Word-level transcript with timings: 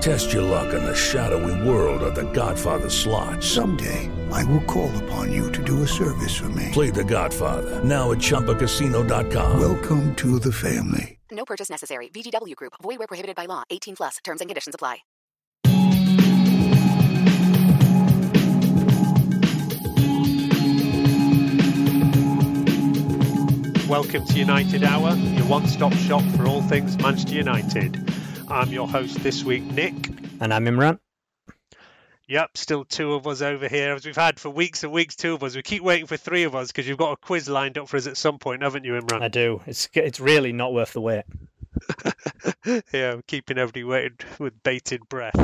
Test 0.00 0.32
your 0.32 0.42
luck 0.42 0.72
in 0.72 0.82
the 0.82 0.94
shadowy 0.94 1.68
world 1.68 2.02
of 2.02 2.14
the 2.14 2.30
Godfather 2.32 2.88
slot. 2.88 3.44
Someday, 3.44 4.10
I 4.32 4.42
will 4.44 4.62
call 4.62 4.90
upon 5.04 5.30
you 5.30 5.52
to 5.52 5.62
do 5.62 5.82
a 5.82 5.86
service 5.86 6.34
for 6.34 6.48
me. 6.48 6.70
Play 6.72 6.88
the 6.88 7.04
Godfather, 7.04 7.84
now 7.84 8.10
at 8.12 8.18
ChumbaCasino.com. 8.18 9.60
Welcome 9.60 10.14
to 10.16 10.38
the 10.38 10.52
family. 10.52 11.18
No 11.30 11.44
purchase 11.44 11.68
necessary. 11.68 12.08
VGW 12.08 12.56
Group. 12.56 12.72
Void 12.82 12.98
where 12.98 13.06
prohibited 13.06 13.36
by 13.36 13.44
law. 13.44 13.64
18 13.68 13.96
plus. 13.96 14.16
Terms 14.24 14.40
and 14.40 14.48
conditions 14.48 14.74
apply. 14.74 14.98
Welcome 23.86 24.24
to 24.24 24.38
United 24.38 24.84
Hour, 24.84 25.14
your 25.16 25.46
one-stop 25.46 25.92
shop 25.92 26.22
for 26.36 26.46
all 26.46 26.62
things 26.62 26.96
Manchester 26.98 27.34
United. 27.34 28.10
I'm 28.50 28.72
your 28.72 28.88
host 28.88 29.22
this 29.22 29.44
week, 29.44 29.62
Nick. 29.62 29.94
And 30.40 30.52
I'm 30.52 30.64
Imran. 30.64 30.98
Yep, 32.26 32.56
still 32.56 32.84
two 32.84 33.14
of 33.14 33.26
us 33.28 33.42
over 33.42 33.68
here, 33.68 33.94
as 33.94 34.04
we've 34.04 34.16
had 34.16 34.40
for 34.40 34.50
weeks 34.50 34.82
and 34.82 34.92
weeks. 34.92 35.14
Two 35.14 35.34
of 35.34 35.42
us. 35.44 35.54
We 35.54 35.62
keep 35.62 35.82
waiting 35.84 36.06
for 36.06 36.16
three 36.16 36.42
of 36.42 36.56
us 36.56 36.68
because 36.68 36.88
you've 36.88 36.98
got 36.98 37.12
a 37.12 37.16
quiz 37.16 37.48
lined 37.48 37.78
up 37.78 37.88
for 37.88 37.96
us 37.96 38.08
at 38.08 38.16
some 38.16 38.38
point, 38.38 38.62
haven't 38.62 38.84
you, 38.84 38.92
Imran? 38.92 39.22
I 39.22 39.28
do. 39.28 39.62
It's 39.66 39.88
it's 39.94 40.18
really 40.18 40.52
not 40.52 40.72
worth 40.74 40.92
the 40.92 41.00
wait. 41.00 41.24
yeah, 42.92 43.16
keeping 43.26 43.58
everybody 43.58 43.84
waiting 43.84 44.18
with 44.38 44.62
bated 44.62 45.08
breath. 45.08 45.36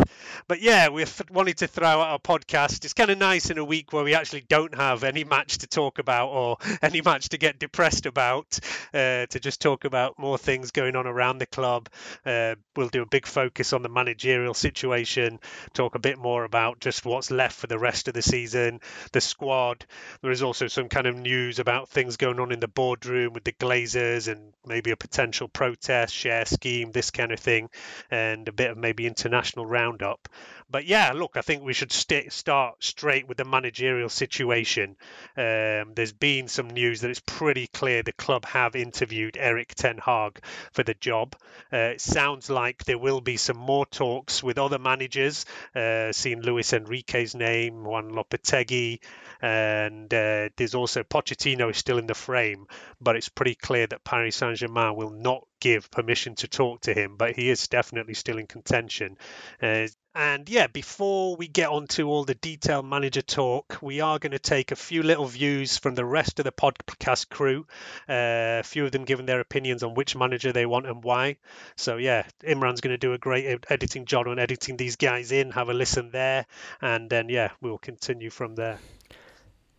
But 0.49 0.61
yeah, 0.61 0.89
we 0.89 1.05
wanted 1.31 1.59
to 1.59 1.69
throw 1.69 1.87
out 1.87 2.01
our 2.01 2.19
podcast. 2.19 2.85
It's 2.85 2.95
kind 2.95 3.11
of 3.11 3.19
nice 3.19 3.51
in 3.51 3.59
a 3.59 3.65
week 3.65 3.93
where 3.93 4.05
we 4.05 4.15
actually 4.15 4.45
don't 4.49 4.75
have 4.75 5.05
any 5.05 5.25
match 5.25 5.59
to 5.59 5.67
talk 5.67 5.99
about 5.99 6.29
or 6.29 6.57
any 6.83 7.01
match 7.03 7.29
to 7.31 7.39
get 7.39 7.59
depressed 7.59 8.07
about, 8.07 8.59
uh, 8.93 9.27
to 9.27 9.41
just 9.41 9.61
talk 9.61 9.85
about 9.85 10.19
more 10.19 10.39
things 10.39 10.71
going 10.73 10.97
on 10.97 11.07
around 11.07 11.39
the 11.39 11.47
club. 11.47 11.89
Uh, 12.25 12.57
we'll 12.75 12.89
do 12.89 13.03
a 13.03 13.07
big 13.07 13.27
focus 13.27 13.73
on 13.73 13.83
the 13.83 13.89
managerial 13.89 14.55
situation, 14.55 15.39
talk 15.75 15.95
a 15.95 16.01
bit 16.01 16.19
more 16.19 16.45
about 16.45 16.81
just 16.81 17.05
what's 17.05 17.31
left 17.31 17.57
for 17.57 17.67
the 17.67 17.79
rest 17.79 18.09
of 18.09 18.15
the 18.15 18.23
season, 18.23 18.81
the 19.13 19.21
squad. 19.21 19.87
There 20.23 20.31
is 20.31 20.43
also 20.43 20.67
some 20.67 20.89
kind 20.89 21.07
of 21.07 21.17
news 21.17 21.59
about 21.59 21.89
things 21.89 22.17
going 22.17 22.41
on 22.41 22.53
in 22.53 22.61
the 22.61 22.69
boardroom 22.69 23.33
with 23.33 23.45
the 23.45 23.53
Glazers 23.53 24.29
and 24.29 24.53
maybe 24.67 24.91
a 24.91 24.97
potential 24.97 25.49
protest 25.49 26.16
share 26.17 26.47
scheme, 26.47 26.91
this 26.91 27.11
kind 27.11 27.33
of 27.33 27.39
thing, 27.39 27.69
and 28.11 28.49
a 28.49 28.53
bit 28.53 28.71
of 28.71 28.79
maybe 28.79 29.07
international 29.07 29.67
roundup. 29.67 30.29
But 30.69 30.87
yeah, 30.87 31.13
look, 31.15 31.37
I 31.37 31.43
think 31.43 31.63
we 31.63 31.73
should 31.73 31.93
st- 31.93 32.33
start 32.33 32.83
straight 32.83 33.29
with 33.29 33.37
the 33.37 33.45
managerial 33.45 34.09
situation. 34.09 34.97
Um, 35.37 35.93
there's 35.95 36.13
been 36.13 36.49
some 36.49 36.69
news 36.69 37.03
that 37.03 37.11
it's 37.11 37.21
pretty 37.21 37.69
clear 37.69 38.03
the 38.03 38.13
club 38.13 38.45
have 38.47 38.75
interviewed 38.75 39.37
Erik 39.37 39.75
Ten 39.75 39.99
Hag 39.99 40.41
for 40.73 40.83
the 40.83 40.95
job. 40.95 41.37
Uh, 41.73 41.95
it 41.95 42.01
sounds 42.01 42.51
like 42.51 42.85
there 42.85 42.99
will 42.99 43.21
be 43.21 43.37
some 43.37 43.57
more 43.57 43.87
talks 43.87 44.43
with 44.43 44.59
other 44.59 44.79
managers. 44.79 45.47
Uh, 45.75 46.11
seen 46.11 46.41
Luis 46.43 46.73
Enrique's 46.73 47.35
name, 47.35 47.85
Juan 47.85 48.11
Lopetegui, 48.11 48.99
and 49.41 50.13
uh, 50.13 50.49
there's 50.57 50.75
also 50.75 51.03
Pochettino 51.03 51.71
is 51.71 51.77
still 51.77 51.99
in 51.99 52.07
the 52.07 52.15
frame, 52.15 52.67
but 53.01 53.17
it's 53.17 53.29
pretty 53.29 53.55
clear 53.55 53.87
that 53.87 54.05
Paris 54.05 54.37
Saint 54.37 54.57
Germain 54.57 54.97
will 54.97 55.11
not 55.11 55.47
give 55.61 55.91
permission 55.91 56.35
to 56.37 56.49
talk 56.49 56.83
to 56.83 56.95
him, 56.95 57.17
but 57.17 57.37
he 57.37 57.49
is 57.49 57.69
definitely 57.69 58.15
still 58.15 58.39
in 58.39 58.47
contention. 58.47 59.17
Uh, 59.63 59.87
and 60.15 60.49
yeah, 60.49 60.67
before 60.67 61.37
we 61.37 61.47
get 61.47 61.69
on 61.69 61.87
to 61.89 62.09
all 62.09 62.25
the 62.25 62.35
detailed 62.35 62.87
manager 62.87 63.21
talk, 63.21 63.79
we 63.83 64.01
are 64.01 64.19
going 64.19 64.33
to 64.33 64.39
take 64.39 64.73
a 64.73 64.77
few 64.77 65.03
little 65.03 65.27
views 65.27 65.77
from 65.77 65.95
the 65.95 66.07
rest 66.07 66.39
of 66.39 66.45
the 66.45 66.53
podcast 66.53 67.29
crew. 67.29 67.67
Uh, 68.09 68.61
a 68.61 68.63
few 68.63 68.87
of 68.87 68.93
them 68.93 69.05
giving 69.05 69.27
their 69.27 69.41
opinions 69.41 69.83
on 69.83 69.95
which 69.95 70.17
manager 70.17 70.53
they 70.53 70.65
want 70.65 70.87
and 70.87 71.05
why. 71.05 71.37
So 71.77 71.99
yeah, 71.99 72.27
Imran's 72.43 72.81
going 72.81 72.95
to 72.95 72.99
do 72.99 73.13
a 73.13 73.19
great 73.19 73.63
editing 73.69 74.07
job 74.07 74.27
on 74.27 74.39
editing 74.39 74.79
these 74.79 74.97
guys 74.97 75.33
in. 75.33 75.51
Have 75.51 75.69
a 75.69 75.75
listen 75.75 76.11
there, 76.13 76.47
and 76.81 77.11
then 77.11 77.29
yeah, 77.29 77.51
we'll 77.61 77.79
continue 77.79 78.31
from 78.31 78.55
there. 78.55 78.79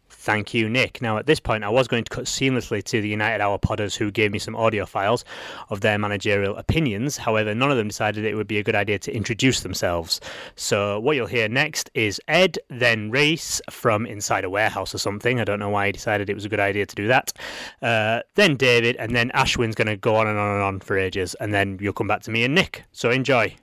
Thank 0.09 0.53
you, 0.53 0.69
Nick. 0.69 1.01
Now, 1.01 1.17
at 1.17 1.25
this 1.25 1.39
point, 1.39 1.63
I 1.63 1.69
was 1.69 1.87
going 1.87 2.03
to 2.03 2.09
cut 2.09 2.25
seamlessly 2.25 2.83
to 2.83 3.01
the 3.01 3.09
United 3.09 3.41
Hour 3.41 3.57
podders 3.59 3.95
who 3.95 4.11
gave 4.11 4.31
me 4.31 4.39
some 4.39 4.55
audio 4.55 4.85
files 4.85 5.25
of 5.69 5.81
their 5.81 5.97
managerial 5.97 6.55
opinions. 6.55 7.17
However, 7.17 7.53
none 7.53 7.71
of 7.71 7.77
them 7.77 7.89
decided 7.89 8.25
it 8.25 8.35
would 8.35 8.47
be 8.47 8.57
a 8.57 8.63
good 8.63 8.75
idea 8.75 8.99
to 8.99 9.15
introduce 9.15 9.61
themselves. 9.61 10.19
So, 10.55 10.99
what 10.99 11.15
you'll 11.15 11.27
hear 11.27 11.47
next 11.49 11.89
is 11.93 12.21
Ed, 12.27 12.57
then 12.69 13.11
Reese 13.11 13.61
from 13.69 14.05
inside 14.05 14.43
a 14.43 14.49
warehouse 14.49 14.95
or 14.95 14.97
something. 14.97 15.39
I 15.39 15.43
don't 15.43 15.59
know 15.59 15.69
why 15.69 15.87
he 15.87 15.91
decided 15.91 16.29
it 16.29 16.35
was 16.35 16.45
a 16.45 16.49
good 16.49 16.59
idea 16.59 16.85
to 16.85 16.95
do 16.95 17.07
that. 17.07 17.33
Uh, 17.81 18.21
then 18.35 18.55
David, 18.55 18.95
and 18.97 19.15
then 19.15 19.29
Ashwin's 19.31 19.75
going 19.75 19.87
to 19.87 19.97
go 19.97 20.15
on 20.15 20.27
and 20.27 20.37
on 20.37 20.55
and 20.55 20.63
on 20.63 20.79
for 20.79 20.97
ages. 20.97 21.35
And 21.35 21.53
then 21.53 21.77
you'll 21.81 21.93
come 21.93 22.07
back 22.07 22.21
to 22.23 22.31
me 22.31 22.43
and 22.43 22.55
Nick. 22.55 22.83
So, 22.91 23.11
enjoy 23.11 23.55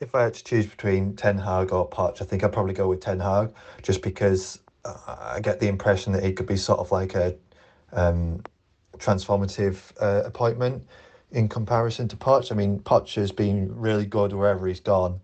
if 0.00 0.14
I 0.14 0.24
had 0.24 0.34
to 0.34 0.44
choose 0.44 0.66
between 0.66 1.16
Ten 1.16 1.38
Hag 1.38 1.72
or 1.72 1.88
Poch, 1.88 2.20
I 2.20 2.24
think 2.24 2.44
I'd 2.44 2.52
probably 2.52 2.74
go 2.74 2.88
with 2.88 3.00
Ten 3.00 3.18
Hag, 3.18 3.52
just 3.82 4.02
because 4.02 4.60
uh, 4.84 5.16
I 5.18 5.40
get 5.40 5.60
the 5.60 5.68
impression 5.68 6.12
that 6.12 6.24
it 6.24 6.36
could 6.36 6.46
be 6.46 6.56
sort 6.56 6.80
of 6.80 6.92
like 6.92 7.14
a 7.14 7.34
um, 7.92 8.42
transformative 8.98 9.92
uh, 10.00 10.22
appointment 10.26 10.86
in 11.32 11.48
comparison 11.48 12.08
to 12.08 12.16
Poch. 12.16 12.52
I 12.52 12.54
mean, 12.54 12.80
Poch 12.80 13.14
has 13.14 13.32
been 13.32 13.74
really 13.74 14.06
good 14.06 14.32
wherever 14.32 14.66
he's 14.66 14.80
gone 14.80 15.20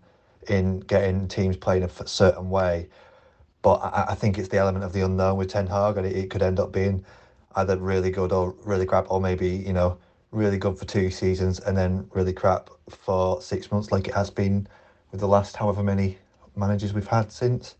in 0.49 0.79
getting 0.81 1.27
teams 1.27 1.55
playing 1.55 1.83
a 1.83 2.07
certain 2.07 2.49
way, 2.49 2.89
but 3.61 3.75
I, 3.75 4.07
I 4.09 4.15
think 4.15 4.37
it's 4.37 4.49
the 4.49 4.57
element 4.57 4.83
of 4.83 4.91
the 4.91 5.01
unknown 5.01 5.37
with 5.37 5.49
Ten 5.49 5.67
Hag, 5.67 5.97
and 5.97 6.07
it, 6.07 6.15
it 6.15 6.29
could 6.31 6.41
end 6.41 6.59
up 6.59 6.71
being 6.71 7.05
either 7.55 7.77
really 7.77 8.09
good 8.09 8.31
or 8.31 8.55
really 8.63 8.87
crap, 8.87 9.05
or 9.11 9.21
maybe 9.21 9.49
you 9.49 9.73
know 9.73 9.99
really 10.33 10.57
good 10.57 10.77
for 10.77 10.85
two 10.85 11.09
seasons 11.09 11.59
and 11.59 11.77
then 11.77 12.07
really 12.11 12.33
crap 12.33 12.69
for 12.89 13.41
six 13.41 13.71
months, 13.71 13.91
like 13.91 14.07
it 14.07 14.13
has 14.13 14.29
been 14.29 14.67
with 15.11 15.19
the 15.19 15.27
last 15.27 15.55
however 15.55 15.83
many 15.83 16.17
managers 16.55 16.93
we've 16.93 17.07
had 17.07 17.31
since. 17.31 17.75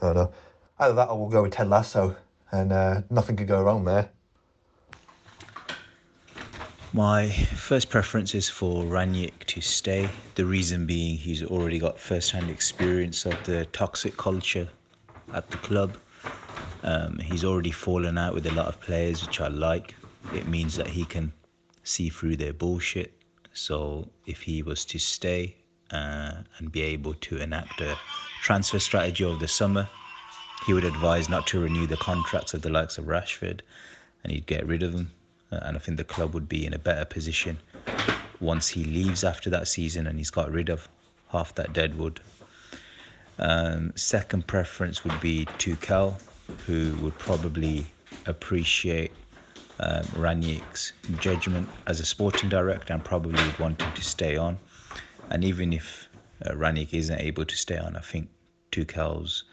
I 0.00 0.06
don't 0.06 0.14
know. 0.14 0.32
Either 0.78 0.94
that 0.94 1.08
or 1.08 1.18
we'll 1.18 1.28
go 1.28 1.42
with 1.42 1.52
Ted 1.52 1.68
Lasso, 1.68 2.16
and 2.52 2.72
uh, 2.72 3.02
nothing 3.10 3.36
could 3.36 3.48
go 3.48 3.62
wrong 3.62 3.84
there. 3.84 4.08
My 6.92 7.28
first 7.28 7.90
preference 7.90 8.34
is 8.36 8.48
for 8.48 8.84
Rangnick 8.84 9.32
to 9.46 9.60
stay. 9.60 10.08
The 10.36 10.46
reason 10.46 10.86
being 10.86 11.16
he's 11.16 11.42
already 11.42 11.80
got 11.80 11.98
first-hand 11.98 12.50
experience 12.50 13.26
of 13.26 13.42
the 13.44 13.66
toxic 13.66 14.16
culture 14.16 14.68
at 15.32 15.50
the 15.50 15.56
club. 15.58 15.96
Um, 16.84 17.18
he's 17.18 17.44
already 17.44 17.72
fallen 17.72 18.16
out 18.16 18.34
with 18.34 18.46
a 18.46 18.52
lot 18.52 18.66
of 18.66 18.80
players, 18.80 19.26
which 19.26 19.40
I 19.40 19.48
like. 19.48 19.94
It 20.32 20.46
means 20.46 20.76
that 20.76 20.86
he 20.86 21.04
can 21.04 21.32
see 21.84 22.08
through 22.08 22.36
their 22.36 22.52
bullshit. 22.52 23.12
So 23.52 24.08
if 24.26 24.42
he 24.42 24.62
was 24.62 24.84
to 24.86 24.98
stay 24.98 25.54
uh, 25.90 26.32
and 26.58 26.72
be 26.72 26.82
able 26.82 27.14
to 27.14 27.36
enact 27.36 27.80
a 27.80 27.96
transfer 28.42 28.80
strategy 28.80 29.24
over 29.24 29.38
the 29.38 29.48
summer, 29.48 29.88
he 30.66 30.72
would 30.72 30.84
advise 30.84 31.28
not 31.28 31.46
to 31.48 31.60
renew 31.60 31.86
the 31.86 31.96
contracts 31.98 32.54
of 32.54 32.62
the 32.62 32.70
likes 32.70 32.98
of 32.98 33.04
Rashford 33.04 33.60
and 34.22 34.32
he'd 34.32 34.46
get 34.46 34.66
rid 34.66 34.82
of 34.82 34.92
them. 34.92 35.10
Uh, 35.52 35.60
and 35.62 35.76
I 35.76 35.80
think 35.80 35.98
the 35.98 36.04
club 36.04 36.34
would 36.34 36.48
be 36.48 36.66
in 36.66 36.72
a 36.72 36.78
better 36.78 37.04
position 37.04 37.58
once 38.40 38.68
he 38.68 38.84
leaves 38.84 39.22
after 39.22 39.50
that 39.50 39.68
season 39.68 40.06
and 40.06 40.18
he's 40.18 40.30
got 40.30 40.50
rid 40.50 40.70
of 40.70 40.88
half 41.28 41.54
that 41.54 41.72
deadwood. 41.72 42.20
Um, 43.38 43.92
second 43.94 44.46
preference 44.46 45.04
would 45.04 45.20
be 45.20 45.46
Tuchel, 45.58 46.18
who 46.66 46.96
would 47.02 47.18
probably 47.18 47.92
appreciate 48.26 49.12
um, 49.80 50.06
judgment 51.18 51.68
as 51.86 52.00
a 52.00 52.04
sporting 52.04 52.48
director 52.48 52.92
and 52.92 53.04
probably 53.04 53.42
would 53.44 53.58
want 53.58 53.80
him 53.80 53.92
to 53.92 54.02
stay 54.02 54.36
on. 54.36 54.58
And 55.30 55.44
even 55.44 55.72
if 55.72 56.08
uh, 56.46 56.54
isn't 56.92 57.20
able 57.20 57.44
to 57.44 57.56
stay 57.56 57.78
on, 57.78 57.96
I 57.96 58.00
think 58.00 58.28
Tuchel's 58.70 59.44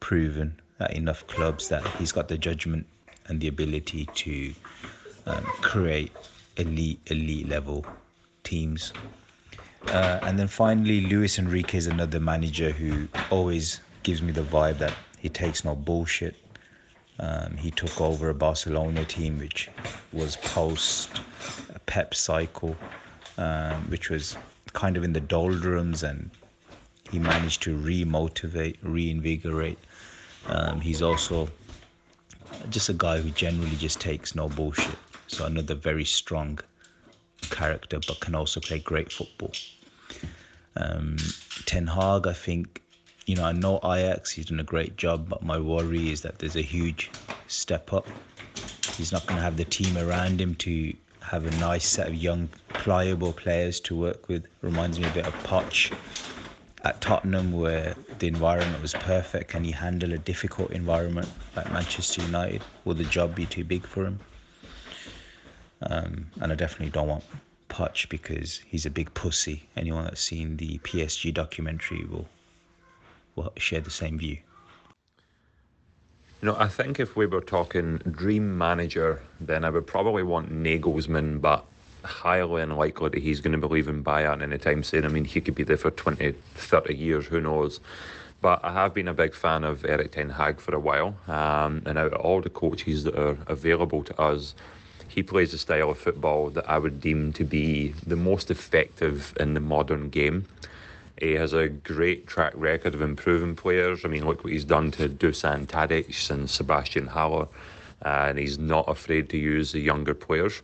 proven 0.00 0.60
at 0.80 0.94
enough 0.94 1.26
clubs 1.26 1.68
that 1.68 1.86
he's 1.98 2.12
got 2.12 2.28
the 2.28 2.36
judgment 2.36 2.86
and 3.26 3.40
the 3.40 3.48
ability 3.48 4.06
to 4.14 4.54
um, 5.26 5.44
create 5.62 6.12
elite, 6.56 7.00
elite 7.06 7.48
level 7.48 7.84
teams. 8.42 8.92
Uh, 9.86 10.18
and 10.22 10.38
then 10.38 10.48
finally, 10.48 11.02
Luis 11.02 11.38
Enrique 11.38 11.78
is 11.78 11.86
another 11.86 12.20
manager 12.20 12.70
who 12.70 13.08
always 13.30 13.80
gives 14.02 14.22
me 14.22 14.32
the 14.32 14.42
vibe 14.42 14.78
that 14.78 14.94
he 15.18 15.28
takes 15.28 15.64
no 15.64 15.74
bullshit. 15.74 16.34
Um, 17.18 17.56
he 17.56 17.70
took 17.70 18.00
over 18.00 18.28
a 18.28 18.34
Barcelona 18.34 19.04
team 19.04 19.38
which 19.38 19.68
was 20.12 20.36
post 20.36 21.20
Pep 21.86 22.14
cycle, 22.14 22.76
um, 23.38 23.88
which 23.90 24.10
was 24.10 24.36
kind 24.72 24.96
of 24.96 25.04
in 25.04 25.12
the 25.12 25.20
doldrums, 25.20 26.02
and 26.02 26.30
he 27.10 27.18
managed 27.18 27.62
to 27.62 27.74
re-motivate, 27.76 28.78
reinvigorate. 28.82 29.78
Um, 30.46 30.80
he's 30.80 31.02
also 31.02 31.48
just 32.70 32.88
a 32.88 32.94
guy 32.94 33.20
who 33.20 33.30
generally 33.30 33.76
just 33.76 34.00
takes 34.00 34.34
no 34.34 34.48
bullshit. 34.48 34.98
So 35.26 35.44
another 35.44 35.74
very 35.74 36.04
strong 36.04 36.58
character, 37.50 38.00
but 38.06 38.20
can 38.20 38.34
also 38.34 38.60
play 38.60 38.78
great 38.80 39.12
football. 39.12 39.52
Um, 40.76 41.16
Ten 41.66 41.86
Hag, 41.86 42.26
I 42.26 42.32
think, 42.32 42.82
you 43.26 43.36
know, 43.36 43.44
I 43.44 43.52
know 43.52 43.78
Ajax, 43.84 44.32
he's 44.32 44.46
done 44.46 44.60
a 44.60 44.64
great 44.64 44.96
job, 44.96 45.28
but 45.28 45.42
my 45.42 45.58
worry 45.58 46.10
is 46.10 46.22
that 46.22 46.38
there's 46.38 46.56
a 46.56 46.62
huge 46.62 47.14
step 47.46 47.92
up. 47.92 48.12
He's 48.96 49.12
not 49.12 49.26
going 49.26 49.36
to 49.36 49.42
have 49.42 49.56
the 49.56 49.64
team 49.64 49.96
around 49.98 50.40
him 50.40 50.54
to 50.56 50.94
have 51.22 51.46
a 51.46 51.50
nice 51.50 51.86
set 51.88 52.08
of 52.08 52.14
young, 52.14 52.50
pliable 52.76 53.32
players 53.32 53.80
to 53.82 53.96
work 53.96 54.28
with. 54.28 54.46
Reminds 54.62 55.00
me 55.00 55.06
a 55.06 55.10
bit 55.10 55.26
of 55.26 55.42
Poch 55.42 55.92
at 56.84 57.00
Tottenham, 57.00 57.52
where 57.52 57.96
the 58.18 58.28
environment 58.28 58.82
was 58.82 58.94
perfect. 58.94 59.50
Can 59.50 59.64
he 59.64 59.72
handle 59.72 60.12
a 60.12 60.18
difficult 60.18 60.72
environment 60.72 61.32
like 61.56 61.70
Manchester 61.70 62.20
United? 62.22 62.66
Will 62.84 62.94
the 62.94 63.04
job 63.06 63.34
be 63.34 63.46
too 63.46 63.64
big 63.64 63.86
for 63.86 64.04
him? 64.06 64.20
Um, 65.82 66.32
and 66.40 66.52
I 66.52 66.56
definitely 66.56 66.90
don't 66.90 67.08
want 67.08 67.24
Poch 67.68 68.08
because 68.08 68.58
he's 68.66 68.86
a 68.86 68.90
big 68.90 69.14
pussy. 69.14 69.70
Anyone 69.76 70.04
that's 70.04 70.20
seen 70.20 70.56
the 70.56 70.78
PSG 70.80 71.32
documentary 71.32 72.04
will 72.04 72.33
will 73.36 73.52
share 73.56 73.80
the 73.80 73.90
same 73.90 74.18
view. 74.18 74.38
You 76.40 76.50
know, 76.50 76.56
I 76.58 76.68
think 76.68 77.00
if 77.00 77.16
we 77.16 77.26
were 77.26 77.40
talking 77.40 77.98
dream 77.98 78.58
manager, 78.58 79.22
then 79.40 79.64
I 79.64 79.70
would 79.70 79.86
probably 79.86 80.22
want 80.22 80.52
Nagelsmann, 80.52 81.40
but 81.40 81.64
highly 82.04 82.60
unlikely 82.60 83.08
that 83.10 83.22
he's 83.22 83.40
going 83.40 83.58
to 83.58 83.66
be 83.66 83.72
leaving 83.72 84.04
Bayern 84.04 84.42
anytime 84.42 84.82
soon. 84.82 85.06
I 85.06 85.08
mean, 85.08 85.24
he 85.24 85.40
could 85.40 85.54
be 85.54 85.64
there 85.64 85.78
for 85.78 85.90
20, 85.90 86.32
30 86.54 86.94
years, 86.94 87.26
who 87.26 87.40
knows. 87.40 87.80
But 88.42 88.62
I 88.62 88.74
have 88.74 88.92
been 88.92 89.08
a 89.08 89.14
big 89.14 89.34
fan 89.34 89.64
of 89.64 89.86
Erik 89.86 90.12
Ten 90.12 90.28
Hag 90.28 90.60
for 90.60 90.74
a 90.74 90.78
while, 90.78 91.16
um, 91.28 91.80
and 91.86 91.96
out 91.96 92.12
of 92.12 92.20
all 92.20 92.42
the 92.42 92.50
coaches 92.50 93.04
that 93.04 93.16
are 93.16 93.38
available 93.46 94.02
to 94.04 94.20
us, 94.20 94.54
he 95.08 95.22
plays 95.22 95.54
a 95.54 95.58
style 95.58 95.90
of 95.90 95.98
football 95.98 96.50
that 96.50 96.68
I 96.68 96.76
would 96.76 97.00
deem 97.00 97.32
to 97.34 97.44
be 97.44 97.94
the 98.06 98.16
most 98.16 98.50
effective 98.50 99.32
in 99.40 99.54
the 99.54 99.60
modern 99.60 100.10
game. 100.10 100.46
He 101.20 101.32
has 101.34 101.52
a 101.52 101.68
great 101.68 102.26
track 102.26 102.52
record 102.56 102.94
of 102.94 103.00
improving 103.00 103.54
players. 103.54 104.04
I 104.04 104.08
mean, 104.08 104.26
look 104.26 104.42
what 104.42 104.52
he's 104.52 104.64
done 104.64 104.90
to 104.92 105.08
Dusan 105.08 105.66
Tadic 105.66 106.30
and 106.30 106.50
Sebastian 106.50 107.06
Haller, 107.06 107.46
uh, 108.04 108.26
and 108.28 108.38
he's 108.38 108.58
not 108.58 108.88
afraid 108.88 109.28
to 109.30 109.38
use 109.38 109.70
the 109.72 109.80
younger 109.80 110.14
players. 110.14 110.62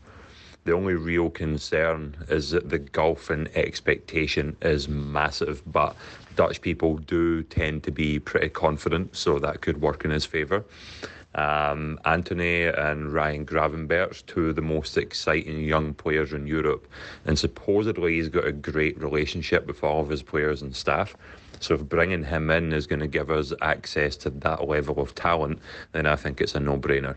The 0.64 0.72
only 0.72 0.94
real 0.94 1.30
concern 1.30 2.16
is 2.28 2.50
that 2.50 2.68
the 2.68 2.78
gulf 2.78 3.30
in 3.30 3.48
expectation 3.54 4.56
is 4.60 4.88
massive, 4.88 5.62
but 5.72 5.96
Dutch 6.36 6.60
people 6.60 6.98
do 6.98 7.42
tend 7.44 7.82
to 7.84 7.90
be 7.90 8.18
pretty 8.18 8.50
confident, 8.50 9.16
so 9.16 9.38
that 9.38 9.62
could 9.62 9.80
work 9.80 10.04
in 10.04 10.10
his 10.10 10.26
favour. 10.26 10.64
Um, 11.34 11.98
Antony 12.04 12.64
and 12.64 13.12
Ryan 13.12 13.46
Gravenberch, 13.46 14.26
two 14.26 14.48
of 14.48 14.56
the 14.56 14.62
most 14.62 14.96
exciting 14.96 15.60
young 15.62 15.94
players 15.94 16.32
in 16.32 16.46
Europe, 16.46 16.88
and 17.24 17.38
supposedly 17.38 18.14
he's 18.14 18.28
got 18.28 18.46
a 18.46 18.52
great 18.52 19.00
relationship 19.00 19.66
with 19.66 19.84
all 19.84 20.00
of 20.00 20.08
his 20.08 20.22
players 20.22 20.60
and 20.60 20.74
staff. 20.74 21.14
So 21.60 21.74
if 21.74 21.82
bringing 21.82 22.24
him 22.24 22.50
in 22.50 22.72
is 22.72 22.86
going 22.86 23.00
to 23.00 23.06
give 23.06 23.30
us 23.30 23.52
access 23.62 24.16
to 24.16 24.30
that 24.30 24.66
level 24.66 24.98
of 24.98 25.14
talent, 25.14 25.60
then 25.92 26.06
I 26.06 26.16
think 26.16 26.40
it's 26.40 26.54
a 26.54 26.60
no-brainer. 26.60 27.14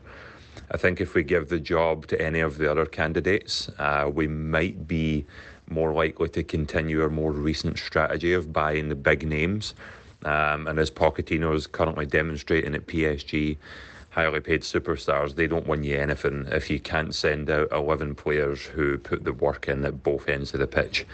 I 0.69 0.77
think 0.77 1.01
if 1.01 1.15
we 1.15 1.24
give 1.24 1.50
the 1.50 1.60
job 1.60 2.07
to 2.07 2.21
any 2.21 2.42
of 2.42 2.57
the 2.57 2.69
other 2.69 2.86
candidates, 2.86 3.69
uh, 3.80 4.10
we 4.13 4.27
might 4.27 4.88
be 4.88 5.25
more 5.69 5.94
likely 5.94 6.30
to 6.30 6.44
continue 6.44 7.01
our 7.01 7.10
more 7.10 7.31
recent 7.31 7.80
strategy 7.80 8.33
of 8.33 8.54
buying 8.54 8.89
the 8.89 8.95
big 8.95 9.27
names. 9.27 9.74
Um, 10.25 10.68
and 10.68 10.80
as 10.80 10.92
Pochettino 10.92 11.56
is 11.56 11.68
currently 11.68 12.06
demonstrating 12.06 12.75
at 12.75 12.88
PSG, 12.88 13.57
highly 14.13 14.39
paid 14.39 14.62
superstars, 14.62 15.33
they 15.33 15.48
don't 15.48 15.65
win 15.65 15.83
you 15.83 15.98
anything 15.98 16.45
if 16.51 16.69
you 16.69 16.80
can't 16.80 17.15
send 17.15 17.50
out 17.50 17.68
11 17.71 18.13
players 18.13 18.63
who 18.63 18.95
put 19.00 19.24
the 19.24 19.33
work 19.33 19.68
in 19.68 19.83
at 19.86 20.04
both 20.04 20.30
ends 20.30 20.54
of 20.54 20.60
the 20.60 20.68
pitch. 20.68 21.07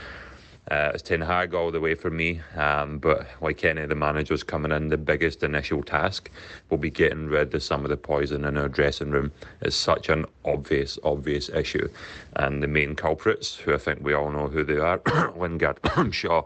Uh, 0.69 0.91
it's 0.93 1.01
Ten 1.01 1.21
Hag 1.21 1.53
all 1.53 1.71
the 1.71 1.79
way 1.79 1.95
for 1.95 2.11
me, 2.11 2.41
um, 2.57 2.99
but 2.99 3.25
like 3.41 3.63
any 3.63 3.81
of 3.81 3.89
the 3.89 3.95
managers 3.95 4.43
coming 4.43 4.73
in, 4.73 4.89
the 4.89 4.97
biggest 4.97 5.41
initial 5.43 5.81
task 5.81 6.29
will 6.69 6.77
be 6.77 6.91
getting 6.91 7.27
rid 7.27 7.55
of 7.55 7.63
some 7.63 7.85
of 7.85 7.89
the 7.89 7.97
poison 7.97 8.43
in 8.43 8.57
our 8.57 8.67
dressing 8.67 9.11
room. 9.11 9.31
It's 9.61 9.77
such 9.77 10.09
an 10.09 10.25
obvious, 10.43 10.99
obvious 11.03 11.47
issue. 11.49 11.87
And 12.35 12.61
the 12.61 12.67
main 12.67 12.95
culprits, 12.95 13.55
who 13.55 13.73
I 13.73 13.77
think 13.77 14.03
we 14.03 14.13
all 14.13 14.29
know 14.29 14.47
who 14.49 14.63
they 14.65 14.77
are, 14.77 15.01
Lingard, 15.37 15.79
Shaw, 16.11 16.43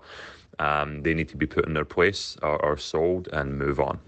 um, 0.60 1.02
they 1.02 1.16
need 1.16 1.30
to 1.30 1.38
be 1.38 1.48
put 1.48 1.66
in 1.66 1.74
their 1.74 1.84
place 1.84 2.38
or, 2.44 2.64
or 2.64 2.78
sold 2.78 3.28
and 3.34 3.58
move 3.58 3.80
on. 3.80 4.00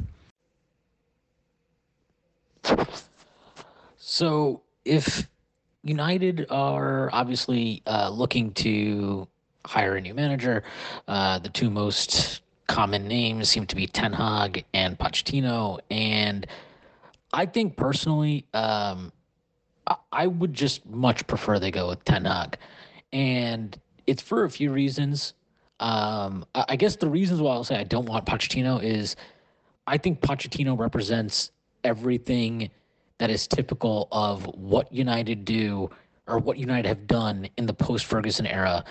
So 3.98 4.62
if 4.86 5.28
United 5.84 6.46
are 6.50 7.10
obviously 7.12 7.82
uh, 7.86 8.10
looking 8.10 8.51
to 8.54 9.28
hire 9.66 9.96
a 9.96 10.01
new 10.01 10.13
manager, 10.13 10.63
uh, 11.08 11.39
the 11.39 11.50
two 11.50 11.70
most 11.70 12.42
common 12.68 13.08
names 13.08 13.50
seem 13.50 13.66
to 13.68 13.75
be 13.75 13.88
Ten 13.88 14.13
Hag 14.13 14.66
and 14.74 14.98
Pochettino, 14.98 15.80
and 15.92 16.48
I 17.34 17.46
think 17.46 17.75
personally, 17.75 18.46
um, 18.54 19.12
I, 20.12 20.28
would 20.28 20.54
just 20.54 20.86
much 20.86 21.28
prefer 21.28 21.60
they 21.60 21.72
go 21.72 21.89
with 21.89 22.04
Ten 22.06 22.25
Hag, 22.25 22.58
and 23.12 23.80
it's 24.08 24.22
for 24.22 24.46
a 24.46 24.50
few 24.50 24.72
reasons. 24.72 25.34
Um, 25.80 26.46
I, 26.56 26.66
I 26.70 26.75
guess 26.75 26.96
the 26.96 27.10
reasons 27.10 27.42
why 27.42 27.54
I'll 27.54 27.63
say 27.63 27.75
I 27.75 27.84
don't 27.84 28.06
want 28.06 28.25
Pochettino 28.25 28.82
is 28.82 29.16
I 29.88 29.98
think 29.98 30.22
Pochettino 30.22 30.78
represents 30.80 31.51
everything 31.86 32.70
that 33.20 33.30
is 33.30 33.48
typical 33.48 34.08
of 34.12 34.46
what 34.56 34.92
United 34.92 35.46
do 35.46 35.89
or 36.27 36.39
what 36.39 36.58
United 36.58 36.88
have 36.88 37.08
done 37.08 37.48
in 37.58 37.65
the 37.65 37.74
post 37.74 38.06
Ferguson 38.06 38.46
era. 38.46 38.84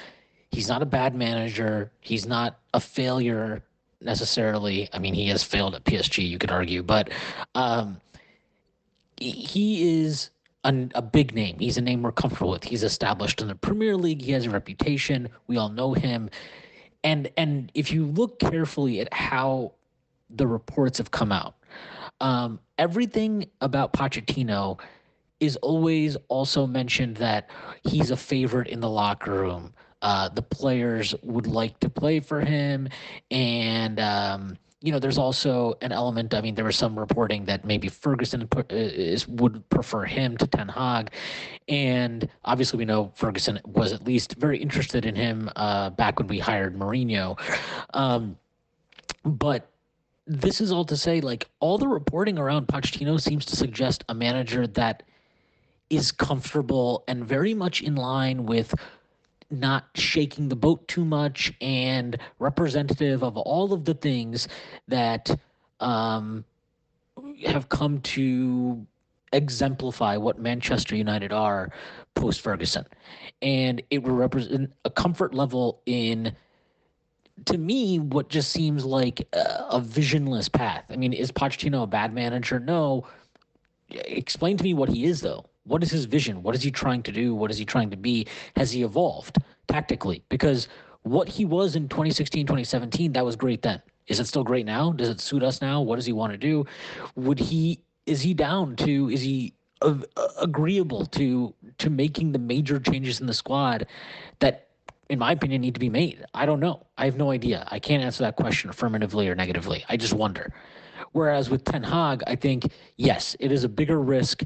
He's 0.50 0.68
not 0.68 0.82
a 0.82 0.86
bad 0.86 1.14
manager. 1.14 1.90
He's 2.00 2.26
not 2.26 2.60
a 2.72 2.80
failure 2.80 3.62
necessarily. 4.00 4.88
I 4.92 4.98
mean, 4.98 5.14
he 5.14 5.28
has 5.28 5.42
failed 5.42 5.74
at 5.74 5.84
PSG, 5.84 6.26
you 6.28 6.38
could 6.38 6.50
argue, 6.50 6.82
but 6.82 7.10
um, 7.54 8.00
he 9.16 10.02
is 10.04 10.30
a, 10.64 10.88
a 10.94 11.02
big 11.02 11.34
name. 11.34 11.58
He's 11.58 11.76
a 11.76 11.80
name 11.80 12.02
we're 12.02 12.12
comfortable 12.12 12.50
with. 12.50 12.64
He's 12.64 12.84
established 12.84 13.40
in 13.40 13.48
the 13.48 13.54
Premier 13.54 13.96
League. 13.96 14.22
He 14.22 14.32
has 14.32 14.46
a 14.46 14.50
reputation. 14.50 15.28
We 15.46 15.56
all 15.56 15.68
know 15.68 15.92
him. 15.92 16.30
And 17.02 17.30
and 17.36 17.70
if 17.74 17.92
you 17.92 18.06
look 18.06 18.38
carefully 18.38 19.00
at 19.00 19.12
how 19.12 19.72
the 20.30 20.46
reports 20.46 20.98
have 20.98 21.10
come 21.10 21.32
out, 21.32 21.54
um, 22.24 22.58
everything 22.78 23.50
about 23.60 23.92
Pochettino 23.92 24.80
is 25.40 25.56
always 25.56 26.16
also 26.28 26.66
mentioned 26.66 27.18
that 27.18 27.50
he's 27.82 28.10
a 28.10 28.16
favorite 28.16 28.68
in 28.68 28.80
the 28.80 28.88
locker 28.88 29.30
room. 29.30 29.74
Uh, 30.00 30.30
the 30.30 30.40
players 30.40 31.14
would 31.22 31.46
like 31.46 31.78
to 31.80 31.90
play 31.90 32.20
for 32.20 32.40
him, 32.40 32.88
and 33.30 34.00
um, 34.00 34.56
you 34.80 34.90
know, 34.90 34.98
there's 34.98 35.18
also 35.18 35.74
an 35.82 35.92
element. 35.92 36.32
I 36.32 36.40
mean, 36.40 36.54
there 36.54 36.64
was 36.64 36.76
some 36.76 36.98
reporting 36.98 37.44
that 37.44 37.66
maybe 37.66 37.88
Ferguson 37.88 38.48
is, 38.70 39.28
would 39.28 39.68
prefer 39.68 40.04
him 40.04 40.38
to 40.38 40.46
Ten 40.46 40.68
Hag, 40.68 41.10
and 41.68 42.26
obviously 42.46 42.78
we 42.78 42.86
know 42.86 43.12
Ferguson 43.14 43.60
was 43.66 43.92
at 43.92 44.04
least 44.04 44.36
very 44.36 44.56
interested 44.56 45.04
in 45.04 45.14
him 45.14 45.50
uh, 45.56 45.90
back 45.90 46.18
when 46.18 46.28
we 46.28 46.38
hired 46.38 46.74
Mourinho. 46.74 47.38
Um, 47.92 48.38
but 49.24 49.73
this 50.26 50.60
is 50.60 50.72
all 50.72 50.84
to 50.86 50.96
say, 50.96 51.20
like 51.20 51.48
all 51.60 51.78
the 51.78 51.88
reporting 51.88 52.38
around 52.38 52.66
Pochettino 52.68 53.20
seems 53.20 53.44
to 53.46 53.56
suggest 53.56 54.04
a 54.08 54.14
manager 54.14 54.66
that 54.68 55.02
is 55.90 56.10
comfortable 56.10 57.04
and 57.08 57.24
very 57.24 57.54
much 57.54 57.82
in 57.82 57.94
line 57.94 58.46
with 58.46 58.74
not 59.50 59.84
shaking 59.94 60.48
the 60.48 60.56
boat 60.56 60.86
too 60.88 61.04
much 61.04 61.52
and 61.60 62.18
representative 62.38 63.22
of 63.22 63.36
all 63.36 63.72
of 63.72 63.84
the 63.84 63.94
things 63.94 64.48
that 64.88 65.30
um, 65.80 66.44
have 67.46 67.68
come 67.68 68.00
to 68.00 68.86
exemplify 69.32 70.16
what 70.16 70.38
Manchester 70.38 70.96
United 70.96 71.32
are 71.32 71.70
post 72.14 72.40
Ferguson. 72.40 72.86
And 73.42 73.82
it 73.90 74.02
will 74.02 74.14
represent 74.14 74.72
a 74.84 74.90
comfort 74.90 75.34
level 75.34 75.82
in, 75.86 76.34
to 77.46 77.58
me, 77.58 77.98
what 77.98 78.28
just 78.28 78.50
seems 78.50 78.84
like 78.84 79.26
a, 79.32 79.66
a 79.70 79.80
visionless 79.80 80.48
path. 80.48 80.84
I 80.90 80.96
mean, 80.96 81.12
is 81.12 81.32
Pochettino 81.32 81.82
a 81.82 81.86
bad 81.86 82.14
manager? 82.14 82.60
No. 82.60 83.06
Explain 83.90 84.56
to 84.56 84.64
me 84.64 84.74
what 84.74 84.88
he 84.88 85.04
is, 85.04 85.20
though. 85.20 85.44
What 85.64 85.82
is 85.82 85.90
his 85.90 86.04
vision? 86.04 86.42
What 86.42 86.54
is 86.54 86.62
he 86.62 86.70
trying 86.70 87.02
to 87.04 87.12
do? 87.12 87.34
What 87.34 87.50
is 87.50 87.58
he 87.58 87.64
trying 87.64 87.90
to 87.90 87.96
be? 87.96 88.26
Has 88.56 88.70
he 88.70 88.82
evolved 88.82 89.38
tactically? 89.66 90.22
Because 90.28 90.68
what 91.02 91.28
he 91.28 91.44
was 91.44 91.76
in 91.76 91.88
2016, 91.88 92.46
2017, 92.46 93.12
that 93.12 93.24
was 93.24 93.36
great 93.36 93.62
then. 93.62 93.80
Is 94.06 94.20
it 94.20 94.26
still 94.26 94.44
great 94.44 94.66
now? 94.66 94.92
Does 94.92 95.08
it 95.08 95.20
suit 95.20 95.42
us 95.42 95.60
now? 95.62 95.80
What 95.80 95.96
does 95.96 96.06
he 96.06 96.12
want 96.12 96.32
to 96.32 96.38
do? 96.38 96.66
Would 97.16 97.38
he 97.38 97.80
is 98.06 98.20
he 98.20 98.34
down 98.34 98.76
to 98.76 99.10
is 99.10 99.22
he 99.22 99.54
agreeable 100.40 101.06
to 101.06 101.54
to 101.78 101.90
making 101.90 102.32
the 102.32 102.38
major 102.38 102.78
changes 102.78 103.20
in 103.20 103.26
the 103.26 103.34
squad 103.34 103.86
that 104.40 104.68
in 105.08 105.18
my 105.18 105.32
opinion 105.32 105.60
need 105.60 105.74
to 105.74 105.80
be 105.80 105.90
made? 105.90 106.24
I 106.34 106.46
don't 106.46 106.60
know. 106.60 106.86
I 106.98 107.04
have 107.04 107.16
no 107.16 107.30
idea. 107.30 107.66
I 107.70 107.78
can't 107.78 108.02
answer 108.02 108.22
that 108.24 108.36
question 108.36 108.70
affirmatively 108.70 109.28
or 109.28 109.34
negatively. 109.34 109.84
I 109.88 109.96
just 109.96 110.12
wonder. 110.12 110.52
Whereas 111.12 111.50
with 111.50 111.64
Ten 111.64 111.82
Hag, 111.82 112.22
I 112.26 112.36
think 112.36 112.72
yes, 112.96 113.36
it 113.40 113.52
is 113.52 113.64
a 113.64 113.68
bigger 113.68 114.00
risk 114.00 114.42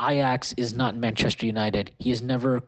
Ajax 0.00 0.52
is 0.56 0.74
not 0.74 0.96
Manchester 0.96 1.46
United. 1.46 1.92
He 1.98 2.10
has 2.10 2.22
never 2.22 2.62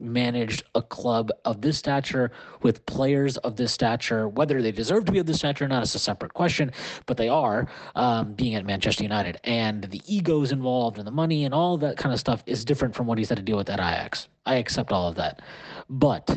managed 0.00 0.64
a 0.74 0.82
club 0.82 1.30
of 1.44 1.60
this 1.60 1.78
stature 1.78 2.32
with 2.62 2.84
players 2.86 3.36
of 3.38 3.54
this 3.56 3.72
stature. 3.72 4.28
Whether 4.28 4.60
they 4.60 4.72
deserve 4.72 5.04
to 5.04 5.12
be 5.12 5.20
of 5.20 5.26
this 5.26 5.38
stature 5.38 5.64
or 5.64 5.68
not 5.68 5.84
is 5.84 5.94
a 5.94 6.00
separate 6.00 6.34
question, 6.34 6.72
but 7.06 7.16
they 7.16 7.28
are 7.28 7.68
um, 7.94 8.32
being 8.32 8.56
at 8.56 8.66
Manchester 8.66 9.04
United. 9.04 9.38
And 9.44 9.84
the 9.84 10.02
egos 10.06 10.50
involved 10.50 10.98
and 10.98 11.06
the 11.06 11.12
money 11.12 11.44
and 11.44 11.54
all 11.54 11.78
that 11.78 11.96
kind 11.96 12.12
of 12.12 12.18
stuff 12.18 12.42
is 12.46 12.64
different 12.64 12.94
from 12.96 13.06
what 13.06 13.16
he's 13.16 13.28
had 13.28 13.38
to 13.38 13.44
deal 13.44 13.56
with 13.56 13.70
at 13.70 13.78
Ajax. 13.78 14.28
I 14.44 14.56
accept 14.56 14.90
all 14.90 15.08
of 15.08 15.14
that. 15.16 15.40
But 15.88 16.36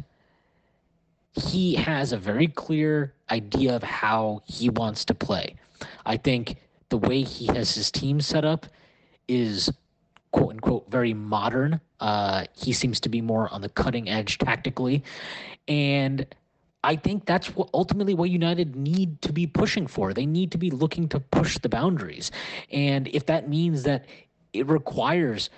he 1.35 1.75
has 1.75 2.11
a 2.13 2.17
very 2.17 2.47
clear 2.47 3.13
idea 3.29 3.75
of 3.75 3.83
how 3.83 4.41
he 4.45 4.69
wants 4.69 5.05
to 5.05 5.13
play. 5.13 5.55
I 6.05 6.17
think 6.17 6.57
the 6.89 6.97
way 6.97 7.23
he 7.23 7.47
has 7.47 7.75
his 7.75 7.91
team 7.91 8.21
set 8.21 8.45
up 8.45 8.65
is 9.27 9.71
quote 10.31 10.51
unquote 10.51 10.89
very 10.89 11.13
modern. 11.13 11.79
Uh, 11.99 12.45
he 12.55 12.73
seems 12.73 12.99
to 13.01 13.09
be 13.09 13.21
more 13.21 13.51
on 13.53 13.61
the 13.61 13.69
cutting 13.69 14.09
edge 14.09 14.37
tactically, 14.37 15.03
and 15.67 16.25
I 16.83 16.95
think 16.95 17.25
that's 17.25 17.55
what 17.55 17.69
ultimately 17.73 18.13
what 18.13 18.29
United 18.29 18.75
need 18.75 19.21
to 19.23 19.33
be 19.33 19.47
pushing 19.47 19.87
for. 19.87 20.13
They 20.13 20.25
need 20.25 20.51
to 20.51 20.57
be 20.57 20.71
looking 20.71 21.09
to 21.09 21.19
push 21.19 21.57
the 21.57 21.69
boundaries, 21.69 22.31
and 22.71 23.07
if 23.09 23.25
that 23.25 23.49
means 23.49 23.83
that 23.83 24.05
it 24.53 24.67
requires 24.67 25.49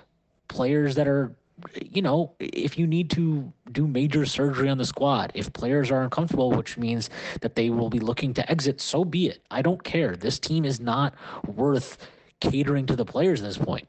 players 0.48 0.94
that 0.94 1.06
are 1.06 1.34
you 1.80 2.02
know, 2.02 2.34
if 2.38 2.78
you 2.78 2.86
need 2.86 3.10
to 3.10 3.52
do 3.72 3.86
major 3.86 4.24
surgery 4.24 4.68
on 4.68 4.78
the 4.78 4.84
squad, 4.84 5.32
if 5.34 5.52
players 5.52 5.90
are 5.90 6.02
uncomfortable, 6.02 6.50
which 6.50 6.78
means 6.78 7.10
that 7.40 7.54
they 7.54 7.70
will 7.70 7.90
be 7.90 7.98
looking 8.00 8.32
to 8.34 8.50
exit, 8.50 8.80
so 8.80 9.04
be 9.04 9.28
it. 9.28 9.42
I 9.50 9.62
don't 9.62 9.82
care. 9.82 10.16
This 10.16 10.38
team 10.38 10.64
is 10.64 10.80
not 10.80 11.14
worth 11.46 11.98
catering 12.40 12.86
to 12.86 12.96
the 12.96 13.04
players 13.04 13.40
at 13.40 13.46
this 13.46 13.58
point 13.58 13.88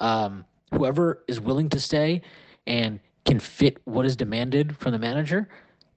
um, 0.00 0.44
whoever 0.72 1.22
is 1.28 1.40
willing 1.40 1.68
to 1.68 1.80
stay 1.80 2.22
and 2.66 2.98
can 3.24 3.38
fit 3.38 3.78
what 3.84 4.06
is 4.06 4.16
demanded 4.16 4.76
from 4.76 4.92
the 4.92 4.98
manager, 4.98 5.48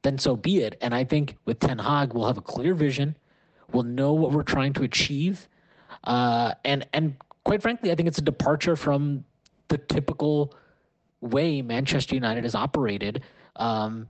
then 0.01 0.17
so 0.17 0.35
be 0.35 0.59
it. 0.59 0.77
And 0.81 0.93
I 0.93 1.03
think 1.03 1.37
with 1.45 1.59
Ten 1.59 1.79
Hag, 1.79 2.13
we'll 2.13 2.27
have 2.27 2.37
a 2.37 2.41
clear 2.41 2.73
vision. 2.73 3.15
We'll 3.71 3.83
know 3.83 4.13
what 4.13 4.31
we're 4.31 4.43
trying 4.43 4.73
to 4.73 4.83
achieve. 4.83 5.47
Uh, 6.03 6.53
and 6.65 6.85
and 6.93 7.15
quite 7.45 7.61
frankly, 7.61 7.91
I 7.91 7.95
think 7.95 8.07
it's 8.07 8.17
a 8.17 8.23
departure 8.23 8.75
from 8.75 9.23
the 9.69 9.77
typical 9.77 10.53
way 11.23 11.61
Manchester 11.61 12.15
United 12.15 12.43
has 12.43 12.55
operated 12.55 13.23
um, 13.55 14.07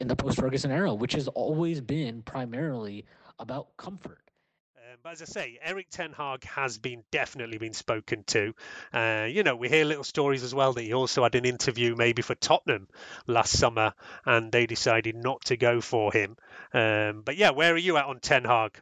in 0.00 0.08
the 0.08 0.16
post 0.16 0.38
Ferguson 0.38 0.70
era, 0.70 0.94
which 0.94 1.12
has 1.12 1.28
always 1.28 1.80
been 1.80 2.22
primarily 2.22 3.04
about 3.38 3.76
comfort. 3.76 4.20
But 5.02 5.12
as 5.12 5.22
I 5.22 5.26
say, 5.26 5.58
Erik 5.62 5.88
Ten 5.90 6.12
Hag 6.12 6.42
has 6.44 6.78
been 6.78 7.04
definitely 7.12 7.58
been 7.58 7.74
spoken 7.74 8.24
to. 8.24 8.54
Uh, 8.92 9.28
you 9.30 9.44
know, 9.44 9.54
we 9.54 9.68
hear 9.68 9.84
little 9.84 10.02
stories 10.02 10.42
as 10.42 10.52
well 10.52 10.72
that 10.72 10.82
he 10.82 10.94
also 10.94 11.22
had 11.22 11.36
an 11.36 11.44
interview 11.44 11.94
maybe 11.94 12.22
for 12.22 12.34
Tottenham 12.34 12.88
last 13.28 13.56
summer, 13.56 13.94
and 14.24 14.50
they 14.50 14.66
decided 14.66 15.14
not 15.14 15.44
to 15.44 15.56
go 15.56 15.80
for 15.80 16.12
him. 16.12 16.36
Um, 16.72 17.22
but 17.24 17.36
yeah, 17.36 17.50
where 17.50 17.72
are 17.74 17.78
you 17.78 17.96
at 17.98 18.06
on 18.06 18.18
Ten 18.18 18.44
Hag? 18.44 18.80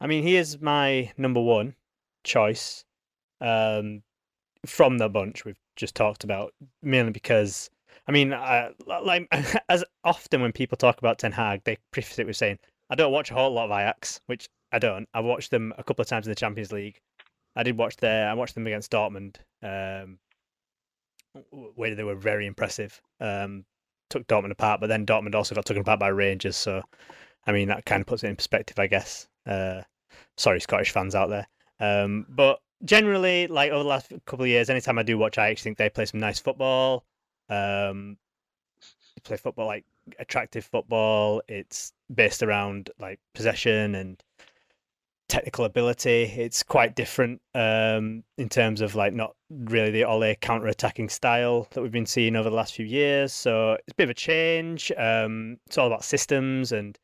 I 0.00 0.06
mean, 0.06 0.22
he 0.22 0.36
is 0.36 0.60
my 0.60 1.12
number 1.16 1.40
one 1.40 1.74
choice 2.22 2.84
um, 3.40 4.02
from 4.66 4.98
the 4.98 5.08
bunch 5.08 5.44
we've 5.44 5.58
just 5.76 5.94
talked 5.94 6.24
about, 6.24 6.52
mainly 6.82 7.12
because. 7.12 7.70
I 8.06 8.12
mean, 8.12 8.34
I, 8.34 8.70
like 8.86 9.28
as 9.68 9.82
often 10.04 10.42
when 10.42 10.52
people 10.52 10.76
talk 10.76 10.98
about 10.98 11.18
Ten 11.18 11.32
Hag, 11.32 11.62
they 11.64 11.78
preface 11.90 12.18
it 12.18 12.26
with 12.26 12.36
saying, 12.36 12.58
"I 12.90 12.94
don't 12.94 13.12
watch 13.12 13.30
a 13.30 13.34
whole 13.34 13.52
lot 13.52 13.70
of 13.70 13.70
Ajax," 13.70 14.20
which 14.26 14.48
I 14.72 14.78
don't. 14.78 15.08
I 15.14 15.20
watched 15.20 15.50
them 15.50 15.72
a 15.78 15.84
couple 15.84 16.02
of 16.02 16.08
times 16.08 16.26
in 16.26 16.30
the 16.30 16.36
Champions 16.36 16.72
League. 16.72 17.00
I 17.56 17.62
did 17.62 17.78
watch 17.78 17.96
their. 17.96 18.28
I 18.28 18.34
watched 18.34 18.54
them 18.54 18.66
against 18.66 18.90
Dortmund, 18.90 19.36
um, 19.62 20.18
where 21.74 21.94
they 21.94 22.04
were 22.04 22.14
very 22.14 22.46
impressive. 22.46 23.00
Um, 23.20 23.64
took 24.10 24.26
Dortmund 24.26 24.50
apart, 24.50 24.80
but 24.80 24.88
then 24.88 25.06
Dortmund 25.06 25.34
also 25.34 25.54
got 25.54 25.64
taken 25.64 25.82
apart 25.82 26.00
by 26.00 26.08
Rangers. 26.08 26.56
So, 26.56 26.82
I 27.46 27.52
mean, 27.52 27.68
that 27.68 27.86
kind 27.86 28.00
of 28.00 28.06
puts 28.06 28.24
it 28.24 28.28
in 28.28 28.36
perspective, 28.36 28.78
I 28.78 28.86
guess. 28.86 29.28
Uh, 29.46 29.82
sorry, 30.36 30.60
Scottish 30.60 30.90
fans 30.90 31.14
out 31.14 31.30
there. 31.30 31.46
Um, 31.80 32.26
but 32.28 32.60
generally, 32.84 33.46
like 33.46 33.70
over 33.70 33.82
the 33.82 33.88
last 33.88 34.12
couple 34.26 34.44
of 34.44 34.48
years, 34.48 34.70
anytime 34.70 34.98
I 34.98 35.02
do 35.02 35.18
watch, 35.18 35.38
I 35.38 35.50
actually 35.50 35.70
think 35.70 35.78
they 35.78 35.90
play 35.90 36.06
some 36.06 36.20
nice 36.20 36.38
football. 36.38 37.04
Um, 37.48 38.16
play 39.24 39.36
football 39.36 39.66
like 39.66 39.84
attractive 40.18 40.64
football. 40.64 41.42
It's 41.48 41.92
based 42.14 42.42
around 42.42 42.90
like 42.98 43.20
possession 43.34 43.94
and 43.94 44.22
technical 45.28 45.64
ability. 45.64 46.24
It's 46.36 46.62
quite 46.62 46.94
different 46.94 47.40
um, 47.54 48.22
in 48.36 48.48
terms 48.48 48.80
of 48.80 48.94
like 48.94 49.14
not 49.14 49.34
really 49.50 49.90
the 49.90 50.04
Ole 50.04 50.34
counter-attacking 50.34 51.08
style 51.08 51.66
that 51.70 51.80
we've 51.80 51.90
been 51.90 52.06
seeing 52.06 52.36
over 52.36 52.50
the 52.50 52.56
last 52.56 52.74
few 52.74 52.86
years. 52.86 53.32
So 53.32 53.72
it's 53.72 53.92
a 53.92 53.94
bit 53.94 54.04
of 54.04 54.10
a 54.10 54.14
change. 54.14 54.92
Um, 54.96 55.56
it's 55.66 55.78
all 55.78 55.86
about 55.86 56.04
systems 56.04 56.72
and 56.72 56.98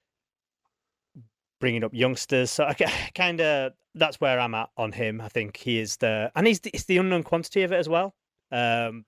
bringing 1.60 1.84
up 1.84 1.94
youngsters. 1.94 2.50
So 2.50 2.64
I 2.64 2.74
kind 3.14 3.40
of 3.40 3.72
that's 3.94 4.20
where 4.20 4.40
I'm 4.40 4.54
at 4.54 4.70
on 4.76 4.92
him. 4.92 5.20
I 5.20 5.28
think 5.28 5.56
he 5.56 5.78
is 5.78 5.96
the 5.98 6.32
and 6.34 6.46
he's 6.46 6.60
the, 6.60 6.70
it's 6.74 6.84
the 6.84 6.98
unknown 6.98 7.22
quantity 7.22 7.62
of 7.62 7.72
it 7.72 7.76
as 7.76 7.88
well. 7.88 8.14
Um, 8.50 9.04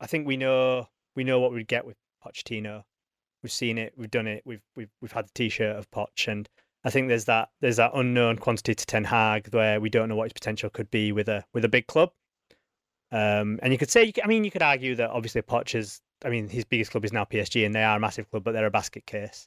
I 0.00 0.06
think 0.06 0.26
we 0.26 0.36
know 0.36 0.88
we 1.16 1.24
know 1.24 1.40
what 1.40 1.52
we'd 1.52 1.68
get 1.68 1.86
with 1.86 1.96
Pochettino. 2.24 2.84
We've 3.42 3.52
seen 3.52 3.78
it. 3.78 3.94
We've 3.96 4.10
done 4.10 4.26
it. 4.26 4.42
We've 4.44 4.62
we've 4.76 4.90
we've 5.00 5.12
had 5.12 5.26
the 5.26 5.32
T-shirt 5.34 5.76
of 5.76 5.90
Poch, 5.90 6.28
and 6.28 6.48
I 6.84 6.90
think 6.90 7.08
there's 7.08 7.26
that 7.26 7.50
there's 7.60 7.76
that 7.76 7.92
unknown 7.94 8.38
quantity 8.38 8.74
to 8.74 8.86
Ten 8.86 9.04
Hag 9.04 9.48
where 9.52 9.80
we 9.80 9.90
don't 9.90 10.08
know 10.08 10.16
what 10.16 10.24
his 10.24 10.32
potential 10.32 10.70
could 10.70 10.90
be 10.90 11.12
with 11.12 11.28
a 11.28 11.44
with 11.54 11.64
a 11.64 11.68
big 11.68 11.86
club. 11.86 12.10
Um, 13.12 13.60
and 13.62 13.72
you 13.72 13.78
could 13.78 13.90
say, 13.90 14.12
I 14.24 14.26
mean, 14.26 14.42
you 14.42 14.50
could 14.50 14.62
argue 14.62 14.96
that 14.96 15.10
obviously 15.10 15.40
Poch 15.42 15.76
is, 15.76 16.00
I 16.24 16.30
mean, 16.30 16.48
his 16.48 16.64
biggest 16.64 16.90
club 16.90 17.04
is 17.04 17.12
now 17.12 17.24
PSG, 17.24 17.64
and 17.64 17.72
they 17.72 17.84
are 17.84 17.96
a 17.96 18.00
massive 18.00 18.28
club, 18.28 18.42
but 18.42 18.52
they're 18.52 18.66
a 18.66 18.72
basket 18.72 19.06
case. 19.06 19.46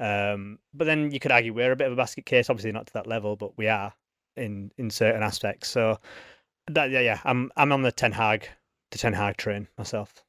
Um, 0.00 0.58
but 0.72 0.86
then 0.86 1.10
you 1.10 1.20
could 1.20 1.30
argue 1.30 1.52
we're 1.52 1.72
a 1.72 1.76
bit 1.76 1.86
of 1.86 1.92
a 1.92 1.96
basket 1.96 2.24
case, 2.24 2.48
obviously 2.48 2.72
not 2.72 2.86
to 2.86 2.92
that 2.94 3.06
level, 3.06 3.36
but 3.36 3.56
we 3.58 3.68
are 3.68 3.92
in 4.36 4.72
in 4.78 4.90
certain 4.90 5.22
aspects. 5.22 5.68
So 5.68 5.98
that 6.68 6.90
yeah, 6.90 7.00
yeah, 7.00 7.20
I'm 7.24 7.52
I'm 7.56 7.72
on 7.72 7.82
the 7.82 7.92
Ten 7.92 8.12
Hag 8.12 8.48
the 8.90 8.98
Ten 8.98 9.12
Hag 9.12 9.36
train 9.36 9.68
myself. 9.76 10.24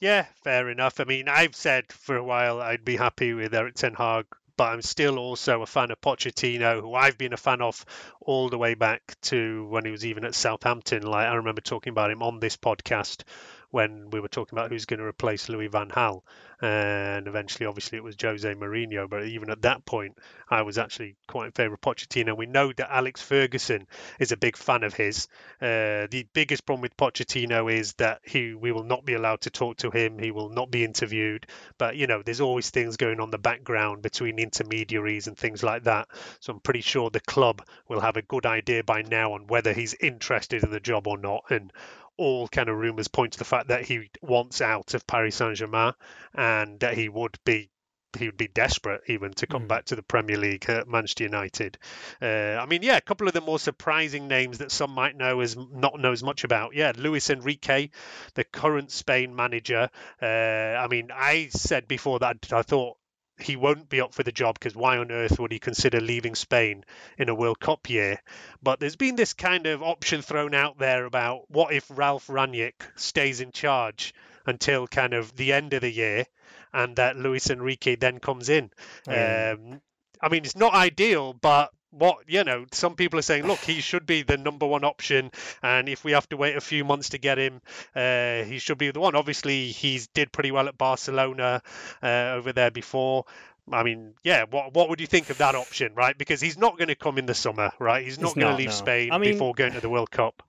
Yeah, 0.00 0.26
fair 0.44 0.70
enough. 0.70 1.00
I 1.00 1.04
mean, 1.04 1.28
I've 1.28 1.56
said 1.56 1.90
for 1.92 2.16
a 2.16 2.24
while 2.24 2.60
I'd 2.60 2.84
be 2.84 2.96
happy 2.96 3.32
with 3.32 3.54
Erik 3.54 3.74
Ten 3.74 3.94
Hag 3.94 4.26
but 4.58 4.72
I'm 4.72 4.82
still 4.82 5.18
also 5.18 5.62
a 5.62 5.66
fan 5.66 5.92
of 5.92 6.00
Pochettino, 6.00 6.82
who 6.82 6.92
I've 6.92 7.16
been 7.16 7.32
a 7.32 7.38
fan 7.38 7.62
of 7.62 7.86
all 8.20 8.48
the 8.48 8.58
way 8.58 8.74
back 8.74 9.14
to 9.22 9.64
when 9.68 9.84
he 9.84 9.92
was 9.92 10.04
even 10.04 10.24
at 10.24 10.34
Southampton. 10.34 11.04
Like 11.04 11.28
I 11.28 11.34
remember 11.34 11.60
talking 11.60 11.92
about 11.92 12.10
him 12.10 12.24
on 12.24 12.40
this 12.40 12.56
podcast 12.56 13.22
when 13.70 14.10
we 14.10 14.20
were 14.20 14.28
talking 14.28 14.58
about 14.58 14.70
who's 14.70 14.86
going 14.86 15.00
to 15.00 15.06
replace 15.06 15.48
Louis 15.48 15.68
Van 15.68 15.88
Gaal 15.88 16.22
and 16.60 17.28
eventually, 17.28 17.66
obviously, 17.66 17.98
it 17.98 18.04
was 18.04 18.16
Jose 18.20 18.52
Mourinho. 18.54 19.08
But 19.08 19.26
even 19.26 19.48
at 19.50 19.62
that 19.62 19.84
point, 19.84 20.18
I 20.50 20.62
was 20.62 20.76
actually 20.76 21.14
quite 21.28 21.46
in 21.46 21.52
favour 21.52 21.74
of 21.74 21.80
Pochettino. 21.80 22.36
We 22.36 22.46
know 22.46 22.72
that 22.72 22.92
Alex 22.92 23.22
Ferguson 23.22 23.86
is 24.18 24.32
a 24.32 24.36
big 24.36 24.56
fan 24.56 24.82
of 24.82 24.92
his. 24.92 25.28
Uh, 25.62 26.08
the 26.10 26.26
biggest 26.32 26.66
problem 26.66 26.82
with 26.82 26.96
Pochettino 26.96 27.72
is 27.72 27.94
that 27.94 28.22
he 28.24 28.54
we 28.54 28.72
will 28.72 28.82
not 28.82 29.04
be 29.04 29.14
allowed 29.14 29.42
to 29.42 29.50
talk 29.50 29.76
to 29.78 29.90
him. 29.90 30.18
He 30.18 30.32
will 30.32 30.50
not 30.50 30.68
be 30.68 30.84
interviewed. 30.84 31.46
But 31.78 31.94
you 31.94 32.08
know, 32.08 32.22
there's 32.22 32.40
always 32.40 32.70
things 32.70 32.96
going 32.96 33.20
on 33.20 33.30
the 33.30 33.38
background 33.38 34.02
between 34.02 34.40
intermediaries 34.40 35.28
and 35.28 35.38
things 35.38 35.62
like 35.62 35.84
that. 35.84 36.08
So 36.40 36.52
I'm 36.52 36.60
pretty 36.60 36.80
sure 36.80 37.08
the 37.08 37.20
club 37.20 37.62
will 37.88 38.00
have 38.00 38.16
a 38.16 38.22
good 38.22 38.46
idea 38.46 38.82
by 38.82 39.02
now 39.02 39.34
on 39.34 39.46
whether 39.46 39.72
he's 39.72 39.94
interested 39.94 40.64
in 40.64 40.72
the 40.72 40.80
job 40.80 41.06
or 41.06 41.18
not, 41.18 41.44
and 41.50 41.72
all 42.18 42.48
kind 42.48 42.68
of 42.68 42.76
rumours 42.76 43.08
point 43.08 43.32
to 43.32 43.38
the 43.38 43.44
fact 43.44 43.68
that 43.68 43.84
he 43.84 44.10
wants 44.20 44.60
out 44.60 44.94
of 44.94 45.06
Paris 45.06 45.36
Saint 45.36 45.56
Germain 45.56 45.92
and 46.34 46.80
that 46.80 46.94
he 46.94 47.08
would 47.08 47.38
be 47.44 47.70
he 48.18 48.26
would 48.26 48.36
be 48.36 48.48
desperate 48.48 49.02
even 49.06 49.32
to 49.34 49.46
come 49.46 49.64
mm. 49.64 49.68
back 49.68 49.84
to 49.86 49.96
the 49.96 50.02
Premier 50.02 50.36
League 50.38 50.64
at 50.68 50.88
Manchester 50.88 51.24
United. 51.24 51.78
Uh, 52.20 52.56
I 52.58 52.66
mean, 52.66 52.82
yeah, 52.82 52.96
a 52.96 53.02
couple 53.02 53.28
of 53.28 53.34
the 53.34 53.40
more 53.40 53.58
surprising 53.58 54.28
names 54.28 54.58
that 54.58 54.72
some 54.72 54.90
might 54.90 55.16
know 55.16 55.40
as 55.40 55.56
not 55.56 56.00
know 56.00 56.12
as 56.12 56.22
much 56.22 56.44
about. 56.44 56.74
Yeah, 56.74 56.92
Luis 56.96 57.30
Enrique, 57.30 57.90
the 58.34 58.44
current 58.44 58.90
Spain 58.90 59.34
manager. 59.36 59.90
Uh, 60.20 60.26
I 60.26 60.88
mean, 60.88 61.10
I 61.14 61.48
said 61.50 61.86
before 61.86 62.20
that 62.20 62.52
I 62.52 62.62
thought 62.62 62.97
he 63.38 63.56
won't 63.56 63.88
be 63.88 64.00
up 64.00 64.14
for 64.14 64.22
the 64.22 64.32
job 64.32 64.58
because 64.58 64.74
why 64.74 64.98
on 64.98 65.12
earth 65.12 65.38
would 65.38 65.52
he 65.52 65.58
consider 65.58 66.00
leaving 66.00 66.34
Spain 66.34 66.84
in 67.16 67.28
a 67.28 67.34
World 67.34 67.60
Cup 67.60 67.88
year? 67.88 68.20
But 68.62 68.80
there's 68.80 68.96
been 68.96 69.16
this 69.16 69.34
kind 69.34 69.66
of 69.66 69.82
option 69.82 70.22
thrown 70.22 70.54
out 70.54 70.78
there 70.78 71.04
about 71.04 71.50
what 71.50 71.72
if 71.72 71.86
Ralph 71.88 72.26
Rangnick 72.26 72.82
stays 72.96 73.40
in 73.40 73.52
charge 73.52 74.14
until 74.46 74.86
kind 74.86 75.14
of 75.14 75.34
the 75.36 75.52
end 75.52 75.74
of 75.74 75.82
the 75.82 75.90
year 75.90 76.24
and 76.72 76.96
that 76.96 77.16
Luis 77.16 77.50
Enrique 77.50 77.96
then 77.96 78.18
comes 78.18 78.48
in. 78.48 78.70
Um, 79.06 79.80
I 80.20 80.28
mean, 80.28 80.44
it's 80.44 80.56
not 80.56 80.74
ideal, 80.74 81.32
but 81.32 81.70
what 81.90 82.18
you 82.26 82.44
know 82.44 82.66
some 82.72 82.94
people 82.94 83.18
are 83.18 83.22
saying 83.22 83.46
look 83.46 83.60
he 83.60 83.80
should 83.80 84.04
be 84.04 84.22
the 84.22 84.36
number 84.36 84.66
one 84.66 84.84
option 84.84 85.30
and 85.62 85.88
if 85.88 86.04
we 86.04 86.12
have 86.12 86.28
to 86.28 86.36
wait 86.36 86.54
a 86.54 86.60
few 86.60 86.84
months 86.84 87.10
to 87.10 87.18
get 87.18 87.38
him 87.38 87.62
uh, 87.96 88.42
he 88.42 88.58
should 88.58 88.76
be 88.76 88.90
the 88.90 89.00
one 89.00 89.14
obviously 89.14 89.68
he's 89.68 90.06
did 90.08 90.30
pretty 90.30 90.50
well 90.50 90.68
at 90.68 90.76
barcelona 90.76 91.62
uh, 92.02 92.32
over 92.36 92.52
there 92.52 92.70
before 92.70 93.24
I 93.72 93.82
mean, 93.82 94.14
yeah. 94.22 94.44
What 94.48 94.74
what 94.74 94.88
would 94.88 95.00
you 95.00 95.06
think 95.06 95.30
of 95.30 95.38
that 95.38 95.54
option, 95.54 95.94
right? 95.94 96.16
Because 96.16 96.40
he's 96.40 96.58
not 96.58 96.78
going 96.78 96.88
to 96.88 96.94
come 96.94 97.18
in 97.18 97.26
the 97.26 97.34
summer, 97.34 97.70
right? 97.78 98.04
He's 98.04 98.18
not 98.18 98.34
going 98.34 98.46
to 98.46 98.56
leave 98.56 98.68
no. 98.68 98.74
Spain 98.74 99.12
I 99.12 99.18
mean, 99.18 99.32
before 99.32 99.54
going 99.54 99.72
to 99.74 99.80
the 99.80 99.90
World 99.90 100.10
Cup. 100.10 100.42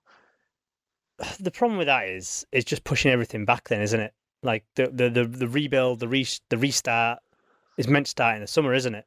The 1.38 1.50
problem 1.50 1.76
with 1.76 1.86
that 1.86 2.08
is 2.08 2.46
is 2.50 2.64
just 2.64 2.82
pushing 2.82 3.12
everything 3.12 3.44
back. 3.44 3.68
Then, 3.68 3.82
isn't 3.82 4.00
it? 4.00 4.14
Like 4.42 4.64
the 4.74 4.88
the 4.88 5.10
the, 5.10 5.24
the 5.24 5.48
rebuild, 5.48 6.00
the 6.00 6.08
re, 6.08 6.26
the 6.48 6.56
restart 6.56 7.18
is 7.76 7.88
meant 7.88 8.06
to 8.06 8.10
start 8.10 8.36
in 8.36 8.40
the 8.40 8.46
summer, 8.46 8.72
isn't 8.72 8.94
it? 8.94 9.06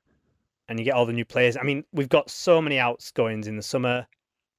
And 0.70 0.80
you 0.80 0.86
get 0.86 0.94
all 0.94 1.06
the 1.06 1.14
new 1.14 1.26
players. 1.26 1.58
I 1.58 1.64
mean, 1.64 1.84
we've 1.92 2.10
got 2.10 2.30
so 2.30 2.62
many 2.62 2.80
outgoings 2.80 3.48
in 3.48 3.58
the 3.58 3.64
summer. 3.64 4.08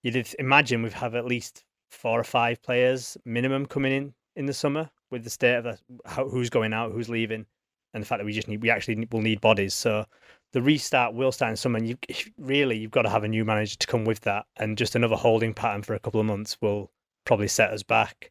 You'd 0.02 0.28
imagine 0.38 0.82
we've 0.82 0.92
have 0.92 1.14
at 1.14 1.24
least 1.24 1.64
four 1.90 2.20
or 2.20 2.24
five 2.24 2.62
players 2.62 3.16
minimum 3.24 3.66
coming 3.66 3.92
in 3.92 4.14
in 4.36 4.46
the 4.46 4.52
summer 4.52 4.90
with 5.10 5.24
the 5.24 5.30
state 5.30 5.54
of 5.54 5.64
the, 5.64 5.78
how, 6.04 6.28
who's 6.28 6.50
going 6.50 6.72
out, 6.72 6.92
who's 6.92 7.08
leaving, 7.08 7.46
and 7.94 8.02
the 8.02 8.06
fact 8.06 8.18
that 8.18 8.26
we 8.26 8.32
just 8.32 8.48
need 8.48 8.62
we 8.62 8.70
actually 8.70 9.06
will 9.12 9.22
need 9.22 9.40
bodies. 9.40 9.72
So 9.72 10.04
the 10.52 10.60
restart 10.60 11.14
will 11.14 11.32
start 11.32 11.50
in 11.50 11.56
summer. 11.56 11.78
And 11.78 11.88
you 11.88 11.96
really 12.38 12.76
you've 12.76 12.90
got 12.90 13.02
to 13.02 13.10
have 13.10 13.24
a 13.24 13.28
new 13.28 13.44
manager 13.44 13.76
to 13.76 13.86
come 13.86 14.04
with 14.04 14.20
that, 14.20 14.46
and 14.56 14.76
just 14.76 14.96
another 14.96 15.16
holding 15.16 15.54
pattern 15.54 15.82
for 15.82 15.94
a 15.94 16.00
couple 16.00 16.20
of 16.20 16.26
months 16.26 16.58
will 16.60 16.90
probably 17.24 17.48
set 17.48 17.70
us 17.70 17.82
back. 17.82 18.30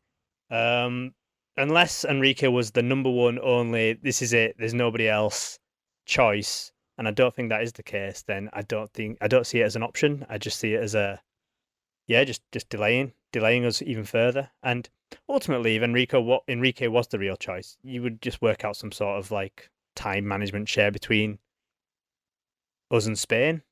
Um, 0.52 1.14
unless 1.58 2.06
Enrique 2.06 2.48
was 2.48 2.72
the 2.72 2.84
number 2.84 3.10
one 3.10 3.40
only, 3.42 3.94
this 3.94 4.22
is 4.22 4.34
it, 4.34 4.56
there's 4.60 4.74
nobody 4.74 5.08
else 5.08 5.58
choice, 6.06 6.72
and 6.98 7.08
I 7.08 7.12
don't 7.12 7.34
think 7.34 7.50
that 7.50 7.64
is 7.64 7.74
the 7.74 7.84
case, 7.84 8.22
then 8.22 8.50
I 8.54 8.62
don't 8.62 8.92
think 8.94 9.18
I 9.22 9.28
don't 9.28 9.48
see 9.48 9.62
it 9.62 9.66
as 9.66 9.76
an 9.76 9.84
option. 9.84 10.26
I 10.30 10.38
just 10.38 10.60
see 10.60 10.74
it 10.74 10.82
as 10.82 10.96
a 10.96 11.22
yeah, 12.08 12.24
just 12.24 12.42
just 12.52 12.70
delaying, 12.70 13.14
delaying 13.32 13.66
us 13.66 13.82
even 13.82 14.04
further. 14.04 14.52
And 14.62 14.90
ultimately, 15.30 15.76
if 15.76 15.84
Enrico 15.84 16.22
what 16.22 16.44
Enrique 16.48 16.88
was 16.88 17.08
the 17.08 17.20
real 17.20 17.38
choice, 17.38 17.78
you 17.84 18.02
would 18.02 18.22
just 18.22 18.42
work 18.42 18.64
out 18.64 18.76
some 18.76 18.92
sort 18.92 19.20
of 19.20 19.32
like 19.32 19.70
time 19.96 20.28
management 20.28 20.70
share 20.70 20.92
between 20.92 21.40
us 22.92 23.06
and 23.06 23.18
Spain 23.18 23.64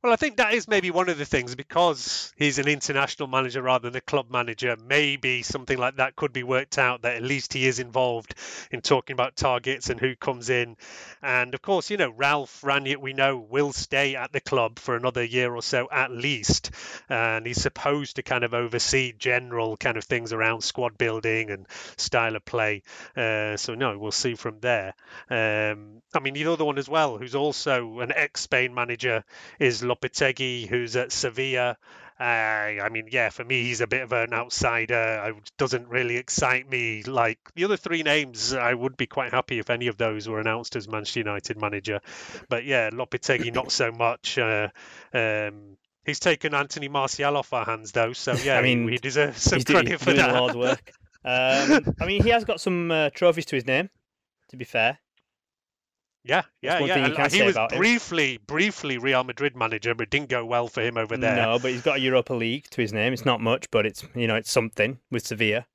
well, 0.00 0.12
I 0.12 0.16
think 0.16 0.36
that 0.36 0.54
is 0.54 0.68
maybe 0.68 0.92
one 0.92 1.08
of 1.08 1.18
the 1.18 1.24
things 1.24 1.56
because 1.56 2.32
he's 2.36 2.60
an 2.60 2.68
international 2.68 3.26
manager 3.26 3.60
rather 3.60 3.90
than 3.90 3.96
a 3.96 4.00
club 4.00 4.30
manager. 4.30 4.76
Maybe 4.76 5.42
something 5.42 5.76
like 5.76 5.96
that 5.96 6.14
could 6.14 6.32
be 6.32 6.44
worked 6.44 6.78
out 6.78 7.02
that 7.02 7.16
at 7.16 7.22
least 7.22 7.52
he 7.52 7.66
is 7.66 7.80
involved 7.80 8.36
in 8.70 8.80
talking 8.80 9.14
about 9.14 9.34
targets 9.34 9.90
and 9.90 9.98
who 9.98 10.14
comes 10.14 10.50
in. 10.50 10.76
And 11.20 11.52
of 11.52 11.62
course, 11.62 11.90
you 11.90 11.96
know, 11.96 12.10
Ralph 12.10 12.60
Rangnick, 12.60 12.98
we 12.98 13.12
know, 13.12 13.38
will 13.38 13.72
stay 13.72 14.14
at 14.14 14.30
the 14.30 14.40
club 14.40 14.78
for 14.78 14.94
another 14.94 15.24
year 15.24 15.52
or 15.52 15.62
so 15.62 15.88
at 15.90 16.12
least. 16.12 16.70
And 17.08 17.44
he's 17.44 17.60
supposed 17.60 18.16
to 18.16 18.22
kind 18.22 18.44
of 18.44 18.54
oversee 18.54 19.14
general 19.18 19.76
kind 19.76 19.96
of 19.96 20.04
things 20.04 20.32
around 20.32 20.62
squad 20.62 20.96
building 20.96 21.50
and 21.50 21.66
style 21.96 22.36
of 22.36 22.44
play. 22.44 22.82
Uh, 23.16 23.56
so, 23.56 23.74
no, 23.74 23.98
we'll 23.98 24.12
see 24.12 24.36
from 24.36 24.60
there. 24.60 24.94
Um, 25.28 26.02
I 26.14 26.20
mean, 26.20 26.34
the 26.34 26.46
other 26.46 26.64
one 26.64 26.78
as 26.78 26.88
well, 26.88 27.18
who's 27.18 27.34
also 27.34 27.98
an 27.98 28.12
ex 28.14 28.42
Spain 28.42 28.74
manager, 28.74 29.24
is 29.58 29.87
Lopetegui, 29.88 30.68
who's 30.68 30.96
at 30.96 31.12
Sevilla. 31.12 31.76
Uh, 32.20 32.24
I 32.24 32.88
mean, 32.90 33.08
yeah, 33.12 33.28
for 33.30 33.44
me, 33.44 33.62
he's 33.62 33.80
a 33.80 33.86
bit 33.86 34.02
of 34.02 34.12
an 34.12 34.34
outsider. 34.34 35.20
I, 35.22 35.32
doesn't 35.56 35.88
really 35.88 36.16
excite 36.16 36.68
me. 36.68 37.04
Like 37.04 37.38
the 37.54 37.64
other 37.64 37.76
three 37.76 38.02
names, 38.02 38.52
I 38.52 38.74
would 38.74 38.96
be 38.96 39.06
quite 39.06 39.32
happy 39.32 39.60
if 39.60 39.70
any 39.70 39.86
of 39.86 39.96
those 39.96 40.28
were 40.28 40.40
announced 40.40 40.74
as 40.74 40.88
Manchester 40.88 41.20
United 41.20 41.60
manager. 41.60 42.00
But 42.48 42.64
yeah, 42.64 42.90
Lopetegui, 42.90 43.54
not 43.54 43.70
so 43.70 43.92
much. 43.92 44.36
Uh, 44.36 44.68
um, 45.14 45.76
he's 46.04 46.18
taken 46.18 46.54
Anthony 46.54 46.88
Martial 46.88 47.36
off 47.36 47.52
our 47.52 47.64
hands, 47.64 47.92
though. 47.92 48.12
So 48.14 48.32
yeah, 48.42 48.58
I 48.58 48.62
mean, 48.62 48.88
he 48.88 48.96
deserves 48.96 49.40
some 49.40 49.62
credit 49.62 50.00
for 50.00 50.12
that. 50.12 50.30
Hard 50.30 50.56
work. 50.56 50.92
Um, 51.24 51.94
I 52.00 52.06
mean, 52.06 52.22
he 52.22 52.30
has 52.30 52.44
got 52.44 52.60
some 52.60 52.90
uh, 52.90 53.10
trophies 53.10 53.46
to 53.46 53.56
his 53.56 53.66
name. 53.66 53.90
To 54.48 54.56
be 54.56 54.64
fair, 54.64 54.98
yeah, 56.24 56.42
yeah, 56.62 56.80
yeah. 56.80 57.28
he 57.28 57.42
was 57.42 57.56
briefly, 57.74 58.34
him. 58.34 58.40
briefly 58.46 58.98
Real 58.98 59.24
Madrid 59.24 59.56
manager, 59.56 59.94
but 59.94 60.04
it 60.04 60.10
didn't 60.10 60.28
go 60.28 60.44
well 60.44 60.68
for 60.68 60.82
him 60.82 60.96
over 60.98 61.16
there. 61.16 61.36
No, 61.36 61.58
but 61.58 61.70
he's 61.70 61.82
got 61.82 61.96
a 61.96 62.00
Europa 62.00 62.34
League 62.34 62.68
to 62.70 62.80
his 62.80 62.92
name. 62.92 63.12
It's 63.12 63.24
not 63.24 63.40
much, 63.40 63.70
but 63.70 63.86
it's 63.86 64.04
you 64.14 64.26
know 64.26 64.36
it's 64.36 64.50
something 64.50 64.98
with 65.10 65.26
Sevilla. 65.26 65.66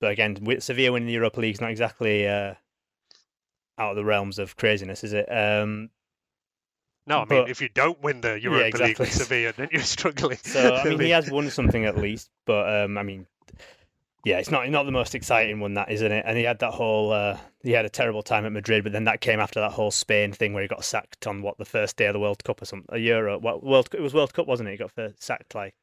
But 0.00 0.12
again, 0.12 0.38
with 0.40 0.62
Sevilla 0.62 0.92
winning 0.92 1.06
the 1.08 1.12
Europa 1.12 1.40
League 1.40 1.54
is 1.54 1.60
not 1.60 1.70
exactly 1.70 2.26
uh, 2.26 2.54
out 3.78 3.90
of 3.90 3.96
the 3.96 4.04
realms 4.04 4.38
of 4.38 4.56
craziness, 4.56 5.04
is 5.04 5.12
it? 5.12 5.26
Um, 5.30 5.90
no, 7.06 7.20
I 7.20 7.24
mean, 7.24 7.48
if 7.48 7.60
you 7.60 7.68
don't 7.68 8.00
win 8.02 8.20
the 8.20 8.40
Europa 8.40 8.60
yeah, 8.60 8.66
exactly. 8.66 8.88
League 8.88 8.98
with 8.98 9.12
Sevilla, 9.12 9.52
then 9.56 9.68
you're 9.72 9.82
struggling. 9.82 10.38
So, 10.38 10.74
I 10.74 10.84
mean, 10.84 11.00
he 11.00 11.10
has 11.10 11.30
won 11.30 11.50
something 11.50 11.84
at 11.84 11.98
least, 11.98 12.30
but 12.46 12.84
um, 12.84 12.96
I 12.96 13.02
mean, 13.02 13.26
yeah, 14.24 14.38
it's 14.38 14.50
not 14.50 14.68
not 14.70 14.84
the 14.84 14.92
most 14.92 15.14
exciting 15.14 15.60
one, 15.60 15.74
that 15.74 15.90
isn't 15.90 16.12
it? 16.12 16.24
And 16.26 16.38
he 16.38 16.44
had 16.44 16.60
that 16.60 16.72
whole 16.72 17.12
uh, 17.12 17.38
he 17.62 17.72
had 17.72 17.84
a 17.84 17.90
terrible 17.90 18.22
time 18.22 18.46
at 18.46 18.52
Madrid, 18.52 18.84
but 18.84 18.92
then 18.92 19.04
that 19.04 19.20
came 19.20 19.40
after 19.40 19.60
that 19.60 19.72
whole 19.72 19.90
Spain 19.90 20.32
thing 20.32 20.52
where 20.52 20.62
he 20.62 20.68
got 20.68 20.84
sacked 20.84 21.26
on 21.26 21.42
what 21.42 21.58
the 21.58 21.64
first 21.64 21.96
day 21.96 22.06
of 22.06 22.12
the 22.12 22.20
World 22.20 22.42
Cup 22.44 22.62
or 22.62 22.64
something, 22.64 22.94
a 22.94 22.98
Euro. 22.98 23.38
What 23.38 23.64
World 23.64 23.88
it 23.92 24.00
was 24.00 24.14
World 24.14 24.32
Cup, 24.32 24.46
wasn't 24.46 24.68
it? 24.68 24.72
He 24.72 24.78
got 24.78 24.92
sacked 25.18 25.54
like 25.54 25.74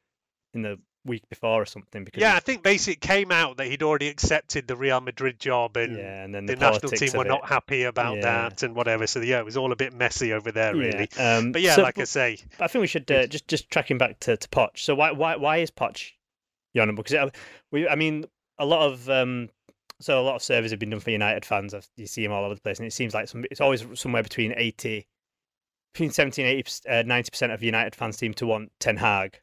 in 0.54 0.62
the 0.62 0.78
week 1.04 1.28
before 1.28 1.62
or 1.62 1.66
something. 1.66 2.04
Because 2.04 2.20
yeah, 2.20 2.34
I 2.34 2.40
think 2.40 2.62
basically 2.62 2.94
it 2.94 3.00
came 3.00 3.30
out 3.30 3.58
that 3.58 3.66
he'd 3.66 3.82
already 3.82 4.08
accepted 4.08 4.66
the 4.66 4.76
Real 4.76 5.00
Madrid 5.00 5.38
job, 5.38 5.76
and, 5.76 5.96
yeah, 5.96 6.24
and 6.24 6.34
then 6.34 6.46
the, 6.46 6.54
the 6.54 6.60
national 6.60 6.92
team 6.92 7.10
were 7.14 7.24
not 7.24 7.46
happy 7.46 7.84
about 7.84 8.16
yeah. 8.16 8.22
that 8.22 8.62
and 8.62 8.74
whatever. 8.74 9.06
So 9.06 9.20
yeah, 9.20 9.38
it 9.38 9.44
was 9.44 9.56
all 9.56 9.72
a 9.72 9.76
bit 9.76 9.92
messy 9.92 10.32
over 10.32 10.52
there, 10.52 10.74
really. 10.74 11.08
Yeah. 11.16 11.36
Um, 11.36 11.52
but 11.52 11.62
yeah, 11.62 11.76
so, 11.76 11.82
like 11.82 11.98
I 11.98 12.04
say, 12.04 12.38
I 12.58 12.68
think 12.68 12.80
we 12.80 12.86
should 12.86 13.10
uh, 13.10 13.26
just 13.26 13.48
just 13.48 13.70
tracking 13.70 13.98
back 13.98 14.20
to 14.20 14.36
to 14.36 14.48
Poch. 14.48 14.78
So 14.78 14.94
why 14.94 15.12
why 15.12 15.36
why 15.36 15.58
is 15.58 15.70
Poch? 15.70 16.12
Yonam? 16.76 16.96
Because 16.96 17.14
uh, 17.14 17.30
we, 17.70 17.88
I 17.88 17.94
mean, 17.94 18.24
a 18.58 18.64
lot 18.64 18.90
of 18.90 19.08
um, 19.08 19.48
so 20.00 20.20
a 20.20 20.22
lot 20.22 20.36
of 20.36 20.42
surveys 20.42 20.70
have 20.70 20.80
been 20.80 20.90
done 20.90 21.00
for 21.00 21.10
United 21.10 21.44
fans. 21.44 21.74
You 21.96 22.06
see 22.06 22.22
them 22.22 22.32
all 22.32 22.44
over 22.44 22.54
the 22.54 22.60
place, 22.60 22.78
and 22.78 22.86
it 22.86 22.92
seems 22.92 23.14
like 23.14 23.28
some, 23.28 23.44
it's 23.50 23.60
always 23.60 23.84
somewhere 23.94 24.22
between 24.22 24.54
eighty, 24.56 25.06
between 25.92 26.10
70 26.10 26.42
and 26.42 26.50
80, 26.50 26.72
uh, 26.88 27.02
90 27.02 27.30
percent 27.30 27.52
of 27.52 27.62
United 27.62 27.94
fans 27.94 28.16
seem 28.16 28.34
to 28.34 28.46
want 28.46 28.72
Ten 28.80 28.96
Hag 28.96 29.40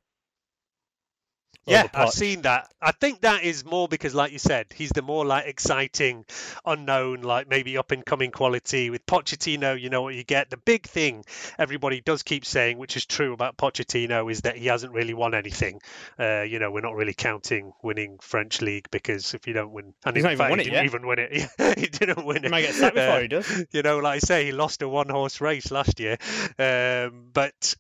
yeah, 1.68 1.88
I've 1.94 2.12
seen 2.12 2.44
that. 2.44 2.72
I 2.82 2.92
think 2.92 3.22
that 3.22 3.44
is 3.44 3.66
more 3.66 3.88
because, 3.88 4.16
like 4.16 4.32
you 4.32 4.40
said, 4.40 4.68
he's 4.74 4.90
the 4.90 5.02
more 5.02 5.26
like 5.26 5.46
exciting, 5.46 6.26
unknown, 6.66 7.22
like 7.22 7.50
maybe 7.50 7.78
up 7.78 7.92
and 7.92 8.06
coming 8.06 8.32
quality. 8.32 8.90
With 8.90 9.06
Pochettino, 9.06 9.80
you 9.80 9.90
know 9.90 10.02
what 10.02 10.16
you 10.16 10.24
get. 10.24 10.50
The 10.50 10.58
big 10.58 10.86
thing 10.86 11.24
everybody 11.58 12.02
does 12.02 12.24
keep 12.24 12.46
saying, 12.46 12.78
which 12.78 12.96
is 12.96 13.06
true 13.06 13.34
about 13.34 13.58
Pochettino, 13.58 14.32
is 14.32 14.42
that 14.42 14.58
he 14.58 14.68
hasn't 14.68 14.94
really 14.94 15.14
won 15.14 15.34
anything. 15.34 15.82
Uh, 16.20 16.42
you 16.42 16.60
know, 16.60 16.72
we're 16.72 16.82
not 16.82 16.96
really 16.96 17.14
counting 17.14 17.74
winning 17.84 18.18
French 18.22 18.62
league 18.62 18.88
because 18.92 19.34
if 19.34 19.48
you 19.48 19.54
don't 19.54 19.72
win, 19.72 19.94
and 20.06 20.16
he's 20.16 20.26
in 20.26 20.38
fact, 20.38 20.52
he 20.52 20.64
didn't 20.64 20.74
yet. 20.74 20.86
even 20.86 21.06
win 21.08 21.20
it. 21.20 21.50
he 21.80 21.88
didn't 21.88 22.26
win 22.26 22.44
he 22.44 22.48
it. 22.48 22.52
Might 22.52 22.62
get 22.62 22.76
sacked 22.76 22.96
before 22.96 23.12
uh, 23.12 23.22
he 23.22 23.28
does. 23.28 23.66
You 23.72 23.82
know, 23.82 24.00
like 24.00 24.16
I 24.16 24.20
say, 24.20 24.46
he 24.46 24.52
lost 24.52 24.82
a 24.82 24.90
one-horse 24.90 25.42
race 25.42 25.72
last 25.72 26.00
year. 26.00 26.18
Um, 26.60 27.30
but 27.34 27.76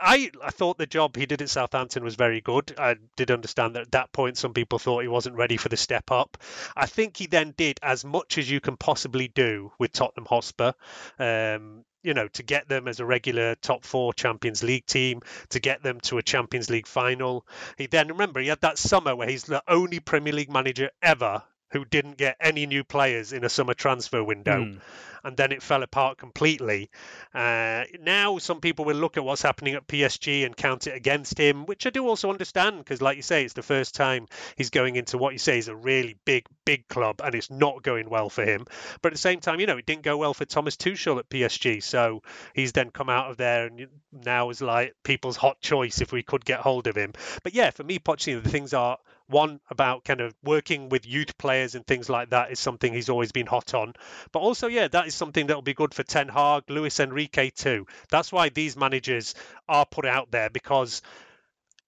I, 0.00 0.30
I 0.42 0.50
thought 0.50 0.78
the 0.78 0.86
job 0.86 1.16
he 1.16 1.26
did 1.26 1.42
at 1.42 1.50
Southampton 1.50 2.02
was 2.02 2.14
very 2.14 2.40
good. 2.40 2.74
I 2.78 2.96
did 3.16 3.30
understand 3.30 3.76
that 3.76 3.82
at 3.82 3.92
that 3.92 4.12
point 4.12 4.38
some 4.38 4.54
people 4.54 4.78
thought 4.78 5.02
he 5.02 5.08
wasn't 5.08 5.36
ready 5.36 5.56
for 5.56 5.68
the 5.68 5.76
step 5.76 6.10
up. 6.10 6.38
I 6.76 6.86
think 6.86 7.16
he 7.16 7.26
then 7.26 7.54
did 7.56 7.78
as 7.82 8.04
much 8.04 8.38
as 8.38 8.50
you 8.50 8.60
can 8.60 8.76
possibly 8.76 9.28
do 9.28 9.72
with 9.78 9.92
Tottenham 9.92 10.26
Hotspur. 10.26 10.72
Um, 11.18 11.84
you 12.02 12.14
know, 12.14 12.28
to 12.28 12.42
get 12.42 12.66
them 12.68 12.88
as 12.88 13.00
a 13.00 13.04
regular 13.04 13.54
top 13.56 13.84
four 13.84 14.14
Champions 14.14 14.62
League 14.62 14.86
team, 14.86 15.20
to 15.50 15.60
get 15.60 15.82
them 15.82 16.00
to 16.00 16.16
a 16.16 16.22
Champions 16.22 16.70
League 16.70 16.86
final. 16.86 17.46
He 17.76 17.86
then 17.86 18.08
remember 18.08 18.40
he 18.40 18.48
had 18.48 18.62
that 18.62 18.78
summer 18.78 19.14
where 19.14 19.28
he's 19.28 19.44
the 19.44 19.62
only 19.68 20.00
Premier 20.00 20.32
League 20.32 20.50
manager 20.50 20.90
ever 21.02 21.42
who 21.70 21.84
didn't 21.84 22.16
get 22.16 22.36
any 22.40 22.66
new 22.66 22.84
players 22.84 23.32
in 23.32 23.44
a 23.44 23.48
summer 23.48 23.74
transfer 23.74 24.22
window. 24.22 24.64
Mm. 24.64 24.80
And 25.22 25.36
then 25.36 25.52
it 25.52 25.62
fell 25.62 25.82
apart 25.82 26.16
completely. 26.16 26.88
Uh, 27.34 27.84
now, 28.00 28.38
some 28.38 28.62
people 28.62 28.86
will 28.86 28.96
look 28.96 29.18
at 29.18 29.24
what's 29.24 29.42
happening 29.42 29.74
at 29.74 29.86
PSG 29.86 30.46
and 30.46 30.56
count 30.56 30.86
it 30.86 30.94
against 30.96 31.38
him, 31.38 31.66
which 31.66 31.86
I 31.86 31.90
do 31.90 32.08
also 32.08 32.30
understand 32.30 32.78
because, 32.78 33.02
like 33.02 33.16
you 33.16 33.22
say, 33.22 33.44
it's 33.44 33.52
the 33.52 33.62
first 33.62 33.94
time 33.94 34.28
he's 34.56 34.70
going 34.70 34.96
into 34.96 35.18
what 35.18 35.34
you 35.34 35.38
say 35.38 35.58
is 35.58 35.68
a 35.68 35.76
really 35.76 36.16
big, 36.24 36.46
big 36.64 36.88
club, 36.88 37.20
and 37.22 37.34
it's 37.34 37.50
not 37.50 37.82
going 37.82 38.08
well 38.08 38.30
for 38.30 38.46
him. 38.46 38.64
But 39.02 39.08
at 39.08 39.12
the 39.12 39.18
same 39.18 39.40
time, 39.40 39.60
you 39.60 39.66
know, 39.66 39.76
it 39.76 39.84
didn't 39.84 40.04
go 40.04 40.16
well 40.16 40.32
for 40.32 40.46
Thomas 40.46 40.76
Tuchel 40.76 41.18
at 41.18 41.28
PSG, 41.28 41.82
so 41.82 42.22
he's 42.54 42.72
then 42.72 42.90
come 42.90 43.10
out 43.10 43.30
of 43.30 43.36
there 43.36 43.66
and 43.66 43.88
now 44.10 44.48
is 44.48 44.62
like 44.62 44.94
people's 45.02 45.36
hot 45.36 45.60
choice 45.60 46.00
if 46.00 46.12
we 46.12 46.22
could 46.22 46.46
get 46.46 46.60
hold 46.60 46.86
of 46.86 46.96
him. 46.96 47.12
But 47.42 47.52
yeah, 47.52 47.72
for 47.72 47.84
me, 47.84 47.98
Pochettino, 47.98 48.42
the 48.42 48.48
things 48.48 48.72
are 48.72 48.96
one 49.30 49.60
about 49.70 50.04
kind 50.04 50.20
of 50.20 50.34
working 50.42 50.88
with 50.88 51.06
youth 51.06 51.38
players 51.38 51.74
and 51.74 51.86
things 51.86 52.08
like 52.08 52.30
that 52.30 52.50
is 52.50 52.60
something 52.60 52.92
he's 52.92 53.08
always 53.08 53.32
been 53.32 53.46
hot 53.46 53.74
on. 53.74 53.94
But 54.32 54.40
also, 54.40 54.66
yeah, 54.66 54.88
that 54.88 55.06
is 55.06 55.14
something 55.14 55.46
that 55.46 55.54
will 55.54 55.62
be 55.62 55.74
good 55.74 55.94
for 55.94 56.02
Ten 56.02 56.28
Hag, 56.28 56.64
Luis 56.68 57.00
Enrique 57.00 57.50
too. 57.50 57.86
That's 58.10 58.32
why 58.32 58.48
these 58.48 58.76
managers 58.76 59.34
are 59.68 59.86
put 59.86 60.06
out 60.06 60.30
there 60.30 60.50
because 60.50 61.02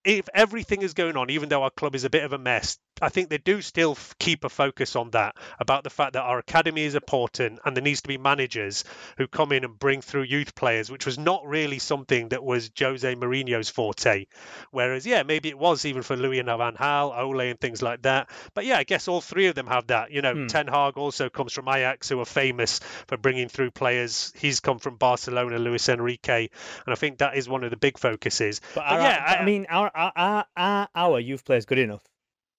if 0.05 0.28
everything 0.35 0.83
is 0.83 0.94
going 0.94 1.16
on, 1.16 1.31
even 1.31 1.48
though 1.48 1.62
our 1.62 1.70
club 1.70 1.94
is 1.94 2.05
a 2.05 2.11
bit 2.11 2.24
of 2.24 2.33
a 2.33 2.38
mess, 2.38 2.78
I 3.00 3.09
think 3.09 3.31
they 3.31 3.38
do 3.38 3.62
still 3.62 3.92
f- 3.92 4.14
keep 4.18 4.44
a 4.44 4.48
focus 4.48 4.94
on 4.96 5.11
that 5.11 5.37
about 5.59 5.83
the 5.83 5.90
fact 5.90 6.12
that 6.12 6.22
our 6.22 6.38
academy 6.38 6.83
is 6.83 6.94
important 6.94 7.59
and 7.64 7.76
there 7.76 7.83
needs 7.83 8.02
to 8.02 8.09
be 8.09 8.18
managers 8.18 8.85
who 9.16 9.26
come 9.26 9.50
in 9.52 9.64
and 9.64 9.78
bring 9.78 10.02
through 10.02 10.22
youth 10.22 10.55
players, 10.55 10.90
which 10.90 11.07
was 11.07 11.18
not 11.18 11.46
really 11.46 11.78
something 11.78 12.28
that 12.28 12.44
was 12.44 12.70
Jose 12.78 13.14
Mourinho's 13.14 13.70
forte. 13.70 14.26
Whereas, 14.70 15.07
yeah, 15.07 15.22
maybe 15.22 15.48
it 15.48 15.59
was 15.59 15.85
even 15.85 16.02
for 16.02 16.16
Louis 16.16 16.38
and 16.38 16.48
Van 16.48 16.74
Gaal, 16.76 17.16
Ole, 17.16 17.40
and 17.50 17.61
things 17.61 17.83
like 17.83 18.02
that. 18.02 18.31
But 18.55 18.66
yeah, 18.66 18.78
I 18.78 18.85
guess 18.85 19.09
all 19.09 19.20
three 19.20 19.46
of 19.46 19.55
them 19.55 19.66
have 19.66 19.88
that. 19.88 20.11
You 20.11 20.22
know, 20.22 20.35
Hmm. 20.35 20.46
Ten 20.46 20.66
Hag 20.66 20.96
also 20.96 21.28
comes 21.28 21.52
from 21.52 21.68
Ajax, 21.68 22.09
who 22.09 22.20
are 22.20 22.24
famous 22.24 22.81
for 23.07 23.16
bringing 23.16 23.48
through 23.48 23.70
players. 23.70 24.33
He's 24.37 24.61
come 24.61 24.78
from 24.78 24.96
Barcelona, 24.96 25.59
Luis 25.59 25.88
Enrique, 25.88 26.48
and 26.87 26.92
I 26.92 26.96
think 26.96 27.18
that 27.18 27.37
is 27.37 27.48
one 27.48 27.64
of 27.64 27.70
the 27.70 27.76
big 27.76 27.98
focuses. 27.98 28.61
But, 28.74 28.83
But 28.83 28.85
are, 28.85 29.00
yeah, 29.00 29.24
but 29.33 29.40
I, 29.40 29.44
mean, 29.44 29.66
are, 29.70 29.90
are, 29.94 30.12
are, 30.16 30.46
are 30.57 30.88
our 30.94 31.20
youth 31.20 31.44
players 31.44 31.64
good 31.64 31.78
enough? 31.78 32.02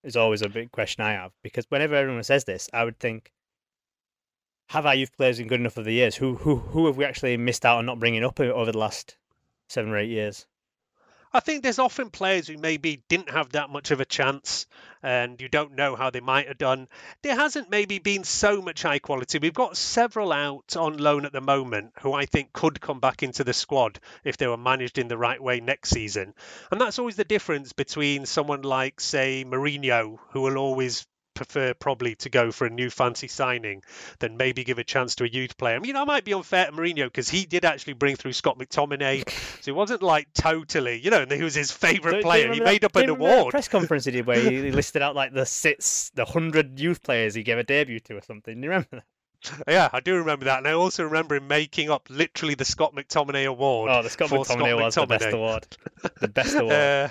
Is 0.04 0.18
always 0.18 0.42
a 0.42 0.50
big 0.50 0.72
question 0.72 1.04
I 1.04 1.14
have 1.14 1.32
because 1.42 1.66
whenever 1.70 1.96
everyone 1.96 2.24
says 2.24 2.44
this, 2.44 2.70
I 2.74 2.84
would 2.84 3.00
think, 3.00 3.32
have 4.70 4.86
our 4.86 4.96
youth 4.96 5.16
players 5.16 5.38
been 5.38 5.48
good 5.48 5.62
enough 5.62 5.78
over 5.78 5.86
the 5.86 5.94
years? 5.94 6.18
Who 6.18 6.36
who 6.36 6.58
who 6.58 6.88
have 6.88 6.98
we 6.98 7.06
actually 7.06 7.38
missed 7.38 7.66
out 7.66 7.78
on 7.78 7.86
not 7.86 8.00
bringing 8.00 8.24
up 8.24 8.40
over 8.40 8.72
the 8.72 8.78
last 8.78 9.18
seven 9.70 9.92
or 9.92 9.98
eight 9.98 10.10
years? 10.10 10.46
I 11.36 11.40
think 11.40 11.64
there's 11.64 11.80
often 11.80 12.12
players 12.12 12.48
who 12.48 12.58
maybe 12.58 13.02
didn't 13.10 13.32
have 13.32 13.54
that 13.54 13.72
much 13.72 13.90
of 13.90 14.00
a 14.00 14.06
chance 14.06 14.68
and 15.02 15.42
you 15.42 15.50
don't 15.50 15.76
know 15.76 15.96
how 15.96 16.12
they 16.12 16.20
might 16.20 16.48
have 16.48 16.60
done. 16.60 16.88
There 17.24 17.36
hasn't 17.36 17.72
maybe 17.72 17.98
been 17.98 18.24
so 18.24 18.62
much 18.62 18.84
high 18.84 19.00
quality. 19.00 19.40
We've 19.40 19.54
got 19.54 19.76
several 19.76 20.32
out 20.32 20.78
on 20.78 20.98
loan 20.98 21.26
at 21.26 21.34
the 21.34 21.42
moment 21.42 21.94
who 22.02 22.14
I 22.14 22.28
think 22.28 22.54
could 22.54 22.80
come 22.80 23.00
back 23.00 23.24
into 23.24 23.44
the 23.44 23.54
squad 23.54 24.00
if 24.24 24.38
they 24.38 24.48
were 24.48 24.58
managed 24.58 25.00
in 25.00 25.08
the 25.08 25.18
right 25.18 25.42
way 25.42 25.60
next 25.60 25.90
season. 25.90 26.36
And 26.72 26.80
that's 26.80 27.00
always 27.00 27.16
the 27.16 27.24
difference 27.24 27.74
between 27.74 28.28
someone 28.28 28.62
like, 28.62 29.02
say, 29.02 29.44
Mourinho, 29.44 30.20
who 30.32 30.42
will 30.42 30.58
always 30.58 31.08
prefer 31.34 31.74
probably 31.74 32.16
to 32.16 32.30
go 32.30 32.52
for 32.52 32.66
a 32.66 32.70
new 32.70 32.90
fancy 32.90 33.28
signing 33.28 33.84
than 34.20 34.38
maybe 34.38 34.64
give 34.64 34.80
a 34.80 34.84
chance 34.84 35.16
to 35.16 35.24
a 35.24 35.28
youth 35.28 35.58
player. 35.58 35.76
I 35.76 35.80
mean, 35.80 35.96
I 35.96 36.04
might 36.04 36.24
be 36.26 36.34
unfair 36.34 36.66
to 36.68 36.72
Mourinho 36.72 37.06
because 37.06 37.30
he 37.30 37.46
did 37.46 37.66
actually 37.66 37.94
bring 37.94 38.16
through 38.16 38.34
Scott 38.34 38.58
McTominay, 38.58 39.28
so 39.62 39.70
it 39.72 39.76
wasn't 39.76 40.04
like 40.04 40.28
totally, 40.34 41.00
you 41.00 41.10
know, 41.12 41.22
and 41.22 41.32
he 41.32 41.44
was 41.44 41.56
his 41.56 41.72
favourite 41.72 42.04
Do- 42.04 42.12
do 42.12 42.18
you 42.18 42.24
player. 42.24 42.54
He 42.54 42.60
made 42.60 42.82
that- 42.82 42.86
up 42.88 42.96
an 42.96 43.04
you 43.04 43.14
remember 43.14 43.28
that 43.30 43.40
award. 43.40 43.52
press 43.52 43.68
conference 43.68 44.06
he 44.06 44.12
did 44.12 44.26
where 44.26 44.40
he 44.40 44.72
listed 44.72 45.02
out 45.02 45.16
like 45.16 45.34
the 45.34 45.46
six, 45.46 46.12
the 46.16 46.26
hundred 46.26 46.80
youth 46.80 47.02
players 47.04 47.34
he 47.34 47.44
gave 47.44 47.58
a 47.58 47.64
debut 47.64 48.00
to 48.02 48.18
or 48.18 48.22
something. 48.22 48.56
You 48.62 48.70
remember 48.70 48.88
that? 48.92 49.04
Yeah, 49.68 49.90
I 49.92 50.00
do 50.00 50.16
remember 50.16 50.46
that, 50.46 50.60
and 50.60 50.68
I 50.70 50.72
also 50.72 51.04
remember 51.04 51.36
him 51.36 51.50
making 51.50 51.90
up 51.90 52.08
literally 52.10 52.56
the 52.56 52.64
Scott 52.64 52.96
McTominay 52.96 53.46
award. 53.46 53.92
Oh, 53.92 54.02
the 54.02 54.10
Scott 54.10 54.30
McTominay 54.30 54.80
was 54.82 54.96
the 54.96 55.06
best 55.06 55.34
award. 55.34 55.68
The 56.22 56.30
best 56.30 56.56
award. 56.58 56.72
Uh, 56.72 57.10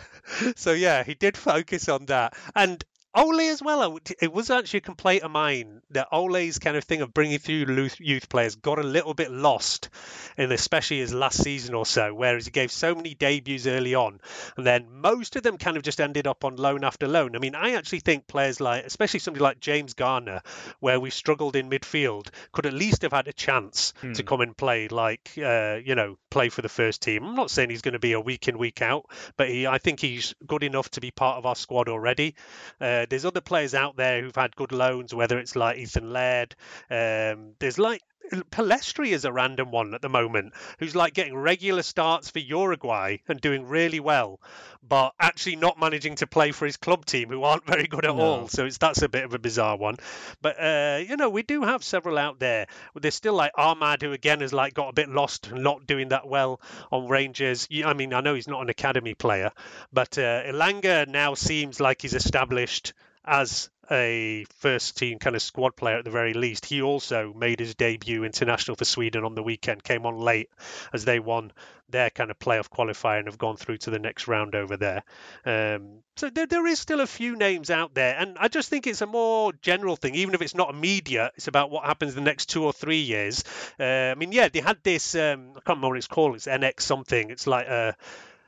so 0.56 0.72
yeah, 0.72 1.04
he 1.04 1.12
did 1.12 1.36
focus 1.36 1.90
on 1.90 2.06
that, 2.06 2.34
and 2.56 2.82
Ole 3.14 3.40
as 3.50 3.62
well. 3.62 3.98
It 4.20 4.32
was 4.32 4.50
actually 4.50 4.78
a 4.78 4.80
complaint 4.82 5.22
of 5.22 5.30
mine 5.30 5.82
that 5.90 6.08
Ole's 6.12 6.58
kind 6.58 6.76
of 6.76 6.84
thing 6.84 7.02
of 7.02 7.12
bringing 7.12 7.38
through 7.38 7.66
youth- 7.98 8.28
players 8.30 8.56
got 8.56 8.78
a 8.78 8.82
little 8.82 9.12
bit 9.12 9.30
lost, 9.30 9.90
in 10.38 10.50
especially 10.50 10.98
his 11.00 11.12
last 11.12 11.42
season 11.42 11.74
or 11.74 11.84
so. 11.84 12.14
Whereas 12.14 12.46
he 12.46 12.50
gave 12.50 12.70
so 12.72 12.94
many 12.94 13.14
debuts 13.14 13.66
early 13.66 13.94
on, 13.94 14.20
and 14.56 14.66
then 14.66 14.86
most 14.90 15.36
of 15.36 15.42
them 15.42 15.58
kind 15.58 15.76
of 15.76 15.82
just 15.82 16.00
ended 16.00 16.26
up 16.26 16.44
on 16.44 16.56
loan 16.56 16.84
after 16.84 17.06
loan. 17.06 17.36
I 17.36 17.38
mean, 17.38 17.54
I 17.54 17.72
actually 17.72 18.00
think 18.00 18.26
players 18.26 18.60
like, 18.60 18.86
especially 18.86 19.20
somebody 19.20 19.42
like 19.42 19.60
James 19.60 19.92
Garner, 19.92 20.40
where 20.80 20.98
we 20.98 21.10
struggled 21.10 21.54
in 21.54 21.68
midfield, 21.68 22.28
could 22.52 22.64
at 22.64 22.72
least 22.72 23.02
have 23.02 23.12
had 23.12 23.28
a 23.28 23.32
chance 23.34 23.92
to 24.00 24.08
Hmm. 24.08 24.26
come 24.26 24.40
and 24.40 24.56
play, 24.56 24.88
like 24.88 25.32
uh, 25.36 25.78
you 25.84 25.94
know, 25.94 26.16
play 26.30 26.48
for 26.48 26.62
the 26.62 26.68
first 26.70 27.02
team. 27.02 27.24
I'm 27.24 27.34
not 27.36 27.50
saying 27.50 27.68
he's 27.68 27.82
going 27.82 27.92
to 27.92 27.98
be 27.98 28.12
a 28.12 28.20
week 28.20 28.48
in 28.48 28.56
week 28.56 28.80
out, 28.80 29.04
but 29.36 29.50
he, 29.50 29.66
I 29.66 29.76
think 29.78 30.00
he's 30.00 30.34
good 30.46 30.62
enough 30.62 30.90
to 30.92 31.00
be 31.02 31.10
part 31.10 31.36
of 31.36 31.44
our 31.44 31.56
squad 31.56 31.90
already. 31.90 32.34
Uh, 32.80 33.01
there's 33.08 33.24
other 33.24 33.40
players 33.40 33.74
out 33.74 33.96
there 33.96 34.22
who've 34.22 34.34
had 34.34 34.56
good 34.56 34.72
loans, 34.72 35.14
whether 35.14 35.38
it's 35.38 35.56
like 35.56 35.78
Ethan 35.78 36.12
Laird. 36.12 36.54
Um, 36.90 37.54
there's 37.58 37.78
like 37.78 38.02
Pellistri 38.50 39.08
is 39.08 39.24
a 39.24 39.32
random 39.32 39.70
one 39.70 39.94
at 39.94 40.02
the 40.02 40.08
moment, 40.08 40.52
who's 40.78 40.94
like 40.96 41.14
getting 41.14 41.36
regular 41.36 41.82
starts 41.82 42.30
for 42.30 42.38
Uruguay 42.38 43.18
and 43.28 43.40
doing 43.40 43.66
really 43.66 44.00
well, 44.00 44.40
but 44.86 45.12
actually 45.20 45.56
not 45.56 45.78
managing 45.78 46.14
to 46.16 46.26
play 46.26 46.52
for 46.52 46.66
his 46.66 46.76
club 46.76 47.04
team, 47.04 47.28
who 47.28 47.42
aren't 47.42 47.66
very 47.66 47.86
good 47.86 48.04
at 48.04 48.16
No. 48.16 48.22
all. 48.22 48.48
So 48.48 48.64
it's 48.64 48.78
that's 48.78 49.02
a 49.02 49.08
bit 49.08 49.24
of 49.24 49.34
a 49.34 49.38
bizarre 49.38 49.76
one. 49.76 49.96
But 50.40 50.56
uh, 50.60 51.00
you 51.06 51.16
know, 51.16 51.30
we 51.30 51.42
do 51.42 51.62
have 51.62 51.82
several 51.84 52.18
out 52.18 52.38
there. 52.38 52.66
There's 52.94 53.14
still 53.14 53.34
like 53.34 53.52
Amad, 53.58 54.02
who 54.02 54.12
again 54.12 54.40
has 54.40 54.52
like 54.52 54.74
got 54.74 54.88
a 54.88 54.92
bit 54.92 55.08
lost 55.08 55.48
and 55.48 55.62
not 55.62 55.86
doing 55.86 56.08
that 56.08 56.26
well 56.26 56.60
on 56.90 57.08
Rangers. 57.08 57.68
I 57.84 57.92
mean, 57.94 58.14
I 58.14 58.20
know 58.20 58.34
he's 58.34 58.48
not 58.48 58.62
an 58.62 58.70
academy 58.70 59.14
player, 59.14 59.50
but 59.92 60.16
uh, 60.18 60.42
Elanga 60.44 61.06
now 61.06 61.34
seems 61.34 61.80
like 61.80 62.02
he's 62.02 62.14
established 62.14 62.92
as 63.24 63.70
a 63.90 64.46
first 64.58 64.96
team 64.96 65.18
kind 65.18 65.36
of 65.36 65.42
squad 65.42 65.76
player 65.76 65.98
at 65.98 66.04
the 66.04 66.10
very 66.10 66.34
least. 66.34 66.64
He 66.66 66.82
also 66.82 67.32
made 67.32 67.60
his 67.60 67.74
debut 67.74 68.24
international 68.24 68.76
for 68.76 68.84
Sweden 68.84 69.24
on 69.24 69.34
the 69.34 69.42
weekend, 69.42 69.84
came 69.84 70.06
on 70.06 70.18
late 70.18 70.50
as 70.92 71.04
they 71.04 71.18
won 71.18 71.52
their 71.88 72.08
kind 72.08 72.30
of 72.30 72.38
playoff 72.38 72.70
qualifier 72.70 73.18
and 73.18 73.28
have 73.28 73.38
gone 73.38 73.56
through 73.56 73.76
to 73.76 73.90
the 73.90 73.98
next 73.98 74.26
round 74.26 74.54
over 74.54 74.76
there. 74.76 75.02
Um, 75.44 75.98
so 76.16 76.30
there, 76.30 76.46
there 76.46 76.66
is 76.66 76.78
still 76.78 77.00
a 77.00 77.06
few 77.06 77.36
names 77.36 77.70
out 77.70 77.94
there, 77.94 78.16
and 78.18 78.38
I 78.38 78.48
just 78.48 78.70
think 78.70 78.86
it's 78.86 79.02
a 79.02 79.06
more 79.06 79.52
general 79.60 79.96
thing, 79.96 80.14
even 80.14 80.34
if 80.34 80.40
it's 80.40 80.54
not 80.54 80.70
immediate. 80.70 81.32
It's 81.36 81.48
about 81.48 81.70
what 81.70 81.84
happens 81.84 82.14
the 82.14 82.22
next 82.22 82.46
two 82.46 82.64
or 82.64 82.72
three 82.72 83.00
years. 83.02 83.44
Uh, 83.78 83.84
I 83.84 84.14
mean, 84.14 84.32
yeah, 84.32 84.48
they 84.48 84.60
had 84.60 84.78
this. 84.82 85.14
Um, 85.14 85.50
I 85.50 85.60
can't 85.60 85.68
remember 85.68 85.88
what 85.88 85.98
it's 85.98 86.06
called. 86.06 86.34
It's 86.36 86.46
NX 86.46 86.80
something. 86.80 87.30
It's 87.30 87.46
like 87.46 87.66
a 87.66 87.96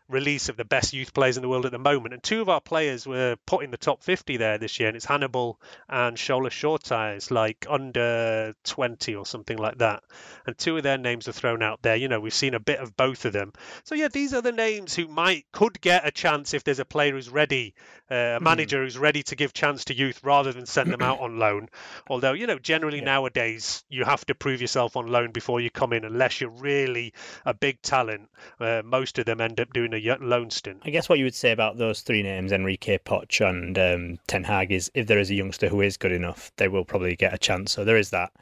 release 0.08 0.48
of 0.48 0.56
the 0.56 0.64
best 0.64 0.92
youth 0.92 1.14
players 1.14 1.36
in 1.36 1.42
the 1.42 1.48
world 1.48 1.66
at 1.66 1.72
the 1.72 1.78
moment. 1.78 2.14
And 2.14 2.22
two 2.22 2.42
of 2.42 2.48
our 2.48 2.60
players 2.60 3.06
were 3.06 3.36
put 3.46 3.64
in 3.64 3.70
the 3.70 3.76
top 3.76 4.02
50 4.02 4.36
there 4.36 4.58
this 4.58 4.78
year, 4.78 4.88
and 4.88 4.96
it's 4.96 5.04
Hannibal 5.04 5.60
and 5.88 6.16
Shola 6.16 6.50
Shoretires, 6.50 7.30
like 7.30 7.66
under 7.68 8.54
20 8.64 9.14
or 9.14 9.24
something 9.24 9.56
like 9.56 9.78
that. 9.78 10.02
And 10.46 10.56
two 10.58 10.76
of 10.76 10.82
their 10.82 10.98
names 10.98 11.26
are 11.28 11.32
thrown 11.32 11.62
out 11.62 11.80
there. 11.82 11.96
You 11.96 12.08
know, 12.08 12.20
we've 12.20 12.34
seen 12.34 12.54
a 12.54 12.60
bit 12.60 12.80
of 12.80 12.96
both 12.96 13.24
of 13.24 13.32
them. 13.32 13.52
So 13.84 13.94
yeah, 13.94 14.08
these 14.08 14.34
are 14.34 14.42
the 14.42 14.52
names 14.52 14.94
who 14.94 15.08
might 15.08 15.46
could 15.52 15.80
get 15.80 16.06
a 16.06 16.10
chance 16.10 16.52
if 16.52 16.64
there's 16.64 16.80
a 16.80 16.84
player 16.84 17.12
who's 17.12 17.30
ready, 17.30 17.74
uh, 18.10 18.36
a 18.36 18.40
manager 18.40 18.82
who's 18.82 18.98
ready 18.98 19.22
to 19.24 19.36
give 19.36 19.54
chance 19.54 19.86
to 19.86 19.94
youth 19.94 20.22
rather 20.22 20.52
than 20.52 20.66
send 20.66 20.92
them 20.92 21.02
out 21.02 21.20
on 21.20 21.38
loan. 21.38 21.68
Although 22.08 22.32
you 22.32 22.46
know, 22.46 22.58
generally 22.58 23.00
nowadays 23.00 23.84
you 23.88 24.04
have 24.04 24.24
to 24.26 24.34
prove 24.34 24.60
yourself 24.60 24.96
on 24.96 25.06
loan 25.06 25.32
before 25.32 25.60
you 25.60 25.70
come 25.70 25.92
in, 25.94 26.04
unless 26.04 26.40
you're 26.40 26.50
really 26.50 27.14
a 27.46 27.54
big 27.54 27.80
talent. 27.80 28.28
Uh, 28.60 28.82
most 28.84 29.18
of 29.18 29.24
them 29.24 29.40
end 29.40 29.60
up 29.60 29.72
doing 29.72 29.93
a 29.94 30.16
loan 30.20 30.50
stint. 30.50 30.82
I 30.84 30.90
guess 30.90 31.08
what 31.08 31.18
you 31.18 31.24
would 31.24 31.34
say 31.34 31.52
about 31.52 31.78
those 31.78 32.02
three 32.02 32.22
names, 32.22 32.52
Enrique, 32.52 32.98
Poch, 32.98 33.40
and 33.48 33.78
um, 33.78 34.18
Ten 34.26 34.44
Hag, 34.44 34.72
is 34.72 34.90
if 34.94 35.06
there 35.06 35.18
is 35.18 35.30
a 35.30 35.34
youngster 35.34 35.68
who 35.68 35.80
is 35.80 35.96
good 35.96 36.12
enough, 36.12 36.52
they 36.56 36.68
will 36.68 36.84
probably 36.84 37.16
get 37.16 37.34
a 37.34 37.38
chance. 37.38 37.72
So 37.72 37.84
there 37.84 37.96
is 37.96 38.10
that. 38.10 38.32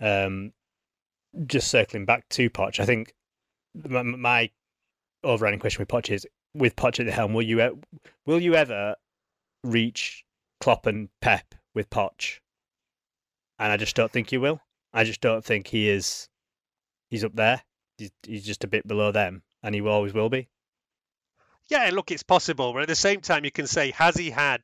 Um, 0.00 0.52
just 1.46 1.68
circling 1.68 2.04
back 2.04 2.28
to 2.30 2.50
Poch, 2.50 2.80
I 2.80 2.84
think 2.84 3.14
my, 3.74 4.02
my 4.02 4.50
overriding 5.24 5.60
question 5.60 5.80
with 5.80 5.88
Poch 5.88 6.12
is: 6.12 6.26
with 6.54 6.76
Poch 6.76 7.00
at 7.00 7.06
the 7.06 7.12
helm, 7.12 7.32
will 7.32 7.42
you 7.42 7.82
will 8.26 8.40
you 8.40 8.54
ever 8.54 8.96
reach 9.64 10.24
Klopp 10.60 10.86
and 10.86 11.08
Pep 11.20 11.54
with 11.74 11.88
Poch? 11.90 12.40
And 13.58 13.72
I 13.72 13.76
just 13.76 13.96
don't 13.96 14.10
think 14.10 14.32
you 14.32 14.40
will. 14.40 14.60
I 14.92 15.04
just 15.04 15.20
don't 15.20 15.44
think 15.44 15.68
he 15.68 15.88
is. 15.88 16.28
He's 17.08 17.24
up 17.24 17.34
there. 17.34 17.62
He's, 17.98 18.10
he's 18.26 18.44
just 18.44 18.64
a 18.64 18.68
bit 18.68 18.86
below 18.86 19.12
them, 19.12 19.42
and 19.62 19.74
he 19.74 19.80
always 19.80 20.12
will 20.12 20.28
be. 20.28 20.48
Yeah, 21.68 21.90
look, 21.92 22.10
it's 22.10 22.22
possible, 22.22 22.72
but 22.72 22.82
at 22.82 22.88
the 22.88 22.94
same 22.94 23.20
time, 23.20 23.44
you 23.44 23.50
can 23.50 23.66
say, 23.66 23.92
has 23.92 24.16
he 24.16 24.30
had 24.30 24.60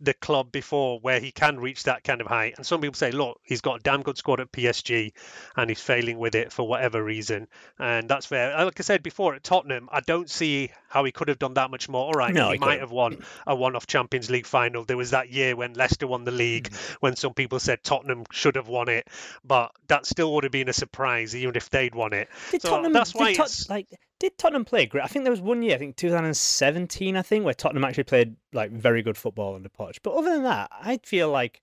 the 0.00 0.12
club 0.12 0.52
before 0.52 0.98
where 1.00 1.18
he 1.20 1.30
can 1.30 1.58
reach 1.58 1.84
that 1.84 2.04
kind 2.04 2.20
of 2.20 2.26
height. 2.26 2.54
And 2.56 2.66
some 2.66 2.80
people 2.80 2.94
say, 2.96 3.10
look, 3.12 3.40
he's 3.44 3.60
got 3.62 3.76
a 3.80 3.82
damn 3.82 4.02
good 4.02 4.18
squad 4.18 4.40
at 4.40 4.52
PSG 4.52 5.12
and 5.56 5.70
he's 5.70 5.80
failing 5.80 6.18
with 6.18 6.34
it 6.34 6.52
for 6.52 6.66
whatever 6.68 7.02
reason. 7.02 7.46
And 7.78 8.06
that's 8.08 8.26
fair. 8.26 8.62
Like 8.64 8.78
I 8.78 8.82
said 8.82 9.02
before, 9.02 9.34
at 9.34 9.44
Tottenham, 9.44 9.88
I 9.90 10.00
don't 10.00 10.28
see 10.28 10.72
how 10.88 11.04
he 11.04 11.12
could 11.12 11.28
have 11.28 11.38
done 11.38 11.54
that 11.54 11.70
much 11.70 11.88
more. 11.88 12.06
All 12.06 12.12
right, 12.12 12.34
No, 12.34 12.50
he, 12.50 12.58
might 12.58 12.80
have 12.80 12.90
won 12.90 13.18
a 13.46 13.54
one 13.54 13.76
off 13.76 13.86
Champions 13.86 14.30
League 14.30 14.46
final. 14.46 14.84
There 14.84 14.96
was 14.96 15.12
that 15.12 15.30
year 15.30 15.56
when 15.56 15.72
Leicester 15.74 16.06
won 16.08 16.24
the 16.24 16.32
league, 16.32 16.70
Mm-hmm. 16.70 16.94
when 17.00 17.16
some 17.16 17.32
people 17.32 17.58
said 17.60 17.82
Tottenham 17.82 18.24
should 18.30 18.56
have 18.56 18.68
won 18.68 18.88
it. 18.90 19.06
But 19.44 19.70
that 19.88 20.06
still 20.06 20.34
would 20.34 20.44
have 20.44 20.52
been 20.52 20.68
a 20.68 20.72
surprise, 20.74 21.34
even 21.34 21.56
if 21.56 21.70
they'd 21.70 21.94
won 21.94 22.12
it. 22.12 22.28
Did 22.50 22.62
So 22.62 22.70
Tottenham? 22.70 22.92
that's 22.92 23.14
why 23.14 23.32
Tot- 23.32 23.46
it's- 23.46 23.70
like 23.70 23.86
did 24.28 24.38
Tottenham 24.38 24.64
play 24.64 24.86
great? 24.86 25.04
I 25.04 25.06
think 25.06 25.24
there 25.24 25.30
was 25.30 25.40
one 25.40 25.62
year, 25.62 25.74
I 25.74 25.78
think 25.78 25.96
2017, 25.96 27.16
I 27.16 27.22
think, 27.22 27.44
where 27.44 27.54
Tottenham 27.54 27.84
actually 27.84 28.04
played 28.04 28.36
like 28.52 28.70
very 28.70 29.02
good 29.02 29.16
football 29.16 29.54
under 29.54 29.68
Poch. 29.68 29.98
But 30.02 30.14
other 30.14 30.30
than 30.32 30.42
that, 30.44 30.70
I 30.72 30.98
feel 31.04 31.30
like 31.30 31.60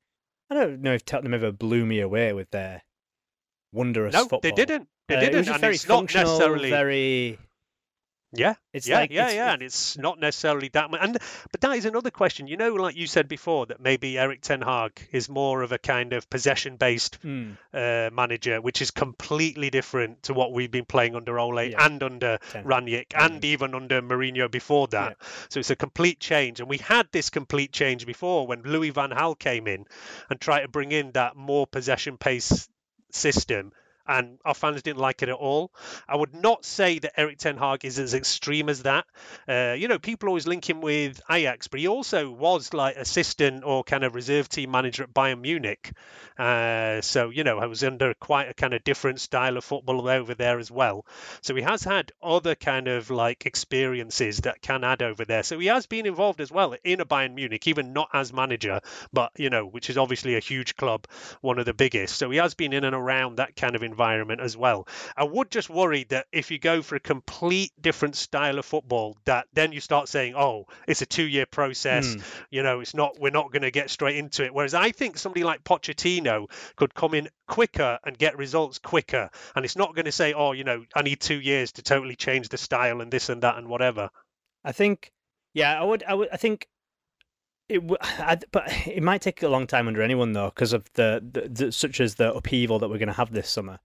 I 0.49 0.55
don't 0.55 0.81
know 0.81 0.93
if 0.93 1.05
Tottenham 1.05 1.33
ever 1.33 1.51
blew 1.51 1.85
me 1.85 1.99
away 1.99 2.33
with 2.33 2.51
their 2.51 2.81
wondrous 3.71 4.13
No, 4.13 4.21
football. 4.23 4.39
they 4.41 4.51
didn't. 4.51 4.87
They 5.07 5.15
Uh, 5.15 5.19
didn't. 5.21 5.35
It 5.35 5.37
was 5.39 5.47
and 5.49 5.59
very 5.61 5.75
it's 5.75 5.87
not 5.87 5.95
functional, 5.97 6.25
necessarily 6.33 6.69
very. 6.69 7.39
Yeah, 8.33 8.53
It's 8.71 8.87
yeah, 8.87 8.99
like- 8.99 9.11
yeah, 9.11 9.21
it's- 9.23 9.35
yeah, 9.35 9.53
and 9.53 9.61
it's 9.61 9.97
not 9.97 10.17
necessarily 10.17 10.69
that 10.69 10.89
much. 10.89 11.01
And 11.03 11.17
but 11.51 11.59
that 11.61 11.71
is 11.77 11.83
another 11.83 12.11
question. 12.11 12.47
You 12.47 12.55
know, 12.55 12.73
like 12.75 12.95
you 12.95 13.05
said 13.05 13.27
before, 13.27 13.65
that 13.65 13.81
maybe 13.81 14.17
Erik 14.17 14.39
Ten 14.41 14.61
Hag 14.61 15.05
is 15.11 15.27
more 15.27 15.63
of 15.63 15.73
a 15.73 15.77
kind 15.77 16.13
of 16.13 16.29
possession-based 16.29 17.19
Hmm. 17.21 17.51
uh, 17.73 18.09
manager, 18.13 18.61
which 18.61 18.81
is 18.81 18.89
completely 18.91 19.69
different 19.69 20.23
to 20.23 20.33
what 20.33 20.53
we've 20.53 20.71
been 20.71 20.85
playing 20.85 21.13
under 21.15 21.37
Ole 21.37 21.63
Yeah. 21.71 21.85
and 21.85 22.01
under 22.01 22.37
Ten 22.51 22.63
Rangnick 22.63 23.07
and 23.15 23.43
even 23.43 23.75
under 23.75 24.01
Mourinho 24.01 24.49
before 24.49 24.87
that. 24.87 25.17
So 25.49 25.59
it's 25.59 25.69
a 25.69 25.75
complete 25.75 26.21
change, 26.21 26.61
and 26.61 26.69
we 26.69 26.77
had 26.77 27.09
this 27.11 27.29
complete 27.29 27.73
change 27.73 28.05
before 28.05 28.47
when 28.47 28.61
Louis 28.63 28.91
Van 28.91 29.09
Gaal 29.09 29.37
came 29.37 29.67
in 29.67 29.85
and 30.29 30.39
tried 30.39 30.61
to 30.61 30.67
bring 30.69 30.93
in 30.93 31.11
that 31.11 31.35
more 31.35 31.67
possession-based 31.67 32.69
system. 33.11 33.73
And 34.11 34.39
our 34.43 34.53
fans 34.53 34.81
didn't 34.81 34.99
like 34.99 35.21
it 35.21 35.29
at 35.29 35.35
all. 35.35 35.71
I 36.05 36.17
would 36.17 36.33
not 36.33 36.65
say 36.65 36.99
that 36.99 37.17
Erik 37.17 37.37
Ten 37.37 37.55
Hag 37.55 37.85
is 37.85 37.97
as 37.97 38.13
extreme 38.13 38.67
as 38.67 38.83
that. 38.83 39.05
Uh, 39.47 39.73
you 39.77 39.87
know, 39.87 39.99
people 39.99 40.27
always 40.27 40.45
link 40.45 40.69
him 40.69 40.81
with 40.81 41.21
Ajax, 41.29 41.69
but 41.69 41.79
he 41.79 41.87
also 41.87 42.29
was 42.29 42.73
like 42.73 42.97
assistant 42.97 43.63
or 43.63 43.85
kind 43.85 44.03
of 44.03 44.13
reserve 44.13 44.49
team 44.49 44.69
manager 44.71 45.03
at 45.03 45.13
Bayern 45.13 45.39
Munich. 45.39 45.93
Uh, 46.37 46.99
so 46.99 47.29
you 47.29 47.45
know, 47.45 47.59
I 47.59 47.67
was 47.67 47.85
under 47.85 48.13
quite 48.13 48.49
a 48.49 48.53
kind 48.53 48.73
of 48.73 48.83
different 48.83 49.21
style 49.21 49.55
of 49.55 49.63
football 49.63 50.09
over 50.09 50.33
there 50.33 50.59
as 50.59 50.69
well. 50.69 51.05
So 51.39 51.55
he 51.55 51.61
has 51.61 51.81
had 51.81 52.11
other 52.21 52.55
kind 52.55 52.89
of 52.89 53.11
like 53.11 53.45
experiences 53.45 54.39
that 54.39 54.61
can 54.61 54.83
add 54.83 55.01
over 55.01 55.23
there. 55.23 55.43
So 55.43 55.57
he 55.57 55.67
has 55.67 55.85
been 55.85 56.05
involved 56.05 56.41
as 56.41 56.51
well 56.51 56.75
in 56.83 56.99
a 56.99 57.05
Bayern 57.05 57.33
Munich, 57.35 57.65
even 57.65 57.93
not 57.93 58.09
as 58.11 58.33
manager, 58.33 58.81
but 59.13 59.31
you 59.37 59.49
know, 59.49 59.65
which 59.65 59.89
is 59.89 59.97
obviously 59.97 60.35
a 60.35 60.39
huge 60.41 60.75
club, 60.75 61.07
one 61.39 61.59
of 61.59 61.65
the 61.65 61.73
biggest. 61.73 62.17
So 62.17 62.29
he 62.29 62.39
has 62.39 62.55
been 62.55 62.73
in 62.73 62.83
and 62.83 62.95
around 62.95 63.37
that 63.37 63.55
kind 63.55 63.73
of 63.73 63.83
environment 63.83 64.00
as 64.01 64.57
well. 64.57 64.87
I 65.15 65.23
would 65.23 65.51
just 65.51 65.69
worry 65.69 66.05
that 66.05 66.27
if 66.31 66.51
you 66.51 66.59
go 66.59 66.81
for 66.81 66.95
a 66.95 66.99
complete 66.99 67.71
different 67.79 68.15
style 68.15 68.59
of 68.59 68.65
football, 68.65 69.17
that 69.25 69.47
then 69.53 69.71
you 69.71 69.79
start 69.79 70.09
saying, 70.09 70.35
"Oh, 70.35 70.65
it's 70.87 71.01
a 71.01 71.05
two-year 71.05 71.45
process." 71.45 72.13
Hmm. 72.13 72.21
You 72.49 72.63
know, 72.63 72.79
it's 72.79 72.93
not. 72.93 73.19
We're 73.19 73.31
not 73.31 73.51
going 73.51 73.63
to 73.63 73.71
get 73.71 73.89
straight 73.89 74.17
into 74.17 74.43
it. 74.43 74.53
Whereas 74.53 74.73
I 74.73 74.91
think 74.91 75.17
somebody 75.17 75.43
like 75.43 75.63
Pochettino 75.63 76.49
could 76.75 76.93
come 76.93 77.13
in 77.13 77.29
quicker 77.47 77.99
and 78.05 78.17
get 78.17 78.37
results 78.37 78.79
quicker, 78.79 79.29
and 79.55 79.65
it's 79.65 79.75
not 79.75 79.95
going 79.95 80.05
to 80.05 80.11
say, 80.11 80.33
"Oh, 80.33 80.51
you 80.51 80.63
know, 80.63 80.85
I 80.95 81.01
need 81.01 81.19
two 81.19 81.39
years 81.39 81.73
to 81.73 81.81
totally 81.81 82.15
change 82.15 82.49
the 82.49 82.57
style 82.57 83.01
and 83.01 83.11
this 83.11 83.29
and 83.29 83.43
that 83.43 83.57
and 83.57 83.67
whatever." 83.67 84.09
I 84.63 84.71
think, 84.71 85.11
yeah, 85.53 85.79
I 85.79 85.83
would, 85.83 86.03
I 86.03 86.13
would, 86.13 86.29
I 86.31 86.37
think 86.37 86.67
it, 87.71 87.81
I, 88.01 88.37
but 88.51 88.87
it 88.87 89.03
might 89.03 89.21
take 89.21 89.41
a 89.43 89.49
long 89.49 89.67
time 89.67 89.87
under 89.87 90.01
anyone 90.01 90.33
though, 90.33 90.49
because 90.49 90.73
of 90.73 90.91
the, 90.93 91.23
the, 91.31 91.65
the 91.65 91.71
such 91.71 91.99
as 91.99 92.15
the 92.15 92.33
upheaval 92.33 92.79
that 92.79 92.89
we're 92.89 92.97
going 92.97 93.07
to 93.07 93.13
have 93.13 93.31
this 93.31 93.49
summer, 93.49 93.79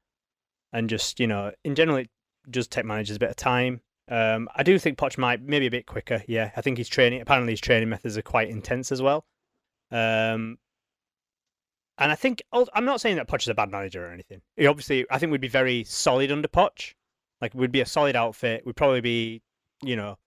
and 0.77 0.91
just 0.91 1.19
you 1.19 1.27
know, 1.27 1.53
in 1.65 1.75
general, 1.75 1.97
it 1.97 2.11
does 2.51 2.69
take 2.69 2.85
managers 2.85 3.17
a 3.17 3.19
bit 3.19 3.31
of 3.31 3.37
time. 3.37 3.81
Um, 4.09 4.49
I 4.55 4.63
do 4.63 4.79
think 4.79 4.99
Poch 4.99 5.17
might 5.17 5.43
maybe 5.43 5.67
a 5.67 5.71
bit 5.71 5.87
quicker. 5.87 6.23
Yeah, 6.29 6.51
I 6.55 6.61
think 6.61 6.77
his 6.77 6.89
training. 6.89 7.23
Apparently, 7.23 7.55
his 7.55 7.61
training 7.61 7.89
methods 7.89 8.19
are 8.19 8.23
quite 8.23 8.51
intense 8.51 8.93
as 8.93 9.01
well. 9.01 9.25
Um, 9.91 10.59
and 11.99 12.13
I 12.13 12.15
think 12.15 12.43
I'm 12.53 12.85
not 12.85 13.01
saying 13.01 13.17
that 13.17 13.27
Poch 13.27 13.41
is 13.41 13.49
a 13.49 13.55
bad 13.55 13.71
manager 13.71 14.07
or 14.07 14.11
anything. 14.11 14.43
He 14.57 14.67
obviously, 14.67 15.07
I 15.11 15.19
think 15.19 15.33
we'd 15.33 15.41
be 15.41 15.49
very 15.49 15.83
solid 15.85 16.31
under 16.31 16.47
Poch. 16.47 16.93
Like 17.41 17.55
we'd 17.55 17.73
be 17.73 17.81
a 17.81 17.87
solid 17.87 18.15
outfit. 18.15 18.65
We'd 18.67 18.77
probably 18.77 19.01
be, 19.01 19.43
you 19.83 19.97
know, 19.97 20.19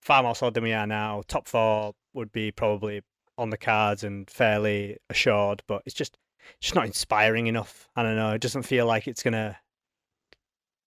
far 0.00 0.22
more 0.22 0.36
solid 0.36 0.54
than 0.54 0.62
we 0.62 0.72
are 0.72 0.86
now. 0.86 1.22
Top 1.26 1.48
four 1.48 1.94
would 2.14 2.30
be 2.30 2.52
probably 2.52 3.02
on 3.36 3.50
the 3.50 3.58
cards 3.58 4.04
and 4.04 4.30
fairly 4.30 4.96
assured, 5.10 5.64
but 5.66 5.82
it's 5.86 5.94
just 5.94 6.16
just 6.60 6.76
not 6.76 6.86
inspiring 6.86 7.48
enough. 7.48 7.88
I 7.96 8.04
don't 8.04 8.16
know. 8.16 8.30
It 8.30 8.40
doesn't 8.40 8.62
feel 8.62 8.86
like 8.86 9.08
it's 9.08 9.24
gonna 9.24 9.58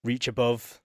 reach 0.04 0.28
above. 0.28 0.82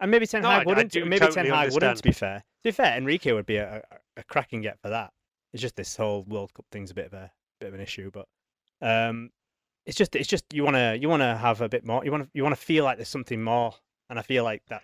And 0.00 0.10
maybe 0.10 0.26
Ten 0.26 0.42
No, 0.42 0.48
Hag 0.50 0.58
I- 0.58 0.62
I 0.62 0.64
wouldn't. 0.64 0.92
do 0.92 1.04
maybe 1.04 1.20
totally 1.20 1.48
Ten 1.48 1.54
Hag 1.54 1.72
wouldn't. 1.72 1.96
To 1.98 2.02
be 2.02 2.12
fair, 2.12 2.38
to 2.38 2.44
be 2.64 2.70
fair, 2.70 2.96
Enrique 2.96 3.32
would 3.32 3.46
be 3.46 3.56
a, 3.56 3.82
a, 3.90 3.96
a 4.20 4.22
cracking 4.24 4.62
get 4.62 4.78
for 4.80 4.88
that. 4.90 5.12
It's 5.52 5.60
just 5.60 5.76
this 5.76 5.96
whole 5.96 6.22
World 6.24 6.54
Cup 6.54 6.64
thing's 6.72 6.90
a 6.90 6.94
bit 6.94 7.06
of 7.06 7.12
a 7.12 7.30
bit 7.60 7.68
of 7.68 7.74
an 7.74 7.80
issue, 7.80 8.10
but 8.10 8.26
um, 8.80 9.30
it's 9.86 9.96
just 9.96 10.14
it's 10.16 10.28
just 10.28 10.44
you 10.52 10.64
want 10.64 10.76
to 10.76 10.96
you 11.00 11.08
want 11.08 11.20
to 11.22 11.36
have 11.36 11.60
a 11.60 11.68
bit 11.68 11.84
more. 11.84 12.04
You 12.04 12.12
want 12.12 12.24
to 12.24 12.30
you 12.32 12.42
want 12.42 12.54
to 12.54 12.60
feel 12.60 12.84
like 12.84 12.96
there's 12.98 13.08
something 13.08 13.42
more, 13.42 13.74
and 14.08 14.18
I 14.18 14.22
feel 14.22 14.44
like 14.44 14.62
that. 14.68 14.82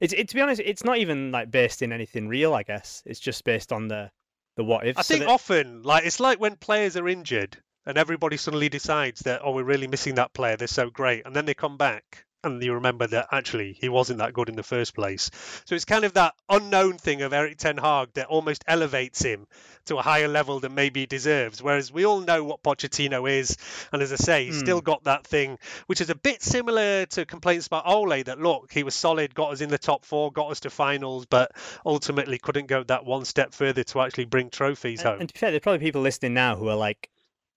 It's 0.00 0.12
it, 0.12 0.28
to 0.28 0.34
be 0.34 0.40
honest, 0.40 0.60
it's 0.64 0.84
not 0.84 0.98
even 0.98 1.32
like 1.32 1.50
based 1.50 1.82
in 1.82 1.92
anything 1.92 2.28
real. 2.28 2.54
I 2.54 2.62
guess 2.62 3.02
it's 3.06 3.20
just 3.20 3.44
based 3.44 3.72
on 3.72 3.88
the 3.88 4.10
the 4.56 4.64
what 4.64 4.86
ifs. 4.86 4.98
I 4.98 5.02
so 5.02 5.14
think 5.14 5.24
that- 5.26 5.30
often, 5.30 5.82
like 5.82 6.04
it's 6.04 6.20
like 6.20 6.40
when 6.40 6.56
players 6.56 6.96
are 6.96 7.08
injured 7.08 7.56
and 7.86 7.96
everybody 7.96 8.36
suddenly 8.36 8.68
decides 8.68 9.20
that 9.20 9.40
oh, 9.42 9.52
we're 9.52 9.62
really 9.64 9.86
missing 9.86 10.16
that 10.16 10.34
player. 10.34 10.56
They're 10.56 10.68
so 10.68 10.90
great, 10.90 11.24
and 11.24 11.34
then 11.34 11.46
they 11.46 11.54
come 11.54 11.76
back 11.78 12.26
and 12.44 12.62
you 12.62 12.74
remember 12.74 13.06
that 13.06 13.28
actually 13.32 13.72
he 13.80 13.88
wasn't 13.88 14.20
that 14.20 14.32
good 14.32 14.48
in 14.48 14.56
the 14.56 14.62
first 14.62 14.94
place. 14.94 15.30
So 15.64 15.74
it's 15.74 15.84
kind 15.84 16.04
of 16.04 16.14
that 16.14 16.34
unknown 16.48 16.98
thing 16.98 17.22
of 17.22 17.32
Erik 17.32 17.58
Ten 17.58 17.76
Hag 17.76 18.12
that 18.14 18.26
almost 18.28 18.64
elevates 18.68 19.22
him 19.22 19.46
to 19.86 19.96
a 19.96 20.02
higher 20.02 20.28
level 20.28 20.60
than 20.60 20.74
maybe 20.74 21.00
he 21.00 21.06
deserves. 21.06 21.62
Whereas 21.62 21.92
we 21.92 22.06
all 22.06 22.20
know 22.20 22.44
what 22.44 22.62
Pochettino 22.62 23.28
is, 23.30 23.56
and 23.92 24.02
as 24.02 24.12
I 24.12 24.16
say, 24.16 24.44
he's 24.46 24.56
Hmm. 24.56 24.60
still 24.60 24.80
got 24.80 25.04
that 25.04 25.26
thing 25.26 25.58
which 25.86 26.00
is 26.00 26.10
a 26.10 26.14
bit 26.14 26.42
similar 26.42 27.06
to 27.06 27.26
complaints 27.26 27.66
about 27.66 27.86
Ole 27.86 28.22
that 28.24 28.38
look, 28.38 28.72
he 28.72 28.82
was 28.82 28.94
solid, 28.94 29.34
got 29.34 29.52
us 29.52 29.60
in 29.60 29.68
the 29.70 29.78
top 29.78 30.04
four, 30.04 30.30
got 30.30 30.50
us 30.50 30.60
to 30.60 30.70
finals, 30.70 31.26
but 31.26 31.50
ultimately 31.84 32.38
couldn't 32.38 32.66
go 32.66 32.82
that 32.84 33.04
one 33.04 33.24
step 33.24 33.52
further 33.52 33.82
to 33.84 34.00
actually 34.00 34.26
bring 34.26 34.50
trophies 34.50 35.02
home. 35.02 35.20
And 35.20 35.28
to 35.28 35.32
be 35.32 35.38
fair, 35.38 35.50
there's 35.50 35.62
probably 35.62 35.80
people 35.84 36.02
listening 36.02 36.34
now 36.34 36.56
who 36.56 36.68
are 36.68 36.76
like 36.76 37.10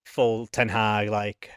full 0.06 0.48
Ten 0.48 0.70
Hag 0.70 1.10
like 1.10 1.52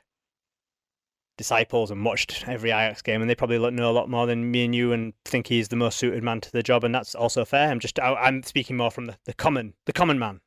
disciples 1.37 1.91
and 1.91 2.05
watched 2.05 2.45
every 2.47 2.71
Ajax 2.71 3.03
game, 3.03 3.21
and 3.21 3.29
they 3.29 3.35
probably 3.35 3.59
know 3.71 3.91
a 3.91 3.93
lot 3.93 4.09
more 4.09 4.27
than 4.27 4.51
me 4.51 4.65
and 4.65 4.75
you, 4.75 4.93
and 4.93 5.13
think 5.25 5.47
he's 5.47 5.69
the 5.69 5.77
most 5.77 5.99
suited 5.99 6.23
man 6.23 6.41
to 6.41 6.53
the 6.53 6.63
job, 6.63 6.85
and 6.85 6.95
that's 6.95 7.15
also 7.15 7.45
fair. 7.45 7.71
I'm 7.71 7.81
just 7.81 7.99
I, 7.99 8.15
I'm 8.15 8.43
speaking 8.43 8.77
more 8.77 8.91
from 8.91 9.07
the, 9.07 9.17
the 9.25 9.35
common 9.35 9.75
the 9.87 9.93
common 9.93 10.19
man. 10.19 10.41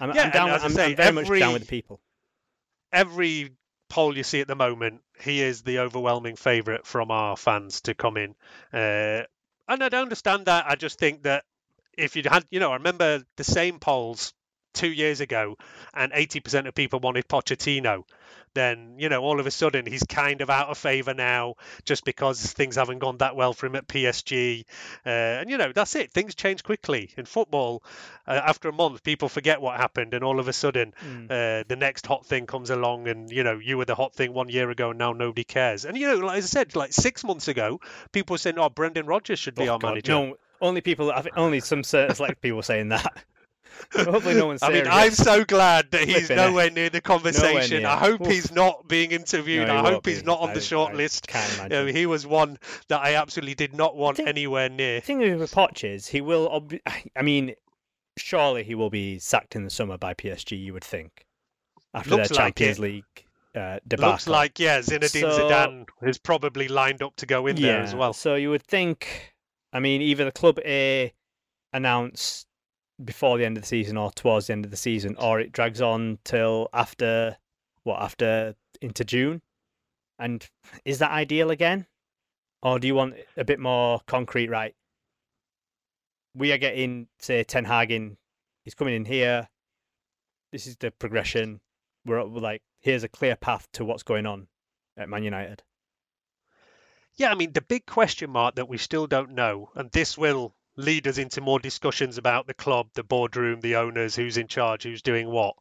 I'm, 0.00 0.14
Yeah, 0.14 0.24
I'm 0.24 0.30
down. 0.30 0.50
I'm, 0.50 0.70
say, 0.70 0.90
I'm 0.90 0.96
very 0.96 1.12
much 1.12 1.28
down 1.38 1.52
with 1.52 1.62
the 1.62 1.68
people. 1.68 2.00
every 2.92 3.52
poll 3.88 4.16
you 4.16 4.24
see 4.24 4.40
at 4.40 4.48
the 4.48 4.56
moment, 4.56 5.02
he 5.20 5.42
is 5.42 5.62
the 5.62 5.80
overwhelming 5.80 6.34
favourite 6.36 6.86
from 6.86 7.10
our 7.10 7.36
fans 7.36 7.82
to 7.82 7.94
come 7.94 8.16
in. 8.16 8.34
Uh, 8.72 9.22
and 9.68 9.84
I 9.84 9.88
don't 9.90 10.02
understand 10.02 10.46
that. 10.46 10.64
I 10.66 10.76
just 10.76 10.98
think 10.98 11.24
that 11.24 11.44
if 11.96 12.16
you'd 12.16 12.26
had, 12.26 12.46
you 12.50 12.58
know, 12.58 12.70
I 12.70 12.76
remember 12.76 13.22
the 13.36 13.44
same 13.44 13.78
polls 13.78 14.32
two 14.72 14.90
years 14.90 15.20
ago, 15.20 15.56
and 15.92 16.10
80% 16.12 16.66
of 16.66 16.74
people 16.74 17.00
wanted 17.00 17.28
Pochettino. 17.28 18.04
Then, 18.54 18.96
you 18.98 19.08
know, 19.08 19.22
all 19.22 19.40
of 19.40 19.46
a 19.46 19.50
sudden 19.50 19.86
he's 19.86 20.02
kind 20.02 20.40
of 20.40 20.50
out 20.50 20.68
of 20.68 20.78
favour 20.78 21.14
now 21.14 21.54
just 21.84 22.04
because 22.04 22.40
things 22.52 22.76
haven't 22.76 22.98
gone 22.98 23.18
that 23.18 23.34
well 23.36 23.52
for 23.52 23.66
him 23.66 23.76
at 23.76 23.86
PSG. 23.88 24.64
Uh, 25.06 25.08
and, 25.08 25.50
you 25.50 25.58
know, 25.58 25.72
that's 25.72 25.94
it. 25.96 26.10
Things 26.10 26.34
change 26.34 26.62
quickly. 26.62 27.10
In 27.16 27.24
football, 27.24 27.82
uh, 28.26 28.40
after 28.44 28.68
a 28.68 28.72
month, 28.72 29.02
people 29.02 29.28
forget 29.28 29.60
what 29.60 29.76
happened, 29.78 30.14
and 30.14 30.22
all 30.22 30.38
of 30.38 30.48
a 30.48 30.52
sudden, 30.52 30.92
uh, 31.30 31.64
the 31.66 31.76
next 31.76 32.06
hot 32.06 32.26
thing 32.26 32.46
comes 32.46 32.70
along, 32.70 33.08
and 33.08 33.30
you 33.30 33.42
know, 33.42 33.58
you 33.58 33.78
were 33.78 33.84
the 33.84 33.94
hot 33.94 34.14
thing 34.14 34.32
one 34.32 34.48
year 34.48 34.70
ago, 34.70 34.90
and 34.90 34.98
now 34.98 35.12
nobody 35.12 35.44
cares. 35.44 35.84
And 35.84 35.96
you 35.96 36.06
know, 36.08 36.26
like 36.26 36.36
I 36.36 36.40
said, 36.40 36.76
like 36.76 36.92
six 36.92 37.24
months 37.24 37.48
ago, 37.48 37.80
people 38.12 38.34
were 38.34 38.38
saying, 38.38 38.58
"Oh, 38.58 38.68
Brendan 38.68 39.06
Rodgers 39.06 39.38
should 39.38 39.54
be 39.54 39.68
Oh, 39.68 39.72
our 39.72 39.78
God, 39.78 39.88
manager." 39.88 40.12
No, 40.12 40.36
only 40.60 40.80
people. 40.80 41.12
Only 41.36 41.60
some 41.60 41.82
certain 41.82 42.14
select 42.14 42.40
people 42.40 42.62
saying 42.62 42.90
that. 42.90 43.24
Hopefully, 43.94 44.34
no 44.34 44.46
one's. 44.46 44.62
I 44.62 44.70
mean, 44.72 44.86
I'm 44.88 45.12
so 45.12 45.44
glad 45.44 45.90
that 45.90 46.02
he's 46.08 46.26
Flipping 46.26 46.36
nowhere 46.36 46.64
heck. 46.64 46.72
near 46.74 46.90
the 46.90 47.00
conversation. 47.00 47.80
near. 47.82 47.88
I 47.88 47.96
hope 47.96 48.20
Oof. 48.22 48.26
he's 48.28 48.50
not 48.52 48.88
being 48.88 49.10
interviewed. 49.12 49.68
No, 49.68 49.74
I 49.76 49.82
won't 49.82 49.94
hope 49.94 50.06
he's 50.06 50.20
be. 50.20 50.26
not 50.26 50.40
on 50.40 50.50
I- 50.50 50.54
the 50.54 50.60
short 50.60 50.92
I 50.92 50.96
list. 50.96 51.26
can't 51.26 51.62
You 51.64 51.68
know, 51.68 51.86
he 51.86 52.06
was 52.06 52.26
one 52.26 52.58
that 52.88 53.00
I 53.02 53.14
absolutely 53.16 53.54
did 53.54 53.74
not 53.74 53.96
want 53.96 54.18
anywhere 54.20 54.68
near. 54.68 54.96
The 55.00 55.06
thing 55.06 55.18
with 55.38 55.52
Poch 55.52 55.84
is 55.84 56.08
he 56.08 56.20
will. 56.20 56.48
Ob- 56.48 56.72
I 57.16 57.22
mean, 57.22 57.54
surely 58.16 58.64
he 58.64 58.74
will 58.74 58.90
be 58.90 59.18
sacked 59.18 59.56
in 59.56 59.64
the 59.64 59.70
summer 59.70 59.98
by 59.98 60.14
PSG. 60.14 60.56
You 60.62 60.72
would 60.74 60.84
think 60.84 61.26
after 61.94 62.10
Looks 62.10 62.28
their 62.30 62.36
like 62.36 62.56
Champions 62.56 62.78
it. 62.78 62.82
League 62.82 63.04
uh, 63.54 63.78
debacle. 63.86 64.12
Looks 64.12 64.26
like 64.26 64.58
yeah, 64.58 64.78
Zinedine 64.80 65.20
So- 65.20 65.38
Zidane 65.50 65.86
is 66.02 66.18
probably 66.18 66.68
lined 66.68 67.02
up 67.02 67.16
to 67.16 67.26
go 67.26 67.46
in 67.46 67.56
there 67.56 67.80
as 67.82 67.94
well. 67.94 68.12
So 68.14 68.34
you 68.36 68.50
would 68.50 68.62
think. 68.62 69.34
I 69.74 69.80
mean, 69.80 70.02
either 70.02 70.24
the 70.26 70.32
club 70.32 70.58
A 70.66 71.12
announce 71.72 72.44
before 73.04 73.38
the 73.38 73.44
end 73.44 73.56
of 73.56 73.62
the 73.62 73.68
season 73.68 73.96
or 73.96 74.10
towards 74.12 74.46
the 74.46 74.52
end 74.52 74.64
of 74.64 74.70
the 74.70 74.76
season, 74.76 75.16
or 75.18 75.40
it 75.40 75.52
drags 75.52 75.80
on 75.80 76.18
till 76.24 76.68
after 76.72 77.36
what 77.84 78.00
after 78.00 78.54
into 78.80 79.04
June. 79.04 79.42
And 80.18 80.48
is 80.84 80.98
that 80.98 81.10
ideal 81.10 81.50
again, 81.50 81.86
or 82.62 82.78
do 82.78 82.86
you 82.86 82.94
want 82.94 83.14
a 83.36 83.44
bit 83.44 83.58
more 83.58 84.00
concrete? 84.06 84.50
Right, 84.50 84.74
we 86.34 86.52
are 86.52 86.58
getting 86.58 87.08
say 87.18 87.42
Ten 87.44 87.64
Hag 87.64 87.90
in. 87.90 88.16
He's 88.64 88.74
coming 88.74 88.94
in 88.94 89.04
here. 89.04 89.48
This 90.52 90.66
is 90.66 90.76
the 90.76 90.90
progression. 90.90 91.60
We're, 92.04 92.24
we're 92.26 92.40
like, 92.40 92.62
here's 92.80 93.04
a 93.04 93.08
clear 93.08 93.36
path 93.36 93.66
to 93.72 93.84
what's 93.84 94.02
going 94.02 94.26
on 94.26 94.46
at 94.96 95.08
Man 95.08 95.24
United. 95.24 95.62
Yeah, 97.16 97.30
I 97.30 97.34
mean, 97.34 97.52
the 97.52 97.62
big 97.62 97.86
question 97.86 98.30
mark 98.30 98.54
that 98.54 98.68
we 98.68 98.78
still 98.78 99.06
don't 99.06 99.32
know, 99.32 99.70
and 99.74 99.90
this 99.90 100.16
will 100.16 100.54
lead 100.76 101.06
us 101.06 101.18
into 101.18 101.40
more 101.40 101.58
discussions 101.58 102.18
about 102.18 102.46
the 102.46 102.54
club, 102.54 102.88
the 102.94 103.02
boardroom, 103.02 103.60
the 103.60 103.76
owners, 103.76 104.16
who's 104.16 104.36
in 104.36 104.48
charge, 104.48 104.84
who's 104.84 105.02
doing 105.02 105.28
what, 105.28 105.56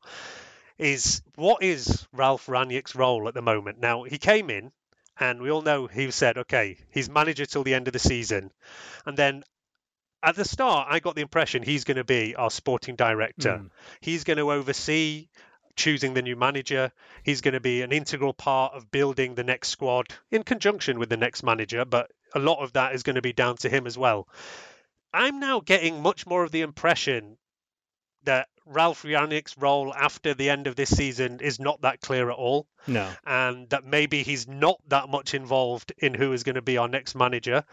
is 0.78 1.22
what 1.36 1.62
is 1.64 2.08
Ralph 2.12 2.48
Rangnick's 2.48 2.96
role 2.96 3.28
at 3.28 3.34
the 3.34 3.42
moment? 3.42 3.80
Now, 3.80 4.04
he 4.04 4.18
came 4.18 4.50
in, 4.50 4.72
and 5.20 5.42
we 5.42 5.52
all 5.52 5.62
know 5.62 5.88
he 5.88 6.10
said, 6.12 6.38
okay, 6.38 6.78
he's 6.90 7.10
manager 7.10 7.46
till 7.46 7.64
the 7.64 7.74
end 7.74 7.88
of 7.88 7.94
the 7.94 8.00
season. 8.00 8.52
And 9.06 9.18
then 9.18 9.44
at 10.24 10.36
the 10.36 10.46
start, 10.46 10.88
I 10.90 11.00
got 11.00 11.16
the 11.16 11.22
impression 11.22 11.64
he's 11.64 11.84
going 11.84 11.98
to 11.98 12.04
be 12.04 12.36
our 12.36 12.50
sporting 12.50 12.96
director. 12.96 13.60
Mm. 13.64 13.70
He's 14.00 14.24
going 14.24 14.38
to 14.38 14.52
oversee 14.52 15.28
choosing 15.76 16.14
the 16.14 16.22
new 16.22 16.36
manager. 16.36 16.92
He's 17.24 17.42
going 17.42 17.54
to 17.54 17.60
be 17.60 17.82
an 17.82 17.92
integral 17.92 18.34
part 18.34 18.74
of 18.74 18.92
building 18.92 19.36
the 19.36 19.44
next 19.44 19.70
squad 19.70 20.08
in 20.30 20.44
conjunction 20.44 21.00
with 21.00 21.10
the 21.10 21.18
next 21.18 21.44
manager, 21.44 21.86
but 21.86 22.12
a 22.34 22.40
lot 22.40 22.60
of 22.60 22.74
that 22.74 22.94
is 22.94 23.04
going 23.04 23.16
to 23.16 23.22
be 23.22 23.34
down 23.34 23.58
to 23.58 23.70
him 23.70 23.88
as 23.88 23.98
well. 23.98 24.28
I'm 25.14 25.40
now 25.40 25.60
getting 25.60 26.02
much 26.02 26.26
more 26.26 26.44
of 26.44 26.52
the 26.52 26.62
impression 26.62 27.38
that 28.24 28.48
Ralf 28.68 29.02
Rangnick's 29.02 29.58
role 29.58 29.92
after 29.94 30.36
the 30.36 30.52
end 30.52 30.68
of 30.68 30.76
this 30.76 30.96
season 30.96 31.40
is 31.42 31.60
not 31.60 31.82
that 31.82 32.00
clear 32.00 32.30
at 32.30 32.38
all 32.38 32.68
No. 32.86 33.10
and 33.26 33.68
that 33.72 33.84
maybe 33.84 34.22
he's 34.22 34.48
not 34.48 34.78
that 34.90 35.10
much 35.10 35.34
involved 35.34 35.92
in 35.98 36.14
who 36.14 36.32
is 36.32 36.44
going 36.44 36.56
to 36.56 36.62
be 36.62 36.78
our 36.78 36.88
next 36.88 37.16
manager, 37.16 37.64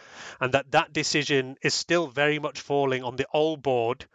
and 0.40 0.54
that 0.54 0.70
that 0.70 0.92
decision 0.94 1.56
is 1.62 1.74
still 1.74 2.06
very 2.06 2.38
much 2.38 2.60
falling 2.62 3.04
on 3.04 3.16
the 3.16 3.26
old 3.34 3.62
board. 3.62 4.06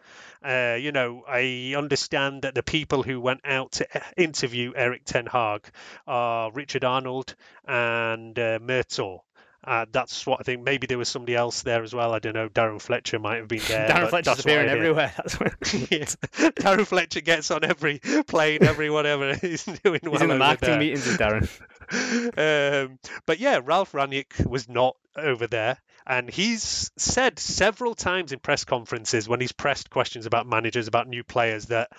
Uh, 0.43 0.75
you 0.79 0.91
know, 0.91 1.23
I 1.27 1.75
understand 1.77 2.41
that 2.41 2.55
the 2.55 2.63
people 2.63 3.03
who 3.03 3.21
went 3.21 3.41
out 3.45 3.73
to 3.73 3.87
interview 4.17 4.73
Erik 4.75 5.05
Ten 5.05 5.27
Hag 5.27 5.69
are 6.07 6.51
Richard 6.51 6.83
Arnold 6.83 7.35
and 7.65 8.37
uh, 8.37 8.57
Murtough. 8.59 9.19
Uh, 9.65 9.85
that's 9.91 10.25
what 10.25 10.39
I 10.39 10.43
think. 10.43 10.63
Maybe 10.63 10.87
there 10.87 10.97
was 10.97 11.07
somebody 11.07 11.35
else 11.35 11.61
there 11.61 11.83
as 11.83 11.93
well. 11.93 12.13
I 12.13 12.19
don't 12.19 12.33
know. 12.33 12.49
Darren 12.49 12.81
Fletcher 12.81 13.19
might 13.19 13.37
have 13.37 13.47
been 13.47 13.61
there. 13.67 13.87
Darren 13.87 14.09
Fletcher's 14.09 14.37
that's 14.37 14.45
what 14.45 14.51
I 14.51 14.61
appearing 14.61 14.69
everywhere. 14.69 15.13
That's 15.15 15.39
what... 15.39 15.53
Yeah. 15.91 16.05
Darren 16.51 16.85
Fletcher 16.85 17.21
gets 17.21 17.49
on 17.51 17.63
every 17.63 17.99
plane, 18.27 18.63
every 18.63 18.89
whatever. 18.89 19.35
He's 19.41 19.63
doing 19.63 20.01
well 20.03 20.13
He's 20.13 20.21
in 20.21 20.29
the 20.29 20.37
marketing 20.37 20.69
there. 20.71 20.79
meetings 20.79 21.05
with 21.05 21.17
Darren. 21.17 22.83
um, 22.87 22.99
but 23.25 23.39
yeah, 23.39 23.61
Ralf 23.63 23.93
Rangnick 23.93 24.45
was 24.45 24.67
not 24.67 24.97
over 25.15 25.47
there. 25.47 25.77
And 26.05 26.29
he's 26.29 26.91
said 26.97 27.39
several 27.39 27.95
times 27.95 28.33
in 28.33 28.39
press 28.39 28.65
conferences 28.65 29.29
when 29.29 29.39
he's 29.39 29.53
pressed 29.53 29.89
questions 29.89 30.25
about 30.25 30.45
managers, 30.45 30.89
about 30.89 31.07
new 31.07 31.23
players, 31.23 31.67
that 31.67 31.91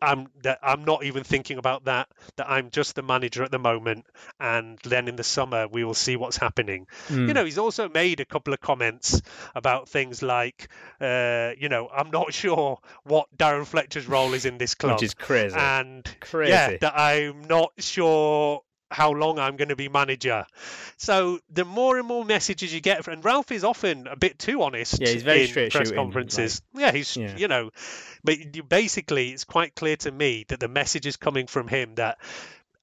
I'm 0.00 0.28
that 0.42 0.58
I'm 0.62 0.84
not 0.84 1.04
even 1.04 1.24
thinking 1.24 1.58
about 1.58 1.84
that. 1.84 2.08
That 2.36 2.48
I'm 2.48 2.70
just 2.70 2.94
the 2.94 3.02
manager 3.02 3.42
at 3.42 3.50
the 3.50 3.58
moment, 3.58 4.06
and 4.38 4.78
then 4.84 5.08
in 5.08 5.16
the 5.16 5.24
summer 5.24 5.66
we 5.68 5.84
will 5.84 5.94
see 5.94 6.16
what's 6.16 6.36
happening. 6.36 6.86
Mm. 7.08 7.28
You 7.28 7.34
know, 7.34 7.44
he's 7.44 7.58
also 7.58 7.88
made 7.88 8.20
a 8.20 8.24
couple 8.24 8.52
of 8.52 8.60
comments 8.60 9.20
about 9.54 9.88
things 9.88 10.22
like, 10.22 10.68
uh, 11.00 11.50
you 11.58 11.68
know, 11.68 11.88
I'm 11.88 12.10
not 12.10 12.32
sure 12.42 12.78
what 13.04 13.26
Darren 13.36 13.66
Fletcher's 13.66 14.06
role 14.06 14.34
is 14.34 14.44
in 14.44 14.58
this 14.58 14.74
club, 14.74 14.94
Which 14.94 15.02
is 15.04 15.14
crazy. 15.14 15.56
and 15.56 16.04
Crazy. 16.20 16.52
yeah, 16.52 16.76
that 16.80 16.98
I'm 16.98 17.42
not 17.42 17.72
sure 17.78 18.62
how 18.90 19.12
long 19.12 19.38
I'm 19.38 19.56
going 19.56 19.68
to 19.68 19.76
be 19.76 19.88
manager. 19.88 20.46
So 20.96 21.40
the 21.50 21.64
more 21.64 21.98
and 21.98 22.06
more 22.06 22.24
messages 22.24 22.72
you 22.72 22.80
get, 22.80 23.06
and 23.06 23.24
Ralf 23.24 23.52
is 23.52 23.64
often 23.64 24.06
a 24.06 24.16
bit 24.16 24.38
too 24.38 24.62
honest. 24.62 24.98
Yeah, 25.00 25.08
he's 25.08 25.22
very 25.22 25.42
in 25.42 25.48
straight 25.48 25.72
press 25.72 25.88
shooting, 25.88 26.02
conferences. 26.02 26.62
yeah, 26.74 26.92
he's 26.92 27.16
Yeah. 27.16 27.36
you 27.36 27.48
know, 27.48 27.70
but 28.24 28.56
you, 28.56 28.62
basically 28.62 29.30
it's 29.30 29.44
quite 29.44 29.74
clear 29.74 29.96
to 29.96 30.10
me 30.10 30.44
that 30.48 30.60
the 30.60 30.68
message 30.68 31.06
is 31.06 31.16
coming 31.16 31.46
from 31.46 31.68
him 31.68 31.96
that. 31.96 32.18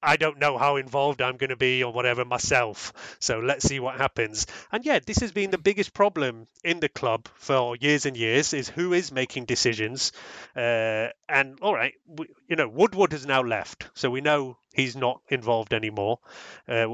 I 0.02 0.18
don't 0.18 0.40
know 0.40 0.58
how 0.58 0.76
involved 0.76 1.22
I'm 1.22 1.38
going 1.38 1.50
to 1.50 1.56
be 1.56 1.84
or 1.84 1.92
whatever 1.92 2.26
myself. 2.26 2.94
So 3.20 3.40
let's 3.40 3.66
see 3.68 3.80
what 3.80 3.98
happens. 3.98 4.46
And 4.72 4.86
yeah, 4.86 5.00
this 5.00 5.18
has 5.20 5.32
been 5.32 5.50
the 5.52 5.58
biggest 5.58 5.94
problem 5.94 6.48
in 6.64 6.80
the 6.80 6.90
club 6.90 7.28
for 7.36 7.76
years 7.76 8.06
and 8.06 8.16
years 8.16 8.54
is 8.54 8.70
who 8.70 8.94
is 8.94 9.12
making 9.12 9.46
decisions. 9.46 10.12
Uh, 10.56 11.08
and 11.28 11.60
all 11.62 11.74
right, 11.74 11.94
we, 12.06 12.28
you 12.48 12.56
know, 12.56 12.68
Woodward 12.68 13.14
has 13.14 13.26
now 13.26 13.42
left, 13.42 13.90
so 13.96 14.10
we 14.10 14.22
know 14.22 14.58
he's 14.74 14.96
not 14.96 15.22
involved 15.30 15.74
anymore. 15.74 16.20
Uh, 16.68 16.88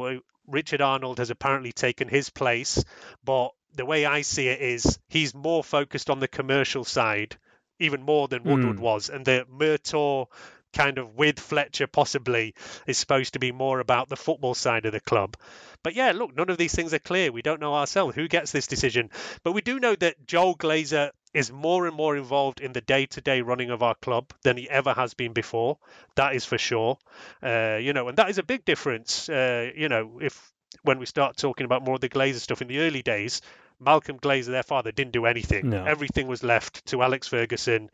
Richard 0.47 0.81
Arnold 0.81 1.19
has 1.19 1.29
apparently 1.29 1.71
taken 1.71 2.07
his 2.07 2.29
place, 2.29 2.83
but 3.23 3.49
the 3.73 3.85
way 3.85 4.05
I 4.05 4.21
see 4.21 4.47
it 4.47 4.61
is 4.61 4.99
he's 5.09 5.33
more 5.33 5.63
focused 5.63 6.09
on 6.09 6.19
the 6.19 6.27
commercial 6.27 6.83
side, 6.83 7.37
even 7.79 8.01
more 8.03 8.27
than 8.27 8.43
Woodward 8.43 8.77
Hmm. 8.77 8.83
was, 8.83 9.09
and 9.09 9.25
the 9.25 9.45
Murtough 9.49 10.27
kind 10.73 10.97
of 10.97 11.15
with 11.15 11.39
Fletcher 11.39 11.87
possibly 11.87 12.53
is 12.87 12.97
supposed 12.97 13.33
to 13.33 13.39
be 13.39 13.51
more 13.51 13.79
about 13.79 14.09
the 14.09 14.15
football 14.15 14.53
side 14.53 14.85
of 14.85 14.91
the 14.91 14.99
club. 14.99 15.37
But 15.83 15.95
yeah, 15.95 16.11
look, 16.11 16.35
none 16.35 16.49
of 16.49 16.57
these 16.57 16.73
things 16.73 16.93
are 16.93 16.99
clear. 16.99 17.31
We 17.31 17.41
don't 17.41 17.59
know 17.59 17.73
ourselves 17.73 18.15
who 18.15 18.27
gets 18.27 18.51
this 18.51 18.67
decision. 18.67 19.09
But 19.43 19.53
we 19.53 19.61
do 19.61 19.79
know 19.79 19.95
that 19.95 20.25
Joel 20.27 20.55
Glazer 20.55 21.11
is 21.33 21.51
more 21.51 21.87
and 21.87 21.95
more 21.95 22.17
involved 22.17 22.59
in 22.59 22.73
the 22.73 22.81
day 22.81 23.05
to 23.07 23.21
day 23.21 23.41
running 23.41 23.69
of 23.69 23.81
our 23.81 23.95
club 23.95 24.31
than 24.43 24.57
he 24.57 24.69
ever 24.69 24.93
has 24.93 25.13
been 25.13 25.33
before. 25.33 25.77
That 26.15 26.35
is 26.35 26.45
for 26.45 26.57
sure. 26.57 26.97
Uh, 27.41 27.77
you 27.81 27.93
know, 27.93 28.09
and 28.09 28.17
that 28.17 28.29
is 28.29 28.37
a 28.37 28.43
big 28.43 28.65
difference. 28.65 29.29
Uh, 29.29 29.71
you 29.75 29.89
know, 29.89 30.19
if 30.21 30.51
when 30.83 30.99
we 30.99 31.05
start 31.05 31.37
talking 31.37 31.65
about 31.65 31.83
more 31.83 31.95
of 31.95 32.01
the 32.01 32.09
Glazer 32.09 32.39
stuff 32.39 32.61
in 32.61 32.67
the 32.67 32.79
early 32.79 33.01
days, 33.01 33.41
Malcolm 33.79 34.19
Glazer, 34.19 34.47
their 34.47 34.63
father, 34.63 34.91
didn't 34.91 35.13
do 35.13 35.25
anything. 35.25 35.69
No. 35.69 35.83
Everything 35.83 36.27
was 36.27 36.43
left 36.43 36.85
to 36.87 37.01
Alex 37.01 37.27
Ferguson 37.27 37.89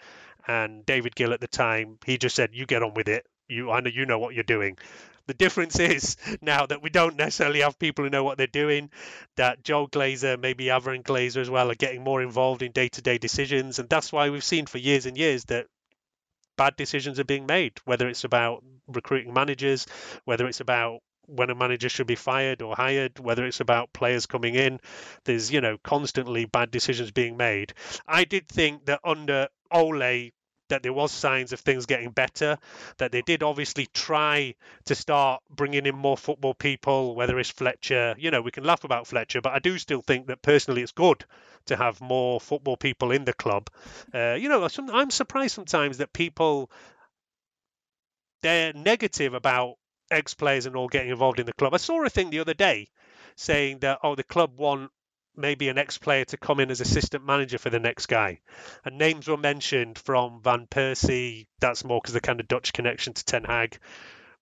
and 0.48 0.86
David 0.86 1.16
Gill 1.16 1.34
at 1.34 1.42
the 1.42 1.48
time. 1.48 2.00
He 2.06 2.18
just 2.18 2.36
said, 2.36 2.52
"You 2.54 2.66
get 2.66 2.84
on 2.84 2.94
with 2.94 3.10
it. 3.10 3.26
You, 3.48 3.72
I 3.72 3.82
know 3.82 3.90
you 3.90 4.06
know 4.06 4.20
what 4.20 4.34
you're 4.34 4.44
doing." 4.44 4.78
The 5.28 5.34
difference 5.34 5.78
is 5.78 6.16
now 6.42 6.66
that 6.66 6.82
we 6.82 6.90
don't 6.90 7.18
necessarily 7.18 7.62
have 7.62 7.78
people 7.78 8.06
who 8.06 8.10
know 8.10 8.24
what 8.24 8.38
they're 8.38 8.48
doing, 8.48 8.90
that 9.36 9.64
Joel 9.64 9.90
Glazer, 9.90 10.40
maybe 10.40 10.66
Avram 10.66 11.04
Glazer 11.04 11.42
as 11.42 11.50
well, 11.50 11.70
are 11.70 11.76
getting 11.76 12.04
more 12.04 12.22
involved 12.22 12.62
in 12.62 12.72
day-to-day 12.72 13.18
decisions, 13.18 13.78
and 13.78 13.90
that's 13.90 14.12
why 14.12 14.30
we've 14.30 14.44
seen 14.44 14.66
for 14.66 14.78
years 14.78 15.06
and 15.06 15.18
years 15.18 15.44
that 15.46 15.68
bad 16.58 16.76
decisions 16.76 17.20
are 17.20 17.26
being 17.26 17.46
made, 17.46 17.74
whether 17.86 18.08
it's 18.08 18.24
about 18.24 18.64
recruiting 18.88 19.34
managers, 19.34 19.86
whether 20.26 20.48
it's 20.48 20.62
about 20.62 21.02
when 21.28 21.50
a 21.50 21.56
manager 21.56 21.90
should 21.90 22.08
be 22.08 22.16
fired 22.16 22.62
or 22.62 22.76
hired, 22.76 23.20
whether 23.20 23.46
it's 23.46 23.60
about 23.60 23.92
players 23.94 24.26
coming 24.26 24.56
in. 24.56 24.80
There's, 25.26 25.52
you 25.52 25.62
know, 25.62 25.78
constantly 25.84 26.46
bad 26.46 26.72
decisions 26.72 27.12
being 27.12 27.38
made. 27.38 27.74
I 28.08 28.24
did 28.24 28.48
think 28.48 28.86
that 28.86 29.02
under 29.04 29.48
Ole, 29.72 30.32
that 30.70 30.84
there 30.84 30.94
was 30.94 31.12
signs 31.12 31.54
of 31.54 31.60
things 31.60 31.86
getting 31.86 32.12
better, 32.12 32.58
that 32.98 33.12
they 33.12 33.22
did 33.22 33.44
obviously 33.44 33.88
try 33.94 34.56
to 34.86 34.96
start 34.96 35.42
bringing 35.50 35.86
in 35.86 35.96
more 35.96 36.18
football 36.18 36.54
people, 36.54 37.16
whether 37.16 37.38
it's 37.40 37.50
Fletcher. 37.50 38.16
You 38.18 38.32
know, 38.32 38.42
we 38.42 38.52
can 38.52 38.64
laugh 38.64 38.84
about 38.84 39.08
Fletcher, 39.08 39.42
but 39.42 39.54
I 39.54 39.60
do 39.60 39.78
still 39.78 40.02
think 40.02 40.28
that 40.28 40.42
personally 40.42 40.82
it's 40.82 40.92
good 40.92 41.26
to 41.66 41.76
have 41.76 42.02
more 42.02 42.40
football 42.40 42.78
people 42.78 43.12
in 43.12 43.26
the 43.26 43.34
club. 43.34 43.70
Uh, 44.14 44.38
you 44.40 44.50
know, 44.50 44.68
I'm 44.92 45.12
surprised 45.12 45.56
sometimes 45.56 45.98
that 45.98 46.14
people 46.14 46.72
they're 48.42 48.74
negative 48.74 49.34
about 49.34 49.76
ex 50.12 50.34
players 50.34 50.66
and 50.66 50.76
all 50.76 50.88
getting 50.88 51.12
involved 51.12 51.40
in 51.40 51.46
the 51.46 51.54
club. 51.54 51.74
I 51.74 51.78
saw 51.78 52.04
a 52.06 52.10
thing 52.10 52.30
the 52.30 52.40
other 52.40 52.54
day 52.54 52.90
saying 53.36 53.80
that 53.80 54.00
oh 54.04 54.16
the 54.16 54.24
club 54.24 54.58
want 54.58 54.92
maybe 55.38 55.69
an 55.69 55.78
ex 55.78 55.97
player 55.97 56.26
to 56.26 56.38
come 56.38 56.60
in 56.60 56.71
as 56.71 56.82
assistant 56.82 57.26
manager 57.26 57.58
for 57.58 57.69
the 57.69 57.80
next 57.80 58.08
guy, 58.08 58.39
and 58.84 58.97
names 58.97 59.28
were 59.28 59.38
mentioned 59.38 59.97
from 59.97 60.41
Van 60.43 60.67
Persie. 60.67 61.47
That's 61.60 61.84
more 61.84 62.02
because 62.02 62.13
the 62.13 62.21
kind 62.21 62.39
of 62.39 62.47
Dutch 62.47 62.73
connection 62.73 63.13
to 63.13 63.26
Ten 63.26 63.43
Hag. 63.43 63.80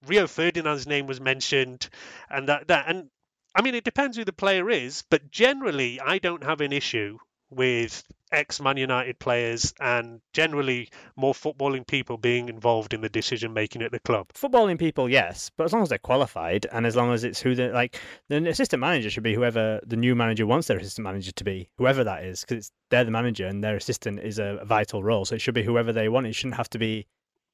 Rio 0.07 0.27
Ferdinand's 0.27 0.87
name 0.87 1.07
was 1.07 1.19
mentioned, 1.19 1.89
and 2.29 2.49
that 2.49 2.67
that 2.67 2.85
and 2.87 3.09
I 3.53 3.61
mean 3.61 3.75
it 3.75 3.83
depends 3.83 4.17
who 4.17 4.25
the 4.25 4.33
player 4.33 4.69
is, 4.69 5.03
but 5.09 5.31
generally 5.31 5.99
I 5.99 6.19
don't 6.19 6.43
have 6.43 6.61
an 6.61 6.73
issue 6.73 7.17
with 7.49 8.03
ex 8.35 8.59
Man 8.61 8.77
United 8.77 9.19
players 9.19 9.73
and 9.79 10.21
generally 10.33 10.89
more 11.15 11.33
footballing 11.33 11.87
people 11.87 12.17
being 12.17 12.49
involved 12.49 12.93
in 12.93 13.01
the 13.01 13.09
decision 13.09 13.53
making 13.53 13.81
at 13.81 13.91
the 13.91 13.99
club. 13.99 14.31
Footballing 14.33 14.77
people, 14.77 15.09
yes, 15.09 15.51
but 15.57 15.63
as 15.63 15.73
long 15.73 15.81
as 15.81 15.89
they're 15.89 15.97
qualified 15.97 16.67
and 16.71 16.85
as 16.85 16.95
long 16.95 17.11
as 17.13 17.23
it's 17.23 17.41
who 17.41 17.55
the 17.55 17.69
like 17.69 17.99
the 18.29 18.47
assistant 18.47 18.81
manager 18.81 19.09
should 19.09 19.23
be 19.23 19.33
whoever 19.33 19.79
the 19.85 19.95
new 19.95 20.15
manager 20.15 20.45
wants 20.45 20.67
their 20.67 20.77
assistant 20.77 21.03
manager 21.03 21.31
to 21.31 21.43
be, 21.43 21.69
whoever 21.77 22.03
that 22.03 22.23
is, 22.23 22.41
because 22.41 22.71
they're 22.89 23.03
the 23.03 23.11
manager 23.11 23.47
and 23.47 23.63
their 23.63 23.75
assistant 23.75 24.19
is 24.19 24.39
a 24.39 24.59
vital 24.65 25.03
role. 25.03 25.25
So 25.25 25.35
it 25.35 25.41
should 25.41 25.55
be 25.55 25.63
whoever 25.63 25.93
they 25.93 26.09
want. 26.09 26.27
It 26.27 26.33
shouldn't 26.33 26.55
have 26.55 26.69
to 26.71 26.79
be 26.79 27.07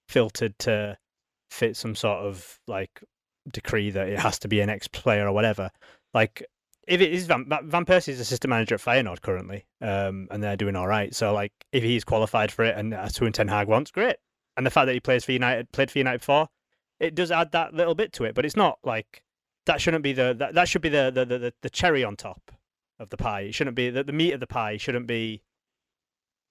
filtered 0.07 0.57
to 0.59 0.97
fit 1.49 1.77
some 1.77 1.95
sort 1.95 2.19
of 2.19 2.59
like 2.67 3.03
decree 3.51 3.91
that 3.91 4.07
it 4.07 4.19
has 4.19 4.39
to 4.39 4.47
be 4.47 4.61
an 4.61 4.69
ex 4.69 4.87
player 4.87 5.27
or 5.27 5.31
whatever. 5.31 5.69
Like 6.13 6.45
if 6.87 6.99
it 7.01 7.11
is 7.11 7.25
Van, 7.27 7.45
Van 7.47 7.85
Persie's 7.85 8.19
assistant 8.19 8.49
manager 8.49 8.75
at 8.75 8.81
Feyenoord 8.81 9.21
currently, 9.21 9.65
um, 9.81 10.27
and 10.31 10.43
they're 10.43 10.57
doing 10.57 10.75
all 10.75 10.87
right. 10.87 11.13
So 11.13 11.33
like, 11.33 11.53
if 11.71 11.83
he's 11.83 12.03
qualified 12.03 12.51
for 12.51 12.65
it 12.65 12.77
and 12.77 12.91
that's 12.93 13.17
who 13.17 13.29
Ten 13.29 13.47
Hag 13.47 13.67
wants, 13.67 13.91
great. 13.91 14.17
And 14.57 14.65
the 14.65 14.71
fact 14.71 14.87
that 14.87 14.93
he 14.93 14.99
plays 14.99 15.23
for 15.23 15.31
United, 15.31 15.71
played 15.71 15.91
for 15.91 15.99
United 15.99 16.19
before, 16.19 16.47
it 16.99 17.15
does 17.15 17.31
add 17.31 17.51
that 17.51 17.73
little 17.73 17.95
bit 17.95 18.13
to 18.13 18.25
it. 18.25 18.35
But 18.35 18.45
it's 18.45 18.55
not 18.55 18.79
like 18.83 19.23
that 19.65 19.79
shouldn't 19.79 20.03
be 20.03 20.13
the 20.13 20.35
that, 20.37 20.55
that 20.55 20.67
should 20.67 20.81
be 20.81 20.89
the, 20.89 21.11
the 21.13 21.25
the 21.25 21.53
the 21.61 21.69
cherry 21.69 22.03
on 22.03 22.15
top 22.15 22.51
of 22.99 23.09
the 23.09 23.17
pie. 23.17 23.41
It 23.41 23.55
shouldn't 23.55 23.75
be 23.75 23.89
the, 23.89 24.03
the 24.03 24.13
meat 24.13 24.33
of 24.33 24.39
the 24.39 24.47
pie. 24.47 24.77
Shouldn't 24.77 25.07
be 25.07 25.41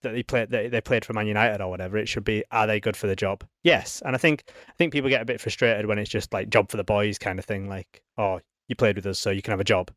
that 0.03 0.13
they 0.13 0.23
played 0.23 0.51
that 0.51 0.71
they 0.71 0.81
played 0.81 1.05
for 1.05 1.13
Man 1.13 1.27
United 1.27 1.61
or 1.61 1.69
whatever. 1.69 1.99
It 1.99 2.09
should 2.09 2.25
be 2.25 2.45
are 2.51 2.67
they 2.67 2.81
good 2.81 2.97
for 2.97 3.07
the 3.07 3.17
job? 3.17 3.45
Yes. 3.63 4.03
And 4.05 4.15
I 4.15 4.19
think 4.19 4.45
I 4.69 4.73
think 4.79 4.93
people 4.93 5.11
get 5.11 5.23
a 5.23 5.27
bit 5.27 5.41
frustrated 5.41 5.87
when 5.87 5.99
it's 5.99 6.11
just 6.11 6.33
like 6.33 6.49
job 6.49 6.71
for 6.71 6.77
the 6.77 6.85
boys 6.85 7.19
kind 7.19 7.39
of 7.39 7.45
thing. 7.45 7.69
Like 7.69 8.03
oh 8.17 8.41
you 8.69 8.77
played 8.77 8.97
with 8.97 9.07
us 9.07 9.19
so 9.19 9.31
you 9.31 9.43
can 9.43 9.53
have 9.53 9.61
a 9.61 9.65
job 9.65 9.91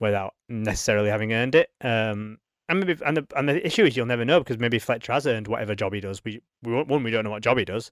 without 0.00 0.34
necessarily 0.48 1.08
having 1.08 1.32
earned 1.32 1.54
it. 1.54 1.70
Um, 1.80 2.38
and 2.68 2.80
maybe 2.80 3.00
and 3.04 3.16
the 3.16 3.26
and 3.36 3.48
the 3.48 3.64
issue 3.66 3.84
is 3.84 3.96
you'll 3.96 4.06
never 4.06 4.24
know 4.24 4.40
because 4.40 4.58
maybe 4.58 4.78
Fletcher 4.78 5.12
has 5.12 5.26
earned 5.26 5.48
whatever 5.48 5.74
job 5.74 5.92
he 5.92 6.00
does. 6.00 6.22
We, 6.24 6.40
we 6.62 6.82
one 6.82 7.02
we 7.02 7.10
don't 7.10 7.24
know 7.24 7.30
what 7.30 7.42
job 7.42 7.58
he 7.58 7.64
does, 7.64 7.90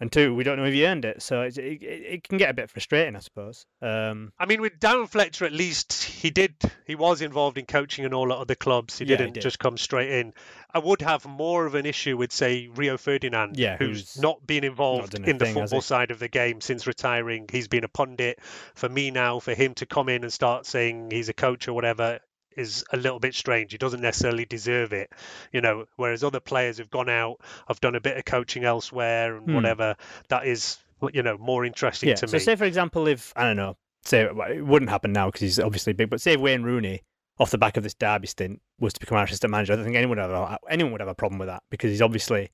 and 0.00 0.12
two 0.12 0.34
we 0.34 0.44
don't 0.44 0.58
know 0.58 0.64
if 0.64 0.74
he 0.74 0.86
earned 0.86 1.04
it. 1.04 1.22
So 1.22 1.42
it 1.42 1.56
it, 1.58 1.82
it 1.82 2.22
can 2.24 2.38
get 2.38 2.50
a 2.50 2.54
bit 2.54 2.70
frustrating, 2.70 3.16
I 3.16 3.20
suppose. 3.20 3.66
Um, 3.82 4.32
I 4.38 4.46
mean, 4.46 4.60
with 4.60 4.78
Darren 4.78 5.08
Fletcher, 5.08 5.44
at 5.44 5.52
least 5.52 6.02
he 6.02 6.30
did 6.30 6.54
he 6.86 6.94
was 6.94 7.22
involved 7.22 7.58
in 7.58 7.66
coaching 7.66 8.04
and 8.04 8.12
all 8.14 8.32
at 8.32 8.38
other 8.38 8.54
clubs. 8.54 8.98
He 8.98 9.04
Yeah, 9.04 9.16
didn't 9.16 9.34
did. 9.34 9.42
just 9.42 9.58
come 9.58 9.76
straight 9.76 10.10
in. 10.10 10.34
I 10.72 10.78
would 10.78 11.00
have 11.02 11.24
more 11.24 11.64
of 11.66 11.74
an 11.74 11.86
issue 11.86 12.16
with 12.16 12.32
say 12.32 12.68
Rio 12.68 12.98
Ferdinand, 12.98 13.58
Yeah, 13.58 13.76
who's, 13.78 14.14
who's 14.14 14.22
not 14.22 14.46
been 14.46 14.64
involved 14.64 15.14
a 15.14 15.16
in 15.28 15.38
the 15.38 15.44
thing, 15.44 15.54
has 15.56 15.70
football 15.70 15.80
side 15.80 16.10
of 16.10 16.18
the 16.18 16.28
game 16.28 16.60
since 16.60 16.86
retiring. 16.86 17.46
He's 17.50 17.68
been 17.68 17.84
a 17.84 17.88
pundit. 17.88 18.38
For 18.74 18.88
me 18.88 19.10
now, 19.10 19.38
for 19.38 19.54
him 19.54 19.74
to 19.74 19.86
come 19.86 20.08
in 20.08 20.22
and 20.22 20.32
start 20.32 20.66
saying 20.66 21.10
he's 21.10 21.28
a 21.28 21.34
coach 21.34 21.68
or 21.68 21.72
whatever 21.72 22.20
is 22.56 22.84
a 22.92 22.96
little 22.96 23.18
bit 23.20 23.34
strange. 23.34 23.72
He 23.72 23.78
doesn't 23.78 24.00
necessarily 24.00 24.44
deserve 24.44 24.92
it, 24.92 25.10
you 25.52 25.60
know. 25.60 25.84
Whereas 25.96 26.24
other 26.24 26.40
players 26.40 26.78
have 26.78 26.90
gone 26.90 27.08
out, 27.08 27.36
have 27.68 27.80
done 27.80 27.94
a 27.94 28.00
bit 28.00 28.16
of 28.16 28.24
coaching 28.24 28.64
elsewhere 28.64 29.36
and 29.36 29.46
Hmm. 29.46 29.54
whatever. 29.54 29.96
That 30.28 30.46
is, 30.46 30.78
you 31.12 31.22
know, 31.22 31.36
more 31.38 31.64
interesting 31.64 32.08
yeah. 32.10 32.14
to 32.16 32.28
So 32.28 32.32
me. 32.34 32.38
So 32.38 32.44
say 32.44 32.56
for 32.56 32.64
example, 32.64 33.06
if 33.06 33.32
I 33.36 33.44
don't 33.44 33.56
know, 33.56 33.76
say 34.04 34.28
well, 34.32 34.50
it 34.50 34.62
wouldn't 34.62 34.90
happen 34.90 35.12
now 35.12 35.26
because 35.26 35.40
he's 35.42 35.60
obviously 35.60 35.92
big, 35.92 36.10
but 36.10 36.20
say 36.20 36.32
if 36.32 36.40
Wayne 36.40 36.62
Rooney 36.62 37.02
off 37.38 37.50
the 37.50 37.58
back 37.58 37.76
of 37.76 37.82
this 37.82 37.92
Derby 37.94 38.26
stint 38.26 38.62
was 38.80 38.94
to 38.94 39.00
become 39.00 39.18
our 39.18 39.24
assistant 39.24 39.50
manager, 39.50 39.74
I 39.74 39.76
don't 39.76 39.84
think 39.84 39.96
anyone 39.96 40.16
would 40.18 40.22
have 40.22 40.30
a, 40.30 40.58
anyone 40.70 40.92
would 40.92 41.00
have 41.02 41.08
a 41.08 41.14
problem 41.14 41.38
with 41.38 41.48
that 41.48 41.62
because 41.70 41.90
he's 41.90 42.00
obviously 42.02 42.50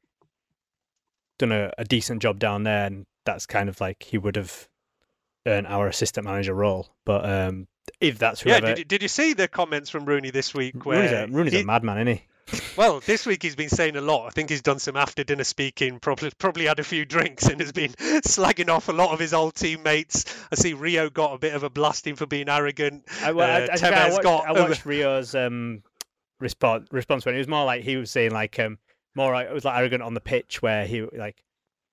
done 1.38 1.52
a, 1.52 1.72
a 1.78 1.84
decent 1.84 2.20
job 2.22 2.38
down 2.38 2.64
there, 2.64 2.86
and 2.86 3.06
that's 3.24 3.46
kind 3.46 3.68
of 3.68 3.80
like 3.80 4.02
he 4.02 4.18
would 4.18 4.36
have 4.36 4.68
earned 5.46 5.66
our 5.66 5.88
assistant 5.88 6.26
manager 6.26 6.54
role. 6.54 6.88
But 7.04 7.28
um, 7.28 7.66
if 8.00 8.18
that's 8.18 8.44
Yeah, 8.44 8.60
did, 8.60 8.78
you- 8.78 8.84
did 8.84 9.02
you 9.02 9.08
see 9.08 9.32
the 9.34 9.48
comments 9.48 9.90
from 9.90 10.04
Rooney 10.04 10.30
this 10.30 10.54
week? 10.54 10.84
Where 10.86 10.98
Rooney's, 10.98 11.12
a, 11.12 11.26
Rooney's 11.32 11.52
he- 11.54 11.60
a 11.60 11.64
madman, 11.64 11.98
isn't 12.08 12.16
he? 12.18 12.24
well, 12.76 12.98
this 13.06 13.24
week 13.24 13.40
he's 13.42 13.54
been 13.54 13.68
saying 13.68 13.94
a 13.96 14.00
lot. 14.00 14.26
I 14.26 14.30
think 14.30 14.50
he's 14.50 14.62
done 14.62 14.80
some 14.80 14.96
after 14.96 15.22
dinner 15.22 15.44
speaking, 15.44 16.00
probably 16.00 16.30
probably 16.38 16.66
had 16.66 16.80
a 16.80 16.84
few 16.84 17.04
drinks, 17.04 17.46
and 17.46 17.60
has 17.60 17.70
been 17.70 17.92
slagging 18.26 18.68
off 18.68 18.88
a 18.88 18.92
lot 18.92 19.10
of 19.12 19.20
his 19.20 19.32
old 19.32 19.54
teammates. 19.54 20.24
I 20.50 20.56
see 20.56 20.74
Rio 20.74 21.08
got 21.08 21.34
a 21.34 21.38
bit 21.38 21.54
of 21.54 21.62
a 21.62 21.70
blasting 21.70 22.16
for 22.16 22.26
being 22.26 22.48
arrogant. 22.48 23.04
I, 23.22 23.30
well, 23.32 23.48
I, 23.48 23.62
Uh, 23.62 23.68
I, 23.70 23.72
I, 23.74 23.76
Tevez 23.76 24.10
watched, 24.12 24.22
got 24.24 24.46
I 24.48 24.52
watched 24.60 24.84
Rio's 24.84 25.34
um, 25.36 25.82
response 26.40 26.88
response 26.90 27.24
when 27.24 27.36
it 27.36 27.38
was 27.38 27.48
more 27.48 27.64
like 27.64 27.84
he 27.84 27.96
was 27.96 28.10
saying 28.10 28.32
like 28.32 28.58
um, 28.58 28.76
more 29.14 29.32
like, 29.32 29.46
it 29.48 29.54
was 29.54 29.64
like 29.64 29.78
arrogant 29.78 30.02
on 30.02 30.14
the 30.14 30.20
pitch 30.20 30.60
where 30.60 30.84
he 30.84 31.02
like 31.02 31.36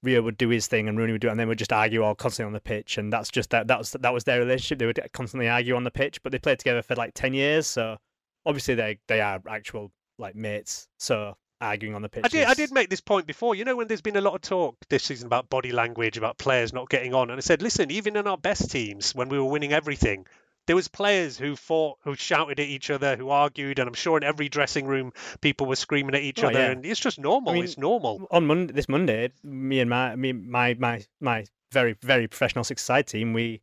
Rio 0.02 0.22
would 0.22 0.38
do 0.38 0.50
his 0.50 0.68
thing 0.68 0.88
and 0.88 0.97
Rooney 0.97 1.12
would 1.12 1.22
do 1.22 1.28
it 1.28 1.32
and 1.32 1.39
they 1.39 1.45
would 1.45 1.58
just 1.58 1.74
argue 1.74 2.04
all 2.04 2.16
constantly 2.16 2.47
on 2.47 2.54
the 2.54 2.62
pitch 2.62 2.97
and 2.97 3.12
that's 3.12 3.30
just 3.30 3.50
that 3.50 3.68
that 3.68 3.78
was 3.78 3.91
that 3.91 4.14
was 4.14 4.24
their 4.24 4.39
relationship 4.39 4.80
they 4.80 4.86
would 4.86 5.00
constantly 5.12 5.50
argue 5.50 5.76
on 5.76 5.84
the 5.84 5.91
pitch 5.91 6.22
but 6.24 6.32
they 6.32 6.39
played 6.39 6.60
together 6.60 6.82
for 6.82 6.95
like 6.95 7.14
10 7.14 7.34
years 7.34 7.68
so 7.68 7.97
obviously 8.45 8.76
they 8.76 9.00
they 9.08 9.22
are 9.22 9.41
actual 9.50 9.91
like 10.18 10.36
mates 10.36 10.88
so 10.97 11.36
arguing 11.62 11.95
on 11.95 12.02
the 12.02 12.10
pitch 12.10 12.24
I 12.26 12.30
did, 12.30 12.45
I 12.45 12.54
did 12.54 12.72
make 12.72 12.89
this 12.89 13.02
point 13.02 13.28
before. 13.28 13.54
You 13.56 13.66
know, 13.66 13.76
when 13.76 13.88
there's 13.88 14.02
been 14.02 14.16
a 14.16 14.22
lot 14.22 14.36
of 14.36 14.41
talk 14.41 14.78
this 14.88 15.04
season 15.04 15.26
about 15.26 15.50
body 15.50 15.72
language, 15.72 16.18
about 16.18 16.38
players 16.38 16.74
not 16.74 16.89
getting 16.89 17.14
on, 17.14 17.30
and 17.30 17.38
I 17.38 17.41
said, 17.41 17.62
listen, 17.62 17.91
even 17.91 18.16
in 18.16 18.28
our 18.28 18.38
best 18.38 18.72
teams, 18.72 19.14
when 19.14 19.30
we 19.30 19.38
were 19.38 19.45
winning 19.45 19.74
everything, 19.74 20.26
there 20.70 20.76
was 20.76 20.88
players 20.88 21.36
who 21.36 21.55
fought, 21.55 21.97
who 22.03 22.13
shouted 22.13 22.59
at 22.59 22.67
each 22.67 22.91
other, 22.91 23.15
who 23.15 23.30
argued, 23.30 23.80
and 23.80 23.88
I'm 23.88 23.95
sure 23.95 24.17
in 24.17 24.24
every 24.24 24.49
dressing 24.49 24.86
room 24.86 25.13
people 25.41 25.65
were 25.65 25.76
screaming 25.76 26.13
at 26.13 26.22
each 26.22 26.43
Oh, 26.43 26.49
other, 26.49 26.59
yeah. 26.59 26.70
and 26.70 26.86
it's 26.86 26.99
just 26.99 27.17
normal. 27.17 27.49
I 27.49 27.55
mean, 27.55 27.63
it's 27.63 27.76
normal. 27.80 28.28
on 28.30 28.45
Monday, 28.45 28.72
this 28.74 28.88
Monday, 28.88 29.32
me 29.43 29.80
and 29.80 29.89
my 29.89 30.15
me 30.15 30.32
my 30.32 30.76
my 30.76 31.03
my 31.20 31.45
very 31.72 31.95
very 32.03 32.28
professional 32.28 32.63
six 32.63 32.84
side 32.84 33.07
team, 33.07 33.34
we 33.34 33.61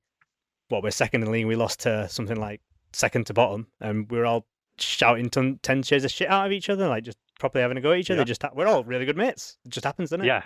what 0.69 0.83
we're 0.83 0.91
second 0.91 1.23
in 1.23 1.27
the 1.27 1.31
league. 1.31 1.47
We 1.47 1.55
lost 1.55 1.79
to 1.83 2.09
something 2.09 2.37
like 2.37 2.61
second 2.93 3.27
to 3.27 3.35
bottom, 3.35 3.69
and 3.81 4.11
we 4.11 4.19
were 4.19 4.27
all 4.27 4.45
shouting 4.79 5.31
ton, 5.31 5.61
ten 5.63 5.85
shares 5.85 6.03
of 6.03 6.11
shit 6.11 6.29
out 6.29 6.47
of 6.47 6.51
each 6.53 6.69
other, 6.69 6.89
like 6.89 7.05
just 7.05 7.19
properly 7.39 7.63
having 7.63 7.77
a 7.77 7.81
go 7.81 7.93
at 7.93 7.99
each 8.01 8.11
other. 8.11 8.23
Yeah. 8.23 8.25
Just 8.25 8.43
we're 8.53 8.67
all 8.67 8.83
really 8.83 9.05
good 9.05 9.17
mates. 9.17 9.59
It 9.65 9.71
just 9.71 9.85
happens, 9.85 10.11
doesn't 10.11 10.25
it? 10.25 10.27
Yeah. 10.27 10.43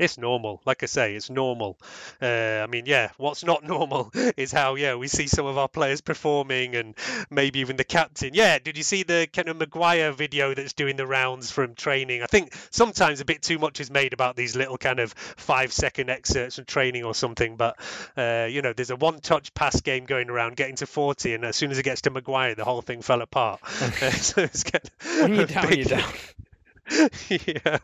It's 0.00 0.18
normal. 0.18 0.60
Like 0.64 0.82
I 0.82 0.86
say, 0.86 1.14
it's 1.14 1.30
normal. 1.30 1.78
Uh, 2.20 2.26
I 2.26 2.66
mean, 2.66 2.86
yeah, 2.86 3.10
what's 3.18 3.44
not 3.44 3.62
normal 3.76 4.10
is 4.36 4.50
how, 4.50 4.74
yeah, 4.74 4.94
we 4.96 5.08
see 5.08 5.26
some 5.28 5.46
of 5.46 5.58
our 5.58 5.68
players 5.68 6.00
performing 6.00 6.74
and 6.74 6.94
maybe 7.30 7.60
even 7.60 7.76
the 7.76 7.84
captain. 7.84 8.30
Yeah, 8.32 8.58
did 8.58 8.76
you 8.78 8.82
see 8.82 9.02
the 9.02 9.28
kind 9.32 9.48
of 9.48 9.58
Maguire 9.58 10.10
video 10.12 10.54
that's 10.54 10.72
doing 10.72 10.96
the 10.96 11.06
rounds 11.06 11.50
from 11.50 11.74
training? 11.74 12.22
I 12.22 12.26
think 12.26 12.52
sometimes 12.70 13.20
a 13.20 13.24
bit 13.26 13.42
too 13.42 13.58
much 13.58 13.78
is 13.78 13.90
made 13.90 14.12
about 14.14 14.36
these 14.36 14.56
little 14.56 14.78
kind 14.78 15.00
of 15.00 15.12
five 15.12 15.72
second 15.72 16.08
excerpts 16.10 16.56
from 16.56 16.64
training 16.64 17.04
or 17.04 17.14
something. 17.14 17.56
But, 17.56 17.76
uh, 18.16 18.48
you 18.50 18.62
know, 18.62 18.72
there's 18.72 18.90
a 18.90 18.96
one 18.96 19.20
touch 19.20 19.52
pass 19.54 19.80
game 19.82 20.06
going 20.06 20.30
around, 20.30 20.56
getting 20.56 20.76
to 20.76 20.86
40, 20.86 21.34
and 21.34 21.44
as 21.44 21.56
soon 21.56 21.70
as 21.70 21.78
it 21.78 21.82
gets 21.82 22.00
to 22.02 22.10
Maguire, 22.10 22.54
the 22.54 22.64
whole 22.64 22.80
thing 22.82 23.02
fell 23.02 23.20
apart. 23.20 23.60
Uh, 23.62 23.90
so 24.10 24.40
it's 24.42 24.64
kind 24.64 24.82
of 24.84 25.20
When 25.22 25.34
you're 25.34 25.44
a 25.44 25.46
down, 25.46 25.68
big- 25.68 25.88
down. 25.88 26.10
Yeah. 27.30 27.78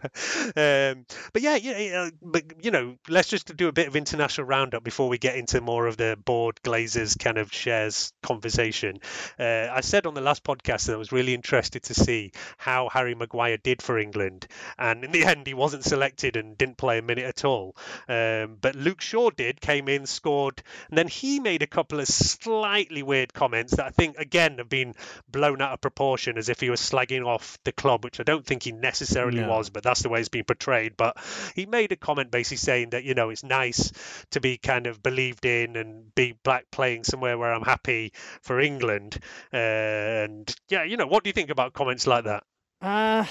Um, 0.57 1.07
but 1.32 1.42
yeah, 1.42 1.57
yeah, 1.57 2.11
but 2.20 2.64
you 2.64 2.70
know, 2.70 2.96
let's 3.09 3.28
just 3.28 3.57
do 3.57 3.68
a 3.68 3.72
bit 3.72 3.88
of 3.88 3.96
international 3.96 4.46
roundup 4.46 4.82
before 4.82 5.09
we 5.09 5.18
get 5.18 5.36
into 5.36 5.61
more 5.61 5.86
of 5.86 5.96
the 5.96 6.18
board 6.24 6.59
Glazers 6.64 7.18
kind 7.18 7.38
of 7.38 7.52
shares 7.52 8.12
conversation. 8.22 8.98
Uh, 9.38 9.68
I 9.72 9.80
said 9.80 10.07
on 10.07 10.14
the 10.14 10.20
last 10.20 10.44
podcast 10.44 10.86
that 10.86 10.94
I 10.94 10.96
was 10.96 11.12
really 11.12 11.34
interested 11.34 11.84
to 11.84 11.94
see 11.94 12.32
how 12.59 12.88
Harry 12.88 13.14
Maguire 13.14 13.57
did 13.57 13.82
for 13.82 13.98
England, 13.98 14.46
and 14.78 15.04
in 15.04 15.12
the 15.12 15.24
end, 15.26 15.46
he 15.46 15.54
wasn't 15.54 15.84
selected 15.84 16.36
and 16.36 16.59
didn't 16.59 16.76
play 16.78 16.98
a 16.98 17.02
minute 17.02 17.24
at 17.24 17.44
all. 17.44 17.76
Um, 18.09 18.57
but 18.61 18.74
Luke 18.74 19.00
Shaw 19.00 19.30
did, 19.30 19.61
came 19.61 19.88
in, 19.88 20.07
scored, 20.07 20.62
and 20.88 20.98
then 20.98 21.09
he 21.09 21.40
made 21.40 21.62
a 21.62 21.66
couple 21.68 22.00
of 22.00 22.09
slightly 22.09 23.02
weird 23.02 23.32
comments 23.32 23.76
that 23.76 23.86
I 23.86 23.90
think 23.90 24.18
again 24.18 24.59
have 24.59 24.68
been 24.68 24.94
blown 25.30 25.62
out 25.62 25.72
of 25.72 25.80
proportion, 25.80 26.38
as 26.38 26.48
if 26.48 26.61
he 26.61 26.70
was 26.70 26.80
slagging 26.80 27.24
off 27.24 27.59
the 27.64 27.72
club, 27.72 28.04
which 28.04 28.20
I 28.20 28.22
don't 28.22 28.44
think 28.44 28.64
he 28.64 28.72
necessarily 28.72 28.95
No. 29.42 29.49
was, 29.49 29.70
but 29.70 29.82
that's 29.82 30.03
the 30.03 30.09
way 30.09 30.20
it's 30.20 30.28
been 30.28 30.44
portrayed. 30.44 30.97
But 30.97 31.16
he 31.55 31.66
made 31.66 31.92
a 31.92 31.97
comment 31.97 32.30
basically 32.30 32.59
saying 32.59 32.90
that 32.90 33.05
you 33.05 33.14
know 33.14 33.30
it's 33.30 33.44
nice 33.44 33.92
to 34.30 34.40
be 34.40 34.59
kind 34.59 34.86
of 34.86 35.03
believed 35.03 35.44
in 35.44 35.76
and 35.76 36.14
be 36.14 36.34
black 36.44 36.66
playing 36.70 37.05
somewhere 37.05 37.38
where 37.38 37.53
I'm 37.53 37.62
happy 37.62 38.12
for 38.42 38.61
England. 38.61 39.18
Uh, 39.53 39.57
and 39.57 40.55
yeah, 40.68 40.84
you 40.84 40.97
know, 40.97 41.07
what 41.07 41.24
do 41.24 41.28
you 41.28 41.34
think 41.34 41.51
about 41.51 41.72
comments 41.72 42.07
like 42.07 42.24
that? 42.24 42.44
Uh 42.80 43.24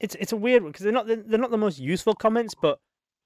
it's 0.00 0.14
it's 0.16 0.32
a 0.32 0.36
weird 0.36 0.62
one 0.62 0.72
because 0.72 0.84
they're 0.84 0.92
not 0.92 1.06
they're, 1.06 1.16
they're 1.16 1.38
not 1.38 1.50
the 1.50 1.58
most 1.58 1.78
useful 1.78 2.14
comments, 2.14 2.54
but 2.60 2.78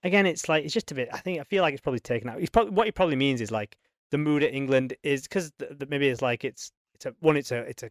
again, 0.03 0.27
it's 0.27 0.49
like 0.49 0.65
it's 0.65 0.75
just 0.75 0.91
a 0.91 0.95
bit. 0.95 1.09
I 1.13 1.19
think 1.19 1.41
I 1.41 1.45
feel 1.45 1.63
like 1.63 1.75
it's 1.75 1.83
probably 1.83 2.01
taken 2.01 2.29
out. 2.29 2.41
He's 2.41 2.51
probably 2.51 2.73
what 2.73 2.87
he 2.87 2.93
probably 2.93 3.17
means 3.17 3.41
is 3.41 3.51
like 3.51 3.77
the 4.11 4.19
mood 4.19 4.43
at 4.43 4.55
England 4.55 4.95
is 5.03 5.23
because 5.23 5.53
maybe 5.89 6.09
it's 6.09 6.23
like 6.23 6.45
it's 6.45 6.73
it's 6.95 7.07
a 7.07 7.15
one. 7.21 7.37
It's 7.37 7.53
a 7.53 7.59
it's 7.59 7.83
a, 7.83 7.91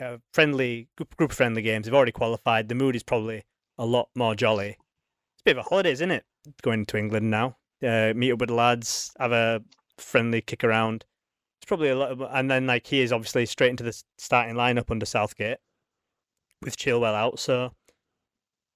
a 0.00 0.20
friendly 0.32 0.88
group, 1.16 1.32
friendly 1.32 1.62
games. 1.62 1.84
They've 1.86 1.94
already 1.94 2.12
qualified. 2.12 2.68
The 2.68 2.74
mood 2.74 2.96
is 2.96 3.02
probably 3.02 3.44
a 3.78 3.86
lot 3.86 4.08
more 4.14 4.34
jolly. 4.34 4.70
It's 5.34 5.42
a 5.42 5.44
bit 5.44 5.58
of 5.58 5.66
a 5.66 5.68
holiday, 5.68 5.92
isn't 5.92 6.10
it? 6.10 6.24
Going 6.62 6.86
to 6.86 6.96
England 6.96 7.30
now, 7.30 7.56
uh, 7.86 8.12
meet 8.14 8.32
up 8.32 8.40
with 8.40 8.48
the 8.48 8.54
lads, 8.54 9.12
have 9.18 9.32
a 9.32 9.62
friendly 9.98 10.40
kick 10.40 10.64
around. 10.64 11.04
It's 11.60 11.68
probably 11.68 11.90
a 11.90 11.96
lot, 11.96 12.10
of, 12.12 12.22
and 12.22 12.50
then 12.50 12.66
like 12.66 12.86
he 12.86 13.02
is 13.02 13.12
obviously 13.12 13.44
straight 13.44 13.70
into 13.70 13.84
the 13.84 14.02
starting 14.16 14.54
lineup 14.54 14.90
under 14.90 15.04
Southgate 15.04 15.58
with 16.62 16.78
Chilwell 16.78 17.14
out. 17.14 17.38
So 17.38 17.72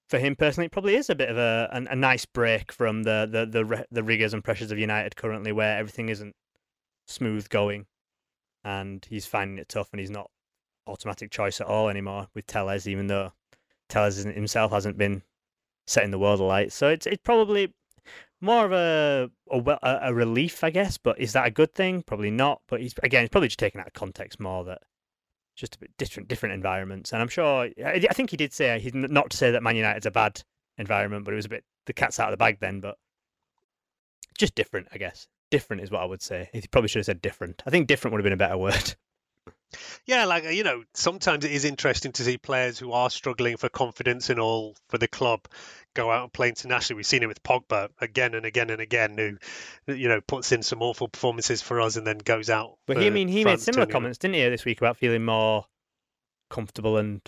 for 0.09 0.19
him 0.19 0.37
personally, 0.37 0.67
it 0.67 0.73
probably 0.73 0.97
is 0.97 1.09
a 1.09 1.15
bit 1.15 1.31
of 1.31 1.39
a 1.39 1.71
a, 1.73 1.93
a 1.93 1.97
nice 1.97 2.27
break 2.27 2.71
from 2.71 3.05
the 3.05 3.27
the 3.31 3.47
the, 3.47 3.87
the 3.91 4.03
rigors 4.03 4.35
and 4.35 4.45
pressures 4.45 4.71
of 4.71 4.79
United 4.79 5.17
currently, 5.17 5.53
where 5.53 5.79
everything 5.79 6.11
isn't 6.11 6.37
smooth 7.07 7.49
going, 7.49 7.87
and 8.63 9.07
he's 9.09 9.27
finding 9.27 9.59
it 9.59 9.71
tough, 9.71 9.89
and 9.93 10.01
he's 10.01 10.11
not 10.11 10.31
automatic 10.87 11.31
choice 11.31 11.61
at 11.61 11.67
all 11.67 11.89
anymore 11.89 12.29
with 12.35 12.47
Telles, 12.47 12.87
even 12.87 13.07
though 13.07 13.33
Telles 13.89 14.19
isn't- 14.19 14.35
himself 14.37 14.73
hasn't 14.73 14.99
been 14.99 15.23
setting 15.87 16.11
the 16.11 16.19
world 16.19 16.41
alight. 16.41 16.73
So 16.73 16.89
it's 16.89 17.07
it's 17.07 17.23
probably 17.23 17.75
more 18.41 18.65
of 18.65 18.73
a 18.73 19.31
a, 19.51 19.79
a 19.83 19.99
a 20.11 20.15
relief, 20.15 20.63
I 20.65 20.71
guess. 20.71 20.99
But 20.99 21.19
is 21.21 21.33
that 21.33 21.47
a 21.47 21.51
good 21.51 21.75
thing? 21.75 22.03
Probably 22.03 22.31
not. 22.31 22.63
But 22.69 22.81
he's 22.81 22.95
again, 23.03 23.23
he's 23.23 23.31
probably 23.31 23.49
just 23.49 23.59
taken 23.59 23.81
out 23.81 23.87
of 23.87 23.93
context 23.93 24.41
more 24.41 24.65
that 24.65 24.83
just 25.57 25.77
a 25.77 25.79
bit 25.79 25.91
different 25.99 26.29
different 26.29 26.55
environments. 26.55 27.13
And 27.13 27.23
I'm 27.23 27.29
sure 27.29 27.65
I, 27.65 27.73
I 28.11 28.13
think 28.13 28.31
he 28.31 28.37
did 28.37 28.53
say 28.53 28.79
he's 28.81 28.95
not 28.95 29.31
to 29.31 29.37
say 29.37 29.51
that 29.51 29.63
Man 29.63 29.77
United's 29.77 30.07
a 30.07 30.11
bad 30.11 30.43
environment, 30.79 31.25
but 31.25 31.33
it 31.33 31.37
was 31.37 31.47
a 31.47 31.51
bit 31.51 31.65
the 31.87 31.93
cat's 31.93 32.19
out 32.19 32.29
of 32.29 32.33
the 32.33 32.37
bag 32.43 32.59
then. 32.61 32.81
But 32.81 32.97
just 34.39 34.55
different, 34.55 34.89
I 34.93 34.99
guess. 34.99 35.29
Different 35.51 35.83
is 35.83 35.91
what 35.91 36.03
I 36.03 36.07
would 36.07 36.23
say. 36.23 36.49
He 36.53 36.63
probably 36.71 36.89
should 36.89 36.99
have 37.01 37.07
said 37.07 37.23
different. 37.23 37.63
I 37.67 37.71
think 37.71 37.87
different 37.87 38.13
would 38.13 38.19
have 38.19 38.25
been 38.25 38.33
a 38.33 38.37
better 38.37 38.59
word. 38.59 38.95
Yeah, 40.07 40.27
like 40.27 40.45
you 40.45 40.65
know, 40.65 40.85
sometimes 40.95 41.45
it 41.45 41.51
is 41.51 41.65
interesting 41.65 42.13
to 42.13 42.23
see 42.23 42.39
players 42.39 42.79
who 42.79 42.93
are 42.93 43.11
struggling 43.11 43.57
for 43.57 43.69
confidence 43.69 44.31
and 44.31 44.39
all 44.39 44.77
for 44.89 44.99
the 44.99 45.09
club 45.09 45.41
go 45.95 46.11
out 46.11 46.25
and 46.25 46.33
play 46.33 46.49
internationally. 46.49 46.99
We've 46.99 47.07
seen 47.07 47.23
it 47.23 47.27
with 47.27 47.43
Pogba 47.43 47.89
again 48.01 48.35
and 48.35 48.47
again 48.47 48.71
and 48.71 48.81
again, 48.81 49.17
who 49.87 49.93
you 49.93 50.09
know 50.09 50.21
puts 50.21 50.53
in 50.53 50.63
some 50.63 50.83
awful 50.83 51.09
performances 51.09 51.63
for 51.63 51.81
us 51.81 51.97
and 51.97 52.07
then 52.07 52.19
goes 52.19 52.51
out. 52.51 52.77
But 52.87 52.99
he, 52.99 53.07
I 53.07 53.11
mean, 53.11 53.29
he 53.29 53.45
made 53.45 53.61
similar 53.61 53.87
comments, 53.87 54.19
didn't 54.19 54.35
he, 54.35 54.49
this 54.49 54.65
week 54.65 54.81
about 54.81 54.97
feeling 54.97 55.25
more 55.25 55.67
comfortable 56.51 56.99
and 56.99 57.21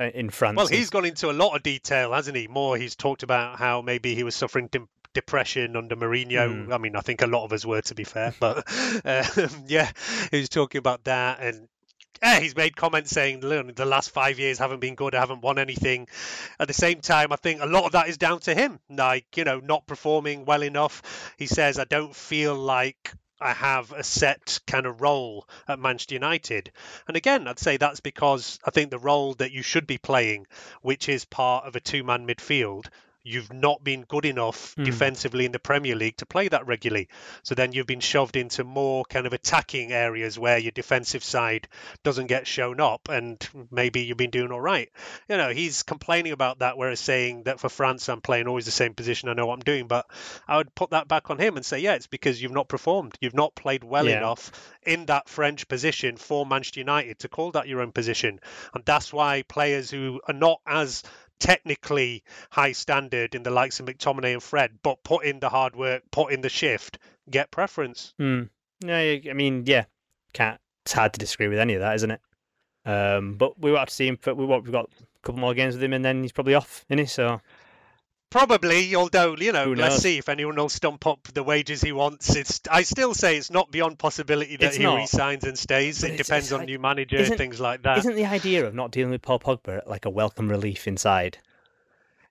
uh, 0.00 0.10
in 0.14 0.30
France. 0.30 0.56
Well, 0.56 0.66
he's 0.66 0.90
gone 0.90 1.04
into 1.04 1.30
a 1.30 1.32
lot 1.32 1.54
of 1.54 1.62
detail, 1.62 2.12
hasn't 2.12 2.36
he? 2.36 2.48
More, 2.48 2.76
he's 2.76 2.96
talked 2.96 3.22
about 3.22 3.58
how 3.58 3.82
maybe 3.82 4.14
he 4.14 4.24
was 4.24 4.34
suffering 4.34 4.68
depression 5.12 5.76
under 5.76 5.96
Mourinho. 5.96 6.66
Mm. 6.66 6.72
I 6.72 6.78
mean, 6.78 6.96
I 6.96 7.00
think 7.00 7.22
a 7.22 7.26
lot 7.26 7.44
of 7.44 7.52
us 7.52 7.64
were, 7.64 7.82
to 7.82 7.94
be 7.94 8.04
fair. 8.04 8.34
But 8.40 8.64
uh, 9.04 9.48
yeah, 9.66 9.90
he 10.30 10.40
was 10.40 10.48
talking 10.48 10.78
about 10.78 11.04
that, 11.04 11.38
and 11.40 11.68
yeah, 12.22 12.40
he's 12.40 12.56
made 12.56 12.76
comments 12.76 13.10
saying 13.10 13.40
the 13.40 13.84
last 13.84 14.10
five 14.10 14.38
years 14.38 14.58
haven't 14.58 14.80
been 14.80 14.94
good, 14.94 15.14
I 15.14 15.20
haven't 15.20 15.42
won 15.42 15.58
anything. 15.58 16.08
At 16.58 16.68
the 16.68 16.74
same 16.74 17.00
time, 17.00 17.32
I 17.32 17.36
think 17.36 17.60
a 17.60 17.66
lot 17.66 17.84
of 17.84 17.92
that 17.92 18.08
is 18.08 18.16
down 18.16 18.40
to 18.40 18.54
him, 18.54 18.78
like 18.88 19.36
you 19.36 19.44
know, 19.44 19.60
not 19.60 19.86
performing 19.86 20.44
well 20.44 20.62
enough. 20.62 21.34
He 21.36 21.46
says, 21.46 21.78
"I 21.78 21.84
don't 21.84 22.14
feel 22.14 22.54
like 22.54 23.12
I 23.42 23.52
have 23.52 23.90
a 23.90 24.04
set 24.04 24.60
kind 24.68 24.86
of 24.86 25.00
role 25.00 25.48
at 25.66 25.80
Manchester 25.80 26.14
United. 26.14 26.70
And 27.08 27.16
again, 27.16 27.48
I'd 27.48 27.58
say 27.58 27.76
that's 27.76 27.98
because 27.98 28.60
I 28.64 28.70
think 28.70 28.90
the 28.90 29.00
role 29.00 29.34
that 29.34 29.50
you 29.50 29.62
should 29.62 29.86
be 29.86 29.98
playing, 29.98 30.46
which 30.80 31.08
is 31.08 31.24
part 31.24 31.66
of 31.66 31.74
a 31.74 31.80
two 31.80 32.04
man 32.04 32.24
midfield, 32.24 32.86
you've 33.24 33.52
not 33.52 33.82
been 33.84 34.02
good 34.02 34.24
enough 34.24 34.74
mm. 34.76 34.84
defensively 34.84 35.44
in 35.44 35.52
the 35.52 35.58
Premier 35.58 35.94
League 35.94 36.16
to 36.16 36.26
play 36.26 36.48
that 36.48 36.66
regularly. 36.66 37.08
So 37.42 37.54
then 37.54 37.72
you've 37.72 37.86
been 37.86 38.00
shoved 38.00 38.36
into 38.36 38.64
more 38.64 39.04
kind 39.04 39.26
of 39.26 39.32
attacking 39.32 39.92
areas 39.92 40.38
where 40.38 40.58
your 40.58 40.72
defensive 40.72 41.22
side 41.22 41.68
doesn't 42.02 42.26
get 42.26 42.46
shown 42.46 42.80
up, 42.80 43.08
and 43.08 43.38
maybe 43.70 44.02
you've 44.02 44.16
been 44.16 44.30
doing 44.30 44.52
all 44.52 44.60
right. 44.60 44.90
You 45.28 45.36
know, 45.36 45.50
he's 45.50 45.82
complaining 45.82 46.32
about 46.32 46.60
that, 46.60 46.76
whereas 46.76 47.00
saying 47.00 47.44
that 47.44 47.60
for 47.60 47.68
France, 47.68 48.08
I'm 48.08 48.20
playing 48.20 48.48
always 48.48 48.64
the 48.64 48.70
same 48.70 48.94
position, 48.94 49.28
I 49.28 49.34
know 49.34 49.46
what 49.46 49.54
I'm 49.54 49.60
doing. 49.60 49.86
But 49.86 50.06
I 50.48 50.56
would 50.56 50.74
put 50.74 50.90
that 50.90 51.08
back 51.08 51.30
on 51.30 51.38
him 51.38 51.56
and 51.56 51.64
say, 51.64 51.80
yeah, 51.80 51.94
it's 51.94 52.06
because 52.06 52.42
you've 52.42 52.52
not 52.52 52.68
performed. 52.68 53.16
You've 53.20 53.34
not 53.34 53.54
played 53.54 53.84
well 53.84 54.08
yeah. 54.08 54.18
enough 54.18 54.50
in 54.84 55.06
that 55.06 55.28
French 55.28 55.68
position 55.68 56.16
for 56.16 56.44
Manchester 56.44 56.80
United 56.80 57.20
to 57.20 57.28
call 57.28 57.52
that 57.52 57.68
your 57.68 57.80
own 57.80 57.92
position. 57.92 58.40
And 58.74 58.84
that's 58.84 59.12
why 59.12 59.42
players 59.42 59.90
who 59.90 60.20
are 60.26 60.34
not 60.34 60.60
as 60.66 61.02
technically 61.40 62.22
high 62.50 62.72
standard 62.72 63.34
in 63.34 63.42
the 63.42 63.50
likes 63.50 63.80
of 63.80 63.86
McTominay 63.86 64.32
and 64.32 64.42
Fred, 64.42 64.78
but 64.82 65.02
put 65.04 65.24
in 65.24 65.40
the 65.40 65.48
hard 65.48 65.76
work, 65.76 66.02
put 66.10 66.32
in 66.32 66.40
the 66.40 66.48
shift, 66.48 66.98
get 67.30 67.50
preference. 67.50 68.14
Mm. 68.20 68.48
I 68.84 69.32
mean, 69.34 69.64
yeah, 69.66 69.84
can't. 70.32 70.60
It's 70.84 70.92
hard 70.92 71.12
to 71.12 71.20
disagree 71.20 71.48
with 71.48 71.58
any 71.58 71.74
of 71.74 71.80
that, 71.80 71.94
isn't 71.96 72.10
it? 72.10 72.20
Um, 72.84 73.34
but 73.34 73.58
we 73.60 73.70
will 73.70 73.78
have 73.78 73.88
to 73.88 73.94
see 73.94 74.08
him. 74.08 74.18
We 74.26 74.32
we've 74.32 74.72
got 74.72 74.90
a 74.90 75.20
couple 75.22 75.40
more 75.40 75.54
games 75.54 75.74
with 75.74 75.84
him, 75.84 75.92
and 75.92 76.04
then 76.04 76.22
he's 76.22 76.32
probably 76.32 76.54
off, 76.54 76.84
isn't 76.88 76.98
he? 76.98 77.06
So 77.06 77.40
Probably, 78.32 78.96
although 78.96 79.36
you 79.36 79.52
know, 79.52 79.72
let's 79.72 79.96
see 79.96 80.16
if 80.16 80.30
anyone 80.30 80.56
will 80.56 80.70
stump 80.70 81.06
up 81.06 81.28
the 81.34 81.42
wages 81.42 81.82
he 81.82 81.92
wants. 81.92 82.34
It's 82.34 82.62
I 82.70 82.82
still 82.82 83.12
say 83.12 83.36
it's 83.36 83.50
not 83.50 83.70
beyond 83.70 83.98
possibility 83.98 84.56
that 84.56 84.68
it's 84.68 84.76
he 84.76 84.84
not. 84.84 84.96
resigns 84.96 85.44
and 85.44 85.58
stays. 85.58 86.02
It 86.02 86.16
depends 86.16 86.50
on 86.50 86.60
like, 86.60 86.68
new 86.68 86.78
manager, 86.78 87.22
things 87.26 87.60
like 87.60 87.82
that. 87.82 87.98
Isn't 87.98 88.16
the 88.16 88.24
idea 88.24 88.66
of 88.66 88.74
not 88.74 88.90
dealing 88.90 89.10
with 89.10 89.20
Paul 89.20 89.38
Pogba 89.38 89.86
like 89.86 90.06
a 90.06 90.10
welcome 90.10 90.48
relief 90.48 90.88
inside? 90.88 91.36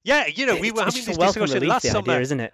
Yeah, 0.04 0.26
you 0.26 0.48
know, 0.48 0.56
we 0.56 0.72
were 0.72 0.84
having 0.84 1.06
this 1.06 1.18
discussion 1.18 1.68
last 1.68 1.88
summer, 1.88 2.14
idea, 2.14 2.22
isn't 2.22 2.40
it? 2.40 2.54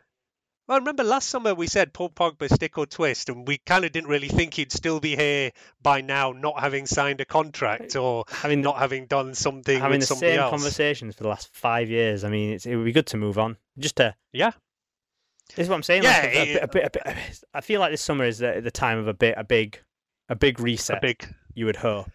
Well, 0.67 0.79
remember 0.79 1.05
last 1.05 1.29
summer 1.29 1.55
we 1.55 1.67
said 1.67 1.93
Paul 1.93 2.09
Pogba 2.09 2.53
stick 2.53 2.77
or 2.77 2.85
twist, 2.85 3.29
and 3.29 3.47
we 3.47 3.57
kind 3.57 3.85
of 3.85 3.93
didn't 3.93 4.09
really 4.09 4.27
think 4.27 4.55
he'd 4.55 4.73
still 4.73 4.99
be 4.99 5.15
here 5.15 5.51
by 5.81 6.01
now, 6.01 6.33
not 6.33 6.59
having 6.59 6.85
signed 6.85 7.21
a 7.21 7.25
contract 7.25 7.95
or 7.95 8.25
having 8.27 8.61
not 8.61 8.77
having 8.77 9.05
done 9.05 9.33
something. 9.33 9.79
Having 9.79 10.01
the 10.01 10.05
same 10.05 10.39
else. 10.39 10.49
conversations 10.49 11.15
for 11.15 11.23
the 11.23 11.29
last 11.29 11.53
five 11.53 11.89
years. 11.89 12.25
I 12.25 12.29
mean, 12.29 12.59
it 12.63 12.75
would 12.75 12.83
be 12.83 12.91
good 12.91 13.07
to 13.07 13.17
move 13.17 13.37
on. 13.37 13.55
Just 13.79 13.95
to 13.97 14.13
yeah. 14.33 14.51
This 15.55 15.63
is 15.63 15.69
what 15.69 15.75
I'm 15.75 15.83
saying. 15.83 16.03
Yeah, 16.03 16.09
like 16.09 16.35
a, 16.35 16.51
it, 16.55 16.63
a, 16.63 16.67
bit, 16.67 16.83
a, 16.83 16.89
bit, 16.89 17.43
I 17.53 17.61
feel 17.61 17.79
like 17.79 17.91
this 17.91 18.01
summer 18.01 18.25
is 18.25 18.39
the, 18.39 18.59
the 18.61 18.71
time 18.71 18.97
of 18.97 19.07
a 19.07 19.13
bit, 19.13 19.35
a 19.37 19.45
big, 19.45 19.79
a 20.27 20.35
big 20.35 20.59
reset. 20.59 20.97
A 20.97 21.01
big. 21.01 21.33
You 21.53 21.67
would 21.67 21.77
hope. 21.77 22.11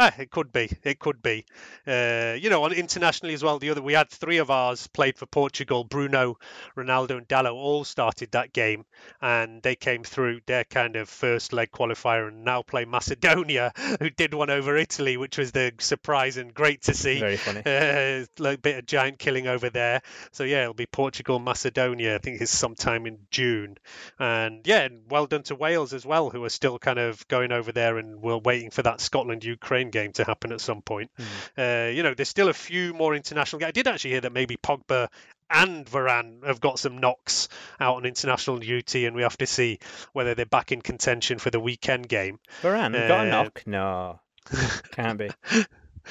Ah, 0.00 0.14
it 0.16 0.30
could 0.30 0.52
be. 0.52 0.70
It 0.84 1.00
could 1.00 1.22
be. 1.22 1.44
Uh, 1.84 2.36
you 2.38 2.50
know, 2.50 2.62
on 2.62 2.72
internationally 2.72 3.34
as 3.34 3.42
well. 3.42 3.58
The 3.58 3.70
other, 3.70 3.82
we 3.82 3.94
had 3.94 4.08
three 4.08 4.38
of 4.38 4.48
ours 4.48 4.86
played 4.86 5.18
for 5.18 5.26
Portugal. 5.26 5.82
Bruno, 5.82 6.38
Ronaldo, 6.76 7.18
and 7.18 7.26
Dalot 7.26 7.52
all 7.52 7.84
started 7.84 8.30
that 8.30 8.52
game, 8.52 8.84
and 9.20 9.60
they 9.60 9.74
came 9.74 10.04
through 10.04 10.40
their 10.46 10.62
kind 10.62 10.94
of 10.94 11.08
first 11.08 11.52
leg 11.52 11.72
qualifier, 11.72 12.28
and 12.28 12.44
now 12.44 12.62
play 12.62 12.84
Macedonia, 12.84 13.72
who 14.00 14.08
did 14.10 14.34
one 14.34 14.50
over 14.50 14.76
Italy, 14.76 15.16
which 15.16 15.36
was 15.36 15.50
the 15.50 15.72
surprise 15.80 16.36
and 16.36 16.54
great 16.54 16.82
to 16.82 16.94
see. 16.94 17.18
Very 17.18 17.36
funny. 17.36 17.62
Uh, 17.66 18.24
a 18.44 18.56
bit 18.56 18.78
of 18.78 18.86
giant 18.86 19.18
killing 19.18 19.48
over 19.48 19.68
there. 19.68 20.02
So 20.30 20.44
yeah, 20.44 20.62
it'll 20.62 20.74
be 20.74 20.86
Portugal, 20.86 21.40
Macedonia. 21.40 22.14
I 22.14 22.18
think 22.18 22.40
it's 22.40 22.52
sometime 22.52 23.06
in 23.06 23.18
June, 23.32 23.76
and 24.20 24.64
yeah, 24.64 24.86
well 25.08 25.26
done 25.26 25.42
to 25.44 25.56
Wales 25.56 25.92
as 25.92 26.06
well, 26.06 26.30
who 26.30 26.44
are 26.44 26.50
still 26.50 26.78
kind 26.78 27.00
of 27.00 27.26
going 27.26 27.50
over 27.50 27.72
there, 27.72 27.98
and 27.98 28.22
we're 28.22 28.38
waiting 28.38 28.70
for 28.70 28.82
that 28.82 29.00
Scotland 29.00 29.42
Ukraine 29.42 29.87
game 29.90 30.12
to 30.12 30.24
happen 30.24 30.52
at 30.52 30.60
some 30.60 30.82
point. 30.82 31.10
Mm. 31.18 31.88
Uh, 31.88 31.90
you 31.90 32.02
know, 32.02 32.14
there's 32.14 32.28
still 32.28 32.48
a 32.48 32.54
few 32.54 32.94
more 32.94 33.14
international. 33.14 33.64
I 33.64 33.70
did 33.70 33.86
actually 33.86 34.10
hear 34.10 34.20
that 34.22 34.32
maybe 34.32 34.56
Pogba 34.56 35.08
and 35.50 35.86
Varane 35.86 36.44
have 36.44 36.60
got 36.60 36.78
some 36.78 36.98
knocks 36.98 37.48
out 37.80 37.96
on 37.96 38.06
international 38.06 38.58
duty, 38.58 39.06
and 39.06 39.16
we 39.16 39.22
have 39.22 39.38
to 39.38 39.46
see 39.46 39.78
whether 40.12 40.34
they're 40.34 40.46
back 40.46 40.72
in 40.72 40.82
contention 40.82 41.38
for 41.38 41.50
the 41.50 41.60
weekend 41.60 42.08
game. 42.08 42.38
Varane 42.62 42.94
uh, 42.94 43.08
got 43.08 43.26
a 43.26 43.28
uh, 43.28 43.30
knock? 43.30 43.62
No, 43.66 44.20
can't 44.92 45.18
be. 45.18 45.30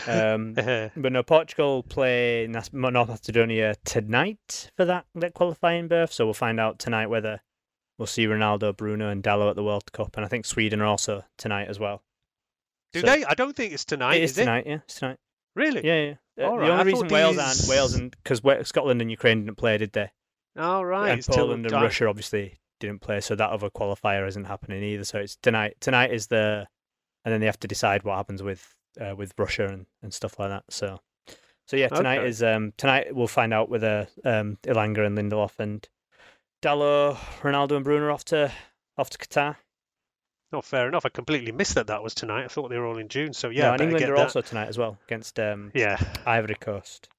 Um, 0.06 0.54
but 0.54 1.12
no, 1.12 1.24
Portugal 1.24 1.82
play 1.82 2.46
North 2.48 2.72
Macedonia 2.72 3.76
tonight 3.84 4.70
for 4.78 4.86
that, 4.86 5.06
that 5.16 5.34
qualifying 5.34 5.88
berth. 5.88 6.14
So 6.14 6.26
we'll 6.26 6.36
find 6.36 6.60
out 6.60 6.78
tonight 6.78 7.08
whether 7.08 7.42
we'll 7.98 8.06
see 8.06 8.28
Ronaldo, 8.28 8.76
Bruno, 8.76 9.10
and 9.10 9.24
Dalot 9.24 9.50
at 9.50 9.56
the 9.56 9.64
World 9.64 9.92
Cup. 9.92 10.16
And 10.16 10.26
I 10.26 10.30
think 10.30 10.46
Sweden 10.46 10.82
are 10.82 10.86
also 10.86 11.24
tonight 11.38 11.68
as 11.68 11.80
well. 11.80 12.04
Do 12.94 13.02
so, 13.02 13.06
they? 13.06 13.26
I 13.26 13.34
don't 13.34 13.56
think 13.56 13.74
it's 13.74 13.86
tonight. 13.86 14.16
It 14.16 14.24
is, 14.24 14.32
is 14.32 14.38
tonight. 14.38 14.66
It? 14.66 14.70
Yeah, 14.70 14.76
it's 14.86 14.96
tonight. 14.96 15.18
Really? 15.56 15.86
Yeah, 15.86 16.16
yeah. 16.38 16.46
All 16.46 16.56
the 16.56 16.62
right. 16.62 16.70
only 16.70 16.94
reason 16.94 17.08
Wales 17.08 17.36
these... 17.36 17.62
and 17.62 17.70
Wales 17.70 17.94
and 17.96 18.16
because 18.24 18.68
Scotland 18.68 19.02
and 19.02 19.10
Ukraine 19.10 19.46
didn't 19.46 19.58
play, 19.58 19.78
did 19.78 19.94
they? 19.94 20.12
All 20.58 20.86
right. 20.86 21.12
And 21.12 21.26
Poland 21.26 21.66
and 21.66 21.82
Russia 21.82 22.08
obviously 22.08 22.60
didn't 22.80 23.02
play, 23.02 23.22
so 23.22 23.36
that 23.36 23.50
other 23.50 23.70
qualifier 23.70 24.28
isn't 24.28 24.46
happening 24.46 24.84
either. 24.84 25.04
So 25.04 25.20
it's 25.20 25.36
tonight. 25.38 25.78
Tonight 25.80 26.12
is 26.12 26.28
the, 26.28 26.68
and 27.26 27.34
then 27.34 27.40
they 27.40 27.48
have 27.48 27.60
to 27.62 27.68
decide 27.68 28.04
what 28.04 28.18
happens 28.18 28.44
with 28.44 28.76
uh, 29.00 29.16
with 29.16 29.34
Russia 29.38 29.68
and, 29.68 29.86
and 30.02 30.14
stuff 30.14 30.40
like 30.40 30.50
that. 30.50 30.64
So, 30.70 31.00
so 31.66 31.76
yeah, 31.76 31.90
tonight 31.90 32.20
okay. 32.20 32.30
is 32.30 32.42
um 32.44 32.74
tonight 32.78 33.16
we'll 33.16 33.28
find 33.28 33.54
out 33.54 33.70
whether 33.70 34.08
um 34.24 34.58
Elanga 34.64 35.06
and 35.06 35.18
Lindelof 35.18 35.60
and 35.60 35.88
Dalot, 36.62 37.16
Ronaldo 37.42 37.76
and 37.76 37.84
Bruno 37.84 38.12
off 38.14 38.26
to 38.26 38.52
off 38.98 39.10
to 39.12 39.18
Qatar. 39.18 39.58
Not 40.52 40.64
fair 40.64 40.88
enough. 40.88 41.06
I 41.06 41.10
completely 41.10 41.52
missed 41.52 41.76
that 41.76 41.88
that 41.88 42.02
was 42.04 42.14
tonight. 42.14 42.46
I 42.46 42.48
thought 42.48 42.70
they 42.70 42.78
were 42.78 42.86
all 42.86 42.98
in 42.98 43.10
June. 43.10 43.34
So 43.34 43.50
yeah, 43.50 43.68
no, 43.68 43.74
and 43.74 43.82
England 43.82 44.06
are 44.06 44.16
that. 44.16 44.24
also 44.24 44.42
tonight 44.42 44.68
as 44.70 44.78
well 44.78 44.98
against 45.08 45.40
um, 45.40 45.72
yeah 45.74 45.98
Ivory 46.26 46.56
Coast. 46.56 47.10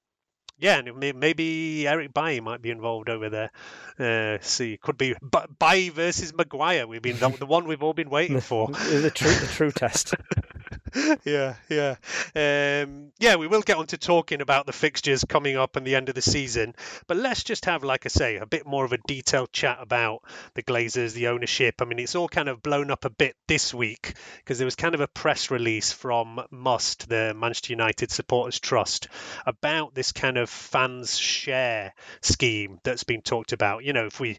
Yeah, 0.61 0.79
and 0.79 1.17
maybe 1.17 1.87
Eric 1.87 2.13
Bailly 2.13 2.41
might 2.41 2.61
be 2.61 2.71
involved 2.71 3.09
over 3.09 3.29
there. 3.31 3.51
Uh, 3.99 4.39
see, 4.41 4.77
could 4.77 4.99
be 4.99 5.15
Bailly 5.61 5.91
versus 5.91 6.35
Maguire. 6.35 6.89
We've 6.89 7.01
been 7.01 7.19
the, 7.19 7.29
the 7.29 7.47
one 7.47 7.67
we've 7.67 7.83
all 7.83 7.93
been 7.93 8.11
waiting 8.11 8.41
for. 8.41 8.67
the 8.67 9.13
true, 9.15 9.31
the 9.31 9.47
true 9.47 9.71
test. 9.71 10.15
yeah, 11.25 11.55
yeah, 11.69 11.97
um, 12.35 13.13
yeah. 13.19 13.37
We 13.37 13.47
will 13.47 13.63
get 13.63 13.77
on 13.77 13.87
to 13.89 13.99
talking 13.99 14.41
about 14.41 14.67
the 14.67 14.73
fixtures 14.73 15.25
coming 15.25 15.57
up 15.57 15.77
and 15.77 15.87
the 15.87 15.95
end 15.95 16.09
of 16.09 16.15
the 16.15 16.23
season, 16.23 16.75
but 17.07 17.17
let's 17.17 17.45
just 17.45 17.65
have, 17.67 17.85
like 17.85 18.07
I 18.07 18.09
say, 18.09 18.37
a 18.37 18.47
bit 18.47 18.67
more 18.67 18.85
of 18.85 18.93
a 18.93 18.99
detailed 19.07 19.53
chat 19.53 19.79
about 19.81 20.23
the 20.55 20.63
Glazers, 20.63 21.13
the 21.13 21.29
ownership. 21.29 21.77
I 21.81 21.85
mean, 21.85 21.99
it's 21.99 22.15
all 22.15 22.29
kind 22.29 22.49
of 22.49 22.63
blown 22.63 22.91
up 22.91 23.05
a 23.05 23.11
bit 23.11 23.37
this 23.47 23.73
week 23.73 24.15
because 24.39 24.59
there 24.59 24.67
was 24.67 24.77
kind 24.77 24.95
of 24.95 25.01
a 25.01 25.09
press 25.09 25.51
release 25.51 25.93
from 25.93 26.41
Must, 26.51 27.09
the 27.09 27.35
Manchester 27.35 27.73
United 27.73 28.11
Supporters 28.11 28.61
Trust, 28.61 29.09
about 29.47 29.95
this 29.95 30.13
kind 30.13 30.37
of 30.37 30.51
fans 30.51 31.19
share 31.19 31.93
scheme 32.21 32.79
that's 32.83 33.05
been 33.05 33.23
talked 33.23 33.53
about. 33.53 33.85
You 33.85 33.93
know, 33.93 34.07
if 34.07 34.21
we 34.21 34.39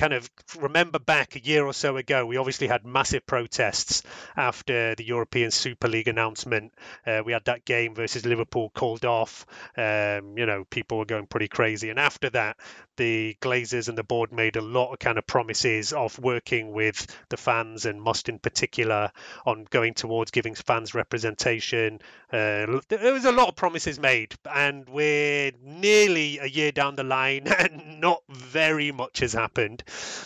kind 0.00 0.14
of 0.14 0.30
remember 0.58 0.98
back 0.98 1.36
a 1.36 1.44
year 1.44 1.66
or 1.66 1.74
so 1.74 1.98
ago, 1.98 2.24
we 2.24 2.38
obviously 2.38 2.66
had 2.66 2.86
massive 2.86 3.26
protests 3.26 4.02
after 4.34 4.94
the 4.94 5.04
European 5.04 5.50
Super 5.50 5.88
League 5.88 6.08
announcement. 6.08 6.72
Uh, 7.06 7.20
we 7.22 7.34
had 7.34 7.44
that 7.44 7.66
game 7.66 7.94
versus 7.94 8.24
Liverpool 8.24 8.70
called 8.70 9.04
off. 9.04 9.44
Um, 9.76 10.38
you 10.38 10.46
know, 10.46 10.64
people 10.70 10.96
were 10.96 11.04
going 11.04 11.26
pretty 11.26 11.48
crazy. 11.48 11.90
And 11.90 11.98
after 11.98 12.30
that, 12.30 12.56
the 13.00 13.34
Glazers 13.40 13.88
and 13.88 13.96
the 13.96 14.02
board 14.02 14.30
made 14.30 14.56
a 14.56 14.60
lot 14.60 14.92
of 14.92 14.98
kind 14.98 15.16
of 15.16 15.26
promises 15.26 15.92
of 15.92 16.18
working 16.18 16.72
with 16.72 17.06
the 17.30 17.38
fans 17.38 17.86
and 17.86 18.00
Must 18.00 18.28
in 18.28 18.38
particular 18.38 19.10
on 19.46 19.66
going 19.70 19.94
towards 19.94 20.30
giving 20.30 20.54
fans 20.54 20.94
representation. 20.94 22.00
Uh, 22.30 22.80
there 22.88 23.14
was 23.14 23.24
a 23.24 23.32
lot 23.32 23.48
of 23.48 23.56
promises 23.56 23.98
made, 23.98 24.34
and 24.50 24.88
we're 24.88 25.52
nearly 25.62 26.38
a 26.40 26.46
year 26.46 26.72
down 26.72 26.96
the 26.96 27.02
line, 27.02 27.48
and 27.58 28.00
not 28.00 28.22
very 28.28 28.92
much 28.92 29.20
has 29.20 29.32
happened. 29.32 29.82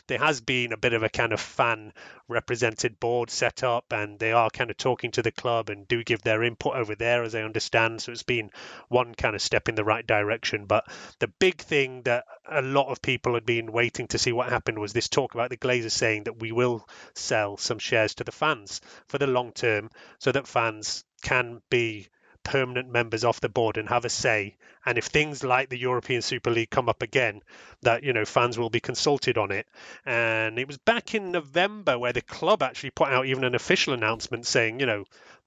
There 0.06 0.18
has 0.18 0.40
been 0.40 0.72
a 0.72 0.76
bit 0.76 0.92
of 0.92 1.02
a 1.02 1.08
kind 1.08 1.32
of 1.32 1.40
fan 1.40 1.92
represented 2.28 2.98
board 3.00 3.30
set 3.30 3.62
up, 3.62 3.84
and 3.90 4.18
they 4.18 4.32
are 4.32 4.50
kind 4.50 4.70
of 4.70 4.76
talking 4.76 5.10
to 5.12 5.22
the 5.22 5.32
club 5.32 5.70
and 5.70 5.88
do 5.88 6.02
give 6.02 6.22
their 6.22 6.42
input 6.42 6.74
over 6.74 6.94
there, 6.94 7.22
as 7.22 7.34
I 7.34 7.42
understand. 7.42 8.00
So 8.00 8.12
it's 8.12 8.22
been 8.22 8.50
one 8.88 9.14
kind 9.14 9.34
of 9.34 9.42
step 9.42 9.68
in 9.68 9.74
the 9.74 9.84
right 9.84 10.06
direction. 10.06 10.66
But 10.66 10.84
the 11.20 11.28
big 11.28 11.58
thing 11.58 12.02
that 12.02 12.24
a 12.50 12.62
lot 12.62 12.90
of 12.90 13.02
people 13.02 13.34
had 13.34 13.46
been 13.46 13.72
waiting 13.72 14.06
to 14.08 14.18
see 14.18 14.32
what 14.32 14.48
happened 14.48 14.78
was 14.78 14.92
this 14.92 15.08
talk 15.08 15.34
about 15.34 15.50
the 15.50 15.56
Glazers 15.56 15.92
saying 15.92 16.24
that 16.24 16.40
we 16.40 16.52
will 16.52 16.86
sell 17.14 17.56
some 17.56 17.78
shares 17.78 18.14
to 18.16 18.24
the 18.24 18.32
fans 18.32 18.80
for 19.08 19.18
the 19.18 19.26
long 19.26 19.52
term, 19.52 19.90
so 20.18 20.32
that 20.32 20.46
fans 20.46 21.04
can 21.22 21.60
be 21.70 22.08
permanent 22.44 22.90
members 22.90 23.24
off 23.24 23.40
the 23.40 23.48
board 23.48 23.76
and 23.76 23.88
have 23.88 24.04
a 24.04 24.08
say. 24.08 24.56
And 24.86 24.98
if 24.98 25.06
things 25.06 25.42
like 25.42 25.70
the 25.70 25.78
European 25.78 26.22
Super 26.22 26.50
League 26.50 26.70
come 26.70 26.88
up 26.88 27.02
again, 27.02 27.42
that 27.82 28.04
you 28.04 28.12
know 28.12 28.24
fans 28.24 28.58
will 28.58 28.70
be 28.70 28.80
consulted 28.80 29.38
on 29.38 29.50
it. 29.50 29.66
And 30.04 30.58
it 30.58 30.68
was 30.68 30.78
back 30.78 31.14
in 31.14 31.32
November 31.32 31.98
where 31.98 32.12
the 32.12 32.22
club 32.22 32.62
actually 32.62 32.90
put 32.90 33.08
out 33.08 33.26
even 33.26 33.44
an 33.44 33.54
official 33.54 33.94
announcement 33.94 34.46
saying, 34.46 34.78
you 34.78 34.86
know, 34.86 35.04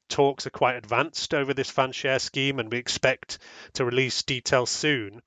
talks 0.09 0.47
are 0.47 0.51
quite 0.51 0.75
advanced 0.75 1.33
over 1.33 1.53
this 1.53 1.69
fan 1.69 1.91
share 1.91 2.19
scheme, 2.19 2.59
and 2.59 2.71
we 2.71 2.77
expect 2.77 3.39
to 3.73 3.85
release 3.85 4.23
details 4.23 4.69
soon. 4.69 5.21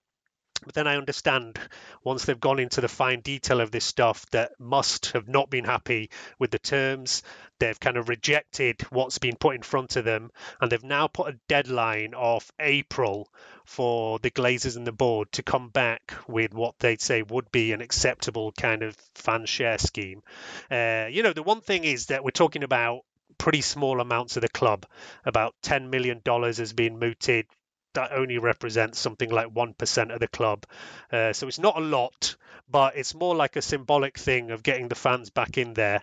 But 0.64 0.74
then 0.74 0.86
I 0.86 0.96
understand 0.96 1.58
once 2.04 2.24
they've 2.24 2.38
gone 2.38 2.58
into 2.58 2.80
the 2.80 2.88
fine 2.88 3.20
detail 3.20 3.60
of 3.60 3.70
this 3.70 3.84
stuff 3.84 4.26
that 4.30 4.52
Must 4.58 5.06
have 5.12 5.28
not 5.28 5.50
been 5.50 5.64
happy 5.64 6.10
with 6.38 6.50
the 6.50 6.58
terms. 6.58 7.22
They've 7.58 7.78
kind 7.78 7.96
of 7.96 8.08
rejected 8.08 8.82
what's 8.90 9.18
been 9.18 9.36
put 9.36 9.54
in 9.54 9.62
front 9.62 9.96
of 9.96 10.04
them, 10.04 10.30
and 10.60 10.70
they've 10.70 10.82
now 10.82 11.06
put 11.06 11.34
a 11.34 11.38
deadline 11.48 12.14
of 12.14 12.50
April 12.58 13.28
for 13.64 14.18
the 14.18 14.30
Glazers 14.30 14.76
and 14.76 14.86
the 14.86 14.92
board 14.92 15.30
to 15.32 15.42
come 15.42 15.68
back 15.68 16.14
with 16.26 16.52
what 16.52 16.78
they'd 16.78 17.00
say 17.00 17.22
would 17.22 17.50
be 17.52 17.72
an 17.72 17.80
acceptable 17.80 18.52
kind 18.52 18.82
of 18.82 18.96
fan 19.14 19.46
share 19.46 19.78
scheme. 19.78 20.22
Uh, 20.70 21.06
you 21.10 21.22
know, 21.22 21.32
the 21.32 21.42
one 21.42 21.60
thing 21.60 21.84
is 21.84 22.06
that 22.06 22.24
we're 22.24 22.30
talking 22.30 22.64
about 22.64 23.02
pretty 23.38 23.62
small 23.62 24.00
amounts 24.00 24.36
of 24.36 24.42
the 24.42 24.48
club. 24.48 24.86
About 25.24 25.54
$10 25.62 25.88
million 25.88 26.20
has 26.24 26.72
been 26.72 26.98
mooted 26.98 27.46
that 27.94 28.12
only 28.12 28.38
represents 28.38 28.98
something 28.98 29.30
like 29.30 29.48
1% 29.48 30.14
of 30.14 30.20
the 30.20 30.28
club. 30.28 30.64
Uh, 31.12 31.32
so 31.32 31.48
it's 31.48 31.58
not 31.58 31.76
a 31.76 31.80
lot, 31.80 32.36
but 32.70 32.96
it's 32.96 33.14
more 33.14 33.34
like 33.34 33.56
a 33.56 33.62
symbolic 33.62 34.18
thing 34.18 34.50
of 34.50 34.62
getting 34.62 34.88
the 34.88 34.94
fans 34.94 35.30
back 35.30 35.58
in 35.58 35.74
there 35.74 36.02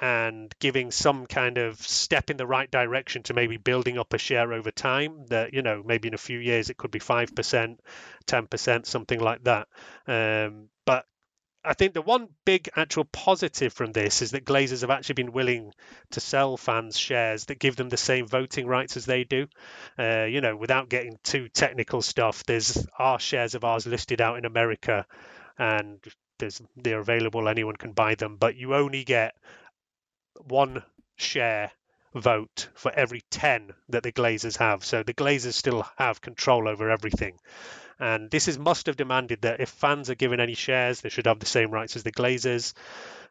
and 0.00 0.54
giving 0.58 0.90
some 0.90 1.26
kind 1.26 1.58
of 1.58 1.78
step 1.80 2.30
in 2.30 2.36
the 2.36 2.46
right 2.46 2.70
direction 2.70 3.22
to 3.22 3.34
maybe 3.34 3.56
building 3.56 3.98
up 3.98 4.12
a 4.12 4.18
share 4.18 4.52
over 4.52 4.70
time 4.70 5.26
that, 5.28 5.54
you 5.54 5.62
know, 5.62 5.82
maybe 5.84 6.08
in 6.08 6.14
a 6.14 6.18
few 6.18 6.38
years 6.38 6.70
it 6.70 6.76
could 6.76 6.90
be 6.90 7.00
5%, 7.00 7.78
10%, 8.26 8.86
something 8.86 9.20
like 9.20 9.44
that. 9.44 9.68
Um, 10.06 10.68
but 10.84 11.06
I 11.66 11.74
think 11.74 11.94
the 11.94 12.02
one 12.02 12.28
big 12.44 12.68
actual 12.76 13.04
positive 13.04 13.72
from 13.72 13.92
this 13.92 14.22
is 14.22 14.30
that 14.30 14.44
Glazers 14.44 14.82
have 14.82 14.90
actually 14.90 15.14
been 15.14 15.32
willing 15.32 15.72
to 16.12 16.20
sell 16.20 16.56
fans 16.56 16.96
shares 16.96 17.46
that 17.46 17.58
give 17.58 17.76
them 17.76 17.88
the 17.88 17.96
same 17.96 18.26
voting 18.26 18.66
rights 18.66 18.96
as 18.96 19.04
they 19.04 19.24
do. 19.24 19.48
Uh, 19.98 20.24
you 20.24 20.40
know, 20.40 20.56
without 20.56 20.88
getting 20.88 21.18
too 21.24 21.48
technical 21.48 22.02
stuff, 22.02 22.44
there's 22.44 22.86
our 22.98 23.18
shares 23.18 23.54
of 23.54 23.64
ours 23.64 23.86
listed 23.86 24.20
out 24.20 24.38
in 24.38 24.44
America, 24.44 25.06
and 25.58 25.98
there's 26.38 26.62
they're 26.76 27.00
available. 27.00 27.48
Anyone 27.48 27.76
can 27.76 27.92
buy 27.92 28.14
them, 28.14 28.36
but 28.36 28.56
you 28.56 28.74
only 28.74 29.04
get 29.04 29.34
one 30.46 30.82
share 31.16 31.72
vote 32.14 32.68
for 32.74 32.90
every 32.92 33.22
10 33.30 33.72
that 33.90 34.02
the 34.02 34.12
Glazers 34.12 34.56
have. 34.58 34.84
So 34.84 35.02
the 35.02 35.14
Glazers 35.14 35.54
still 35.54 35.86
have 35.98 36.20
control 36.20 36.68
over 36.68 36.90
everything. 36.90 37.38
And 37.98 38.30
this 38.30 38.48
is 38.48 38.58
Must 38.58 38.86
have 38.86 38.96
demanded 38.96 39.42
that 39.42 39.60
if 39.60 39.70
fans 39.70 40.10
are 40.10 40.14
given 40.14 40.40
any 40.40 40.54
shares, 40.54 41.00
they 41.00 41.08
should 41.08 41.26
have 41.26 41.38
the 41.40 41.46
same 41.46 41.70
rights 41.70 41.96
as 41.96 42.02
the 42.02 42.12
Glazers. 42.12 42.74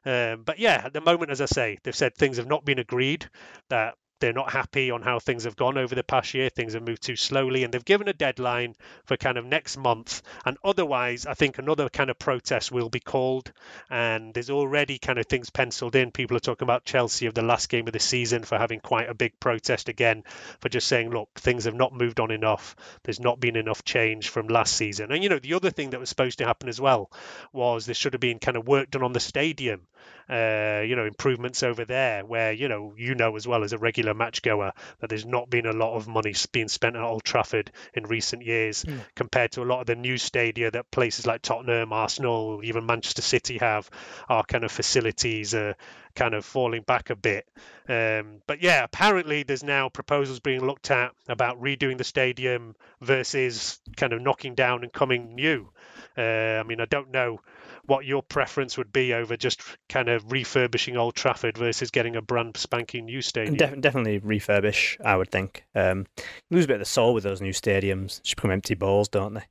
Um, 0.05 0.43
but 0.43 0.59
yeah, 0.59 0.81
at 0.85 0.93
the 0.93 1.01
moment, 1.01 1.31
as 1.31 1.41
I 1.41 1.45
say, 1.45 1.79
they've 1.83 1.95
said 1.95 2.15
things 2.15 2.37
have 2.37 2.47
not 2.47 2.65
been 2.65 2.79
agreed. 2.79 3.29
That 3.69 3.95
they're 4.19 4.33
not 4.33 4.51
happy 4.51 4.91
on 4.91 5.01
how 5.01 5.19
things 5.19 5.43
have 5.43 5.55
gone 5.55 5.77
over 5.77 5.93
the 5.93 6.03
past 6.03 6.33
year. 6.33 6.49
Things 6.49 6.73
have 6.73 6.83
moved 6.83 7.03
too 7.03 7.15
slowly, 7.15 7.63
and 7.63 7.73
they've 7.73 7.83
given 7.83 8.07
a 8.07 8.13
deadline 8.13 8.75
for 9.05 9.17
kind 9.17 9.37
of 9.37 9.45
next 9.45 9.77
month. 9.77 10.21
And 10.45 10.57
otherwise, 10.63 11.25
I 11.25 11.33
think 11.33 11.57
another 11.57 11.89
kind 11.89 12.09
of 12.09 12.17
protest 12.17 12.71
will 12.71 12.89
be 12.89 12.99
called. 12.99 13.51
And 13.89 14.33
there's 14.33 14.49
already 14.49 14.97
kind 14.97 15.19
of 15.19 15.25
things 15.25 15.49
penciled 15.49 15.95
in. 15.95 16.11
People 16.11 16.37
are 16.37 16.41
talking 16.41 16.65
about 16.65 16.85
Chelsea 16.85 17.25
of 17.25 17.33
the 17.33 17.41
last 17.41 17.69
game 17.69 17.87
of 17.87 17.93
the 17.93 17.99
season 17.99 18.43
for 18.43 18.57
having 18.57 18.79
quite 18.79 19.09
a 19.09 19.13
big 19.13 19.39
protest 19.39 19.89
again 19.89 20.23
for 20.59 20.69
just 20.69 20.87
saying, 20.87 21.09
look, 21.09 21.29
things 21.35 21.65
have 21.65 21.75
not 21.75 21.93
moved 21.93 22.19
on 22.19 22.31
enough. 22.31 22.75
There's 23.03 23.19
not 23.19 23.39
been 23.39 23.55
enough 23.55 23.83
change 23.83 24.29
from 24.29 24.47
last 24.47 24.75
season. 24.75 25.11
And 25.11 25.23
you 25.23 25.29
know, 25.29 25.39
the 25.39 25.53
other 25.53 25.71
thing 25.71 25.89
that 25.89 25.99
was 25.99 26.09
supposed 26.09 26.39
to 26.39 26.45
happen 26.45 26.69
as 26.69 26.79
well 26.79 27.11
was 27.51 27.85
there 27.85 27.95
should 27.95 28.13
have 28.13 28.21
been 28.21 28.39
kind 28.39 28.57
of 28.57 28.67
work 28.67 28.91
done 28.91 29.03
on 29.03 29.13
the 29.13 29.19
stadium. 29.19 29.81
Uh, 30.27 30.81
you 30.83 30.95
know, 30.95 31.05
improvements 31.05 31.61
over 31.61 31.85
there, 31.85 32.25
where 32.25 32.51
you 32.51 32.67
know, 32.67 32.93
you 32.97 33.13
know 33.13 33.35
as 33.35 33.47
well 33.47 33.63
as 33.63 33.73
a 33.73 33.77
regular 33.77 34.13
match 34.13 34.41
goer 34.41 34.71
that 34.99 35.09
there's 35.09 35.25
not 35.25 35.49
been 35.49 35.67
a 35.67 35.71
lot 35.71 35.95
of 35.95 36.07
money 36.07 36.33
being 36.51 36.67
spent 36.67 36.95
at 36.95 37.03
Old 37.03 37.23
Trafford 37.23 37.71
in 37.93 38.05
recent 38.05 38.43
years 38.43 38.83
mm. 38.83 38.99
compared 39.15 39.51
to 39.51 39.61
a 39.61 39.65
lot 39.65 39.81
of 39.81 39.85
the 39.85 39.95
new 39.95 40.17
stadia 40.17 40.71
that 40.71 40.89
places 40.89 41.27
like 41.27 41.41
Tottenham, 41.41 41.93
Arsenal, 41.93 42.61
even 42.63 42.85
Manchester 42.85 43.21
City 43.21 43.59
have. 43.59 43.89
Our 44.27 44.43
kind 44.43 44.63
of 44.63 44.71
facilities 44.71 45.53
are 45.53 45.75
kind 46.15 46.33
of 46.33 46.45
falling 46.45 46.81
back 46.81 47.09
a 47.09 47.15
bit. 47.15 47.47
Um, 47.87 48.41
but 48.47 48.61
yeah, 48.61 48.83
apparently 48.83 49.43
there's 49.43 49.63
now 49.63 49.89
proposals 49.89 50.39
being 50.39 50.65
looked 50.65 50.89
at 50.89 51.11
about 51.27 51.61
redoing 51.61 51.97
the 51.97 52.03
stadium 52.03 52.75
versus 53.01 53.79
kind 53.95 54.13
of 54.13 54.21
knocking 54.21 54.55
down 54.55 54.83
and 54.83 54.91
coming 54.91 55.35
new. 55.35 55.69
Uh, 56.17 56.21
I 56.21 56.63
mean, 56.63 56.79
I 56.79 56.85
don't 56.85 57.11
know 57.11 57.41
what 57.87 58.05
your 58.05 58.21
preference 58.23 58.77
would 58.77 58.91
be 58.91 59.13
over 59.13 59.37
just 59.37 59.61
kind 59.89 60.09
of 60.09 60.31
refurbishing 60.31 60.97
Old 60.97 61.15
Trafford 61.15 61.57
versus 61.57 61.91
getting 61.91 62.15
a 62.15 62.21
brand 62.21 62.57
spanking 62.57 63.05
new 63.05 63.21
stadium. 63.21 63.55
Def- 63.55 63.81
definitely 63.81 64.19
refurbish, 64.19 64.99
I 65.03 65.15
would 65.15 65.31
think. 65.31 65.65
Um, 65.75 66.05
lose 66.49 66.65
a 66.65 66.67
bit 66.67 66.75
of 66.75 66.81
the 66.81 66.85
soul 66.85 67.13
with 67.13 67.23
those 67.23 67.41
new 67.41 67.53
stadiums. 67.53 68.21
Just 68.23 68.35
become 68.35 68.51
empty 68.51 68.75
balls, 68.75 69.07
don't 69.07 69.33
they? 69.35 69.43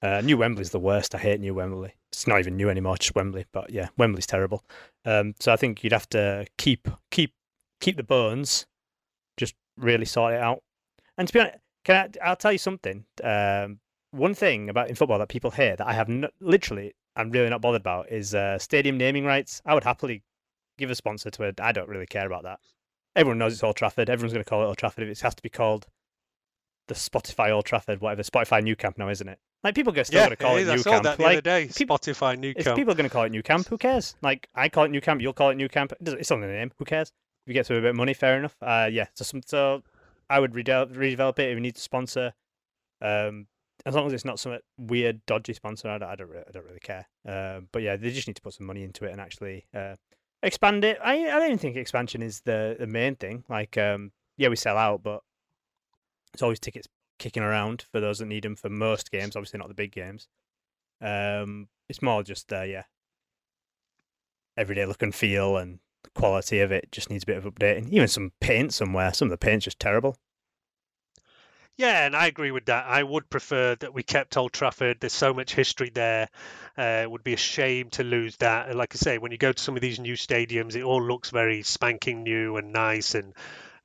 Uh, 0.00 0.20
new 0.20 0.36
Wembley's 0.36 0.70
the 0.70 0.78
worst. 0.78 1.14
I 1.14 1.18
hate 1.18 1.40
New 1.40 1.54
Wembley. 1.54 1.94
It's 2.12 2.26
not 2.26 2.38
even 2.38 2.56
new 2.56 2.70
anymore, 2.70 2.96
just 2.96 3.14
Wembley. 3.14 3.46
But 3.52 3.70
yeah, 3.70 3.88
Wembley's 3.96 4.26
terrible. 4.26 4.64
Um, 5.04 5.34
so 5.40 5.52
I 5.52 5.56
think 5.56 5.82
you'd 5.82 5.92
have 5.92 6.08
to 6.10 6.46
keep 6.56 6.88
keep 7.10 7.32
keep 7.80 7.96
the 7.96 8.04
bones, 8.04 8.66
just 9.36 9.54
really 9.76 10.04
sort 10.04 10.34
it 10.34 10.40
out. 10.40 10.62
And 11.16 11.26
to 11.26 11.34
be 11.34 11.40
honest, 11.40 11.58
can 11.84 12.10
I? 12.22 12.28
I'll 12.28 12.36
tell 12.36 12.52
you 12.52 12.58
something. 12.58 13.04
Um, 13.24 13.80
one 14.12 14.34
thing 14.34 14.70
about 14.70 14.88
in 14.88 14.94
football 14.94 15.18
that 15.18 15.28
people 15.28 15.50
hear 15.50 15.76
that 15.76 15.86
I 15.86 15.92
have 15.92 16.08
no, 16.08 16.28
literally 16.40 16.94
I'm 17.18 17.30
really 17.30 17.50
not 17.50 17.60
bothered 17.60 17.82
about 17.82 18.10
is 18.12 18.34
uh, 18.34 18.58
stadium 18.58 18.96
naming 18.96 19.24
rights. 19.24 19.60
I 19.66 19.74
would 19.74 19.82
happily 19.84 20.22
give 20.78 20.88
a 20.90 20.94
sponsor 20.94 21.30
to 21.30 21.42
it. 21.42 21.60
I 21.60 21.72
don't 21.72 21.88
really 21.88 22.06
care 22.06 22.26
about 22.26 22.44
that. 22.44 22.60
Everyone 23.16 23.38
knows 23.38 23.52
it's 23.52 23.64
Old 23.64 23.74
Trafford. 23.74 24.08
Everyone's 24.08 24.32
going 24.32 24.44
to 24.44 24.48
call 24.48 24.62
it 24.62 24.66
Old 24.66 24.78
Trafford. 24.78 25.02
If 25.02 25.10
it 25.10 25.20
has 25.20 25.34
to 25.34 25.42
be 25.42 25.48
called 25.48 25.88
the 26.86 26.94
Spotify 26.94 27.50
Old 27.50 27.64
Trafford, 27.64 28.00
whatever, 28.00 28.22
Spotify 28.22 28.62
Nou 28.62 28.76
Camp 28.76 28.96
now, 28.96 29.08
isn't 29.08 29.28
it? 29.28 29.40
Like 29.64 29.74
people 29.74 29.98
are 29.98 30.04
still 30.04 30.20
yeah, 30.20 30.26
going 30.26 30.36
to 30.36 30.44
call 30.44 30.56
it, 30.56 30.68
it. 30.68 30.76
Nou 30.76 30.82
Camp. 30.84 31.18
like, 31.18 31.20
other 31.20 31.40
day. 31.40 31.68
people- 31.76 31.98
Spotify 31.98 32.38
Nou 32.38 32.54
Camp. 32.54 32.76
people 32.76 32.92
are 32.92 32.96
going 32.96 33.08
to 33.08 33.12
call 33.12 33.24
it 33.24 33.32
Nou 33.32 33.42
Camp, 33.42 33.66
who 33.66 33.76
cares? 33.76 34.14
Like 34.22 34.48
I 34.54 34.68
call 34.68 34.84
it 34.84 34.92
Nou 34.92 35.00
Camp, 35.00 35.20
you'll 35.20 35.32
call 35.32 35.50
it 35.50 35.56
Nou 35.56 35.68
Camp. 35.68 35.92
It's 36.00 36.30
only 36.30 36.46
the 36.46 36.52
name. 36.52 36.70
Who 36.78 36.84
cares? 36.84 37.08
If 37.08 37.48
you 37.48 37.54
get 37.54 37.66
to 37.66 37.76
a 37.76 37.80
bit 37.80 37.90
of 37.90 37.96
money, 37.96 38.14
fair 38.14 38.38
enough. 38.38 38.54
Uh, 38.62 38.88
yeah. 38.92 39.06
So, 39.14 39.24
some, 39.24 39.42
so 39.44 39.82
I 40.30 40.38
would 40.38 40.52
redevelop, 40.52 40.94
redevelop 40.94 41.40
it 41.40 41.50
if 41.50 41.54
we 41.56 41.60
need 41.60 41.74
to 41.74 41.80
sponsor. 41.80 42.32
Um, 43.02 43.48
as 43.88 43.94
long 43.94 44.06
as 44.06 44.12
it's 44.12 44.24
not 44.24 44.38
some 44.38 44.58
weird, 44.76 45.24
dodgy 45.24 45.54
sponsor, 45.54 45.88
I 45.88 45.96
don't, 45.96 46.10
I 46.10 46.14
don't, 46.14 46.28
re- 46.28 46.44
I 46.46 46.50
don't 46.52 46.66
really 46.66 46.78
care. 46.78 47.06
Uh, 47.26 47.60
but 47.72 47.80
yeah, 47.80 47.96
they 47.96 48.10
just 48.10 48.28
need 48.28 48.36
to 48.36 48.42
put 48.42 48.52
some 48.52 48.66
money 48.66 48.84
into 48.84 49.06
it 49.06 49.12
and 49.12 49.20
actually 49.20 49.66
uh, 49.74 49.96
expand 50.42 50.84
it. 50.84 50.98
I, 51.02 51.26
I 51.26 51.38
don't 51.38 51.58
think 51.58 51.74
expansion 51.74 52.20
is 52.20 52.42
the, 52.42 52.76
the 52.78 52.86
main 52.86 53.16
thing. 53.16 53.44
Like, 53.48 53.78
um, 53.78 54.12
yeah, 54.36 54.48
we 54.48 54.56
sell 54.56 54.76
out, 54.76 55.02
but 55.02 55.22
it's 56.34 56.42
always 56.42 56.60
tickets 56.60 56.86
kicking 57.18 57.42
around 57.42 57.86
for 57.90 57.98
those 57.98 58.18
that 58.18 58.26
need 58.26 58.44
them 58.44 58.56
for 58.56 58.68
most 58.68 59.10
games. 59.10 59.34
Obviously, 59.34 59.58
not 59.58 59.68
the 59.68 59.74
big 59.74 59.92
games. 59.92 60.28
Um, 61.00 61.68
it's 61.88 62.02
more 62.02 62.22
just 62.22 62.52
uh, 62.52 62.64
yeah, 62.64 62.82
everyday 64.54 64.84
look 64.84 65.02
and 65.02 65.14
feel 65.14 65.56
and 65.56 65.78
quality 66.14 66.60
of 66.60 66.72
it 66.72 66.92
just 66.92 67.08
needs 67.08 67.22
a 67.22 67.26
bit 67.26 67.38
of 67.38 67.44
updating. 67.44 67.88
Even 67.90 68.06
some 68.06 68.32
paint 68.38 68.74
somewhere. 68.74 69.14
Some 69.14 69.26
of 69.26 69.30
the 69.30 69.38
paint's 69.38 69.64
just 69.64 69.80
terrible. 69.80 70.18
Yeah, 71.78 72.04
and 72.04 72.14
I 72.16 72.26
agree 72.26 72.50
with 72.50 72.66
that. 72.66 72.86
I 72.86 73.02
would 73.04 73.30
prefer 73.30 73.74
that 73.76 73.94
we 73.94 74.02
kept 74.02 74.36
Old 74.36 74.52
Trafford. 74.52 74.98
There's 75.00 75.12
so 75.14 75.32
much 75.32 75.54
history 75.54 75.90
there. 75.90 76.28
Uh, 76.76 77.00
it 77.04 77.10
would 77.10 77.22
be 77.24 77.34
a 77.34 77.38
shame 77.38 77.88
to 77.90 78.02
lose 78.04 78.36
that. 78.38 78.68
And 78.68 78.76
like 78.76 78.94
I 78.94 78.98
say, 78.98 79.16
when 79.18 79.30
you 79.32 79.38
go 79.38 79.52
to 79.52 79.62
some 79.62 79.76
of 79.76 79.80
these 79.80 80.00
new 80.00 80.14
stadiums, 80.14 80.74
it 80.74 80.82
all 80.82 81.02
looks 81.02 81.30
very 81.30 81.62
spanking 81.62 82.24
new 82.24 82.56
and 82.56 82.72
nice 82.72 83.14
and 83.14 83.32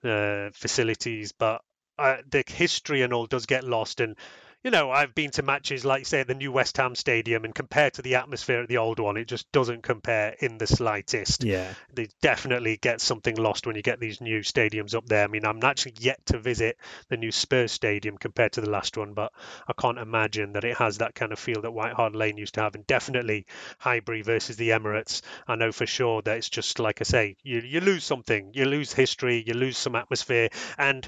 uh, 0.03 0.51
facilities, 0.53 1.33
but 1.33 1.63
uh, 1.99 2.17
the 2.29 2.43
history 2.47 3.03
and 3.03 3.13
all 3.13 3.27
does 3.27 3.45
get 3.47 3.63
lost. 3.65 4.01
And 4.01 4.17
you 4.63 4.71
know, 4.71 4.91
I've 4.91 5.13
been 5.13 5.31
to 5.31 5.43
matches 5.43 5.83
like, 5.83 6.05
say, 6.05 6.21
at 6.21 6.27
the 6.27 6.33
new 6.33 6.51
West 6.51 6.77
Ham 6.77 6.95
Stadium, 6.95 7.43
and 7.43 7.53
compared 7.53 7.95
to 7.95 8.01
the 8.01 8.15
atmosphere 8.15 8.61
at 8.61 8.69
the 8.69 8.77
old 8.77 8.97
one, 8.99 9.17
it 9.17 9.27
just 9.27 9.51
doesn't 9.51 9.83
compare 9.83 10.35
in 10.39 10.57
the 10.57 10.67
slightest. 10.67 11.43
Yeah. 11.43 11.73
They 11.93 12.07
definitely 12.21 12.77
get 12.77 13.01
something 13.01 13.35
lost 13.35 13.67
when 13.67 13.75
you 13.75 13.81
get 13.81 13.99
these 13.99 14.21
new 14.21 14.39
stadiums 14.39 14.95
up 14.95 15.05
there. 15.05 15.25
I 15.25 15.27
mean, 15.27 15.45
I'm 15.45 15.61
actually 15.63 15.95
yet 15.99 16.25
to 16.27 16.39
visit 16.39 16.77
the 17.09 17.17
new 17.17 17.31
Spurs 17.31 17.73
Stadium 17.73 18.17
compared 18.17 18.53
to 18.53 18.61
the 18.61 18.69
last 18.69 18.95
one, 18.95 19.13
but 19.13 19.33
I 19.67 19.73
can't 19.73 19.97
imagine 19.97 20.53
that 20.53 20.63
it 20.63 20.77
has 20.77 20.99
that 20.99 21.13
kind 21.13 21.33
of 21.33 21.39
feel 21.39 21.61
that 21.61 21.71
White 21.71 21.93
Hart 21.93 22.15
Lane 22.15 22.37
used 22.37 22.53
to 22.53 22.61
have. 22.61 22.75
And 22.75 22.87
definitely 22.87 23.45
Highbury 23.79 24.21
versus 24.21 24.55
the 24.55 24.69
Emirates, 24.69 25.23
I 25.45 25.55
know 25.55 25.73
for 25.73 25.85
sure 25.85 26.21
that 26.21 26.37
it's 26.37 26.49
just 26.49 26.79
like 26.79 27.01
I 27.01 27.03
say, 27.03 27.35
you, 27.43 27.59
you 27.59 27.81
lose 27.81 28.05
something, 28.05 28.51
you 28.53 28.63
lose 28.63 28.93
history, 28.93 29.43
you 29.45 29.55
lose 29.55 29.77
some 29.77 29.95
atmosphere. 29.95 30.49
And 30.77 31.05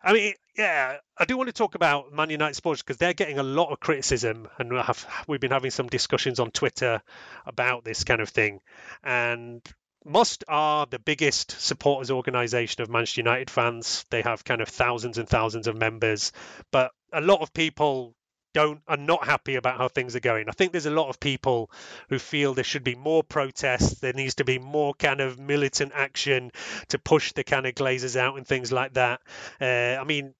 I 0.00 0.12
mean, 0.12 0.34
yeah, 0.58 0.96
I 1.16 1.24
do 1.24 1.36
want 1.36 1.46
to 1.46 1.52
talk 1.52 1.76
about 1.76 2.12
Man 2.12 2.30
United 2.30 2.54
sports 2.54 2.82
because 2.82 2.96
they're 2.96 3.14
getting 3.14 3.38
a 3.38 3.44
lot 3.44 3.70
of 3.70 3.78
criticism, 3.78 4.48
and 4.58 4.72
we 4.72 4.78
have, 4.78 5.06
we've 5.28 5.40
been 5.40 5.52
having 5.52 5.70
some 5.70 5.86
discussions 5.86 6.40
on 6.40 6.50
Twitter 6.50 7.00
about 7.46 7.84
this 7.84 8.02
kind 8.02 8.20
of 8.20 8.28
thing. 8.28 8.60
And 9.04 9.62
Must 10.04 10.42
are 10.48 10.86
the 10.86 10.98
biggest 10.98 11.52
supporters 11.60 12.10
organisation 12.10 12.82
of 12.82 12.90
Manchester 12.90 13.20
United 13.20 13.50
fans. 13.50 14.04
They 14.10 14.22
have 14.22 14.42
kind 14.42 14.60
of 14.60 14.68
thousands 14.68 15.16
and 15.16 15.28
thousands 15.28 15.68
of 15.68 15.76
members, 15.76 16.32
but 16.72 16.90
a 17.12 17.20
lot 17.20 17.40
of 17.40 17.54
people 17.54 18.16
don't 18.52 18.80
are 18.88 18.96
not 18.96 19.24
happy 19.24 19.54
about 19.54 19.78
how 19.78 19.86
things 19.86 20.16
are 20.16 20.20
going. 20.20 20.48
I 20.48 20.52
think 20.52 20.72
there's 20.72 20.86
a 20.86 20.90
lot 20.90 21.08
of 21.08 21.20
people 21.20 21.70
who 22.08 22.18
feel 22.18 22.54
there 22.54 22.64
should 22.64 22.82
be 22.82 22.96
more 22.96 23.22
protests. 23.22 24.00
There 24.00 24.12
needs 24.12 24.36
to 24.36 24.44
be 24.44 24.58
more 24.58 24.94
kind 24.94 25.20
of 25.20 25.38
militant 25.38 25.92
action 25.94 26.50
to 26.88 26.98
push 26.98 27.32
the 27.32 27.44
kind 27.44 27.66
of 27.66 27.74
Glazers 27.74 28.16
out 28.16 28.36
and 28.36 28.46
things 28.46 28.72
like 28.72 28.94
that. 28.94 29.20
Uh, 29.60 30.00
I 30.00 30.04
mean, 30.04 30.34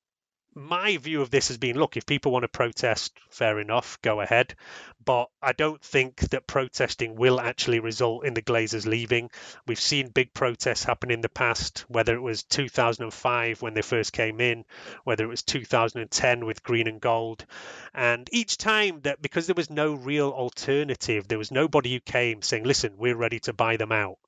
my 0.59 0.97
view 0.97 1.23
of 1.23 1.31
this 1.31 1.49
has 1.49 1.57
been 1.57 1.79
look, 1.79 1.97
if 1.97 2.05
people 2.05 2.33
want 2.33 2.43
to 2.43 2.49
protest, 2.49 3.17
fair 3.31 3.61
enough, 3.61 4.01
go 4.03 4.21
ahead. 4.21 4.55
But 5.05 5.31
I 5.41 5.53
don't 5.53 5.81
think 5.81 6.21
that 6.31 6.47
protesting 6.47 7.15
will 7.15 7.41
actually 7.41 7.81
result 7.81 8.27
in 8.27 8.35
the 8.35 8.43
Glazers 8.43 8.85
leaving. 8.85 9.31
We've 9.67 9.81
seen 9.81 10.09
big 10.09 10.35
protests 10.35 10.85
happen 10.85 11.11
in 11.11 11.21
the 11.21 11.29
past, 11.29 11.85
whether 11.89 12.15
it 12.15 12.21
was 12.21 12.43
2005 12.43 13.63
when 13.63 13.75
they 13.75 13.83
first 13.83 14.13
came 14.13 14.41
in, 14.41 14.65
whether 15.05 15.25
it 15.25 15.29
was 15.29 15.43
2010 15.45 16.45
with 16.45 16.63
green 16.63 16.89
and 16.89 17.01
gold. 17.01 17.47
And 17.95 18.29
each 18.33 18.59
time 18.59 19.01
that, 19.03 19.23
because 19.23 19.47
there 19.47 19.55
was 19.55 19.71
no 19.71 19.95
real 19.95 20.31
alternative, 20.31 21.29
there 21.29 21.39
was 21.39 21.53
nobody 21.53 21.95
who 21.95 22.01
came 22.01 22.43
saying, 22.43 22.65
listen, 22.65 22.95
we're 22.99 23.17
ready 23.17 23.41
to 23.41 23.53
buy 23.53 23.77
them 23.77 23.93
out 23.93 24.19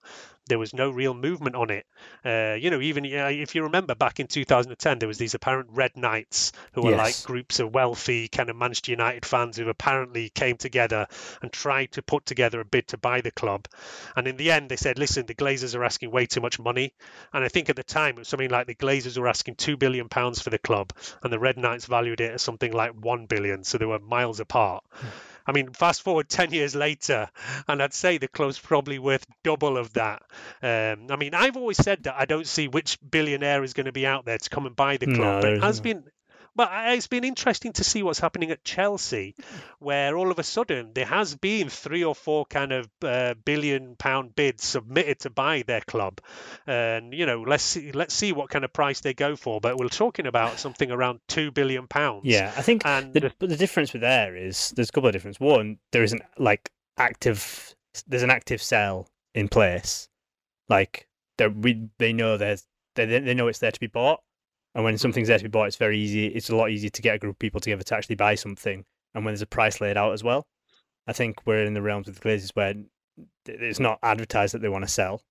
there 0.50 0.58
was 0.58 0.74
no 0.74 0.90
real 0.90 1.14
movement 1.14 1.56
on 1.56 1.70
it. 1.70 1.86
Uh, 2.24 2.56
you 2.60 2.70
know, 2.70 2.80
even 2.80 3.04
uh, 3.06 3.28
if 3.30 3.54
you 3.54 3.62
remember 3.62 3.94
back 3.94 4.20
in 4.20 4.26
2010, 4.26 4.98
there 4.98 5.08
was 5.08 5.16
these 5.16 5.34
apparent 5.34 5.70
red 5.72 5.96
knights 5.96 6.52
who 6.72 6.82
were 6.82 6.90
Yes. 6.90 6.98
like 6.98 7.26
groups 7.26 7.60
of 7.60 7.72
wealthy 7.72 8.28
kind 8.28 8.50
of 8.50 8.56
Manchester 8.56 8.90
United 8.90 9.24
fans 9.24 9.56
who 9.56 9.68
apparently 9.68 10.28
came 10.28 10.56
together 10.56 11.06
and 11.40 11.52
tried 11.52 11.92
to 11.92 12.02
put 12.02 12.26
together 12.26 12.60
a 12.60 12.64
bid 12.64 12.88
to 12.88 12.98
buy 12.98 13.20
the 13.20 13.30
club. 13.30 13.66
And 14.16 14.26
in 14.26 14.36
the 14.36 14.50
end, 14.50 14.68
they 14.68 14.76
said, 14.76 14.98
listen, 14.98 15.26
the 15.26 15.34
Glazers 15.34 15.76
are 15.76 15.84
asking 15.84 16.10
way 16.10 16.26
too 16.26 16.40
much 16.40 16.58
money. 16.58 16.92
And 17.32 17.44
I 17.44 17.48
think 17.48 17.70
at 17.70 17.76
the 17.76 17.82
time 17.84 18.16
it 18.16 18.18
was 18.18 18.28
something 18.28 18.50
like 18.50 18.66
the 18.66 18.74
Glazers 18.74 19.16
were 19.16 19.28
asking 19.28 19.54
two 19.54 19.76
billion 19.76 20.08
pounds 20.08 20.40
for 20.42 20.50
the 20.50 20.58
club, 20.58 20.92
and 21.22 21.32
the 21.32 21.38
Red 21.38 21.56
Knights 21.56 21.86
valued 21.86 22.20
it 22.20 22.32
at 22.32 22.40
something 22.40 22.72
like 22.72 22.92
one 22.92 23.26
billion. 23.26 23.64
So 23.64 23.78
they 23.78 23.86
were 23.86 24.00
miles 24.00 24.40
apart. 24.40 24.84
I 25.50 25.52
mean, 25.52 25.72
fast 25.72 26.02
forward 26.02 26.28
10 26.30 26.52
years 26.52 26.76
later, 26.76 27.28
and 27.66 27.82
I'd 27.82 27.92
say 27.92 28.18
the 28.18 28.28
club's 28.28 28.58
probably 28.58 29.00
worth 29.00 29.26
double 29.42 29.76
of 29.76 29.92
that. 29.94 30.22
Um, 30.62 31.08
I 31.10 31.16
mean, 31.16 31.34
I've 31.34 31.56
always 31.56 31.76
said 31.76 32.04
that 32.04 32.14
I 32.16 32.24
don't 32.24 32.46
see 32.46 32.68
which 32.68 32.98
billionaire 33.10 33.64
is 33.64 33.72
going 33.72 33.86
to 33.86 33.92
be 33.92 34.06
out 34.06 34.24
there 34.24 34.38
to 34.38 34.50
come 34.50 34.66
and 34.66 34.76
buy 34.76 34.96
the 34.96 35.06
club. 35.06 35.42
there 35.42 35.50
but 35.50 35.52
it 35.54 35.62
has 35.62 35.80
been. 35.80 36.04
But 36.60 36.68
it's 36.94 37.06
been 37.06 37.24
interesting 37.24 37.72
to 37.72 37.84
see 37.84 38.02
what's 38.02 38.20
happening 38.20 38.50
at 38.50 38.62
Chelsea, 38.64 39.34
where 39.78 40.14
all 40.14 40.30
of 40.30 40.38
a 40.38 40.42
sudden 40.42 40.92
there 40.92 41.06
has 41.06 41.34
been 41.34 41.70
three 41.70 42.04
or 42.04 42.14
four 42.14 42.44
kind 42.44 42.70
of 42.70 42.86
uh, 43.02 43.32
billion 43.46 43.96
pound 43.96 44.36
bids 44.36 44.62
submitted 44.62 45.20
to 45.20 45.30
buy 45.30 45.64
their 45.66 45.80
club, 45.80 46.20
and 46.66 47.14
you 47.14 47.24
know 47.24 47.40
let's 47.40 47.64
see 47.64 47.92
let's 47.92 48.12
see 48.12 48.32
what 48.32 48.50
kind 48.50 48.66
of 48.66 48.74
price 48.74 49.00
they 49.00 49.14
go 49.14 49.36
for. 49.36 49.58
But 49.58 49.78
we're 49.78 49.88
talking 49.88 50.26
about 50.26 50.58
something 50.58 50.90
around 50.90 51.20
two 51.28 51.50
billion 51.50 51.86
pounds. 51.86 52.26
Yeah, 52.26 52.52
I 52.54 52.60
think 52.60 52.84
and 52.84 53.14
the, 53.14 53.32
but 53.38 53.48
the 53.48 53.56
difference 53.56 53.94
with 53.94 54.02
there 54.02 54.36
is 54.36 54.74
there's 54.76 54.90
a 54.90 54.92
couple 54.92 55.08
of 55.08 55.14
difference. 55.14 55.40
One, 55.40 55.78
there 55.92 56.02
isn't 56.02 56.20
like 56.36 56.70
active. 56.98 57.74
There's 58.06 58.22
an 58.22 58.28
active 58.28 58.60
sell 58.60 59.08
in 59.34 59.48
place. 59.48 60.10
Like 60.68 61.08
they 61.38 61.48
we 61.48 61.88
they 61.96 62.12
know 62.12 62.36
there's 62.36 62.66
they 62.96 63.06
they 63.06 63.32
know 63.32 63.48
it's 63.48 63.60
there 63.60 63.72
to 63.72 63.80
be 63.80 63.86
bought, 63.86 64.20
and 64.74 64.84
when 64.84 64.98
something's 64.98 65.28
there 65.28 65.38
to 65.38 65.44
be 65.44 65.48
bought, 65.48 65.66
it's 65.66 65.76
very 65.76 65.98
easy. 65.98 66.26
It's 66.26 66.50
a 66.50 66.56
lot 66.56 66.70
easier 66.70 66.90
to 66.90 67.02
get 67.02 67.16
a 67.16 67.18
group 67.18 67.34
of 67.34 67.38
people 67.38 67.60
together 67.60 67.82
to 67.82 67.96
actually 67.96 68.16
buy 68.16 68.34
something, 68.34 68.84
and 69.14 69.24
when 69.24 69.32
there's 69.32 69.42
a 69.42 69.46
price 69.46 69.80
laid 69.80 69.96
out 69.96 70.12
as 70.12 70.24
well. 70.24 70.46
I 71.06 71.12
think 71.12 71.46
we're 71.46 71.64
in 71.64 71.74
the 71.74 71.82
realms 71.82 72.06
with 72.06 72.20
the 72.20 72.28
Glazers 72.28 72.50
where 72.54 72.74
it's 73.46 73.80
not 73.80 73.98
advertised 74.02 74.54
that 74.54 74.62
they 74.62 74.68
want 74.68 74.84
to 74.84 74.90
sell. 74.90 75.22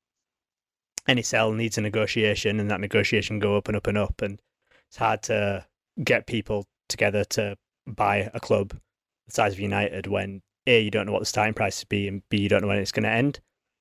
Any 1.07 1.21
sell 1.21 1.51
needs 1.53 1.77
a 1.77 1.81
negotiation, 1.81 2.59
and 2.59 2.69
that 2.69 2.81
negotiation 2.81 3.39
go 3.39 3.55
up 3.55 3.67
and 3.67 3.77
up 3.77 3.87
and 3.87 3.97
up, 3.97 4.21
and 4.21 4.41
it's 4.87 4.97
hard 4.97 5.23
to 5.23 5.65
get 6.03 6.27
people 6.27 6.65
together 6.87 7.23
to 7.23 7.57
buy 7.87 8.29
a 8.33 8.39
club 8.39 8.77
the 9.25 9.33
size 9.33 9.53
of 9.53 9.59
United 9.59 10.07
when 10.07 10.41
a 10.67 10.81
you 10.81 10.91
don't 10.91 11.05
know 11.05 11.11
what 11.11 11.19
the 11.19 11.25
starting 11.25 11.53
price 11.53 11.81
would 11.81 11.89
be, 11.89 12.07
and 12.07 12.23
b 12.29 12.41
you 12.41 12.49
don't 12.49 12.61
know 12.61 12.67
when 12.67 12.77
it's 12.77 12.91
going 12.91 13.03
to 13.03 13.09
end 13.09 13.39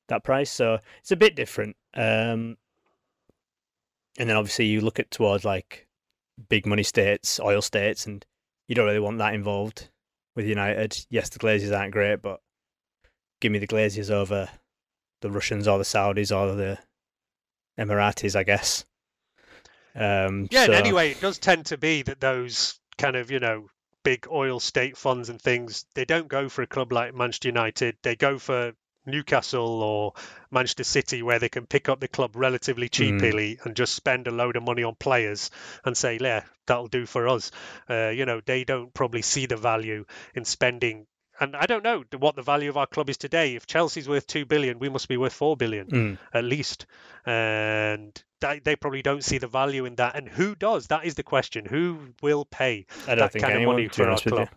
that 0.08 0.24
price. 0.24 0.50
So 0.50 0.78
it's 1.00 1.10
a 1.10 1.16
bit 1.16 1.36
different. 1.36 1.76
Um, 1.94 2.56
and 4.18 4.28
then 4.28 4.36
obviously 4.36 4.66
you 4.66 4.80
look 4.82 4.98
at 4.98 5.10
towards 5.10 5.44
like 5.44 5.86
big 6.50 6.66
money 6.66 6.82
states, 6.82 7.40
oil 7.40 7.62
states, 7.62 8.04
and 8.06 8.24
you 8.66 8.74
don't 8.74 8.86
really 8.86 8.98
want 9.00 9.18
that 9.18 9.32
involved 9.34 9.88
with 10.36 10.44
United. 10.46 11.06
Yes, 11.08 11.30
the 11.30 11.38
Glazers 11.38 11.76
aren't 11.76 11.92
great, 11.92 12.20
but 12.20 12.40
give 13.40 13.50
me 13.52 13.58
the 13.58 13.66
Glazers 13.66 14.10
over 14.10 14.48
the 15.22 15.30
Russians 15.30 15.66
or 15.66 15.78
the 15.78 15.84
Saudis 15.84 16.36
or 16.36 16.54
the 16.54 16.78
Emiratis, 17.78 18.36
I 18.36 18.42
guess. 18.42 18.84
Um, 19.94 20.48
Yeah, 20.50 20.66
so- 20.66 20.72
and 20.72 20.84
anyway, 20.86 21.10
it 21.12 21.20
does 21.20 21.38
tend 21.38 21.66
to 21.66 21.78
be 21.78 22.02
that 22.02 22.20
those 22.20 22.78
kind 22.98 23.16
of, 23.16 23.30
you 23.30 23.40
know, 23.40 23.68
big 24.04 24.26
oil 24.30 24.60
state 24.60 24.96
funds 24.96 25.28
and 25.28 25.40
things, 25.40 25.86
they 25.94 26.04
don't 26.04 26.28
go 26.28 26.48
for 26.48 26.62
a 26.62 26.66
club 26.66 26.92
like 26.92 27.14
Manchester 27.14 27.48
United. 27.48 27.96
They 28.02 28.16
go 28.16 28.38
for 28.38 28.72
Newcastle 29.08 29.82
or 29.82 30.12
Manchester 30.50 30.84
City, 30.84 31.22
where 31.22 31.38
they 31.38 31.48
can 31.48 31.66
pick 31.66 31.88
up 31.88 32.00
the 32.00 32.08
club 32.08 32.36
relatively 32.36 32.88
cheaply 32.88 33.58
and 33.64 33.74
just 33.76 33.94
spend 33.94 34.26
a 34.26 34.30
load 34.30 34.56
of 34.56 34.62
money 34.62 34.82
on 34.84 34.94
players 34.94 35.50
and 35.84 35.96
say, 35.96 36.18
yeah, 36.20 36.42
that'll 36.66 36.86
do 36.88 37.06
for 37.06 37.28
us. 37.28 37.50
Uh, 37.88 38.08
you 38.08 38.24
know, 38.26 38.40
they 38.44 38.64
don't 38.64 38.92
probably 38.94 39.22
see 39.22 39.46
the 39.46 39.56
value 39.56 40.04
in 40.34 40.44
spending. 40.44 41.06
And 41.40 41.54
I 41.54 41.66
don't 41.66 41.84
know 41.84 42.02
what 42.18 42.34
the 42.34 42.42
value 42.42 42.68
of 42.68 42.76
our 42.76 42.86
club 42.86 43.08
is 43.08 43.16
today. 43.16 43.54
If 43.54 43.66
Chelsea's 43.66 44.08
worth 44.08 44.26
two 44.26 44.44
billion, 44.44 44.80
we 44.80 44.88
must 44.88 45.06
be 45.08 45.16
worth 45.16 45.32
four 45.32 45.56
billion 45.56 45.86
Mm. 45.86 46.18
at 46.34 46.42
least. 46.44 46.86
And 47.24 48.20
they, 48.40 48.58
they 48.58 48.74
probably 48.74 49.02
don't 49.02 49.22
see 49.22 49.38
the 49.38 49.46
value 49.46 49.84
in 49.84 49.94
that. 49.96 50.16
And 50.16 50.28
who 50.28 50.54
does? 50.54 50.88
That 50.88 51.04
is 51.04 51.14
the 51.14 51.22
question. 51.22 51.64
Who 51.64 51.98
will 52.22 52.44
pay 52.44 52.86
I 53.06 53.14
don't 53.14 53.18
that 53.18 53.32
think 53.32 53.44
kind 53.44 53.54
anyone, 53.54 53.74
of 53.74 53.78
money 53.78 53.88
for 53.88 54.08
our 54.08 54.14
with 54.14 54.26
you. 54.26 54.48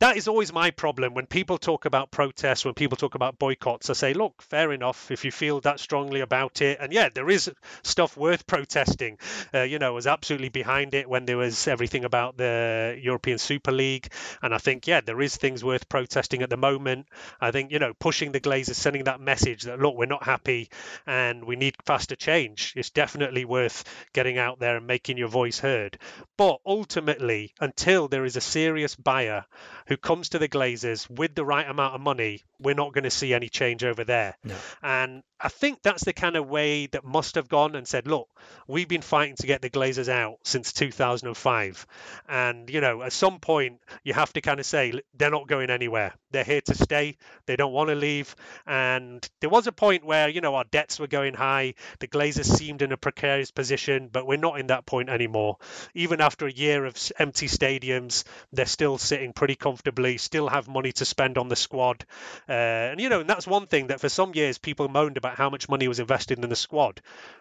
That 0.00 0.16
is 0.16 0.28
always 0.28 0.52
my 0.52 0.70
problem 0.70 1.14
when 1.14 1.26
people 1.26 1.58
talk 1.58 1.84
about 1.84 2.12
protests, 2.12 2.64
when 2.64 2.74
people 2.74 2.96
talk 2.96 3.16
about 3.16 3.36
boycotts. 3.36 3.90
I 3.90 3.94
say, 3.94 4.14
look, 4.14 4.42
fair 4.42 4.70
enough 4.70 5.10
if 5.10 5.24
you 5.24 5.32
feel 5.32 5.60
that 5.62 5.80
strongly 5.80 6.20
about 6.20 6.62
it. 6.62 6.78
And 6.80 6.92
yeah, 6.92 7.08
there 7.12 7.28
is 7.28 7.50
stuff 7.82 8.16
worth 8.16 8.46
protesting. 8.46 9.18
Uh, 9.52 9.62
you 9.62 9.80
know, 9.80 9.88
I 9.88 9.90
was 9.90 10.06
absolutely 10.06 10.50
behind 10.50 10.94
it 10.94 11.08
when 11.08 11.24
there 11.24 11.36
was 11.36 11.66
everything 11.66 12.04
about 12.04 12.36
the 12.36 12.96
European 13.02 13.38
Super 13.38 13.72
League. 13.72 14.12
And 14.40 14.54
I 14.54 14.58
think, 14.58 14.86
yeah, 14.86 15.00
there 15.00 15.20
is 15.20 15.36
things 15.36 15.64
worth 15.64 15.88
protesting 15.88 16.42
at 16.42 16.50
the 16.50 16.56
moment. 16.56 17.06
I 17.40 17.50
think, 17.50 17.72
you 17.72 17.80
know, 17.80 17.92
pushing 17.98 18.30
the 18.30 18.40
Glazers, 18.40 18.76
sending 18.76 19.02
that 19.04 19.20
message 19.20 19.64
that, 19.64 19.80
look, 19.80 19.96
we're 19.96 20.06
not 20.06 20.22
happy 20.22 20.70
and 21.08 21.44
we 21.44 21.56
need 21.56 21.74
faster 21.86 22.14
change. 22.14 22.72
It's 22.76 22.90
definitely 22.90 23.44
worth 23.44 23.82
getting 24.12 24.38
out 24.38 24.60
there 24.60 24.76
and 24.76 24.86
making 24.86 25.18
your 25.18 25.26
voice 25.26 25.58
heard. 25.58 25.98
But 26.36 26.60
ultimately, 26.64 27.52
until 27.58 28.06
there 28.06 28.24
is 28.24 28.36
a 28.36 28.40
serious 28.40 28.94
buyer 28.94 29.44
who 29.88 29.96
comes 29.96 30.28
to 30.28 30.38
the 30.38 30.48
Glazers 30.48 31.08
with 31.10 31.34
the 31.34 31.44
right 31.44 31.68
amount 31.68 31.94
of 31.94 32.00
money, 32.00 32.42
we're 32.60 32.74
not 32.74 32.92
going 32.92 33.04
to 33.04 33.10
see 33.10 33.34
any 33.34 33.48
change 33.48 33.82
over 33.82 34.04
there. 34.04 34.36
And 34.82 35.22
I 35.40 35.48
think 35.48 35.82
that's 35.82 36.04
the 36.04 36.12
kind 36.12 36.36
of 36.36 36.48
way 36.48 36.86
that 36.86 37.04
Must 37.04 37.36
have 37.36 37.48
gone 37.48 37.76
and 37.76 37.86
said, 37.86 38.06
look, 38.06 38.28
we've 38.66 38.88
been 38.88 39.02
fighting 39.02 39.36
to 39.36 39.46
get 39.46 39.62
the 39.62 39.70
Glazers 39.70 40.08
out 40.08 40.38
since 40.44 40.72
2005. 40.72 41.86
And, 42.28 42.70
you 42.70 42.80
know, 42.80 43.02
at 43.02 43.12
some 43.12 43.38
point, 43.38 43.80
you 44.04 44.14
have 44.14 44.32
to 44.32 44.40
kind 44.40 44.58
of 44.60 44.66
say, 44.66 45.00
they're 45.14 45.30
not 45.30 45.46
going 45.46 45.70
anywhere. 45.70 46.14
They're 46.30 46.44
here 46.44 46.60
to 46.62 46.74
stay. 46.74 47.16
They 47.46 47.56
don't 47.56 47.72
want 47.72 47.88
to 47.90 47.94
leave. 47.94 48.34
And 48.66 49.26
there 49.40 49.50
was 49.50 49.66
a 49.66 49.72
point 49.72 50.04
where, 50.04 50.28
you 50.28 50.40
know, 50.40 50.54
our 50.54 50.64
debts 50.64 50.98
were 50.98 51.06
going 51.06 51.34
high. 51.34 51.74
The 52.00 52.08
Glazers 52.08 52.46
seemed 52.46 52.82
in 52.82 52.92
a 52.92 52.96
precarious 52.96 53.50
position, 53.50 54.08
but 54.12 54.26
we're 54.26 54.36
not 54.36 54.58
in 54.58 54.68
that 54.68 54.86
point 54.86 55.08
anymore. 55.08 55.58
Even 55.94 56.20
after 56.20 56.46
a 56.46 56.52
year 56.52 56.84
of 56.84 56.96
empty 57.18 57.46
stadiums, 57.46 58.24
they're 58.52 58.66
still 58.66 58.98
sitting 58.98 59.32
pretty 59.32 59.54
comfortably 59.54 60.18
still 60.18 60.48
have 60.48 60.68
money 60.68 60.92
to 60.92 61.04
spend 61.04 61.38
on 61.38 61.48
the 61.48 61.56
squad. 61.56 62.04
Uh, 62.48 62.52
and, 62.52 63.00
you 63.00 63.08
know, 63.08 63.20
and 63.20 63.28
that's 63.28 63.46
one 63.46 63.66
thing 63.66 63.88
that 63.88 64.00
for 64.00 64.08
some 64.08 64.34
years 64.34 64.58
people 64.58 64.88
moaned 64.88 65.16
about 65.16 65.27
how 65.36 65.50
much 65.50 65.68
money 65.68 65.88
was 65.88 66.00
invested 66.00 66.38
in 66.38 66.48
the 66.48 66.56
squad. 66.56 67.00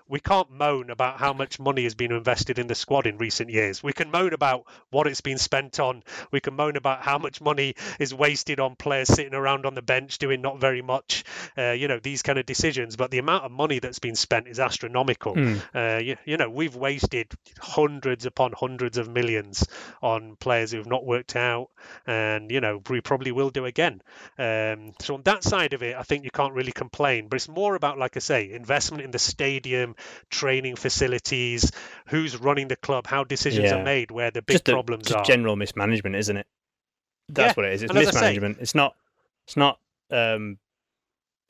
We 0.09 0.19
can't 0.21 0.49
moan 0.49 0.89
about 0.89 1.19
how 1.19 1.33
much 1.33 1.59
money 1.59 1.83
has 1.83 1.93
been 1.93 2.13
invested 2.13 2.59
in 2.59 2.67
the 2.67 2.75
squad 2.75 3.07
in 3.07 3.17
recent 3.17 3.49
years. 3.49 3.83
We 3.83 3.91
can 3.91 4.09
moan 4.09 4.33
about 4.33 4.63
what 4.89 5.05
it's 5.05 5.19
been 5.19 5.38
spent 5.38 5.79
on. 5.81 6.03
We 6.31 6.39
can 6.39 6.55
moan 6.55 6.77
about 6.77 7.01
how 7.01 7.17
much 7.17 7.41
money 7.41 7.75
is 7.99 8.13
wasted 8.13 8.59
on 8.61 8.75
players 8.75 9.09
sitting 9.09 9.33
around 9.33 9.65
on 9.65 9.75
the 9.75 9.81
bench 9.81 10.17
doing 10.17 10.41
not 10.41 10.59
very 10.59 10.81
much, 10.81 11.25
uh, 11.57 11.71
you 11.71 11.89
know, 11.89 11.99
these 11.99 12.21
kind 12.21 12.39
of 12.39 12.45
decisions. 12.45 12.95
But 12.95 13.11
the 13.11 13.17
amount 13.19 13.43
of 13.43 13.51
money 13.51 13.79
that's 13.79 13.99
been 13.99 14.15
spent 14.15 14.47
is 14.47 14.59
astronomical. 14.59 15.35
Mm. 15.35 15.61
Uh, 15.75 15.99
you, 15.99 16.15
you 16.25 16.38
know, 16.38 16.49
we've 16.49 16.75
wasted 16.75 17.33
hundreds 17.59 18.25
upon 18.25 18.53
hundreds 18.53 18.97
of 18.97 19.09
millions 19.09 19.67
on 20.01 20.38
players 20.38 20.71
who've 20.71 20.88
not 20.88 21.05
worked 21.05 21.35
out, 21.35 21.69
and 22.05 22.49
you 22.49 22.61
know, 22.61 22.81
we 22.89 23.01
probably 23.01 23.31
will 23.31 23.49
do 23.49 23.65
again. 23.65 24.01
Um, 24.38 24.93
so 25.01 25.15
on 25.15 25.23
that 25.23 25.43
side 25.43 25.73
of 25.73 25.83
it, 25.83 25.95
I 25.95 26.03
think 26.03 26.23
you 26.23 26.31
can't 26.31 26.53
really 26.53 26.71
complain. 26.71 27.27
But 27.27 27.38
it's 27.38 27.49
more 27.49 27.75
about, 27.78 27.97
like 27.97 28.17
I 28.17 28.19
say, 28.19 28.51
investment 28.51 29.03
in 29.03 29.11
the 29.11 29.19
stadium, 29.19 29.95
training 30.30 30.75
facilities, 30.75 31.71
who's 32.09 32.36
running 32.36 32.67
the 32.67 32.75
club, 32.75 33.07
how 33.07 33.23
decisions 33.23 33.71
Yeah. 33.71 33.78
are 33.78 33.84
made, 33.84 34.11
where 34.11 34.30
the 34.32 34.41
big 34.41 34.55
just 34.55 34.65
problems 34.65 35.05
just 35.05 35.15
are. 35.17 35.23
general 35.23 35.55
mismanagement, 35.55 36.15
isn't 36.17 36.36
it? 36.38 36.47
That's 37.30 37.51
Yeah, 37.51 37.53
what 37.55 37.65
it 37.67 37.73
is. 37.73 37.84
It's 37.84 37.89
and 37.89 37.99
I 37.99 38.03
say- 38.03 38.07
mismanagement. 38.07 38.57
It's 38.59 38.75
not. 38.75 38.95
It's 39.47 39.55
not 39.57 39.80
um, 40.11 40.57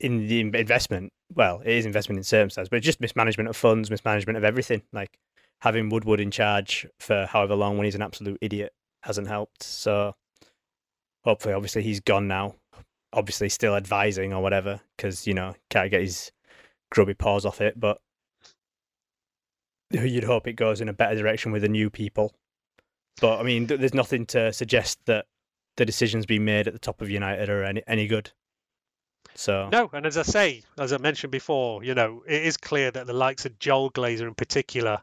in 0.00 0.28
the 0.28 0.40
investment. 0.40 1.12
Well, 1.34 1.60
it 1.64 1.72
is 1.72 1.84
investment 1.86 2.18
in 2.18 2.24
circumstances, 2.24 2.68
but 2.68 2.76
it's 2.78 2.86
just 2.86 3.00
mismanagement 3.00 3.48
of 3.48 3.56
funds, 3.56 3.90
mismanagement 3.90 4.36
of 4.36 4.44
everything. 4.44 4.82
Like 4.92 5.18
having 5.60 5.88
Woodward 5.88 6.20
in 6.20 6.30
charge 6.30 6.86
for 7.00 7.26
however 7.26 7.54
long 7.56 7.76
when 7.76 7.84
he's 7.84 7.94
an 7.96 8.02
absolute 8.02 8.38
idiot 8.40 8.72
hasn't 9.02 9.26
helped. 9.28 9.62
So 9.62 10.14
hopefully, 11.24 11.54
obviously, 11.54 11.82
he's 11.82 12.00
gone 12.00 12.28
now. 12.28 12.54
Obviously, 13.12 13.48
still 13.48 13.74
advising 13.74 14.32
or 14.32 14.42
whatever 14.42 14.80
because 14.96 15.26
you 15.26 15.34
know 15.34 15.54
can't 15.70 15.90
get 15.90 16.02
his 16.02 16.30
grubby 16.90 17.14
paws 17.14 17.46
off 17.46 17.60
it, 17.60 17.78
but 17.78 18.00
you'd 19.90 20.24
hope 20.24 20.46
it 20.46 20.54
goes 20.54 20.80
in 20.80 20.88
a 20.88 20.92
better 20.92 21.16
direction 21.16 21.52
with 21.52 21.62
the 21.62 21.68
new 21.68 21.90
people. 21.90 22.34
But 23.20 23.40
I 23.40 23.42
mean, 23.42 23.66
there's 23.66 23.94
nothing 23.94 24.26
to 24.26 24.52
suggest 24.52 24.98
that 25.06 25.26
the 25.76 25.86
decisions 25.86 26.26
being 26.26 26.44
made 26.44 26.66
at 26.66 26.72
the 26.72 26.78
top 26.78 27.00
of 27.00 27.10
United 27.10 27.48
are 27.48 27.64
any 27.64 27.82
any 27.86 28.06
good. 28.06 28.30
So 29.34 29.68
No, 29.70 29.88
and 29.92 30.06
as 30.06 30.16
I 30.16 30.22
say, 30.22 30.62
as 30.78 30.92
I 30.92 30.98
mentioned 30.98 31.30
before, 31.30 31.84
you 31.84 31.94
know, 31.94 32.22
it 32.26 32.42
is 32.42 32.56
clear 32.56 32.90
that 32.90 33.06
the 33.06 33.12
likes 33.12 33.46
of 33.46 33.58
Joel 33.58 33.90
Glazer 33.90 34.26
in 34.26 34.34
particular 34.34 35.00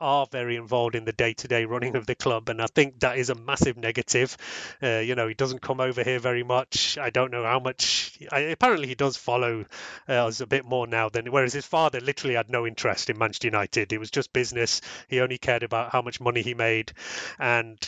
are 0.00 0.26
very 0.30 0.56
involved 0.56 0.94
in 0.94 1.04
the 1.04 1.12
day-to-day 1.12 1.64
running 1.64 1.96
of 1.96 2.06
the 2.06 2.14
club, 2.14 2.48
and 2.48 2.60
I 2.62 2.66
think 2.66 3.00
that 3.00 3.18
is 3.18 3.30
a 3.30 3.34
massive 3.34 3.76
negative. 3.76 4.36
Uh, 4.82 4.98
you 4.98 5.14
know, 5.14 5.28
he 5.28 5.34
doesn't 5.34 5.62
come 5.62 5.80
over 5.80 6.02
here 6.02 6.18
very 6.18 6.42
much. 6.42 6.98
I 6.98 7.10
don't 7.10 7.30
know 7.30 7.44
how 7.44 7.60
much. 7.60 8.18
I, 8.30 8.40
apparently, 8.40 8.88
he 8.88 8.94
does 8.94 9.16
follow 9.16 9.64
uh, 10.08 10.12
us 10.26 10.40
a 10.40 10.46
bit 10.46 10.64
more 10.64 10.86
now 10.86 11.08
than 11.08 11.30
whereas 11.30 11.52
his 11.52 11.66
father 11.66 12.00
literally 12.00 12.34
had 12.34 12.50
no 12.50 12.66
interest 12.66 13.10
in 13.10 13.18
Manchester 13.18 13.48
United. 13.48 13.92
It 13.92 13.98
was 13.98 14.10
just 14.10 14.32
business. 14.32 14.80
He 15.08 15.20
only 15.20 15.38
cared 15.38 15.62
about 15.62 15.92
how 15.92 16.02
much 16.02 16.20
money 16.20 16.42
he 16.42 16.54
made, 16.54 16.92
and 17.38 17.78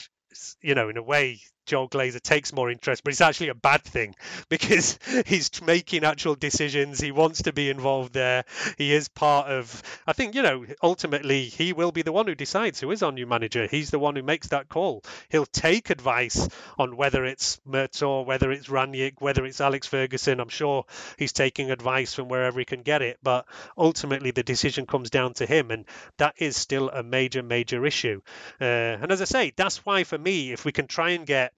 you 0.61 0.75
know, 0.75 0.89
in 0.89 0.97
a 0.97 1.03
way, 1.03 1.41
Joel 1.71 1.89
Glazer 1.89 2.21
takes 2.21 2.53
more 2.53 2.68
interest, 2.68 3.05
but 3.05 3.12
it's 3.12 3.21
actually 3.21 3.51
a 3.51 3.55
bad 3.55 3.83
thing 3.83 4.16
because 4.49 4.99
he's 5.25 5.62
making 5.62 6.03
actual 6.03 6.35
decisions. 6.35 6.99
He 6.99 7.12
wants 7.12 7.43
to 7.43 7.53
be 7.53 7.71
involved 7.71 8.12
there. 8.12 8.45
He 8.77 8.93
is 8.93 9.09
part 9.09 9.47
of. 9.47 9.81
I 10.05 10.12
think 10.12 10.35
you 10.35 10.43
know. 10.43 10.66
Ultimately, 10.83 11.45
he 11.45 11.73
will 11.73 11.93
be 11.93 12.03
the 12.03 12.11
one 12.11 12.27
who 12.27 12.35
decides 12.35 12.81
who 12.81 12.91
is 12.91 13.05
our 13.05 13.12
new 13.12 13.27
manager. 13.27 13.68
He's 13.71 13.91
the 13.91 14.01
one 14.01 14.16
who 14.16 14.25
makes 14.25 14.49
that 14.49 14.68
call. 14.68 15.05
He'll 15.29 15.47
take 15.47 15.91
advice 15.91 16.49
on 16.77 16.97
whether 16.97 17.25
it's 17.25 17.61
Murtough, 17.68 18.27
whether 18.27 18.51
it's 18.51 18.66
Rangnick, 18.66 19.21
whether 19.21 19.47
it's 19.47 19.61
Alex 19.61 19.87
Ferguson. 19.87 20.41
I'm 20.41 20.49
sure 20.49 20.87
he's 21.18 21.33
taking 21.33 21.71
advice 21.71 22.14
from 22.14 22.29
wherever 22.29 22.59
he 22.59 22.64
can 22.64 22.83
get 22.83 23.01
it, 23.01 23.18
but 23.23 23.47
ultimately 23.79 24.33
the 24.33 24.43
decision 24.43 24.87
comes 24.87 25.11
down 25.11 25.35
to 25.35 25.47
him, 25.47 25.71
and 25.71 25.85
that 26.18 26.35
is 26.39 26.57
still 26.57 26.91
a 26.91 27.05
major, 27.05 27.45
major 27.45 27.87
issue. 27.87 28.21
Uh, 28.61 28.99
and 29.01 29.12
as 29.12 29.23
I 29.23 29.27
say, 29.27 29.53
that's 29.55 29.87
why 29.87 30.03
for 30.03 30.18
me, 30.18 30.51
if 30.51 30.64
we 30.64 30.73
can 30.73 30.89
try 30.89 31.11
and 31.11 31.25
get 31.25 31.53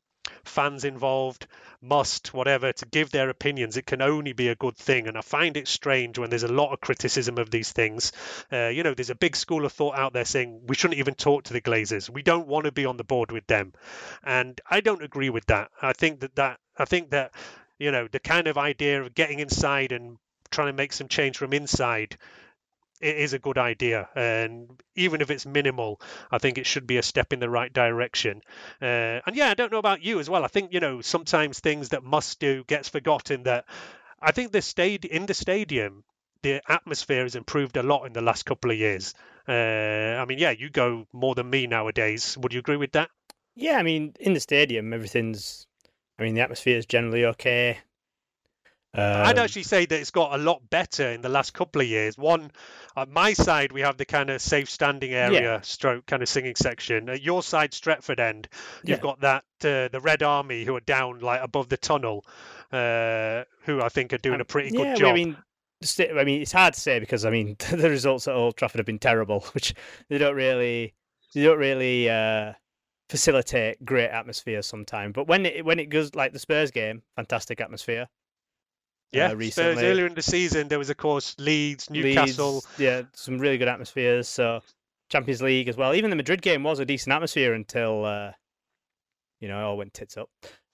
fans 0.44 0.84
involved, 0.84 1.46
Must, 1.80 2.32
whatever, 2.32 2.72
to 2.72 2.86
give 2.86 3.10
their 3.10 3.28
opinions, 3.28 3.76
it 3.76 3.86
can 3.86 4.02
only 4.02 4.32
be 4.32 4.48
a 4.48 4.54
good 4.54 4.76
thing. 4.76 5.08
And 5.08 5.18
I 5.18 5.20
find 5.20 5.56
it 5.56 5.66
strange 5.66 6.18
when 6.18 6.30
there's 6.30 6.42
a 6.42 6.52
lot 6.52 6.72
of 6.72 6.80
criticism 6.80 7.38
of 7.38 7.50
these 7.50 7.72
things. 7.72 8.12
Uh, 8.52 8.68
you 8.68 8.82
know, 8.82 8.94
there's 8.94 9.10
a 9.10 9.14
big 9.14 9.36
school 9.36 9.64
of 9.64 9.72
thought 9.72 9.96
out 9.96 10.12
there 10.12 10.24
saying 10.24 10.62
we 10.66 10.76
shouldn't 10.76 11.00
even 11.00 11.14
talk 11.14 11.44
to 11.44 11.52
the 11.52 11.60
Glazers. 11.60 12.08
We 12.08 12.22
don't 12.22 12.46
want 12.46 12.66
to 12.66 12.72
be 12.72 12.86
on 12.86 12.96
the 12.96 13.04
board 13.04 13.32
with 13.32 13.46
them. 13.46 13.72
And 14.22 14.60
I 14.70 14.80
don't 14.80 15.02
agree 15.02 15.30
with 15.30 15.46
that. 15.46 15.70
I 15.80 15.92
think 15.92 16.20
that 16.20 16.36
that 16.36 16.60
I 16.78 16.84
think 16.84 17.10
that 17.10 17.32
you 17.78 17.90
know 17.90 18.08
the 18.10 18.20
kind 18.20 18.46
of 18.46 18.56
idea 18.58 19.02
of 19.02 19.14
getting 19.14 19.40
inside 19.40 19.92
and 19.92 20.18
trying 20.50 20.68
to 20.68 20.72
make 20.72 20.92
some 20.92 21.08
change 21.08 21.36
from 21.36 21.52
inside 21.52 22.16
it 23.02 23.16
is 23.16 23.32
a 23.32 23.38
good 23.38 23.58
idea 23.58 24.08
and 24.14 24.82
even 24.94 25.20
if 25.20 25.30
it's 25.30 25.44
minimal 25.44 26.00
i 26.30 26.38
think 26.38 26.58
it 26.58 26.66
should 26.66 26.86
be 26.86 26.98
a 26.98 27.02
step 27.02 27.32
in 27.32 27.40
the 27.40 27.50
right 27.50 27.72
direction 27.72 28.40
uh, 28.80 29.20
and 29.26 29.36
yeah 29.36 29.50
i 29.50 29.54
don't 29.54 29.72
know 29.72 29.78
about 29.78 30.02
you 30.02 30.20
as 30.20 30.30
well 30.30 30.44
i 30.44 30.48
think 30.48 30.72
you 30.72 30.80
know 30.80 31.00
sometimes 31.00 31.60
things 31.60 31.90
that 31.90 32.02
Must 32.02 32.38
do 32.40 32.64
gets 32.64 32.88
forgotten 32.88 33.42
that 33.44 33.66
i 34.20 34.32
think 34.32 34.52
the 34.52 34.62
stad- 34.62 35.04
in 35.04 35.26
the 35.26 35.34
stadium 35.34 36.04
the 36.42 36.60
atmosphere 36.68 37.22
has 37.22 37.36
improved 37.36 37.76
a 37.76 37.82
lot 37.82 38.04
in 38.06 38.12
the 38.12 38.22
last 38.22 38.44
couple 38.44 38.70
of 38.70 38.78
years 38.78 39.14
uh, 39.48 39.52
i 39.52 40.24
mean 40.24 40.38
yeah 40.38 40.50
you 40.50 40.70
go 40.70 41.06
more 41.12 41.34
than 41.34 41.50
me 41.50 41.66
nowadays 41.66 42.38
would 42.38 42.52
you 42.52 42.60
agree 42.60 42.76
with 42.76 42.92
that 42.92 43.10
yeah, 43.54 43.76
I 43.76 43.82
mean, 43.82 44.14
in 44.18 44.32
the 44.32 44.40
stadium, 44.40 44.92
everything's. 44.92 45.66
I 46.18 46.22
mean, 46.22 46.34
the 46.34 46.40
atmosphere 46.40 46.78
is 46.78 46.86
generally 46.86 47.24
okay. 47.26 47.78
I'd 48.94 49.38
Um, 49.38 49.38
actually 49.38 49.62
say 49.62 49.86
that 49.86 49.98
it's 50.00 50.10
got 50.10 50.34
a 50.38 50.42
lot 50.42 50.68
better 50.68 51.08
in 51.10 51.22
the 51.22 51.28
last 51.30 51.54
couple 51.54 51.80
of 51.80 51.88
years. 51.88 52.18
One, 52.18 52.50
at 52.94 53.08
my 53.08 53.32
side, 53.32 53.72
we 53.72 53.80
have 53.80 53.96
the 53.96 54.04
kind 54.04 54.28
of 54.28 54.42
safe 54.42 54.68
standing 54.68 55.14
area, 55.14 55.40
Yeah. 55.40 55.60
stroke 55.62 56.04
kind 56.06 56.22
of 56.22 56.28
singing 56.28 56.56
section. 56.56 57.08
At 57.08 57.22
your 57.22 57.42
side, 57.42 57.72
Stretford 57.72 58.20
end, 58.20 58.48
you've 58.84 58.98
Yeah. 58.98 58.98
got 58.98 59.20
that 59.20 59.44
uh, 59.64 59.88
the 59.88 60.00
Red 60.02 60.22
Army 60.22 60.64
who 60.64 60.76
are 60.76 60.80
down 60.80 61.20
like 61.20 61.40
above 61.42 61.68
the 61.70 61.78
tunnel, 61.78 62.26
uh, 62.70 63.44
who 63.64 63.80
I 63.80 63.88
think 63.88 64.12
are 64.12 64.18
doing 64.18 64.40
a 64.40 64.44
pretty 64.44 64.70
yeah, 64.76 64.84
good 64.92 64.98
job. 64.98 65.10
I 65.12 65.14
mean, 65.14 65.36
I 65.98 66.24
mean, 66.24 66.42
it's 66.42 66.52
hard 66.52 66.74
to 66.74 66.80
say 66.80 66.98
because 67.00 67.24
I 67.24 67.30
mean 67.30 67.56
the 67.70 67.88
results 67.88 68.28
at 68.28 68.34
Old 68.34 68.56
Trafford 68.56 68.78
have 68.78 68.86
been 68.86 68.98
terrible, 68.98 69.40
which 69.52 69.74
they 70.10 70.18
don't 70.18 70.36
really, 70.36 70.92
they 71.34 71.44
don't 71.44 71.58
really 71.58 72.10
uh, 72.10 72.52
facilitate 73.08 73.84
great 73.84 74.10
atmosphere 74.10 74.60
sometimes. 74.62 75.12
But 75.14 75.28
when 75.28 75.46
it 75.46 75.64
when 75.64 75.78
it 75.78 75.86
goes 75.86 76.14
like 76.14 76.32
the 76.34 76.38
Spurs 76.38 76.70
game, 76.70 77.02
fantastic 77.16 77.60
atmosphere. 77.60 78.08
Yeah, 79.12 79.32
uh, 79.32 79.50
Spurs 79.50 79.78
earlier 79.78 80.06
in 80.06 80.14
the 80.14 80.22
season 80.22 80.68
there 80.68 80.78
was 80.78 80.90
of 80.90 80.96
course 80.96 81.34
Leeds, 81.38 81.90
Newcastle. 81.90 82.54
Leeds, 82.54 82.66
yeah, 82.78 83.02
some 83.14 83.38
really 83.38 83.58
good 83.58 83.68
atmospheres. 83.68 84.28
So 84.28 84.60
Champions 85.10 85.42
League 85.42 85.68
as 85.68 85.76
well. 85.76 85.94
Even 85.94 86.10
the 86.10 86.16
Madrid 86.16 86.42
game 86.42 86.62
was 86.62 86.78
a 86.78 86.84
decent 86.84 87.12
atmosphere 87.12 87.54
until 87.54 88.04
uh, 88.04 88.32
you 89.40 89.48
know 89.48 89.58
it 89.58 89.62
all 89.62 89.76
went 89.76 89.94
tits 89.94 90.16
up. 90.16 90.30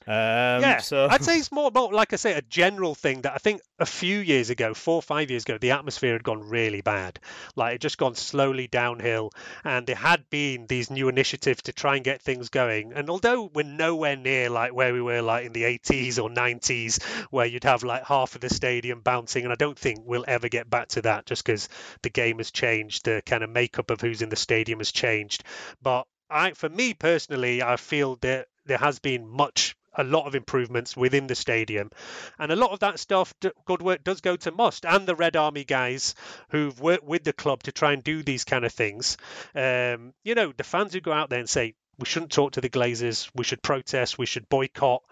Um, 0.08 0.62
yeah, 0.62 0.78
so 0.78 1.06
I'd 1.10 1.22
say 1.22 1.36
it's 1.38 1.52
more 1.52 1.66
about, 1.66 1.92
like 1.92 2.14
I 2.14 2.16
say, 2.16 2.32
a 2.32 2.40
general 2.40 2.94
thing 2.94 3.20
that 3.22 3.34
I 3.34 3.36
think 3.36 3.60
a 3.78 3.84
few 3.84 4.20
years 4.20 4.48
ago, 4.48 4.72
four 4.72 4.94
or 4.94 5.02
five 5.02 5.30
years 5.30 5.42
ago, 5.42 5.58
the 5.58 5.72
atmosphere 5.72 6.14
had 6.14 6.24
gone 6.24 6.48
really 6.48 6.80
bad. 6.80 7.20
Like 7.56 7.74
it 7.74 7.82
just 7.82 7.98
gone 7.98 8.14
slowly 8.14 8.68
downhill, 8.68 9.32
and 9.64 9.86
there 9.86 9.96
had 9.96 10.24
been 10.30 10.66
these 10.66 10.90
new 10.90 11.10
initiatives 11.10 11.60
to 11.64 11.74
try 11.74 11.96
and 11.96 12.04
get 12.04 12.22
things 12.22 12.48
going. 12.48 12.94
And 12.94 13.10
although 13.10 13.50
we're 13.52 13.64
nowhere 13.64 14.16
near 14.16 14.48
like 14.48 14.72
where 14.72 14.94
we 14.94 15.02
were 15.02 15.20
like 15.20 15.44
in 15.44 15.52
the 15.52 15.64
80s 15.64 16.18
or 16.18 16.30
90s, 16.30 17.02
where 17.30 17.44
you'd 17.44 17.64
have 17.64 17.82
like 17.82 18.04
half 18.04 18.34
of 18.34 18.40
the 18.40 18.48
stadium 18.48 19.00
bouncing, 19.00 19.44
and 19.44 19.52
I 19.52 19.56
don't 19.56 19.78
think 19.78 20.00
we'll 20.06 20.24
ever 20.26 20.48
get 20.48 20.70
back 20.70 20.88
to 20.88 21.02
that, 21.02 21.26
just 21.26 21.44
because 21.44 21.68
the 22.00 22.08
game 22.08 22.38
has 22.38 22.50
changed, 22.50 23.04
the 23.04 23.22
kind 23.26 23.44
of 23.44 23.50
makeup 23.50 23.90
of 23.90 24.00
who's 24.00 24.22
in 24.22 24.30
the 24.30 24.36
stadium 24.36 24.78
has 24.78 24.90
changed. 24.90 25.44
But 25.82 26.06
I, 26.30 26.52
for 26.52 26.70
me 26.70 26.94
personally, 26.94 27.62
I 27.62 27.76
feel 27.76 28.16
that 28.22 28.48
there 28.64 28.78
has 28.78 29.00
been 29.00 29.28
much 29.28 29.76
a 29.98 30.04
lot 30.04 30.26
of 30.26 30.34
improvements 30.34 30.96
within 30.96 31.26
the 31.26 31.34
stadium. 31.34 31.90
And 32.38 32.50
a 32.50 32.56
lot 32.56 32.70
of 32.70 32.80
that 32.80 32.98
stuff, 32.98 33.34
good 33.66 33.82
work 33.82 34.04
does 34.04 34.22
go 34.22 34.36
to 34.36 34.52
Must 34.52 34.86
and 34.86 35.06
the 35.06 35.16
Red 35.16 35.36
Army 35.36 35.64
guys 35.64 36.14
who've 36.50 36.80
worked 36.80 37.04
with 37.04 37.24
the 37.24 37.32
club 37.32 37.64
to 37.64 37.72
try 37.72 37.92
and 37.92 38.02
do 38.02 38.22
these 38.22 38.44
kind 38.44 38.64
of 38.64 38.72
things. 38.72 39.18
Um, 39.54 40.14
you 40.24 40.34
know, 40.34 40.52
the 40.56 40.64
fans 40.64 40.94
who 40.94 41.00
go 41.00 41.12
out 41.12 41.28
there 41.28 41.40
and 41.40 41.48
say, 41.48 41.74
we 41.98 42.06
shouldn't 42.06 42.32
talk 42.32 42.52
to 42.52 42.60
the 42.60 42.70
Glazers, 42.70 43.28
we 43.34 43.44
should 43.44 43.60
protest, 43.60 44.18
we 44.18 44.26
should 44.26 44.48
boycott. 44.48 45.02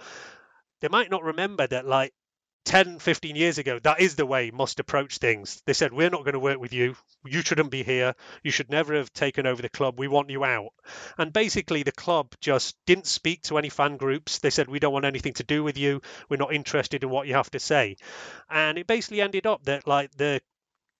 They 0.80 0.88
might 0.88 1.10
not 1.10 1.24
remember 1.24 1.66
that, 1.66 1.86
like, 1.86 2.12
10, 2.66 2.98
15 2.98 3.36
years 3.36 3.58
ago, 3.58 3.78
that 3.78 4.00
is 4.00 4.16
the 4.16 4.26
way 4.26 4.50
Must 4.50 4.80
approach 4.80 5.18
things. 5.18 5.62
They 5.66 5.72
said, 5.72 5.92
We're 5.92 6.10
not 6.10 6.24
going 6.24 6.34
to 6.34 6.40
work 6.40 6.58
with 6.58 6.72
you. 6.72 6.96
You 7.24 7.40
shouldn't 7.42 7.70
be 7.70 7.84
here. 7.84 8.14
You 8.42 8.50
should 8.50 8.70
never 8.70 8.94
have 8.94 9.12
taken 9.12 9.46
over 9.46 9.62
the 9.62 9.68
club. 9.68 9.98
We 9.98 10.08
want 10.08 10.30
you 10.30 10.44
out. 10.44 10.70
And 11.16 11.32
basically, 11.32 11.84
the 11.84 11.92
club 11.92 12.34
just 12.40 12.76
didn't 12.84 13.06
speak 13.06 13.42
to 13.42 13.58
any 13.58 13.68
fan 13.68 13.96
groups. 13.96 14.40
They 14.40 14.50
said, 14.50 14.68
We 14.68 14.80
don't 14.80 14.92
want 14.92 15.04
anything 15.04 15.34
to 15.34 15.44
do 15.44 15.62
with 15.62 15.78
you. 15.78 16.02
We're 16.28 16.38
not 16.38 16.52
interested 16.52 17.04
in 17.04 17.10
what 17.10 17.28
you 17.28 17.34
have 17.34 17.50
to 17.52 17.60
say. 17.60 17.96
And 18.50 18.78
it 18.78 18.88
basically 18.88 19.20
ended 19.20 19.46
up 19.46 19.62
that, 19.64 19.86
like, 19.86 20.10
the 20.16 20.40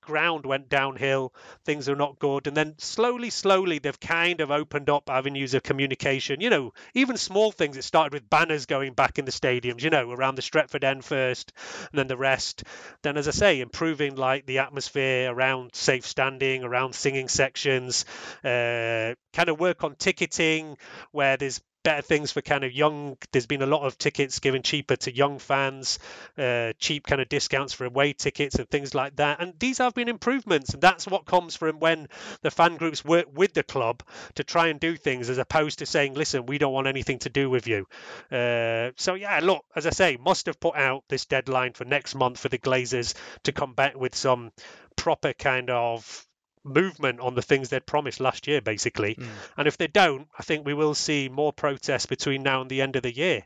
ground 0.07 0.47
went 0.47 0.71
downhill. 0.71 1.35
Things 1.65 1.89
are 1.89 1.97
not 1.97 2.19
good. 2.19 2.47
And 2.47 2.57
then 2.57 2.75
slowly, 2.79 3.29
slowly, 3.29 3.79
they've 3.79 4.01
kind 4.01 4.41
of 4.41 4.51
opened 4.51 4.89
up 4.89 5.11
avenues 5.11 5.53
of 5.53 5.63
communication. 5.63 6.41
You 6.41 6.49
know, 6.49 6.73
even 6.95 7.19
small 7.19 7.53
things. 7.53 7.77
It 7.77 7.83
started 7.83 8.15
with 8.15 8.31
banners 8.31 8.65
going 8.65 8.95
back 8.95 9.19
in 9.19 9.25
the 9.27 9.33
stadiums, 9.33 9.83
you 9.83 9.91
know, 9.91 10.11
around 10.11 10.37
the 10.37 10.43
Stretford 10.43 10.85
end 10.85 11.05
first, 11.05 11.53
and 11.91 11.99
then 11.99 12.07
the 12.07 12.17
rest. 12.17 12.65
Then, 13.03 13.19
as 13.19 13.29
I 13.29 13.33
say, 13.33 13.61
improving 13.61 14.17
like 14.17 14.47
the 14.47 14.61
atmosphere 14.61 15.31
around 15.31 15.75
safe 15.75 16.07
standing, 16.07 16.65
around 16.65 16.95
singing 16.95 17.29
sections, 17.29 18.05
uh, 18.45 19.15
kind 19.35 19.49
of 19.49 19.61
work 19.61 19.85
on 19.85 19.97
ticketing 19.97 20.79
where 21.13 21.37
there's 21.37 21.61
better 21.87 22.03
things 22.03 22.33
for 22.33 22.41
kind 22.43 22.65
of 22.65 22.73
young. 22.73 23.17
There's 23.31 23.47
been 23.47 23.63
a 23.63 23.67
lot 23.67 23.83
of 23.83 23.97
tickets 23.97 24.41
given 24.41 24.63
cheaper 24.63 24.97
to 24.97 25.15
young 25.15 25.39
fans, 25.39 26.01
uh, 26.37 26.73
cheap 26.81 27.07
kind 27.07 27.23
of 27.23 27.29
discounts 27.29 27.73
for 27.75 27.85
away 27.85 28.13
tickets 28.13 28.57
and 28.57 28.69
things 28.69 28.93
like 28.93 29.15
that. 29.17 29.41
And 29.41 29.55
these 29.61 29.79
have 29.79 29.95
been 29.95 30.09
improvements, 30.09 30.75
and 30.75 30.83
that's 30.83 31.07
what 31.07 31.27
comes 31.27 31.55
from 31.55 31.79
when 31.79 32.09
the 32.43 32.51
fan 32.51 32.77
groups 32.77 33.05
work 33.05 33.27
with 33.33 33.55
the 33.55 33.63
club 33.63 34.03
to 34.35 34.43
try 34.43 34.67
and 34.67 34.81
do 34.81 34.97
things, 34.97 35.31
as 35.31 35.39
opposed 35.39 35.79
to 35.79 35.87
saying, 35.87 36.15
"Listen, 36.15 36.47
we 36.47 36.59
don't 36.59 36.73
want 36.73 36.89
anything 36.89 37.21
to 37.21 37.31
do 37.31 37.49
with 37.49 37.69
you." 37.69 37.87
Uh, 38.33 38.91
so 38.97 39.15
yeah, 39.15 39.39
look, 39.41 39.65
as 39.77 39.87
I 39.87 39.91
say, 39.91 40.17
Must 40.17 40.47
have 40.47 40.59
put 40.59 40.75
out 40.75 41.05
this 41.09 41.27
deadline 41.27 41.75
for 41.75 41.85
next 41.85 42.17
month 42.17 42.41
for 42.41 42.49
the 42.49 42.59
Glazers 42.59 43.15
to 43.45 43.53
come 43.53 43.75
back 43.75 43.95
with 43.95 44.17
some 44.17 44.51
proper 44.97 45.33
kind 45.35 45.71
of 45.71 46.26
movement 46.67 47.21
on 47.21 47.35
the 47.35 47.43
things 47.43 47.69
they'd 47.69 47.87
promised 47.87 48.21
last 48.21 48.47
year, 48.47 48.61
basically. 48.61 49.15
Mm. 49.15 49.29
And 49.57 49.69
if 49.69 49.79
they 49.79 49.87
don't, 49.87 50.29
I 50.39 50.43
think 50.43 50.67
we 50.67 50.75
will 50.75 50.95
see 50.95 51.29
more 51.29 51.53
protests 51.53 52.07
between 52.07 52.43
now 52.43 52.61
and 52.61 52.71
the 52.71 52.83
end 52.83 52.97
of 52.97 53.03
the 53.03 53.15
year. 53.15 53.43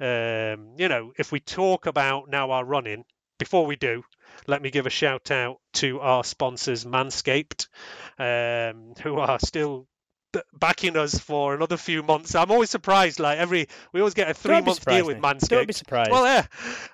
Um, 0.00 0.74
you 0.76 0.88
know, 0.88 1.12
if 1.18 1.32
we 1.32 1.40
talk 1.40 1.86
about 1.86 2.28
now 2.28 2.50
our 2.50 2.64
running, 2.64 3.04
before 3.38 3.66
we 3.66 3.76
do, 3.76 4.02
let 4.46 4.62
me 4.62 4.70
give 4.70 4.86
a 4.86 4.90
shout 4.90 5.30
out 5.30 5.58
to 5.74 6.00
our 6.00 6.24
sponsors, 6.24 6.84
Manscaped, 6.84 7.68
um, 8.18 8.94
who 9.02 9.18
are 9.18 9.38
still 9.38 9.86
backing 10.52 10.96
us 10.96 11.18
for 11.18 11.54
another 11.54 11.76
few 11.76 12.02
months. 12.02 12.34
I'm 12.34 12.50
always 12.50 12.70
surprised. 12.70 13.18
Like 13.18 13.38
every, 13.38 13.68
we 13.92 14.00
always 14.00 14.14
get 14.14 14.30
a 14.30 14.34
three 14.34 14.60
month 14.60 14.84
deal 14.84 15.06
with 15.06 15.18
Manscaped. 15.18 15.48
Don't 15.48 15.66
be 15.66 15.72
surprised. 15.72 16.10
Well, 16.10 16.24
yeah, 16.24 16.46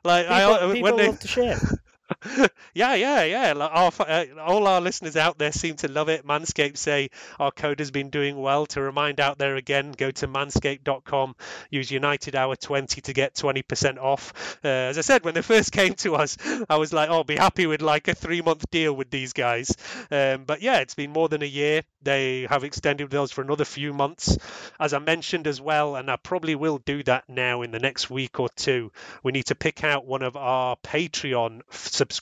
like 0.05 0.27
people, 0.27 0.55
I, 0.55 0.73
people 0.73 0.83
when 0.83 0.97
they, 0.97 1.07
love 1.09 1.21
to 1.21 1.29
share. 1.29 1.59
yeah, 2.75 2.95
yeah, 2.95 3.25
yeah. 3.25 3.53
Our, 3.53 3.93
uh, 3.99 4.25
all 4.41 4.67
our 4.67 4.81
listeners 4.81 5.17
out 5.17 5.39
there 5.39 5.53
seem 5.53 5.77
to 5.77 5.89
love 5.89 6.09
it. 6.09 6.27
Manscaped 6.27 6.77
say 6.77 7.11
our 7.39 7.51
code 7.51 7.81
has 7.81 7.91
been 7.91 8.11
doing 8.11 8.41
well. 8.41 8.67
To 8.67 8.81
remind 8.81 9.21
out 9.21 9.39
there 9.39 9.57
again, 9.57 9.93
go 9.93 10.11
to 10.11 10.29
manscaped.com, 10.29 11.37
use 11.71 11.91
United 11.91 12.35
Hour 12.35 12.57
20 12.57 13.01
to 13.03 13.13
get 13.13 13.35
20% 13.35 13.99
off. 13.99 14.59
Uh, 14.65 14.69
as 14.69 14.99
I 14.99 15.03
said, 15.03 15.25
when 15.25 15.35
they 15.35 15.43
first 15.43 15.73
came 15.73 15.95
to 15.95 16.17
us, 16.17 16.37
I 16.69 16.77
was 16.77 16.93
like, 16.93 17.11
oh, 17.11 17.15
I'll 17.15 17.25
be 17.25 17.37
happy 17.37 17.67
with 17.67 17.83
like 17.83 18.09
a 18.09 18.15
three 18.15 18.41
month 18.41 18.71
deal 18.71 18.95
with 18.95 19.11
these 19.11 19.33
guys. 19.33 19.75
Um, 20.11 20.45
but 20.45 20.63
yeah, 20.63 20.79
it's 20.79 20.95
been 20.95 21.13
more 21.13 21.29
than 21.29 21.43
a 21.43 21.47
year. 21.47 21.83
They 22.03 22.47
have 22.49 22.65
extended 22.65 23.11
those 23.11 23.33
for 23.33 23.43
another 23.43 23.65
few 23.65 23.93
months. 23.93 24.39
As 24.79 24.93
I 24.93 24.99
mentioned 24.99 25.47
as 25.47 25.61
well, 25.61 25.97
and 25.97 26.11
I 26.11 26.17
probably 26.17 26.55
will 26.55 26.79
do 26.79 27.03
that 27.05 27.25
now 27.29 27.63
in 27.63 27.71
the 27.71 27.79
next 27.79 28.11
week 28.11 28.41
or 28.41 28.49
two, 28.49 28.93
we 29.23 29.33
need 29.33 29.47
to 29.47 29.55
pick 29.55 29.85
out 29.85 30.07
one 30.07 30.23
of 30.23 30.37
our 30.37 30.77
Patreon 30.77 31.61
subscribers 31.71 32.14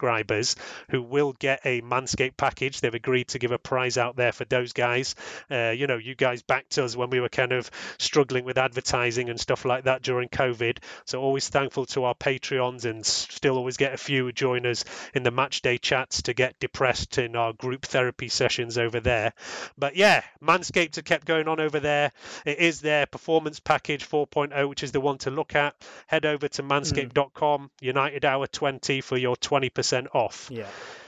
who 0.91 1.03
will 1.03 1.33
get 1.33 1.61
a 1.65 1.81
Manscaped 1.83 2.37
package. 2.37 2.81
They've 2.81 2.95
agreed 2.95 3.29
to 3.29 3.39
give 3.39 3.53
a 3.53 3.59
prize 3.59 3.99
out 3.99 4.17
there 4.17 4.33
for 4.33 4.45
those 4.45 4.73
guys. 4.73 5.15
Uh, 5.51 5.71
you 5.71 5.87
know, 5.87 5.97
you 5.97 6.15
guys 6.15 6.43
backed 6.43 6.79
us 6.79 6.97
when 6.97 7.11
we 7.11 7.21
were 7.21 7.29
kind 7.29 7.53
of 7.53 7.71
struggling 7.99 8.45
with 8.45 8.59
advertising 8.59 9.31
and 9.31 9.39
stuff 9.39 9.65
like 9.65 9.85
that 9.85 10.03
during 10.03 10.29
COVID. 10.29 10.79
So 11.05 11.21
always 11.21 11.49
thankful 11.49 11.87
to 11.87 12.05
our 12.05 12.15
Patreons 12.15 12.85
and 12.85 13.05
still 13.05 13.57
always 13.57 13.77
get 13.77 13.95
a 13.95 13.99
few 13.99 14.33
join 14.33 14.67
us 14.67 14.85
in 15.15 15.23
the 15.23 15.31
match 15.31 15.63
day 15.63 15.79
chats 15.79 16.23
to 16.23 16.35
get 16.35 16.59
depressed 16.59 17.19
in 17.19 17.37
our 17.37 17.53
group 17.53 17.85
therapy 17.87 18.29
sessions 18.29 18.79
over 18.79 19.01
there. 19.01 19.33
But 19.79 19.97
yeah, 19.97 20.23
Manscaped 20.43 20.97
have 20.97 21.05
kept 21.05 21.27
going 21.27 21.49
on 21.49 21.61
over 21.61 21.81
there. 21.81 22.13
It 22.45 22.59
is 22.59 22.81
their 22.81 23.07
performance 23.07 23.61
package 23.61 24.09
4.0, 24.09 24.69
which 24.69 24.83
is 24.83 24.93
the 24.93 25.01
one 25.01 25.19
to 25.19 25.31
look 25.31 25.55
at. 25.55 25.75
Head 26.07 26.27
over 26.27 26.49
to 26.49 26.63
manscaped.com, 26.63 27.71
United 27.81 28.25
Hour 28.25 28.47
20 28.47 29.01
for 29.01 29.17
your 29.17 29.37
20 29.37 29.71
20% 29.83 30.07
off. 30.15 30.49
Yeah. 30.51 30.63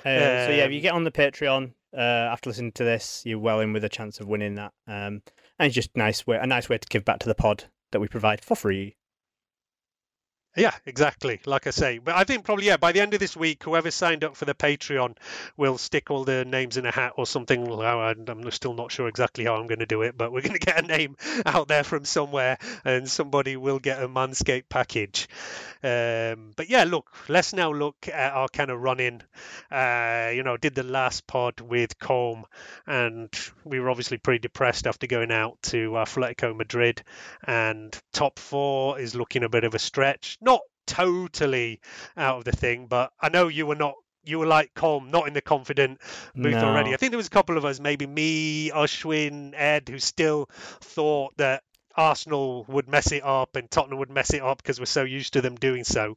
Uh, 0.05 0.47
so 0.47 0.53
yeah, 0.53 0.65
if 0.65 0.71
you 0.71 0.79
um, 0.79 0.83
get 0.83 0.93
on 0.93 1.05
the 1.05 1.11
Patreon 1.11 1.73
uh, 1.97 2.01
after 2.01 2.51
listening 2.51 2.73
to 2.73 2.85
this, 2.85 3.23
you're 3.25 3.39
well 3.39 3.61
in 3.61 3.73
with 3.73 3.85
a 3.85 3.89
chance 3.89 4.21
of 4.21 4.29
winning 4.29 4.57
that. 4.57 4.73
Um, 4.87 5.23
and 5.59 5.67
it's 5.67 5.75
just 5.75 5.97
nice 5.97 6.27
way, 6.27 6.39
a 6.41 6.47
nice 6.47 6.69
way 6.69 6.79
to 6.79 6.89
give 6.89 7.05
back 7.05 7.21
to 7.21 7.29
the 7.29 7.35
pod 7.35 7.65
that 7.93 8.01
we 8.01 8.09
provide 8.09 8.45
for 8.45 8.57
free. 8.57 8.97
Yeah, 10.57 10.73
exactly. 10.87 11.41
Like 11.47 11.67
I 11.67 11.71
say, 11.71 11.99
but 11.99 12.15
I 12.15 12.23
think 12.23 12.45
probably 12.45 12.67
yeah. 12.67 12.77
By 12.77 12.93
the 12.93 13.01
end 13.01 13.13
of 13.13 13.19
this 13.19 13.37
week, 13.37 13.65
whoever 13.65 13.91
signed 13.91 14.23
up 14.23 14.37
for 14.37 14.45
the 14.45 14.55
Patreon 14.55 15.17
will 15.57 15.79
stick 15.79 16.13
all 16.13 16.25
the 16.25 16.45
names 16.45 16.77
in 16.77 16.87
a 16.87 16.93
hat 16.93 17.15
or 17.17 17.27
something. 17.27 17.67
I'm 17.73 18.51
still 18.53 18.75
not 18.75 18.93
sure 18.93 19.09
exactly 19.09 19.45
how 19.45 19.57
I'm 19.57 19.67
going 19.67 19.81
to 19.81 19.87
do 19.87 20.03
it, 20.03 20.17
but 20.17 20.31
we're 20.31 20.41
going 20.43 20.59
to 20.59 20.65
get 20.65 20.85
a 20.85 20.87
name 20.87 21.17
out 21.45 21.67
there 21.67 21.83
from 21.83 22.05
somewhere, 22.05 22.59
and 22.85 23.09
somebody 23.11 23.57
will 23.57 23.81
get 23.81 24.01
a 24.01 24.09
Manscaped 24.09 24.69
package. 24.69 25.29
Um, 25.83 26.53
but 26.57 26.71
yeah, 26.71 26.85
look, 26.85 27.11
let's 27.29 27.53
now 27.53 27.73
look 27.73 28.09
at 28.09 28.33
our 28.33 28.49
kind 28.49 28.71
of 28.71 28.81
running. 28.81 29.23
Uh, 29.73 30.31
you 30.33 30.45
know, 30.45 30.57
did 30.57 30.77
the 30.77 30.85
last 30.85 31.27
pod 31.27 31.61
with 31.61 31.99
Colm, 31.99 32.45
and 32.87 33.29
we 33.65 33.81
were 33.81 33.91
obviously 33.91 34.19
pretty 34.19 34.39
depressed 34.39 34.87
after 34.87 35.09
going 35.09 35.33
out 35.33 35.61
to 35.65 35.91
Atletico 35.91 36.57
Madrid, 36.57 37.03
and 37.45 37.95
top 38.13 38.39
four 38.39 39.01
is 39.01 39.17
looking 39.17 39.43
a 39.43 39.49
bit 39.49 39.65
of 39.65 39.75
a 39.75 39.81
stretch 39.81 40.39
not 40.45 40.61
totally 40.87 41.81
out 42.17 42.39
of 42.39 42.45
the 42.45 42.53
thing, 42.53 42.87
but 42.87 43.13
I 43.21 43.29
know 43.29 43.49
you 43.49 43.67
were 43.67 43.75
not 43.75 43.95
you 44.27 44.39
were 44.39 44.47
like 44.47 44.73
calm, 44.75 45.11
not 45.11 45.29
in 45.29 45.35
the 45.35 45.43
confident 45.43 46.01
mood 46.35 46.53
no. 46.53 46.65
already. 46.65 46.95
I 46.95 46.97
think 46.97 47.13
there 47.13 47.19
was 47.19 47.27
a 47.27 47.31
couple 47.31 47.59
of 47.59 47.65
us, 47.65 47.79
maybe 47.79 48.07
me, 48.07 48.71
Ashwin, 48.71 49.53
Ed, 49.55 49.89
who 49.89 49.99
still 49.99 50.49
thought 50.81 51.37
that 51.37 51.63
Arsenal 51.97 52.65
would 52.69 52.89
mess 52.89 53.13
it 53.13 53.25
up 53.25 53.57
and 53.57 53.71
Tottenham 53.71 53.99
would 53.99 54.11
mess 54.11 54.35
it 54.35 54.43
up 54.43 54.59
because 54.59 54.81
we're 54.81 54.87
so 54.87 55.05
used 55.05 55.35
to 55.35 55.41
them 55.41 55.55
doing 55.55 55.85
so. 55.85 56.17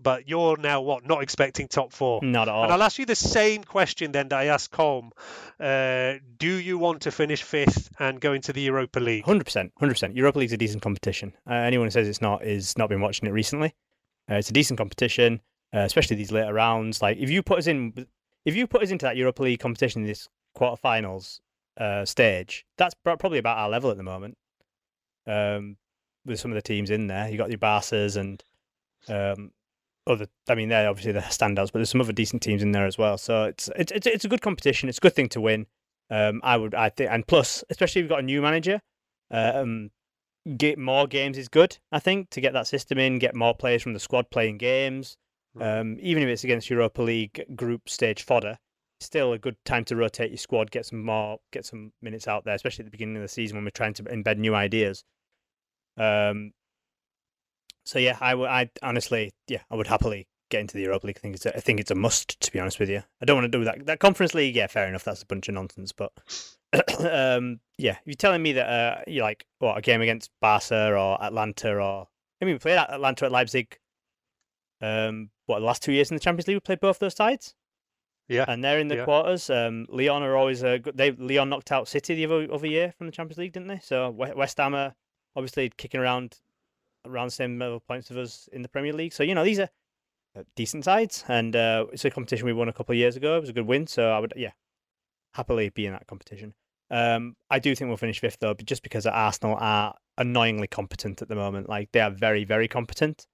But 0.00 0.28
you're 0.28 0.56
now 0.56 0.82
what? 0.82 1.06
Not 1.06 1.22
expecting 1.22 1.68
top 1.68 1.92
four? 1.92 2.20
Not 2.22 2.48
at 2.48 2.54
all. 2.54 2.64
And 2.64 2.72
I'll 2.72 2.82
ask 2.82 2.98
you 2.98 3.06
the 3.06 3.14
same 3.14 3.64
question 3.64 4.12
then 4.12 4.28
that 4.28 4.38
I 4.38 4.46
asked 4.46 4.70
Colm. 4.70 5.10
Uh, 5.58 6.18
do 6.38 6.52
you 6.52 6.78
want 6.78 7.02
to 7.02 7.10
finish 7.10 7.42
fifth 7.42 7.90
and 7.98 8.20
go 8.20 8.32
into 8.32 8.52
the 8.52 8.60
Europa 8.60 9.00
League? 9.00 9.24
Hundred 9.24 9.44
percent, 9.44 9.72
hundred 9.78 9.94
percent. 9.94 10.14
Europa 10.14 10.38
League's 10.38 10.52
a 10.52 10.58
decent 10.58 10.82
competition. 10.82 11.32
Uh, 11.48 11.54
anyone 11.54 11.86
who 11.86 11.90
says 11.90 12.08
it's 12.08 12.22
not 12.22 12.44
is 12.44 12.76
not 12.76 12.88
been 12.88 13.00
watching 13.00 13.28
it 13.28 13.32
recently. 13.32 13.74
Uh, 14.30 14.36
it's 14.36 14.50
a 14.50 14.54
decent 14.54 14.78
competition, 14.78 15.40
uh, 15.74 15.80
especially 15.80 16.16
these 16.16 16.32
later 16.32 16.52
rounds. 16.52 17.00
Like 17.00 17.18
if 17.18 17.30
you 17.30 17.42
put 17.42 17.58
us 17.58 17.66
in, 17.66 18.06
if 18.44 18.56
you 18.56 18.66
put 18.66 18.82
us 18.82 18.90
into 18.90 19.06
that 19.06 19.16
Europa 19.16 19.42
League 19.42 19.60
competition, 19.60 20.02
in 20.02 20.08
this 20.08 20.28
quarterfinals 20.56 21.40
uh, 21.78 22.04
stage, 22.04 22.66
that's 22.76 22.94
probably 22.94 23.38
about 23.38 23.58
our 23.58 23.68
level 23.68 23.90
at 23.90 23.96
the 23.96 24.02
moment 24.02 24.36
um, 25.26 25.76
with 26.24 26.40
some 26.40 26.50
of 26.50 26.56
the 26.56 26.62
teams 26.62 26.90
in 26.90 27.06
there. 27.06 27.28
You 27.28 27.36
got 27.36 27.50
your 27.50 27.58
Barca's 27.58 28.16
and 28.16 28.42
um, 29.08 29.50
other. 30.06 30.26
I 30.48 30.54
mean, 30.54 30.68
they're 30.68 30.88
obviously 30.88 31.12
the 31.12 31.20
standouts, 31.20 31.72
but 31.72 31.74
there's 31.74 31.90
some 31.90 32.00
other 32.00 32.12
decent 32.12 32.42
teams 32.42 32.62
in 32.62 32.72
there 32.72 32.86
as 32.86 32.98
well. 32.98 33.18
So 33.18 33.44
it's 33.44 33.68
it's 33.76 33.92
it's, 33.92 34.06
it's 34.06 34.24
a 34.24 34.28
good 34.28 34.42
competition. 34.42 34.88
It's 34.88 34.98
a 34.98 35.00
good 35.00 35.14
thing 35.14 35.28
to 35.30 35.40
win. 35.40 35.66
Um, 36.10 36.40
I 36.44 36.56
would 36.56 36.74
I 36.74 36.90
think, 36.90 37.10
and 37.10 37.26
plus, 37.26 37.64
especially 37.70 38.00
if 38.00 38.04
you've 38.04 38.10
got 38.10 38.20
a 38.20 38.22
new 38.22 38.42
manager, 38.42 38.80
um, 39.30 39.90
get 40.56 40.78
more 40.78 41.06
games 41.06 41.38
is 41.38 41.48
good. 41.48 41.78
I 41.90 41.98
think 41.98 42.30
to 42.30 42.40
get 42.40 42.52
that 42.52 42.66
system 42.66 42.98
in, 42.98 43.18
get 43.18 43.34
more 43.34 43.54
players 43.54 43.82
from 43.82 43.94
the 43.94 44.00
squad 44.00 44.30
playing 44.30 44.58
games. 44.58 45.16
Um, 45.60 45.98
even 46.00 46.22
if 46.24 46.28
it's 46.28 46.42
against 46.42 46.68
Europa 46.68 47.00
League 47.00 47.44
group 47.54 47.88
stage 47.88 48.24
fodder, 48.24 48.58
still 49.00 49.32
a 49.32 49.38
good 49.38 49.56
time 49.64 49.84
to 49.84 49.96
rotate 49.96 50.30
your 50.30 50.38
squad, 50.38 50.70
get 50.70 50.86
some 50.86 51.04
more, 51.04 51.38
get 51.52 51.64
some 51.64 51.92
minutes 52.02 52.26
out 52.26 52.44
there, 52.44 52.54
especially 52.54 52.82
at 52.82 52.86
the 52.86 52.90
beginning 52.90 53.16
of 53.16 53.22
the 53.22 53.28
season 53.28 53.56
when 53.56 53.64
we're 53.64 53.70
trying 53.70 53.94
to 53.94 54.02
embed 54.04 54.38
new 54.38 54.54
ideas. 54.54 55.04
Um, 55.96 56.52
so 57.84 57.98
yeah, 57.98 58.16
I 58.20 58.34
would, 58.34 58.48
I 58.48 58.70
honestly, 58.82 59.32
yeah, 59.48 59.60
I 59.70 59.76
would 59.76 59.86
happily 59.86 60.26
get 60.50 60.60
into 60.60 60.74
the 60.74 60.82
Europa 60.82 61.06
League. 61.06 61.18
I 61.18 61.20
think 61.20 61.36
it's, 61.36 61.46
a, 61.46 61.56
I 61.56 61.60
think 61.60 61.80
it's 61.80 61.90
a 61.90 61.94
must. 61.94 62.40
To 62.40 62.52
be 62.52 62.60
honest 62.60 62.80
with 62.80 62.88
you, 62.88 63.02
I 63.20 63.24
don't 63.24 63.36
want 63.36 63.50
to 63.50 63.58
do 63.58 63.64
that. 63.64 63.86
That 63.86 64.00
Conference 64.00 64.34
League, 64.34 64.56
yeah, 64.56 64.66
fair 64.66 64.88
enough. 64.88 65.04
That's 65.04 65.22
a 65.22 65.26
bunch 65.26 65.48
of 65.48 65.54
nonsense. 65.54 65.92
But 65.92 66.12
um, 67.00 67.60
yeah, 67.78 67.96
you're 68.04 68.14
telling 68.14 68.42
me 68.42 68.52
that 68.52 68.68
uh, 68.68 69.02
you 69.06 69.22
like 69.22 69.44
what 69.58 69.78
a 69.78 69.82
game 69.82 70.00
against 70.00 70.30
Barca 70.40 70.94
or 70.94 71.22
Atalanta 71.22 71.74
or 71.76 72.08
I 72.40 72.44
mean, 72.44 72.54
we 72.54 72.58
played 72.58 72.78
Atalanta 72.78 73.26
at 73.26 73.32
Leipzig. 73.32 73.78
Um, 74.80 75.30
what 75.46 75.60
the 75.60 75.64
last 75.64 75.82
two 75.82 75.92
years 75.92 76.10
in 76.10 76.16
the 76.16 76.20
Champions 76.20 76.46
League, 76.48 76.56
we 76.56 76.60
played 76.60 76.80
both 76.80 76.98
those 76.98 77.16
sides. 77.16 77.54
Yeah, 78.28 78.44
and 78.48 78.64
they're 78.64 78.78
in 78.78 78.88
the 78.88 78.96
yeah. 78.96 79.04
quarters. 79.04 79.50
Um, 79.50 79.86
Lyon 79.88 80.22
are 80.22 80.36
always 80.36 80.62
a 80.62 80.78
good. 80.78 80.96
They 80.96 81.12
Lyon 81.12 81.50
knocked 81.50 81.72
out 81.72 81.88
City 81.88 82.14
the 82.14 82.24
other, 82.24 82.52
other 82.52 82.66
year 82.66 82.94
from 82.96 83.06
the 83.06 83.12
Champions 83.12 83.38
League, 83.38 83.52
didn't 83.52 83.68
they? 83.68 83.80
So 83.82 84.10
West 84.10 84.58
Ham 84.58 84.74
are 84.74 84.94
obviously 85.36 85.70
kicking 85.76 86.00
around 86.00 86.38
around 87.06 87.26
the 87.26 87.32
same 87.32 87.58
level 87.58 87.80
points 87.80 88.10
of 88.10 88.16
us 88.16 88.48
in 88.52 88.62
the 88.62 88.68
Premier 88.68 88.92
League. 88.92 89.12
So 89.12 89.22
you 89.22 89.34
know 89.34 89.44
these 89.44 89.60
are 89.60 89.68
decent 90.56 90.84
sides, 90.84 91.24
and 91.28 91.54
uh, 91.54 91.86
it's 91.92 92.04
a 92.04 92.10
competition 92.10 92.46
we 92.46 92.52
won 92.52 92.68
a 92.68 92.72
couple 92.72 92.92
of 92.92 92.98
years 92.98 93.16
ago. 93.16 93.36
It 93.36 93.40
was 93.40 93.50
a 93.50 93.54
good 93.54 93.66
win, 93.66 93.86
so 93.86 94.10
I 94.10 94.18
would 94.18 94.32
yeah 94.36 94.52
happily 95.34 95.68
be 95.68 95.86
in 95.86 95.92
that 95.92 96.06
competition. 96.06 96.54
Um, 96.90 97.34
I 97.50 97.58
do 97.58 97.74
think 97.74 97.88
we'll 97.88 97.96
finish 97.96 98.20
fifth 98.20 98.38
though, 98.40 98.54
but 98.54 98.66
just 98.66 98.82
because 98.82 99.06
Arsenal 99.06 99.56
are 99.58 99.94
annoyingly 100.18 100.66
competent 100.66 101.22
at 101.22 101.28
the 101.28 101.34
moment. 101.34 101.68
Like 101.68 101.90
they 101.92 102.00
are 102.00 102.10
very 102.10 102.44
very 102.44 102.68
competent, 102.68 103.26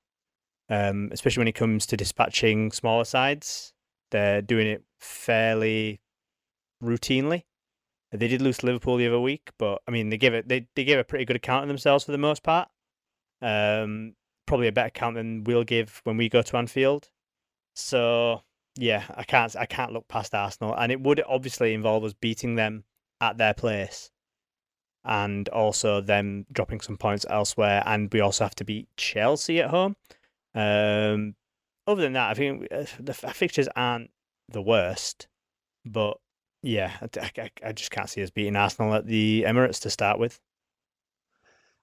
um, 0.68 1.08
especially 1.12 1.40
when 1.40 1.48
it 1.48 1.54
comes 1.54 1.86
to 1.86 1.96
dispatching 1.96 2.72
smaller 2.72 3.04
sides. 3.04 3.72
They're 4.10 4.42
doing 4.42 4.66
it 4.66 4.82
fairly 4.98 6.00
routinely. 6.82 7.44
They 8.12 8.28
did 8.28 8.42
lose 8.42 8.64
Liverpool 8.64 8.96
the 8.96 9.06
other 9.06 9.20
week, 9.20 9.50
but 9.58 9.82
I 9.86 9.90
mean 9.90 10.10
they 10.10 10.16
give 10.16 10.34
it 10.34 10.48
they, 10.48 10.66
they 10.74 10.84
gave 10.84 10.98
a 10.98 11.04
pretty 11.04 11.24
good 11.24 11.36
account 11.36 11.62
of 11.62 11.68
themselves 11.68 12.04
for 12.04 12.12
the 12.12 12.18
most 12.18 12.42
part. 12.42 12.68
Um, 13.40 14.14
probably 14.46 14.68
a 14.68 14.72
better 14.72 14.88
account 14.88 15.14
than 15.14 15.44
we'll 15.44 15.64
give 15.64 16.00
when 16.04 16.16
we 16.16 16.28
go 16.28 16.42
to 16.42 16.56
Anfield. 16.56 17.10
So 17.74 18.42
yeah, 18.76 19.04
I 19.14 19.22
can't 19.22 19.54
I 19.56 19.66
can't 19.66 19.92
look 19.92 20.08
past 20.08 20.34
Arsenal, 20.34 20.74
and 20.74 20.90
it 20.90 21.00
would 21.00 21.22
obviously 21.26 21.74
involve 21.74 22.04
us 22.04 22.12
beating 22.12 22.56
them 22.56 22.84
at 23.20 23.38
their 23.38 23.54
place, 23.54 24.10
and 25.04 25.48
also 25.50 26.00
them 26.00 26.46
dropping 26.52 26.80
some 26.80 26.96
points 26.96 27.26
elsewhere, 27.28 27.82
and 27.86 28.12
we 28.12 28.20
also 28.20 28.44
have 28.44 28.54
to 28.56 28.64
beat 28.64 28.88
Chelsea 28.96 29.60
at 29.60 29.70
home. 29.70 29.96
Um, 30.54 31.36
other 31.86 32.02
than 32.02 32.14
that, 32.14 32.30
I 32.30 32.34
think 32.34 32.66
uh, 32.72 32.84
the 32.98 33.14
fixtures 33.14 33.68
aren't 33.76 34.10
the 34.48 34.62
worst, 34.62 35.28
but 35.84 36.18
yeah, 36.62 36.92
I, 37.00 37.30
I, 37.38 37.50
I 37.66 37.72
just 37.72 37.90
can't 37.90 38.08
see 38.08 38.22
us 38.22 38.30
beating 38.30 38.56
Arsenal 38.56 38.94
at 38.94 39.06
the 39.06 39.44
Emirates 39.46 39.80
to 39.82 39.90
start 39.90 40.18
with. 40.18 40.40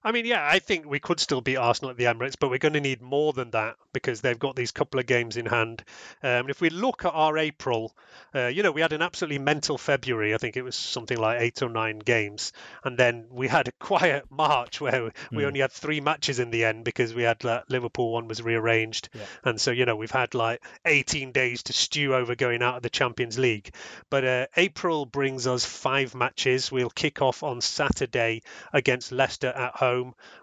I 0.04 0.12
mean, 0.12 0.26
yeah, 0.26 0.46
I 0.48 0.60
think 0.60 0.86
we 0.86 1.00
could 1.00 1.18
still 1.18 1.40
beat 1.40 1.56
Arsenal 1.56 1.90
at 1.90 1.96
the 1.96 2.04
Emirates, 2.04 2.36
but 2.38 2.50
we're 2.50 2.58
going 2.58 2.74
to 2.74 2.80
need 2.80 3.02
more 3.02 3.32
than 3.32 3.50
that 3.50 3.76
because 3.92 4.20
they've 4.20 4.38
got 4.38 4.54
these 4.54 4.70
couple 4.70 5.00
of 5.00 5.06
games 5.06 5.36
in 5.36 5.44
hand. 5.44 5.82
Um, 6.22 6.48
if 6.48 6.60
we 6.60 6.70
look 6.70 7.04
at 7.04 7.12
our 7.14 7.36
April, 7.36 7.96
uh, 8.32 8.46
you 8.46 8.62
know, 8.62 8.70
we 8.70 8.80
had 8.80 8.92
an 8.92 9.02
absolutely 9.02 9.40
mental 9.40 9.76
February. 9.76 10.34
I 10.34 10.38
think 10.38 10.56
it 10.56 10.62
was 10.62 10.76
something 10.76 11.18
like 11.18 11.40
eight 11.40 11.62
or 11.62 11.68
nine 11.68 11.98
games, 11.98 12.52
and 12.84 12.96
then 12.96 13.26
we 13.30 13.48
had 13.48 13.66
a 13.66 13.72
quiet 13.80 14.26
March 14.30 14.80
where 14.80 15.10
we 15.32 15.42
Mm. 15.42 15.46
only 15.46 15.60
had 15.60 15.72
three 15.72 16.00
matches 16.00 16.38
in 16.38 16.52
the 16.52 16.64
end 16.64 16.84
because 16.84 17.12
we 17.12 17.24
had 17.24 17.44
uh, 17.44 17.62
Liverpool 17.68 18.12
one 18.12 18.28
was 18.28 18.40
rearranged, 18.40 19.08
Yeah. 19.14 19.22
and 19.44 19.60
so 19.60 19.72
you 19.72 19.84
know 19.84 19.96
we've 19.96 20.10
had 20.12 20.32
like 20.32 20.64
18 20.84 21.32
days 21.32 21.64
to 21.64 21.72
stew 21.72 22.14
over 22.14 22.36
going 22.36 22.62
out 22.62 22.76
of 22.76 22.82
the 22.84 22.90
Champions 22.90 23.36
League. 23.36 23.74
But 24.10 24.24
uh, 24.24 24.46
April 24.56 25.06
brings 25.06 25.48
us 25.48 25.64
five 25.64 26.14
matches. 26.14 26.70
We'll 26.70 26.88
kick 26.90 27.20
off 27.20 27.42
on 27.42 27.60
Saturday 27.60 28.42
against 28.72 29.10
Leicester 29.10 29.48
at 29.48 29.74
home. 29.74 29.87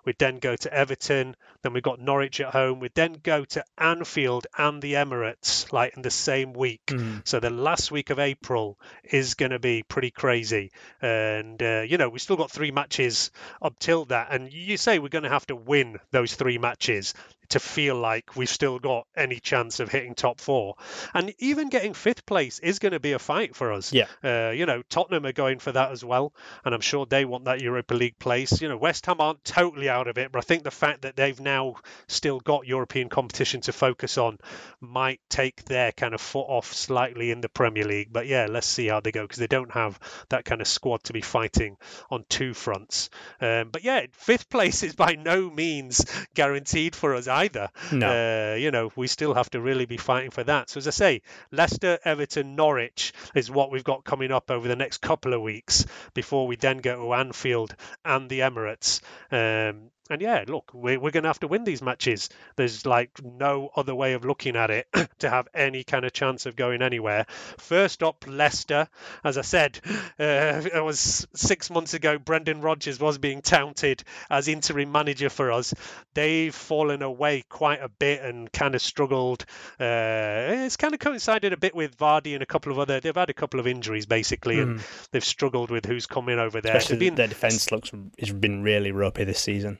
We'd 0.05 0.17
then 0.19 0.39
go 0.39 0.55
to 0.55 0.73
Everton. 0.73 1.35
Then 1.61 1.73
we've 1.73 1.83
got 1.83 1.99
Norwich 1.99 2.39
at 2.41 2.51
home. 2.53 2.79
We'd 2.79 2.93
then 2.95 3.17
go 3.23 3.45
to 3.45 3.63
Anfield 3.77 4.47
and 4.57 4.81
the 4.81 4.93
Emirates, 4.93 5.71
like 5.73 5.95
in 5.95 6.01
the 6.01 6.11
same 6.11 6.53
week. 6.53 6.85
Mm. 6.87 7.27
So 7.27 7.39
the 7.39 7.49
last 7.49 7.91
week 7.91 8.09
of 8.09 8.19
April 8.19 8.77
is 9.03 9.33
going 9.33 9.51
to 9.51 9.59
be 9.59 9.83
pretty 9.83 10.11
crazy. 10.11 10.71
And, 11.01 11.61
uh, 11.61 11.83
you 11.87 11.97
know, 11.97 12.09
we've 12.09 12.21
still 12.21 12.37
got 12.37 12.51
three 12.51 12.71
matches 12.71 13.31
up 13.61 13.79
till 13.79 14.05
that. 14.05 14.27
And 14.31 14.51
you 14.51 14.77
say 14.77 14.99
we're 14.99 15.09
going 15.09 15.23
to 15.23 15.29
have 15.29 15.47
to 15.47 15.55
win 15.55 15.97
those 16.11 16.35
three 16.35 16.57
matches 16.57 17.13
to 17.49 17.59
feel 17.59 17.95
like 17.95 18.35
we've 18.35 18.49
still 18.49 18.79
got 18.79 19.07
any 19.15 19.39
chance 19.39 19.79
of 19.79 19.89
hitting 19.89 20.15
top 20.15 20.39
four. 20.39 20.75
And 21.13 21.33
even 21.39 21.69
getting 21.69 21.93
fifth 21.93 22.25
place 22.25 22.59
is 22.59 22.79
going 22.79 22.93
to 22.93 22.99
be 22.99 23.13
a 23.13 23.19
fight 23.19 23.55
for 23.55 23.71
us. 23.71 23.93
Yeah. 23.93 24.07
Uh, 24.23 24.51
you 24.51 24.65
know, 24.65 24.83
Tottenham 24.89 25.25
are 25.25 25.33
going 25.33 25.59
for 25.59 25.71
that 25.71 25.91
as 25.91 26.03
well. 26.03 26.33
And 26.63 26.73
I'm 26.73 26.81
sure 26.81 27.05
they 27.05 27.25
want 27.25 27.45
that 27.45 27.61
Europa 27.61 27.93
League 27.93 28.19
place. 28.19 28.61
You 28.61 28.69
know, 28.69 28.77
West 28.77 29.05
Ham 29.05 29.19
aren't 29.19 29.43
totally 29.43 29.89
out 29.89 30.07
of 30.07 30.17
it, 30.17 30.31
but 30.31 30.39
I 30.39 30.41
think 30.41 30.63
the 30.63 30.71
fact 30.71 31.03
that 31.03 31.15
they've 31.15 31.39
now 31.39 31.75
still 32.07 32.39
got 32.39 32.67
European 32.67 33.09
competition 33.09 33.61
to 33.61 33.71
focus 33.71 34.17
on 34.17 34.37
might 34.79 35.19
take 35.29 35.65
their 35.65 35.91
kind 35.91 36.13
of 36.13 36.21
foot 36.21 36.47
off 36.47 36.73
slightly 36.73 37.31
in 37.31 37.41
the 37.41 37.49
Premier 37.49 37.85
League. 37.85 38.11
But 38.11 38.27
yeah, 38.27 38.47
let's 38.49 38.67
see 38.67 38.87
how 38.87 38.99
they 38.99 39.11
go 39.11 39.23
because 39.23 39.39
they 39.39 39.47
don't 39.47 39.71
have 39.71 39.99
that 40.29 40.45
kind 40.45 40.61
of 40.61 40.67
squad 40.67 41.03
to 41.05 41.13
be 41.13 41.21
fighting 41.21 41.77
on 42.09 42.25
two 42.29 42.53
fronts. 42.53 43.09
Um, 43.41 43.69
but 43.69 43.83
yeah, 43.83 44.05
fifth 44.13 44.49
place 44.55 44.83
is 44.83 44.95
by 44.95 45.13
no 45.13 45.49
means 45.49 46.05
guaranteed 46.33 46.95
for 46.95 47.15
us 47.15 47.27
either. 47.35 47.69
No. 47.91 48.07
Uh, 48.07 48.55
you 48.55 48.71
know, 48.71 48.91
we 48.95 49.07
still 49.07 49.33
have 49.33 49.49
to 49.51 49.61
really 49.61 49.85
be 49.85 49.97
fighting 49.97 50.31
for 50.31 50.43
that. 50.43 50.69
So 50.69 50.77
as 50.77 50.87
I 50.87 50.91
say, 50.91 51.21
Leicester, 51.51 51.99
Everton, 52.03 52.55
Norwich 52.55 53.13
is 53.33 53.51
what 53.51 53.71
we've 53.71 53.83
got 53.83 54.03
coming 54.03 54.31
up 54.31 54.51
over 54.51 54.67
the 54.67 54.75
next 54.75 54.99
couple 54.99 55.33
of 55.33 55.41
weeks 55.41 55.85
before 56.13 56.47
we 56.47 56.55
then 56.55 56.79
go 56.79 56.95
to 56.95 57.13
Anfield 57.13 57.75
and 58.03 58.29
the 58.29 58.39
Emirates. 58.39 59.01
Um, 59.31 59.91
and 60.09 60.21
yeah, 60.21 60.43
look, 60.47 60.71
we're, 60.73 60.99
we're 60.99 61.11
going 61.11 61.23
to 61.23 61.29
have 61.29 61.39
to 61.39 61.47
win 61.47 61.63
these 61.63 61.81
matches. 61.81 62.29
There's 62.55 62.85
like 62.85 63.09
no 63.23 63.69
other 63.75 63.95
way 63.95 64.13
of 64.13 64.23
looking 64.23 64.55
at 64.55 64.69
it 64.69 64.87
to 65.19 65.29
have 65.29 65.47
any 65.53 65.83
kind 65.83 66.05
of 66.05 66.13
chance 66.13 66.45
of 66.45 66.55
going 66.55 66.83
anywhere. 66.83 67.25
First 67.57 68.03
up, 68.03 68.25
Leicester. 68.27 68.87
As 69.23 69.37
I 69.37 69.41
said, 69.41 69.79
uh, 70.19 70.61
it 70.73 70.83
was 70.83 71.27
six 71.33 71.71
months 71.71 71.95
ago, 71.95 72.19
Brendan 72.19 72.61
Rodgers 72.61 72.99
was 72.99 73.17
being 73.17 73.41
touted 73.41 74.03
as 74.29 74.47
interim 74.47 74.91
manager 74.91 75.29
for 75.29 75.51
us. 75.51 75.73
They've 76.13 76.53
fallen 76.53 77.01
away 77.01 77.43
quite 77.49 77.81
a 77.81 77.89
bit 77.89 78.21
and 78.21 78.51
kind 78.51 78.75
of 78.75 78.81
struggled. 78.81 79.45
Uh, 79.79 80.65
it's 80.65 80.77
kind 80.77 80.93
of 80.93 80.99
coincided 80.99 81.51
a 81.51 81.57
bit 81.57 81.73
with 81.73 81.97
Vardy 81.97 82.33
and 82.35 82.43
a 82.43 82.45
couple 82.45 82.71
of 82.71 82.77
other. 82.77 82.99
They've 82.99 83.15
had 83.15 83.31
a 83.31 83.33
couple 83.33 83.59
of 83.59 83.65
injuries 83.65 84.05
basically, 84.05 84.59
and 84.59 84.81
they've 85.11 85.25
struggled 85.25 85.71
with 85.71 85.85
who's 85.85 86.05
coming 86.05 86.37
over 86.37 86.61
there. 86.61 86.75
Especially 86.75 86.97
been 86.97 87.15
their 87.15 87.27
defense 87.27 87.71
looks 87.71 87.91
has 88.19 88.31
been 88.31 88.61
really 88.61 88.91
ropey 88.91 89.23
this 89.23 89.39
season. 89.39 89.79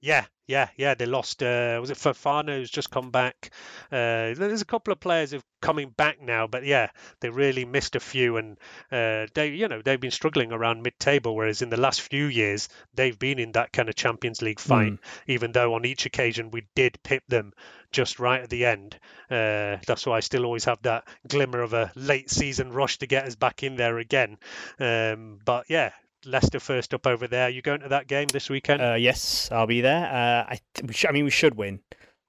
Yeah, 0.00 0.26
yeah, 0.46 0.68
yeah. 0.76 0.94
They 0.94 1.06
lost. 1.06 1.42
Uh, 1.42 1.78
was 1.80 1.90
it 1.90 1.96
Fofana 1.96 2.56
who's 2.56 2.70
just 2.70 2.90
come 2.90 3.10
back? 3.10 3.50
Uh, 3.90 4.34
there's 4.34 4.62
a 4.62 4.66
couple 4.66 4.92
of 4.92 5.00
players 5.00 5.30
who've 5.30 5.42
coming 5.62 5.90
back 5.90 6.20
now, 6.22 6.46
but 6.46 6.64
yeah, 6.64 6.90
they 7.20 7.28
really 7.28 7.64
missed 7.64 7.96
a 7.96 8.00
few, 8.00 8.36
and 8.36 8.56
uh, 8.92 9.26
they, 9.34 9.48
you 9.48 9.66
know, 9.66 9.82
they've 9.82 10.00
been 10.00 10.10
struggling 10.10 10.52
around 10.52 10.82
mid-table. 10.82 11.34
Whereas 11.34 11.62
in 11.62 11.70
the 11.70 11.80
last 11.80 12.02
few 12.02 12.26
years, 12.26 12.68
they've 12.94 13.18
been 13.18 13.38
in 13.38 13.52
that 13.52 13.72
kind 13.72 13.88
of 13.88 13.94
Champions 13.96 14.42
League 14.42 14.60
fight. 14.60 14.92
Even 15.26 15.52
though 15.52 15.74
on 15.74 15.84
each 15.84 16.06
occasion 16.06 16.50
we 16.52 16.66
did 16.76 17.02
pip 17.02 17.24
them 17.28 17.52
just 17.90 18.20
right 18.20 18.42
at 18.42 18.50
the 18.50 18.66
end. 18.66 18.98
Uh, 19.30 19.78
that's 19.86 20.06
why 20.06 20.18
I 20.18 20.20
still 20.20 20.44
always 20.44 20.66
have 20.66 20.82
that 20.82 21.08
glimmer 21.26 21.62
of 21.62 21.72
a 21.72 21.90
late 21.96 22.30
season 22.30 22.70
rush 22.70 22.98
to 22.98 23.06
get 23.06 23.24
us 23.26 23.34
back 23.34 23.62
in 23.62 23.76
there 23.76 23.98
again. 23.98 24.36
Um, 24.78 25.38
but 25.44 25.64
yeah. 25.68 25.92
Leicester 26.26 26.60
first 26.60 26.92
up 26.94 27.06
over 27.06 27.26
there. 27.26 27.48
You 27.48 27.62
going 27.62 27.80
to 27.80 27.88
that 27.88 28.06
game 28.08 28.26
this 28.28 28.50
weekend? 28.50 28.82
Uh, 28.82 28.94
yes, 28.94 29.48
I'll 29.52 29.66
be 29.66 29.80
there. 29.80 30.06
Uh, 30.06 30.52
I, 30.52 30.60
th- 30.74 30.94
sh- 30.96 31.06
I 31.08 31.12
mean, 31.12 31.24
we 31.24 31.30
should 31.30 31.54
win. 31.54 31.80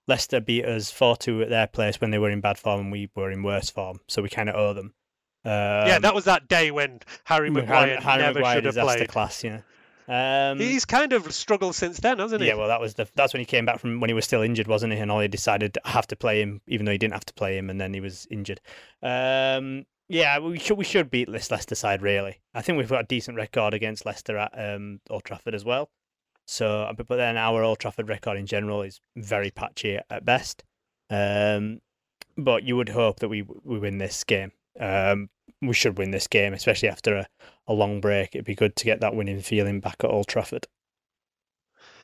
Leicester 0.08 0.40
beat 0.40 0.66
us 0.66 0.90
4 0.92 1.18
2 1.18 1.42
at 1.44 1.50
their 1.50 1.68
place 1.68 2.00
when 2.00 2.12
they 2.12 2.18
were 2.20 2.30
in 2.30 2.40
bad 2.40 2.58
form 2.58 2.80
and 2.80 2.92
we 2.92 3.10
were 3.16 3.30
in 3.32 3.44
worse 3.44 3.70
form, 3.70 4.00
so 4.08 4.22
we 4.22 4.30
kind 4.30 4.48
of 4.50 4.56
owe 4.56 4.74
them. 4.74 4.94
Um, 5.44 5.52
yeah, 5.88 6.00
that 6.00 6.16
was 6.16 6.26
that 6.26 6.48
day 6.48 6.72
when 6.72 7.00
Harry 7.26 7.50
Maguire 7.50 7.88
Harry, 7.88 8.02
Harry 8.02 8.22
never 8.22 8.40
Maguire 8.40 8.56
should 8.56 8.66
have 8.66 8.76
played. 8.76 9.10
class, 9.10 9.44
yeah. 9.44 9.62
Um, 10.10 10.58
He's 10.60 10.86
kind 10.86 11.12
of 11.12 11.34
struggled 11.34 11.76
since 11.76 12.00
then, 12.00 12.20
hasn't 12.20 12.42
he? 12.42 12.48
yeah, 12.48 12.56
well, 12.56 12.70
that 12.70 12.80
was 12.80 12.94
the 12.94 13.08
that's 13.16 13.34
when 13.34 13.42
he 13.42 13.46
came 13.46 13.66
back 13.66 13.80
from 13.80 14.00
when 14.00 14.10
he 14.10 14.14
was 14.14 14.24
still 14.24 14.42
injured, 14.42 14.68
wasn't 14.68 14.94
he? 14.94 15.00
And 15.00 15.12
Ollie 15.12 15.28
decided 15.28 15.74
to 15.74 15.82
have 15.84 16.08
to 16.08 16.16
play 16.16 16.42
him, 16.42 16.62
even 16.68 16.86
though 16.86 16.94
he 16.94 16.98
didn't 16.98 17.14
have 17.14 17.26
to 17.26 17.34
play 17.34 17.58
him, 17.58 17.70
and 17.70 17.80
then 17.80 17.94
he 17.94 18.00
was 18.00 18.26
injured. 18.32 18.62
Um, 19.04 19.86
yeah, 20.10 20.40
we 20.40 20.60
should 20.60 20.78
we 20.78 20.86
should 20.86 21.12
beat 21.12 21.32
this 21.32 21.52
Leicester 21.52 21.76
side 21.76 22.02
really. 22.02 22.40
I 22.54 22.62
think 22.62 22.78
we've 22.78 22.90
got 22.90 23.04
a 23.04 23.08
decent 23.08 23.38
record 23.38 23.74
against 23.74 24.06
Leicester 24.06 24.38
at 24.38 24.52
um, 24.58 25.02
Old 25.10 25.24
Trafford 25.24 25.56
as 25.56 25.66
well. 25.66 25.90
So, 26.46 26.84
uh, 26.84 26.94
but 26.94 27.18
then 27.18 27.36
our 27.38 27.62
Old 27.62 27.80
Trafford 27.80 28.08
record 28.08 28.38
in 28.38 28.46
general 28.46 28.82
is 28.82 29.02
very 29.18 29.52
patchy 29.52 30.00
at 30.10 30.26
best. 30.26 30.64
Um, 31.10 31.82
but 32.38 32.64
you 32.64 32.78
would 32.78 32.90
hope 32.90 33.20
that 33.20 33.30
we 33.30 33.42
we 33.42 33.80
win 33.80 33.98
this 33.98 34.24
game. 34.24 34.52
Um, 34.80 35.30
we 35.62 35.74
should 35.74 35.98
win 35.98 36.12
this 36.12 36.28
game, 36.28 36.54
especially 36.54 36.90
after 36.90 37.16
a, 37.16 37.28
a 37.68 37.74
long 37.74 38.00
break. 38.00 38.36
It'd 38.36 38.46
be 38.46 38.56
good 38.56 38.76
to 38.78 38.86
get 38.86 39.02
that 39.02 39.16
winning 39.16 39.42
feeling 39.42 39.80
back 39.80 39.98
at 40.04 40.10
Old 40.10 40.28
Trafford. 40.28 40.68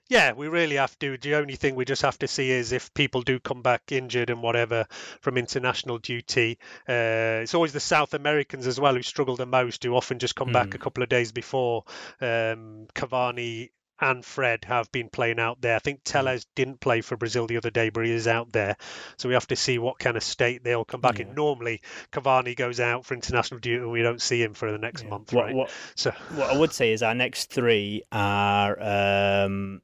Yeah, 0.10 0.34
we 0.34 0.48
really 0.48 0.76
have 0.76 0.98
to. 1.00 1.18
The 1.18 1.36
only 1.36 1.56
thing 1.56 1.76
we 1.76 1.86
just 1.86 2.02
have 2.02 2.20
to 2.20 2.28
see 2.28 2.52
is 2.52 2.72
if 2.72 2.94
people 2.94 3.22
do 3.22 3.40
come 3.40 3.62
back 3.62 3.92
injured 3.92 4.30
and 4.30 4.42
whatever 4.44 4.86
from 5.22 5.38
international 5.38 5.98
duty. 5.98 6.60
Uh, 6.88 7.42
it's 7.42 7.56
always 7.56 7.74
the 7.74 7.80
South 7.80 8.14
Americans 8.14 8.68
as 8.68 8.80
well 8.80 8.94
who 8.96 9.02
struggle 9.02 9.36
the 9.38 9.46
most, 9.46 9.84
who 9.84 9.96
often 9.96 10.20
just 10.20 10.36
come 10.36 10.52
back 10.52 10.68
Mm. 10.70 10.76
a 10.76 10.78
couple 10.80 11.04
of 11.04 11.10
days 11.10 11.32
before. 11.32 11.86
Um, 12.22 12.88
Cavani 12.94 13.70
and 14.02 14.26
Fred 14.26 14.66
have 14.66 14.92
been 14.92 15.08
playing 15.10 15.40
out 15.40 15.62
there. 15.62 15.76
I 15.78 15.80
think 15.80 16.02
Telles 16.04 16.46
didn't 16.56 16.82
play 16.82 17.00
for 17.00 17.16
Brazil 17.16 17.48
the 17.48 17.56
other 17.58 17.70
day, 17.70 17.90
but 17.90 18.06
he 18.06 18.12
is 18.12 18.28
out 18.28 18.52
there. 18.52 18.76
So 19.18 19.30
we 19.30 19.36
have 19.36 19.48
to 19.48 19.56
see 19.56 19.78
what 19.80 20.00
kind 20.00 20.18
of 20.18 20.24
state 20.24 20.64
they'll 20.64 20.84
come 20.84 21.00
back 21.00 21.22
in. 21.22 21.34
Normally, 21.34 21.82
Cavani 22.12 22.56
goes 22.58 22.82
out 22.82 23.06
for 23.06 23.14
international 23.14 23.62
duty 23.62 23.82
and 23.82 23.92
we 23.92 24.02
don't 24.02 24.22
see 24.22 24.42
him 24.44 24.54
for 24.56 24.70
the 24.70 24.78
next 24.78 25.06
month, 25.06 25.32
What, 25.32 25.46
right? 25.46 25.56
what, 25.56 25.72
So 25.96 26.12
what 26.36 26.50
I 26.50 26.58
would 26.58 26.74
say 26.74 26.92
is 26.92 27.02
our 27.02 27.16
next 27.16 27.50
three 27.52 28.04
are 28.12 29.46
um, 29.46 29.82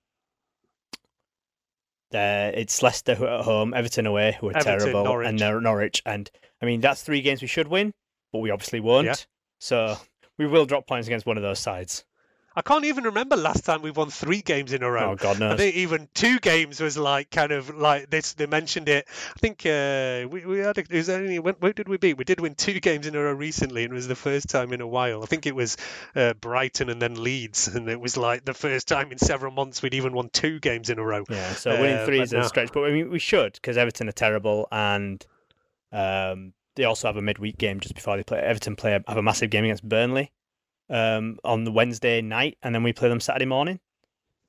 uh, 2.13 2.51
it's 2.53 2.81
Leicester 2.81 3.15
who 3.15 3.25
are 3.25 3.39
at 3.39 3.45
home, 3.45 3.73
Everton 3.73 4.05
away 4.07 4.37
who 4.39 4.49
are 4.49 4.57
Everton, 4.57 4.79
terrible, 4.79 5.03
Norwich. 5.03 5.27
and 5.27 5.39
Nor- 5.39 5.61
Norwich. 5.61 6.01
And 6.05 6.29
I 6.61 6.65
mean 6.65 6.81
that's 6.81 7.01
three 7.03 7.21
games 7.21 7.41
we 7.41 7.47
should 7.47 7.67
win, 7.67 7.93
but 8.31 8.39
we 8.39 8.51
obviously 8.51 8.79
won't. 8.79 9.05
Yeah. 9.07 9.15
So 9.59 9.97
we 10.37 10.47
will 10.47 10.65
drop 10.65 10.87
points 10.87 11.07
against 11.07 11.25
one 11.25 11.37
of 11.37 11.43
those 11.43 11.59
sides. 11.59 12.05
I 12.55 12.61
can't 12.61 12.83
even 12.85 13.03
remember 13.05 13.35
last 13.37 13.63
time 13.63 13.81
we 13.81 13.91
won 13.91 14.09
three 14.09 14.41
games 14.41 14.73
in 14.73 14.81
a 14.83 14.89
row. 14.89 15.11
Oh 15.11 15.15
God 15.15 15.41
I 15.41 15.55
think 15.55 15.75
even 15.75 16.09
two 16.13 16.39
games 16.39 16.81
was 16.81 16.97
like 16.97 17.29
kind 17.29 17.51
of 17.51 17.69
like 17.75 18.09
this. 18.09 18.33
They 18.33 18.47
mentioned 18.47 18.89
it. 18.89 19.07
I 19.07 19.39
think 19.39 19.65
uh, 19.65 20.27
we 20.29 20.45
we 20.45 20.59
had. 20.59 20.77
A, 20.77 20.81
it 20.81 20.91
was 20.91 21.09
only 21.09 21.39
when, 21.39 21.53
where 21.55 21.73
did 21.73 21.87
we 21.87 21.97
beat? 21.97 22.17
We 22.17 22.23
did 22.23 22.39
win 22.39 22.55
two 22.55 22.79
games 22.79 23.05
in 23.07 23.15
a 23.15 23.21
row 23.21 23.33
recently, 23.33 23.83
and 23.83 23.93
it 23.93 23.95
was 23.95 24.07
the 24.07 24.15
first 24.15 24.49
time 24.49 24.73
in 24.73 24.81
a 24.81 24.87
while. 24.87 25.21
I 25.23 25.25
think 25.27 25.45
it 25.45 25.55
was 25.55 25.77
uh, 26.15 26.33
Brighton 26.33 26.89
and 26.89 27.01
then 27.01 27.23
Leeds, 27.23 27.67
and 27.67 27.87
it 27.87 27.99
was 28.01 28.17
like 28.17 28.45
the 28.45 28.53
first 28.55 28.87
time 28.87 29.11
in 29.11 29.19
several 29.19 29.51
months 29.51 29.81
we'd 29.81 29.93
even 29.93 30.13
won 30.13 30.29
two 30.29 30.59
games 30.59 30.89
in 30.89 30.97
a 30.99 31.03
row. 31.03 31.23
Yeah, 31.29 31.51
so 31.53 31.71
winning 31.79 31.97
Uh, 31.99 32.05
three 32.05 32.17
but 32.17 32.23
is 32.23 32.33
a 32.33 32.37
no. 32.37 32.47
stretch, 32.47 32.71
but 32.73 32.83
I 32.83 32.91
mean 32.91 33.11
we 33.11 33.19
should 33.19 33.53
because 33.53 33.77
Everton 33.77 34.09
are 34.09 34.13
terrible 34.13 34.67
and 34.71 35.23
um, 35.91 36.53
they 36.75 36.83
also 36.83 37.07
have 37.07 37.17
a 37.17 37.21
midweek 37.21 37.57
game 37.57 37.79
just 37.79 37.95
before 37.95 38.17
they 38.17 38.23
play. 38.23 38.39
Everton 38.39 38.75
play 38.75 38.91
have 38.91 39.17
a 39.17 39.21
massive 39.21 39.49
game 39.49 39.63
against 39.65 39.87
Burnley 39.87 40.31
um, 40.89 41.37
on 41.43 41.63
the 41.63 41.71
Wednesday 41.71 42.21
night, 42.21 42.57
and 42.63 42.73
then 42.73 42.83
we 42.83 42.93
play 42.93 43.09
them 43.09 43.19
Saturday 43.19 43.45
morning. 43.45 43.79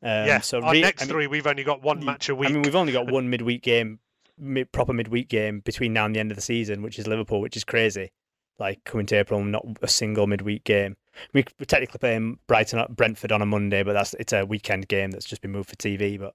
Um, 0.03 0.27
yeah. 0.27 0.41
So 0.41 0.61
Our 0.63 0.73
re- 0.73 0.81
next 0.81 1.03
I 1.03 1.05
mean- 1.05 1.13
three, 1.13 1.27
we've 1.27 1.47
only 1.47 1.65
got 1.65 1.83
one 1.83 2.05
match 2.05 2.29
a 2.29 2.35
week. 2.35 2.51
I 2.51 2.53
mean, 2.53 2.63
we've 2.63 2.75
only 2.77 2.93
got 2.93 3.11
one 3.11 3.29
midweek 3.31 3.63
game, 3.63 3.99
mid, 4.39 4.73
proper 4.73 4.93
midweek 4.93 5.29
game 5.29 5.61
between 5.61 5.93
now 5.93 6.07
and 6.07 6.15
the 6.15 6.21
end 6.21 6.31
of 6.31 6.37
the 6.37 6.43
season, 6.43 6.83
which 6.83 6.99
is 6.99 7.07
Liverpool, 7.07 7.41
which 7.41 7.57
is 7.57 7.65
crazy. 7.65 8.11
Like 8.59 8.85
coming 8.85 9.07
to 9.07 9.17
April, 9.17 9.43
not 9.43 9.65
a 9.83 9.89
single 9.89 10.27
midweek 10.27 10.65
game. 10.65 10.97
We, 11.33 11.45
we're 11.59 11.65
technically 11.67 11.99
playing 11.99 12.39
Brighton, 12.47 12.85
Brentford 12.91 13.33
on 13.33 13.43
a 13.43 13.47
Monday, 13.47 13.83
but 13.83 13.95
that's 13.95 14.15
it's 14.15 14.33
a 14.33 14.45
weekend 14.45 14.87
game 14.89 15.11
that's 15.11 15.25
just 15.25 15.41
been 15.43 15.51
moved 15.51 15.71
for 15.71 15.77
TV. 15.77 16.19
But 16.19 16.35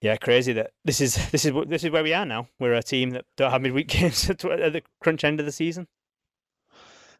yeah, 0.00 0.16
crazy 0.16 0.52
that 0.54 0.72
this 0.84 1.00
is 1.00 1.14
this 1.30 1.44
is 1.44 1.52
this 1.68 1.84
is 1.84 1.90
where 1.90 2.02
we 2.02 2.12
are 2.12 2.26
now. 2.26 2.48
We're 2.58 2.74
a 2.74 2.82
team 2.82 3.10
that 3.10 3.24
don't 3.36 3.52
have 3.52 3.62
midweek 3.62 3.86
games 3.88 4.28
at 4.28 4.38
the 4.38 4.82
crunch 5.00 5.22
end 5.24 5.38
of 5.40 5.46
the 5.46 5.52
season. 5.52 5.86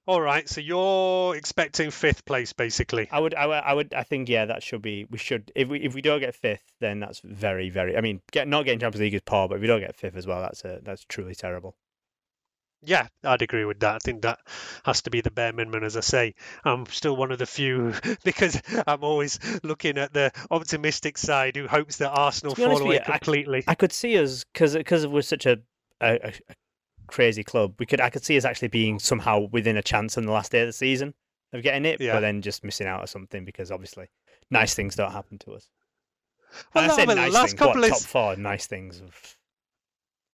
All 0.05 0.21
right, 0.21 0.49
so 0.49 0.61
you're 0.61 1.37
expecting 1.37 1.93
fifth 1.93 2.25
place, 2.25 2.53
basically. 2.53 3.09
I 3.13 3.21
would, 3.21 3.35
I 3.35 3.47
would, 3.47 3.55
I 3.65 3.73
would, 3.73 3.95
I 3.95 4.03
think, 4.03 4.29
yeah, 4.29 4.47
that 4.47 4.63
should 4.65 4.83
be. 4.83 5.07
We 5.09 5.19
should, 5.19 5.53
if 5.55 5.69
we 5.69 5.79
if 5.81 5.95
we 5.95 6.03
don't 6.03 6.19
get 6.19 6.35
fifth, 6.35 6.75
then 6.81 6.99
that's 6.99 7.21
very, 7.23 7.71
very. 7.71 7.97
I 7.97 8.01
mean, 8.01 8.21
get 8.33 8.49
not 8.49 8.65
getting 8.65 8.81
Champions 8.81 9.01
League 9.03 9.15
is 9.15 9.21
poor, 9.25 9.47
but 9.47 9.57
if 9.57 9.61
we 9.61 9.69
don't 9.69 9.81
get 9.81 9.95
fifth 9.95 10.17
as 10.17 10.27
well, 10.27 10.41
that's 10.41 10.65
a 10.65 10.81
that's 10.83 11.05
truly 11.05 11.37
terrible. 11.37 11.77
Yeah, 12.85 13.07
I'd 13.23 13.43
agree 13.43 13.65
with 13.65 13.79
that. 13.81 13.95
I 13.95 13.99
think 13.99 14.23
that 14.23 14.41
has 14.85 15.03
to 15.03 15.11
be 15.11 15.21
the 15.21 15.31
bare 15.31 15.53
minimum. 15.53 15.85
As 15.85 15.97
I 15.97 16.01
say, 16.01 16.35
I'm 16.65 16.85
still 16.87 17.15
one 17.15 17.31
of 17.31 17.39
the 17.39 17.47
few 17.47 17.95
because 18.25 18.61
I'm 18.89 19.05
always 19.05 19.39
looking 19.63 19.99
at 19.99 20.13
the 20.13 20.33
optimistic 20.51 21.17
side 21.17 21.55
who 21.55 21.69
hopes 21.69 21.99
that 21.99 22.11
Arsenal 22.11 22.57
To 22.57 22.61
be 22.61 22.65
honest 22.65 22.81
fall 22.81 22.89
away 22.89 22.97
you, 22.97 23.03
I- 23.03 23.19
completely. 23.19 23.63
I 23.69 23.77
could 23.77 23.93
see 23.93 24.19
us 24.19 24.43
because 24.53 24.75
because 24.75 25.07
we're 25.07 25.23
such 25.23 25.47
a, 25.47 25.59
a 26.01 26.15
a 26.29 26.33
crazy 27.13 27.45
club. 27.45 27.75
We 27.79 27.87
could 27.87 28.01
I 28.01 28.11
could 28.11 28.25
see 28.25 28.37
us 28.37 28.45
actually 28.45 28.69
being 28.69 28.99
somehow 28.99 29.49
within 29.53 29.77
a 29.77 29.83
chance 29.83 30.17
on 30.19 30.25
the 30.27 30.33
last 30.33 30.51
day 30.53 30.61
of 30.63 30.67
the 30.69 30.73
season 30.73 31.15
of 31.53 31.63
getting 31.63 31.85
it, 31.85 32.01
Yeah. 32.01 32.15
but 32.15 32.21
then 32.21 32.41
just 32.43 32.65
missing 32.65 32.87
out 32.87 33.05
or 33.05 33.07
something 33.07 33.45
because 33.45 33.71
obviously 33.71 34.09
nice 34.51 34.75
things 34.75 34.97
don't 34.97 35.13
happen 35.13 35.39
to 35.41 35.53
us. 35.53 35.69
Well, 36.75 36.87
no, 36.87 36.93
I 36.93 36.97
said 36.97 37.07
but 37.07 37.15
the 37.15 37.21
nice 37.23 37.33
last 37.33 37.49
things. 37.51 37.59
couple 37.59 37.81
what, 37.83 37.91
of 37.93 37.99
top 37.99 38.07
four 38.09 38.37
nice 38.37 38.67
things. 38.67 39.01
Of, 39.01 39.37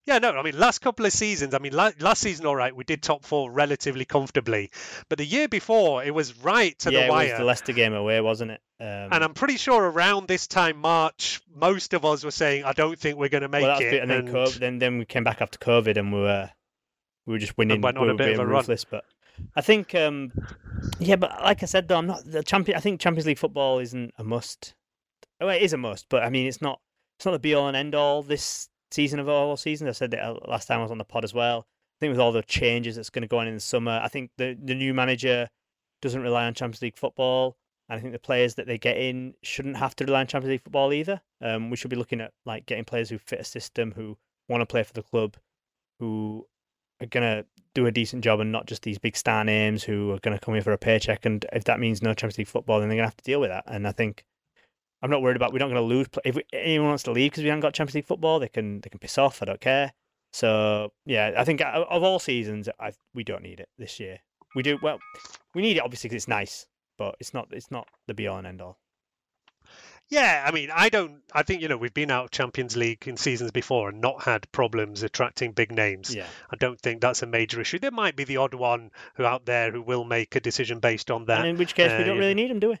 Yeah, 0.05 0.17
no, 0.19 0.31
I 0.31 0.41
mean, 0.41 0.57
last 0.57 0.79
couple 0.79 1.05
of 1.05 1.13
seasons, 1.13 1.53
I 1.53 1.59
mean, 1.59 1.73
la- 1.73 1.91
last 1.99 2.21
season, 2.21 2.45
all 2.45 2.55
right, 2.55 2.75
we 2.75 2.83
did 2.83 3.01
top 3.03 3.23
four 3.25 3.51
relatively 3.51 4.05
comfortably. 4.05 4.71
But 5.07 5.17
the 5.17 5.25
year 5.25 5.47
before, 5.47 6.03
it 6.03 6.13
was 6.13 6.35
right 6.43 6.77
to 6.79 6.91
yeah, 6.91 7.01
the 7.01 7.05
it 7.05 7.09
wire. 7.09 7.29
was 7.29 7.37
the 7.37 7.43
Leicester 7.45 7.73
game 7.73 7.93
away, 7.93 8.19
wasn't 8.21 8.51
it? 8.51 8.61
Um, 8.81 8.87
and 9.11 9.23
I'm 9.23 9.33
pretty 9.33 9.57
sure 9.57 9.83
around 9.83 10.27
this 10.27 10.47
time, 10.47 10.77
March, 10.77 11.41
most 11.53 11.93
of 11.93 12.05
us 12.05 12.23
were 12.23 12.31
saying, 12.31 12.63
I 12.63 12.71
don't 12.73 12.97
think 12.97 13.17
we're 13.17 13.29
going 13.29 13.43
to 13.43 13.49
make 13.49 13.63
well, 13.63 13.79
it. 13.79 13.93
it, 13.93 14.01
and 14.01 14.09
then, 14.09 14.19
and- 14.19 14.29
COVID, 14.29 14.59
then 14.59 14.79
then 14.79 14.97
we 14.99 15.05
came 15.05 15.23
back 15.25 15.41
after 15.41 15.57
COVID, 15.59 15.97
and 15.97 16.11
we 16.13 16.21
were 16.21 16.49
we 17.29 17.35
were 17.35 17.39
just 17.39 17.55
winning. 17.59 17.79
went 17.79 17.95
on 17.95 18.07
we 18.07 18.13
a 18.13 18.15
bit 18.15 18.33
of 18.33 18.39
a 18.39 18.45
run. 18.45 18.55
ruthless, 18.55 18.83
but 18.83 19.05
I 19.55 19.61
think, 19.61 19.93
um, 19.93 20.31
yeah, 20.97 21.15
but 21.15 21.43
like 21.43 21.61
I 21.61 21.67
said, 21.67 21.87
though, 21.87 21.97
I'm 21.97 22.07
not 22.07 22.25
the 22.25 22.41
champion. 22.41 22.75
I 22.75 22.81
think 22.81 22.99
Champions 22.99 23.27
League 23.27 23.37
football 23.37 23.77
isn't 23.77 24.11
a 24.17 24.23
must. 24.23 24.73
Well, 25.39 25.51
it 25.51 25.61
is 25.61 25.71
a 25.71 25.77
must, 25.77 26.07
but 26.09 26.23
I 26.23 26.31
mean, 26.31 26.47
it's 26.47 26.59
not. 26.59 26.81
It's 27.19 27.25
not 27.27 27.33
the 27.33 27.39
be 27.39 27.53
all 27.53 27.67
and 27.67 27.77
end 27.77 27.93
all 27.93 28.23
this 28.23 28.69
season 28.89 29.19
of 29.19 29.29
all 29.29 29.55
seasons. 29.57 29.89
I 29.89 29.91
said 29.91 30.11
that 30.11 30.23
uh, 30.23 30.39
last 30.47 30.67
time 30.67 30.79
I 30.79 30.81
was 30.81 30.91
on 30.91 30.97
the 30.97 31.03
pod 31.03 31.23
as 31.23 31.33
well. 31.33 31.67
I 31.67 31.97
think 31.99 32.11
with 32.11 32.19
all 32.19 32.31
the 32.31 32.41
changes 32.41 32.95
that's 32.95 33.11
going 33.11 33.21
to 33.21 33.27
go 33.27 33.37
on 33.37 33.47
in 33.47 33.53
the 33.53 33.59
summer, 33.59 34.01
I 34.03 34.07
think 34.07 34.31
the 34.37 34.57
the 34.59 34.73
new 34.73 34.95
manager 34.95 35.49
doesn't 36.01 36.23
rely 36.23 36.45
on 36.45 36.55
Champions 36.55 36.81
League 36.81 36.97
football. 36.97 37.57
And 37.89 37.99
I 37.99 38.01
think 38.01 38.13
the 38.13 38.19
players 38.19 38.55
that 38.55 38.65
they 38.65 38.79
get 38.79 38.97
in 38.97 39.35
shouldn't 39.43 39.77
have 39.77 39.95
to 39.97 40.05
rely 40.05 40.21
on 40.21 40.27
Champions 40.27 40.51
League 40.51 40.63
football 40.63 40.93
either. 40.93 41.21
Um, 41.41 41.69
we 41.69 41.77
should 41.77 41.89
be 41.91 41.95
looking 41.95 42.21
at 42.21 42.33
like 42.45 42.65
getting 42.65 42.85
players 42.85 43.09
who 43.09 43.19
fit 43.19 43.39
a 43.39 43.43
system, 43.43 43.93
who 43.95 44.17
want 44.47 44.61
to 44.61 44.65
play 44.65 44.81
for 44.81 44.93
the 44.93 45.03
club, 45.03 45.37
who 45.99 46.47
are 47.01 47.07
gonna 47.07 47.45
do 47.73 47.85
a 47.85 47.91
decent 47.91 48.23
job, 48.23 48.39
and 48.39 48.51
not 48.51 48.65
just 48.65 48.83
these 48.83 48.97
big 48.97 49.15
star 49.15 49.43
names 49.43 49.83
who 49.83 50.11
are 50.11 50.19
gonna 50.19 50.39
come 50.39 50.53
here 50.53 50.63
for 50.63 50.73
a 50.73 50.77
paycheck. 50.77 51.25
And 51.25 51.45
if 51.53 51.63
that 51.65 51.79
means 51.79 52.01
no 52.01 52.13
Champions 52.13 52.37
League 52.37 52.47
football, 52.47 52.79
then 52.79 52.89
they're 52.89 52.97
gonna 52.97 53.07
have 53.07 53.17
to 53.17 53.23
deal 53.23 53.39
with 53.39 53.49
that. 53.49 53.63
And 53.67 53.87
I 53.87 53.91
think 53.91 54.25
I'm 55.01 55.09
not 55.09 55.21
worried 55.21 55.35
about. 55.35 55.53
We're 55.53 55.59
not 55.59 55.69
gonna 55.69 55.81
lose. 55.81 56.07
If 56.25 56.35
we, 56.35 56.43
anyone 56.53 56.89
wants 56.89 57.03
to 57.03 57.11
leave 57.11 57.31
because 57.31 57.43
we 57.43 57.49
haven't 57.49 57.61
got 57.61 57.73
Champions 57.73 57.95
League 57.95 58.07
football, 58.07 58.39
they 58.39 58.49
can 58.49 58.81
they 58.81 58.89
can 58.89 58.99
piss 58.99 59.17
off. 59.17 59.41
I 59.41 59.45
don't 59.45 59.61
care. 59.61 59.93
So 60.33 60.91
yeah, 61.05 61.33
I 61.37 61.43
think 61.43 61.61
of 61.61 61.87
of 61.89 62.03
all 62.03 62.19
seasons, 62.19 62.69
I, 62.79 62.93
we 63.13 63.23
don't 63.23 63.43
need 63.43 63.59
it 63.59 63.69
this 63.77 63.99
year. 63.99 64.19
We 64.55 64.63
do 64.63 64.77
well. 64.81 64.99
We 65.55 65.61
need 65.61 65.77
it 65.77 65.83
obviously 65.83 66.09
because 66.09 66.23
it's 66.23 66.27
nice, 66.27 66.67
but 66.97 67.15
it's 67.19 67.33
not. 67.33 67.47
It's 67.51 67.71
not 67.71 67.87
the 68.07 68.13
be 68.13 68.27
all 68.27 68.37
and 68.37 68.47
end 68.47 68.61
all. 68.61 68.77
Yeah, 70.09 70.43
I 70.45 70.51
mean, 70.51 70.69
I 70.73 70.89
don't. 70.89 71.21
I 71.33 71.43
think 71.43 71.61
you 71.61 71.67
know 71.67 71.77
we've 71.77 71.93
been 71.93 72.09
out 72.09 72.25
of 72.25 72.31
Champions 72.31 72.75
League 72.75 73.07
in 73.07 73.15
seasons 73.15 73.51
before 73.51 73.89
and 73.89 74.01
not 74.01 74.23
had 74.23 74.51
problems 74.51 75.03
attracting 75.03 75.51
big 75.51 75.71
names. 75.71 76.13
Yeah. 76.13 76.25
I 76.49 76.55
don't 76.55 76.79
think 76.81 76.99
that's 77.01 77.21
a 77.21 77.27
major 77.27 77.61
issue. 77.61 77.77
There 77.77 77.91
might 77.91 78.15
be 78.15 78.23
the 78.23 78.37
odd 78.37 78.55
one 78.55 78.89
who 79.15 79.25
out 79.25 79.45
there 79.45 79.71
who 79.71 79.81
will 79.83 80.03
make 80.03 80.35
a 80.35 80.39
decision 80.39 80.79
based 80.79 81.11
on 81.11 81.25
that. 81.25 81.39
And 81.41 81.49
in 81.49 81.57
which 81.57 81.75
case, 81.75 81.91
Uh, 81.91 81.97
we 81.99 82.03
don't 82.05 82.17
really 82.17 82.33
know. 82.33 82.41
need 82.41 82.49
them, 82.51 82.59
do 82.59 82.69
we? 82.69 82.77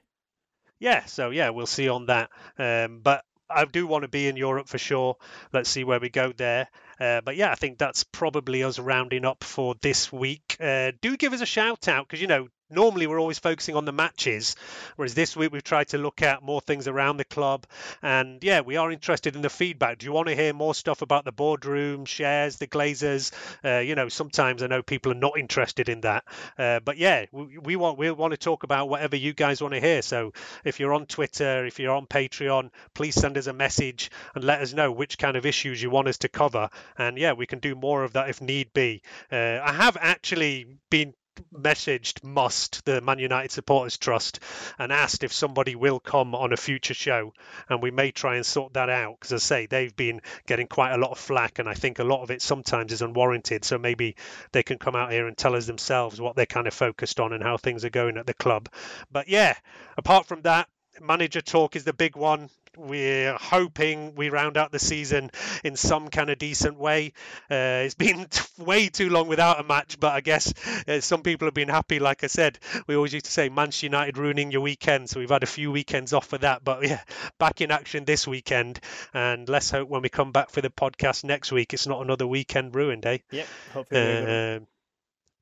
Yeah, 0.79 1.05
so 1.05 1.29
yeah, 1.29 1.49
we'll 1.49 1.65
see 1.67 1.87
on 1.87 2.07
that. 2.07 2.29
Um, 2.57 3.01
but 3.01 3.23
I 3.49 3.65
do 3.65 3.85
want 3.85 4.03
to 4.03 4.07
be 4.07 4.27
in 4.27 4.35
Europe 4.37 4.67
for 4.67 4.77
sure. 4.79 5.17
Let's 5.53 5.69
see 5.69 5.83
where 5.83 5.99
we 5.99 6.09
go 6.09 6.31
there. 6.31 6.67
Uh, 6.99 7.21
but 7.21 7.35
yeah, 7.35 7.51
I 7.51 7.55
think 7.55 7.77
that's 7.77 8.03
probably 8.05 8.63
us 8.63 8.79
rounding 8.79 9.25
up 9.25 9.43
for 9.43 9.75
this 9.81 10.11
week. 10.11 10.57
Uh, 10.59 10.93
do 11.01 11.15
give 11.17 11.33
us 11.33 11.41
a 11.41 11.45
shout 11.45 11.87
out 11.87 12.07
because 12.07 12.21
you 12.21 12.27
know 12.27 12.47
normally 12.69 13.07
we're 13.07 13.19
always 13.19 13.39
focusing 13.39 13.75
on 13.75 13.85
the 13.85 13.91
matches, 13.91 14.55
whereas 14.95 15.13
this 15.13 15.35
week 15.35 15.51
we've 15.51 15.63
tried 15.63 15.89
to 15.89 15.97
look 15.97 16.21
at 16.21 16.43
more 16.43 16.61
things 16.61 16.87
around 16.87 17.17
the 17.17 17.25
club. 17.25 17.65
And 18.01 18.43
yeah, 18.43 18.61
we 18.61 18.77
are 18.77 18.91
interested 18.91 19.35
in 19.35 19.41
the 19.41 19.49
feedback. 19.49 19.99
Do 19.99 20.05
you 20.05 20.11
want 20.11 20.27
to 20.27 20.35
hear 20.35 20.53
more 20.53 20.75
stuff 20.75 21.01
about 21.01 21.25
the 21.25 21.31
boardroom, 21.31 22.05
shares, 22.05 22.57
the 22.57 22.67
Glazers? 22.67 23.31
Uh, 23.63 23.79
you 23.79 23.95
know, 23.95 24.09
sometimes 24.09 24.63
I 24.63 24.67
know 24.67 24.81
people 24.81 25.11
are 25.11 25.15
not 25.15 25.37
interested 25.37 25.89
in 25.89 26.01
that, 26.01 26.23
uh, 26.57 26.79
but 26.79 26.97
yeah, 26.97 27.25
we, 27.31 27.57
we 27.57 27.75
want 27.75 27.97
we 27.97 28.11
want 28.11 28.31
to 28.31 28.37
talk 28.37 28.63
about 28.63 28.89
whatever 28.89 29.15
you 29.15 29.33
guys 29.33 29.61
want 29.61 29.73
to 29.73 29.81
hear. 29.81 30.01
So 30.01 30.33
if 30.63 30.79
you're 30.79 30.93
on 30.93 31.05
Twitter, 31.05 31.65
if 31.65 31.79
you're 31.79 31.95
on 31.95 32.05
Patreon, 32.05 32.69
please 32.93 33.15
send 33.15 33.37
us 33.37 33.47
a 33.47 33.53
message 33.53 34.11
and 34.35 34.43
let 34.43 34.61
us 34.61 34.73
know 34.73 34.91
which 34.91 35.17
kind 35.17 35.37
of 35.37 35.45
issues 35.45 35.81
you 35.81 35.89
want 35.89 36.07
us 36.07 36.19
to 36.19 36.29
cover. 36.29 36.69
And 36.97 37.17
yeah, 37.17 37.33
we 37.33 37.45
can 37.45 37.59
do 37.59 37.75
more 37.75 38.03
of 38.03 38.13
that 38.13 38.29
if 38.29 38.41
need 38.41 38.73
be. 38.73 39.01
Uh, 39.31 39.59
I 39.63 39.73
have 39.73 39.97
actually 39.99 40.67
been 40.89 41.13
messaged 41.53 42.23
Must, 42.23 42.85
the 42.85 43.01
Man 43.01 43.19
United 43.19 43.51
Supporters 43.51 43.97
Trust, 43.97 44.39
and 44.77 44.91
asked 44.91 45.23
if 45.23 45.33
somebody 45.33 45.75
will 45.75 45.99
come 45.99 46.35
on 46.35 46.53
a 46.53 46.57
future 46.57 46.93
show, 46.93 47.33
and 47.69 47.81
we 47.81 47.91
may 47.91 48.11
try 48.11 48.35
and 48.35 48.45
sort 48.45 48.73
that 48.73 48.89
out 48.89 49.19
because, 49.19 49.33
as 49.33 49.43
I 49.43 49.45
say, 49.45 49.65
they've 49.65 49.95
been 49.95 50.21
getting 50.47 50.67
quite 50.67 50.93
a 50.93 50.97
lot 50.97 51.11
of 51.11 51.19
flack, 51.19 51.59
and 51.59 51.67
I 51.67 51.73
think 51.73 51.99
a 51.99 52.03
lot 52.03 52.23
of 52.23 52.31
it 52.31 52.41
sometimes 52.41 52.91
is 52.91 53.01
unwarranted. 53.01 53.65
So 53.65 53.77
maybe 53.77 54.15
they 54.51 54.63
can 54.63 54.77
come 54.77 54.95
out 54.95 55.11
here 55.11 55.27
and 55.27 55.37
tell 55.37 55.55
us 55.55 55.65
themselves 55.65 56.19
what 56.19 56.35
they're 56.35 56.45
kind 56.45 56.67
of 56.67 56.73
focused 56.73 57.19
on 57.19 57.33
and 57.33 57.43
how 57.43 57.57
things 57.57 57.85
are 57.85 57.89
going 57.89 58.17
at 58.17 58.25
the 58.25 58.33
club. 58.33 58.69
But 59.11 59.27
yeah, 59.27 59.55
apart 59.97 60.27
from 60.27 60.41
that, 60.43 60.67
manager 61.01 61.41
talk 61.41 61.75
is 61.75 61.83
the 61.83 61.93
big 61.93 62.15
one. 62.15 62.49
We're 62.77 63.35
hoping 63.35 64.15
we 64.15 64.29
round 64.29 64.57
out 64.57 64.71
the 64.71 64.79
season 64.79 65.31
in 65.63 65.75
some 65.75 66.09
kind 66.09 66.29
of 66.29 66.37
decent 66.37 66.77
way. 66.77 67.13
Uh, 67.49 67.83
it's 67.85 67.95
been 67.95 68.25
t- 68.25 68.63
way 68.63 68.89
too 68.89 69.09
long 69.09 69.27
without 69.27 69.59
a 69.59 69.63
match, 69.63 69.99
but 69.99 70.13
I 70.13 70.21
guess 70.21 70.53
uh, 70.87 70.99
some 71.01 71.21
people 71.21 71.47
have 71.47 71.53
been 71.53 71.69
happy. 71.69 71.99
Like 71.99 72.23
I 72.23 72.27
said, 72.27 72.59
we 72.87 72.95
always 72.95 73.13
used 73.13 73.25
to 73.25 73.31
say 73.31 73.49
Manchester 73.49 73.87
United 73.87 74.17
ruining 74.17 74.51
your 74.51 74.61
weekend, 74.61 75.09
so 75.09 75.19
we've 75.19 75.29
had 75.29 75.43
a 75.43 75.47
few 75.47 75.71
weekends 75.71 76.13
off 76.13 76.27
for 76.27 76.37
that. 76.39 76.63
But 76.63 76.83
yeah, 76.87 77.01
back 77.37 77.61
in 77.61 77.71
action 77.71 78.05
this 78.05 78.27
weekend, 78.27 78.79
and 79.13 79.47
let's 79.49 79.71
hope 79.71 79.89
when 79.89 80.01
we 80.01 80.09
come 80.09 80.31
back 80.31 80.49
for 80.49 80.61
the 80.61 80.69
podcast 80.69 81.23
next 81.23 81.51
week, 81.51 81.73
it's 81.73 81.87
not 81.87 82.01
another 82.01 82.27
weekend 82.27 82.75
ruined, 82.75 83.05
eh? 83.05 83.17
Yep. 83.31 83.47
Hopefully. 83.73 84.55
Um, 84.55 84.67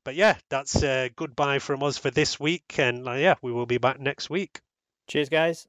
but 0.04 0.14
yeah, 0.14 0.36
that's 0.48 0.82
uh, 0.82 1.08
goodbye 1.16 1.58
from 1.58 1.82
us 1.82 1.98
for 1.98 2.10
this 2.10 2.40
week, 2.40 2.76
and 2.78 3.06
uh, 3.06 3.12
yeah, 3.12 3.34
we 3.42 3.52
will 3.52 3.66
be 3.66 3.78
back 3.78 4.00
next 4.00 4.30
week. 4.30 4.60
Cheers, 5.06 5.28
guys. 5.28 5.68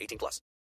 18 0.00 0.18
plus. 0.18 0.42